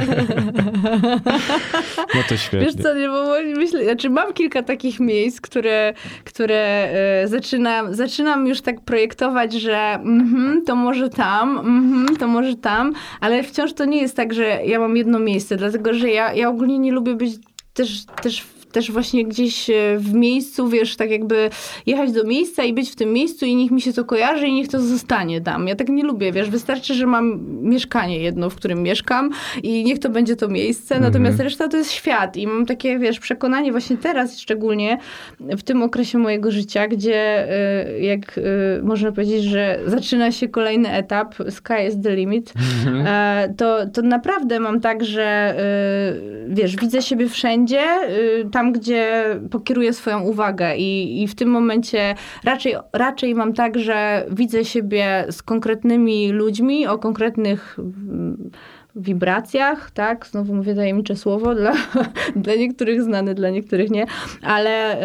no 2.14 2.20
to 2.28 2.36
świetnie. 2.36 2.66
Wiesz 2.66 2.74
co, 2.74 2.94
nie, 2.94 3.08
bo 3.08 3.24
myślę, 3.56 3.84
znaczy 3.84 4.10
mam 4.10 4.32
kilka 4.32 4.62
takich 4.62 5.00
miejsc, 5.00 5.40
które, 5.40 5.94
które 6.24 6.88
e, 6.92 7.28
zaczynam, 7.28 7.94
zaczynam 7.94 8.46
już 8.46 8.60
tak 8.60 8.80
projektować, 8.80 9.52
że 9.52 9.76
mhm, 9.76 10.62
to 10.66 10.76
może 10.76 11.08
tam, 11.08 11.58
mhm, 11.58 12.16
to 12.16 12.26
może 12.26 12.56
tam, 12.56 12.92
ale 13.20 13.42
wciąż 13.42 13.72
to 13.72 13.84
nie 13.84 14.02
jest 14.02 14.16
tak, 14.16 14.34
że 14.34 14.60
ja 14.64 14.78
mam 14.78 14.96
jedno 14.96 15.18
miejsce, 15.18 15.56
dlatego 15.56 15.94
że 15.94 16.08
ja, 16.08 16.34
ja 16.34 16.48
ogólnie 16.48 16.78
nie 16.78 16.92
lubię 16.92 17.14
być 17.14 17.32
też, 17.74 18.04
też 18.22 18.46
też 18.72 18.92
właśnie 18.92 19.24
gdzieś 19.24 19.70
e, 19.70 19.74
w 19.98 20.14
miejscu, 20.14 20.68
wiesz, 20.68 20.96
tak 20.96 21.10
jakby 21.10 21.50
jechać 21.86 22.12
do 22.12 22.24
miejsca 22.24 22.64
i 22.64 22.72
być 22.72 22.90
w 22.90 22.96
tym 22.96 23.12
miejscu 23.12 23.46
i 23.46 23.54
niech 23.54 23.70
mi 23.70 23.80
się 23.80 23.92
to 23.92 24.04
kojarzy 24.04 24.46
i 24.46 24.52
niech 24.52 24.68
to 24.68 24.80
zostanie 24.80 25.40
tam. 25.40 25.68
Ja 25.68 25.76
tak 25.76 25.88
nie 25.88 26.04
lubię, 26.04 26.32
wiesz, 26.32 26.50
wystarczy, 26.50 26.94
że 26.94 27.06
mam 27.06 27.40
mieszkanie 27.62 28.18
jedno, 28.18 28.50
w 28.50 28.54
którym 28.54 28.82
mieszkam 28.82 29.30
i 29.62 29.84
niech 29.84 29.98
to 29.98 30.08
będzie 30.08 30.36
to 30.36 30.48
miejsce, 30.48 31.00
natomiast 31.00 31.40
reszta 31.40 31.68
to 31.68 31.76
jest 31.76 31.92
świat. 31.92 32.36
I 32.36 32.46
mam 32.46 32.66
takie, 32.66 32.98
wiesz, 32.98 33.20
przekonanie 33.20 33.70
właśnie 33.72 33.96
teraz 33.96 34.38
szczególnie 34.40 34.98
w 35.40 35.62
tym 35.62 35.82
okresie 35.82 36.18
mojego 36.18 36.50
życia, 36.50 36.88
gdzie 36.88 37.48
y, 37.96 38.00
jak 38.00 38.38
y, 38.38 38.42
można 38.82 39.12
powiedzieć, 39.12 39.44
że 39.44 39.80
zaczyna 39.86 40.32
się 40.32 40.48
kolejny 40.48 40.92
etap, 40.92 41.34
sky 41.50 41.86
is 41.88 41.94
the 42.02 42.16
limit, 42.16 42.52
e, 43.06 43.54
to, 43.56 43.86
to 43.86 44.02
naprawdę 44.02 44.60
mam 44.60 44.80
tak, 44.80 45.04
że 45.04 45.54
wiesz, 46.48 46.76
widzę 46.76 47.02
siebie 47.02 47.28
wszędzie, 47.28 47.80
y, 48.10 48.50
tam 48.60 48.72
gdzie 48.72 49.24
pokieruję 49.50 49.92
swoją 49.92 50.20
uwagę 50.20 50.76
i, 50.76 51.22
i 51.22 51.28
w 51.28 51.34
tym 51.34 51.48
momencie 51.48 52.14
raczej, 52.44 52.74
raczej 52.92 53.34
mam 53.34 53.52
tak, 53.52 53.78
że 53.78 54.26
widzę 54.30 54.64
siebie 54.64 55.24
z 55.30 55.42
konkretnymi 55.42 56.32
ludźmi 56.32 56.86
o 56.86 56.98
konkretnych 56.98 57.78
mm, 57.78 58.50
wibracjach, 58.96 59.90
tak? 59.90 60.26
Znowu 60.26 60.54
mówię 60.54 60.74
tajemnicze 60.74 61.16
słowo, 61.16 61.54
dla, 61.54 61.72
dla 62.36 62.54
niektórych 62.54 63.02
znane, 63.02 63.34
dla 63.34 63.50
niektórych 63.50 63.90
nie, 63.90 64.06
ale 64.42 64.98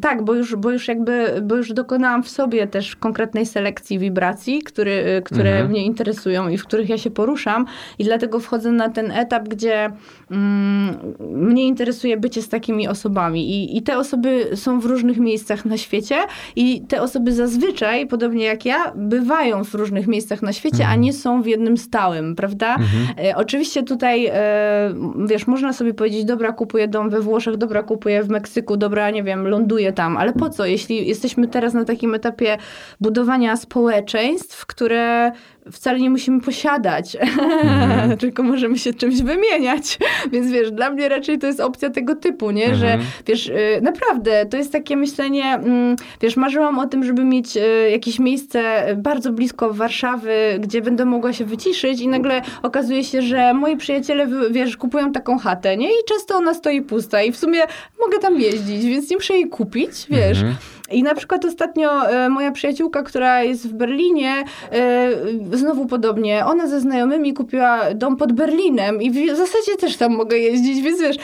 tak, 0.00 0.24
bo 0.24 0.34
już, 0.34 0.56
bo 0.56 0.70
już 0.70 0.88
jakby, 0.88 1.42
bo 1.42 1.56
już 1.56 1.72
dokonałam 1.72 2.22
w 2.22 2.28
sobie 2.28 2.66
też 2.66 2.96
konkretnej 2.96 3.46
selekcji 3.46 3.98
wibracji, 3.98 4.62
który, 4.62 5.22
które 5.24 5.50
Mhm. 5.50 5.70
mnie 5.70 5.84
interesują 5.84 6.48
i 6.48 6.58
w 6.58 6.64
których 6.64 6.88
ja 6.88 6.98
się 6.98 7.10
poruszam 7.10 7.66
i 7.98 8.04
dlatego 8.04 8.40
wchodzę 8.40 8.72
na 8.72 8.88
ten 8.88 9.10
etap, 9.10 9.48
gdzie 9.48 9.90
mm, 10.30 10.96
mnie 11.20 11.66
interesuje 11.66 12.16
bycie 12.16 12.42
z 12.42 12.48
takimi 12.48 12.88
osobami 12.88 13.50
I, 13.50 13.76
i 13.76 13.82
te 13.82 13.98
osoby 13.98 14.48
są 14.54 14.80
w 14.80 14.84
różnych 14.84 15.18
miejscach 15.18 15.64
na 15.64 15.76
świecie 15.76 16.16
i 16.56 16.82
te 16.88 17.02
osoby 17.02 17.32
zazwyczaj, 17.32 18.06
podobnie 18.06 18.44
jak 18.44 18.64
ja, 18.64 18.92
bywają 18.94 19.64
w 19.64 19.74
różnych 19.74 20.06
miejscach 20.06 20.42
na 20.42 20.52
świecie, 20.52 20.86
a 20.86 20.96
nie 20.96 21.12
są 21.12 21.42
w 21.42 21.46
jednym 21.46 21.76
stałym, 21.76 22.36
prawda? 22.36 22.76
E, 23.24 23.36
oczywiście 23.36 23.82
tutaj, 23.82 24.26
e, 24.26 24.94
wiesz, 25.26 25.46
można 25.46 25.72
sobie 25.72 25.94
powiedzieć, 25.94 26.24
dobra, 26.24 26.52
kupuję 26.52 26.88
dom 26.88 27.10
we 27.10 27.20
Włoszech, 27.20 27.56
dobra, 27.56 27.82
kupuję 27.82 28.22
w 28.22 28.28
Meksyku, 28.28 28.76
dobra, 28.76 29.10
nie 29.10 29.22
wiem, 29.22 29.48
ląduję 29.48 29.81
tam, 29.90 30.16
ale 30.16 30.32
po 30.32 30.50
co, 30.50 30.66
jeśli 30.66 31.08
jesteśmy 31.08 31.48
teraz 31.48 31.74
na 31.74 31.84
takim 31.84 32.14
etapie 32.14 32.58
budowania 33.00 33.56
społeczeństw, 33.56 34.66
które 34.66 35.32
wcale 35.72 36.00
nie 36.00 36.10
musimy 36.10 36.40
posiadać, 36.40 37.16
Mhm. 37.16 38.16
tylko 38.22 38.42
możemy 38.42 38.78
się 38.78 38.94
czymś 38.94 39.22
wymieniać. 39.22 39.98
Więc 40.32 40.50
wiesz, 40.50 40.70
dla 40.70 40.90
mnie 40.90 41.08
raczej 41.08 41.38
to 41.38 41.46
jest 41.46 41.60
opcja 41.60 41.90
tego 41.90 42.14
typu, 42.16 42.50
nie? 42.50 42.74
Że 42.74 42.86
Mhm. 42.92 43.10
wiesz, 43.26 43.46
y, 43.48 43.80
naprawdę 43.82 44.46
to 44.46 44.56
jest 44.56 44.72
takie 44.72 44.96
myślenie, 44.96 45.44
mm, 45.44 45.96
wiesz, 46.20 46.36
marzyłam 46.36 46.78
o 46.78 46.86
tym, 46.86 47.04
żeby 47.04 47.24
mieć 47.24 47.56
y, 47.56 47.90
jakieś 47.90 48.18
miejsce 48.18 48.86
bardzo 48.96 49.32
blisko 49.32 49.72
Warszawy, 49.74 50.34
gdzie 50.60 50.82
będę 50.82 51.04
mogła 51.04 51.32
się 51.32 51.44
wyciszyć 51.44 52.00
i 52.00 52.08
nagle 52.08 52.42
okazuje 52.62 53.04
się, 53.04 53.22
że 53.22 53.54
moi 53.54 53.76
przyjaciele, 53.76 54.26
wiesz, 54.50 54.76
kupują 54.76 55.12
taką 55.12 55.38
chatę, 55.38 55.76
nie? 55.76 55.88
I 55.88 56.04
często 56.08 56.36
ona 56.36 56.54
stoi 56.54 56.82
pusta 56.82 57.22
i 57.22 57.32
w 57.32 57.36
sumie 57.36 57.60
mogę 58.00 58.18
tam 58.18 58.40
jeździć, 58.40 58.84
więc 58.84 59.10
nie 59.10 59.16
muszę 59.16 59.34
jej 59.34 59.48
kupić, 59.48 59.90
wiesz. 60.10 60.38
Mhm. 60.38 60.54
I 60.92 61.02
na 61.02 61.14
przykład 61.14 61.44
ostatnio 61.44 62.10
e, 62.10 62.28
moja 62.28 62.52
przyjaciółka, 62.52 63.02
która 63.02 63.42
jest 63.42 63.68
w 63.68 63.72
Berlinie, 63.72 64.44
e, 64.72 65.08
znowu 65.52 65.86
podobnie, 65.86 66.46
ona 66.46 66.66
ze 66.66 66.80
znajomymi 66.80 67.34
kupiła 67.34 67.80
dom 67.94 68.16
pod 68.16 68.32
Berlinem 68.32 69.02
i 69.02 69.10
w 69.10 69.36
zasadzie 69.36 69.76
też 69.80 69.96
tam 69.96 70.12
mogę 70.12 70.38
jeździć, 70.38 70.82
więc 70.82 71.00
wiesz, 71.00 71.16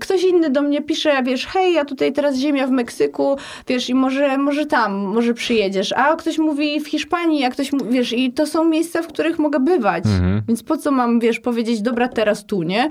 ktoś 0.00 0.24
inny 0.24 0.50
do 0.50 0.62
mnie 0.62 0.82
pisze, 0.82 1.22
wiesz, 1.22 1.46
hej, 1.46 1.72
ja 1.74 1.84
tutaj 1.84 2.12
teraz 2.12 2.36
ziemia 2.36 2.66
w 2.66 2.70
Meksyku, 2.70 3.36
wiesz, 3.68 3.90
i 3.90 3.94
może, 3.94 4.38
może 4.38 4.66
tam, 4.66 4.94
może 4.94 5.34
przyjedziesz, 5.34 5.92
a 5.96 6.16
ktoś 6.16 6.38
mówi 6.38 6.80
w 6.80 6.88
Hiszpanii, 6.88 7.44
a 7.44 7.50
ktoś, 7.50 7.70
wiesz, 7.90 8.12
i 8.12 8.32
to 8.32 8.46
są 8.46 8.64
miejsca, 8.64 9.02
w 9.02 9.06
których 9.06 9.38
mogę 9.38 9.60
bywać, 9.60 10.04
Mhm. 10.06 10.42
więc 10.48 10.62
po 10.62 10.76
co 10.76 10.90
mam, 10.90 11.20
wiesz, 11.20 11.40
powiedzieć, 11.40 11.82
dobra, 11.82 12.08
teraz 12.08 12.46
tu, 12.46 12.62
nie? 12.62 12.88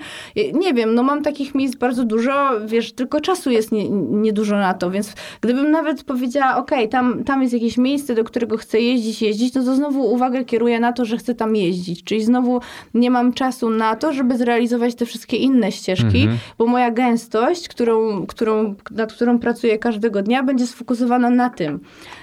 Nie 0.54 0.74
wiem, 0.74 0.96
no 0.96 1.04
mam 1.04 1.24
takich 1.24 1.56
miejsc 1.56 1.76
bardzo 1.76 2.04
dużo, 2.04 2.32
wiesz, 2.66 2.94
tylko 2.94 3.22
czasu 3.22 3.52
jest 3.52 3.72
nie- 3.72 3.90
niedużo 3.90 4.58
na 4.58 4.74
to, 4.74 4.92
więc 4.92 5.14
gdybym 5.42 5.72
nawet 5.72 6.04
powiedziała, 6.14 6.58
okej, 6.58 6.90
tam, 6.90 7.24
tam 7.24 7.42
jest 7.42 7.54
jakieś 7.54 7.78
miejsce, 7.78 8.16
do 8.16 8.24
którego 8.24 8.58
chcę 8.58 8.80
jeździć, 8.80 9.22
jeździć, 9.22 9.54
no 9.54 9.64
to 9.64 9.76
znowu 9.76 10.14
uwagę 10.14 10.46
kieruję 10.46 10.80
na 10.80 10.94
to, 10.94 11.06
że 11.06 11.18
chcę 11.18 11.36
tam 11.36 11.56
jeździć, 11.56 12.04
czyli 12.04 12.24
znowu 12.24 12.62
nie 12.94 13.12
mam 13.12 13.34
czasu 13.34 13.70
na 13.70 13.96
to, 13.96 14.14
żeby 14.14 14.38
zrealizować 14.38 14.96
te 14.96 15.06
wszystkie 15.06 15.38
inne 15.38 15.72
ścieżki, 15.72 16.22
Mhm. 16.22 16.38
bo 16.58 16.66
moja 16.66 16.92
gęstość, 16.92 17.68
którą, 17.68 18.26
którą, 18.26 18.76
nad 18.92 19.14
którą 19.14 19.40
pracuję 19.40 19.78
każdego 19.78 20.22
dnia, 20.22 20.44
będzie 20.44 20.68
sfokusowana 20.68 21.30
na 21.30 21.50
tym. 21.50 21.80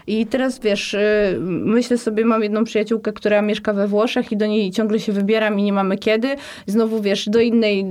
I 0.06 0.26
teraz 0.26 0.58
wiesz, 0.60 0.94
y, 0.94 1.38
myślę 1.40 1.98
sobie, 1.98 2.24
mam 2.24 2.42
jedną 2.42 2.64
przyjaciółkę, 2.64 3.12
która 3.12 3.42
mieszka 3.42 3.72
we 3.72 3.88
Włoszech 3.88 4.32
i 4.32 4.36
do 4.36 4.46
niej 4.46 4.70
ciągle 4.70 5.00
się 5.00 5.12
wybieram 5.12 5.60
i 5.60 5.62
nie 5.62 5.72
mamy 5.72 5.98
kiedy. 5.98 6.28
Znowu 6.66 7.02
wiesz, 7.02 7.28
do 7.28 7.40
innej 7.40 7.80
y, 7.80 7.84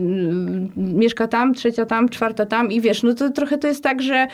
mieszka 0.78 1.28
tam, 1.28 1.54
trzecia 1.54 1.86
tam, 1.86 2.10
czwarta 2.10 2.46
tam 2.46 2.72
i 2.72 2.82
wiesz, 2.82 3.04
no 3.04 3.14
to 3.14 3.30
trochę 3.30 3.58
to 3.58 3.68
jest 3.68 3.84
tak, 3.84 4.02
że 4.02 4.28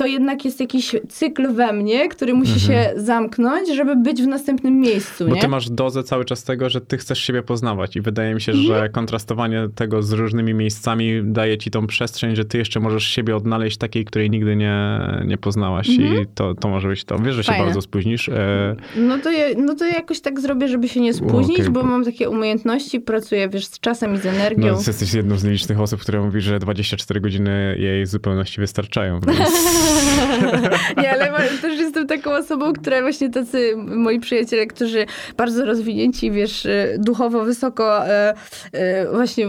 to 0.00 0.06
jednak 0.06 0.44
jest 0.44 0.60
jakiś 0.60 0.96
cykl 1.08 1.52
we 1.54 1.72
mnie, 1.72 2.08
który 2.08 2.34
musi 2.34 2.60
się 2.60 2.92
zamknąć, 2.96 3.68
żeby 3.74 3.96
być 3.96 4.22
w 4.22 4.26
następnym 4.26 4.80
miejscu, 4.80 5.28
Bo 5.28 5.34
nie? 5.34 5.40
ty 5.40 5.48
masz 5.48 5.70
dozę 5.70 6.02
cały 6.04 6.24
czas 6.24 6.44
tego, 6.44 6.70
że 6.70 6.80
ty 6.80 6.98
chcesz 6.98 7.18
siebie 7.18 7.42
poznawać 7.42 7.96
i 7.96 8.00
wydaje 8.00 8.34
mi 8.34 8.40
się, 8.40 8.52
Mhm. 8.52 8.68
że 8.68 8.88
kontrastowanie 8.88 9.68
tego 9.74 10.02
z 10.02 10.12
różnymi 10.12 10.54
miejscami 10.54 11.20
daje 11.24 11.58
ci 11.58 11.70
tą 11.70 11.86
przestrzeń, 11.86 12.36
że 12.36 12.44
ty 12.44 12.58
jeszcze 12.58 12.80
możesz 12.80 13.04
siebie 13.04 13.36
odnaleźć 13.36 13.76
takiej, 13.76 14.04
której 14.04 14.30
nigdy 14.30 14.56
nie, 14.56 15.00
nie 15.26 15.38
poznałaś 15.38 15.88
i 15.88 16.10
to, 16.34 16.54
to 16.54 16.68
może 16.68 16.88
być 16.88 17.04
to. 17.04 17.18
Wiesz, 17.18 17.34
że 17.34 17.44
się 17.44 17.48
Mhm. 17.52 17.58
Fajne. 17.58 17.64
bardzo 17.66 17.80
spóźnisz. 17.82 18.28
E, 18.28 18.76
No 18.96 19.18
to, 19.18 19.30
ja, 19.30 19.44
no 19.56 19.74
to 19.74 19.84
jakoś 19.86 20.20
tak 20.20 20.40
zrobię, 20.40 20.68
żeby 20.68 20.88
się 20.88 21.00
nie 21.00 21.14
spóźnić, 21.14 21.60
Okej. 21.60 21.70
bo 21.72 21.82
mam 21.82 22.04
takie 22.04 22.30
umiejętności, 22.30 23.00
pracuję, 23.00 23.48
wiesz, 23.48 23.66
z 23.66 23.80
czasem 23.80 24.14
i 24.14 24.18
z 24.18 24.26
energią. 24.26 24.66
no, 24.72 24.78
jesteś 24.86 25.14
jedną 25.14 25.36
z 25.38 25.44
nielicznych 25.44 25.80
osób, 25.80 26.00
które 26.00 26.20
mówi, 26.20 26.40
że 26.40 26.58
24 26.58 27.20
godziny 27.20 27.76
jej 27.78 28.06
zupełności 28.06 28.60
wystarczają. 28.60 29.20
Więc... 29.20 29.38
Nie, 31.02 31.12
ale 31.12 31.30
też 31.62 31.78
jestem 31.78 32.06
taką 32.06 32.32
osobą, 32.32 32.72
która 32.72 33.00
właśnie 33.02 33.30
tacy 33.30 33.72
moi 33.76 34.20
przyjaciele, 34.20 34.66
którzy 34.66 35.06
bardzo 35.36 35.64
rozwinięci, 35.64 36.30
wiesz, 36.30 36.66
y, 36.66 36.96
duchowo 36.98 37.44
wysoko, 37.44 38.06
e, 38.06 38.34
e, 38.72 39.06
właśnie 39.12 39.46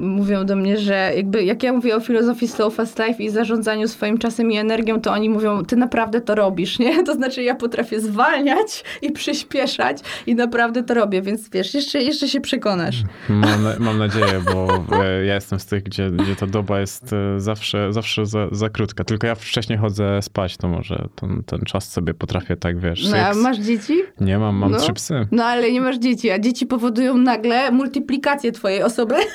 mówią 0.00 0.46
do 0.46 0.56
mnie, 0.56 0.78
że 0.78 1.12
jakby 1.16 1.44
jak 1.44 1.62
ja 1.62 1.72
mówię 1.72 1.96
o 1.96 2.00
filozofii 2.00 2.48
slow 2.48 2.74
fast 2.74 2.98
life 2.98 3.22
i 3.22 3.30
zarządzaniu 3.30 3.88
swoim 3.88 4.18
czasem 4.18 4.52
i 4.52 4.56
energią, 4.56 5.00
to 5.00 5.12
oni 5.12 5.30
mówią, 5.30 5.64
ty 5.64 5.76
naprawdę 5.76 6.20
to 6.20 6.34
robisz, 6.34 6.78
nie? 6.78 6.98
To 7.08 7.14
znaczy 7.14 7.42
ja 7.42 7.54
potrafię 7.54 8.00
zwalniać 8.00 8.84
i 9.02 9.12
przyspieszać 9.12 9.98
i 10.26 10.34
naprawdę 10.34 10.82
to 10.82 10.94
robię, 10.94 11.22
więc 11.22 11.50
wiesz, 11.50 11.74
jeszcze, 11.74 12.02
jeszcze 12.02 12.28
się 12.28 12.40
przekonasz. 12.40 13.02
Mam, 13.28 13.62
na- 13.62 13.78
mam 13.78 13.98
nadzieję, 13.98 14.42
bo 14.54 14.84
ja 15.26 15.34
jestem 15.34 15.60
z 15.60 15.66
tych, 15.66 15.82
gdzie, 15.82 16.10
gdzie 16.10 16.36
ta 16.36 16.46
doba 16.46 16.80
jest 16.80 17.12
e, 17.12 17.40
zawsze, 17.40 17.92
zawsze 17.92 18.26
za, 18.26 18.48
za 18.52 18.68
krótka. 18.68 19.04
Tylko 19.04 19.26
ja 19.26 19.34
wcześniej 19.34 19.77
chodzę 19.78 20.22
spać, 20.22 20.56
to 20.56 20.68
może 20.68 21.08
ten, 21.14 21.42
ten 21.46 21.60
czas 21.60 21.90
sobie 21.92 22.14
potrafię 22.14 22.56
tak, 22.56 22.78
wiesz... 22.78 23.08
No, 23.10 23.16
a 23.16 23.34
masz 23.34 23.58
dzieci? 23.58 23.94
Nie 24.20 24.38
mam, 24.38 24.56
mam 24.56 24.70
No. 24.70 24.78
trzy 24.78 24.92
psy. 24.92 25.26
No 25.32 25.44
ale 25.44 25.72
nie 25.72 25.80
masz 25.80 25.98
dzieci, 25.98 26.30
a 26.30 26.38
dzieci 26.38 26.66
powodują 26.66 27.16
nagle 27.18 27.70
multiplikację 27.70 28.52
twojej 28.52 28.82
osoby, 28.82 29.14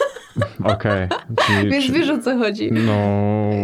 Okej. 0.63 1.07
Więc 1.71 1.85
czy- 1.85 1.91
wiesz 1.91 2.09
o 2.09 2.17
co 2.17 2.37
chodzi. 2.37 2.71
No, 2.71 2.93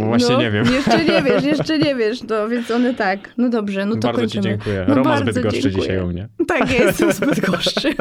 właśnie 0.08 0.36
no, 0.36 0.42
nie 0.42 0.52
wiem. 0.52 0.66
Jeszcze 0.74 1.06
nie 1.06 1.22
wiesz, 1.32 1.44
jeszcze 1.44 1.80
nie 1.80 1.96
wiesz, 1.96 2.24
no 2.24 2.48
więc 2.50 2.72
one 2.72 2.94
tak. 2.94 3.20
No 3.38 3.50
dobrze, 3.50 3.86
no 3.86 3.96
to 3.96 4.00
bardzo 4.08 4.22
kończymy. 4.22 4.44
ci 4.44 4.50
dziękuję. 4.50 4.86
No 4.88 4.96
Roma 4.96 5.18
zbyt 5.18 5.40
goszczy 5.40 5.72
dzisiaj 5.72 6.02
u 6.04 6.08
mnie. 6.08 6.28
Tak, 6.48 6.72
ja 6.72 6.84
jestem 6.84 7.12
zbyt 7.12 7.40
goszczy. 7.40 7.94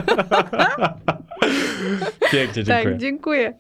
Pięknie, 2.33 2.65
tak, 2.65 2.85
dziękuję. 2.99 2.99
dziękuję. 2.99 3.55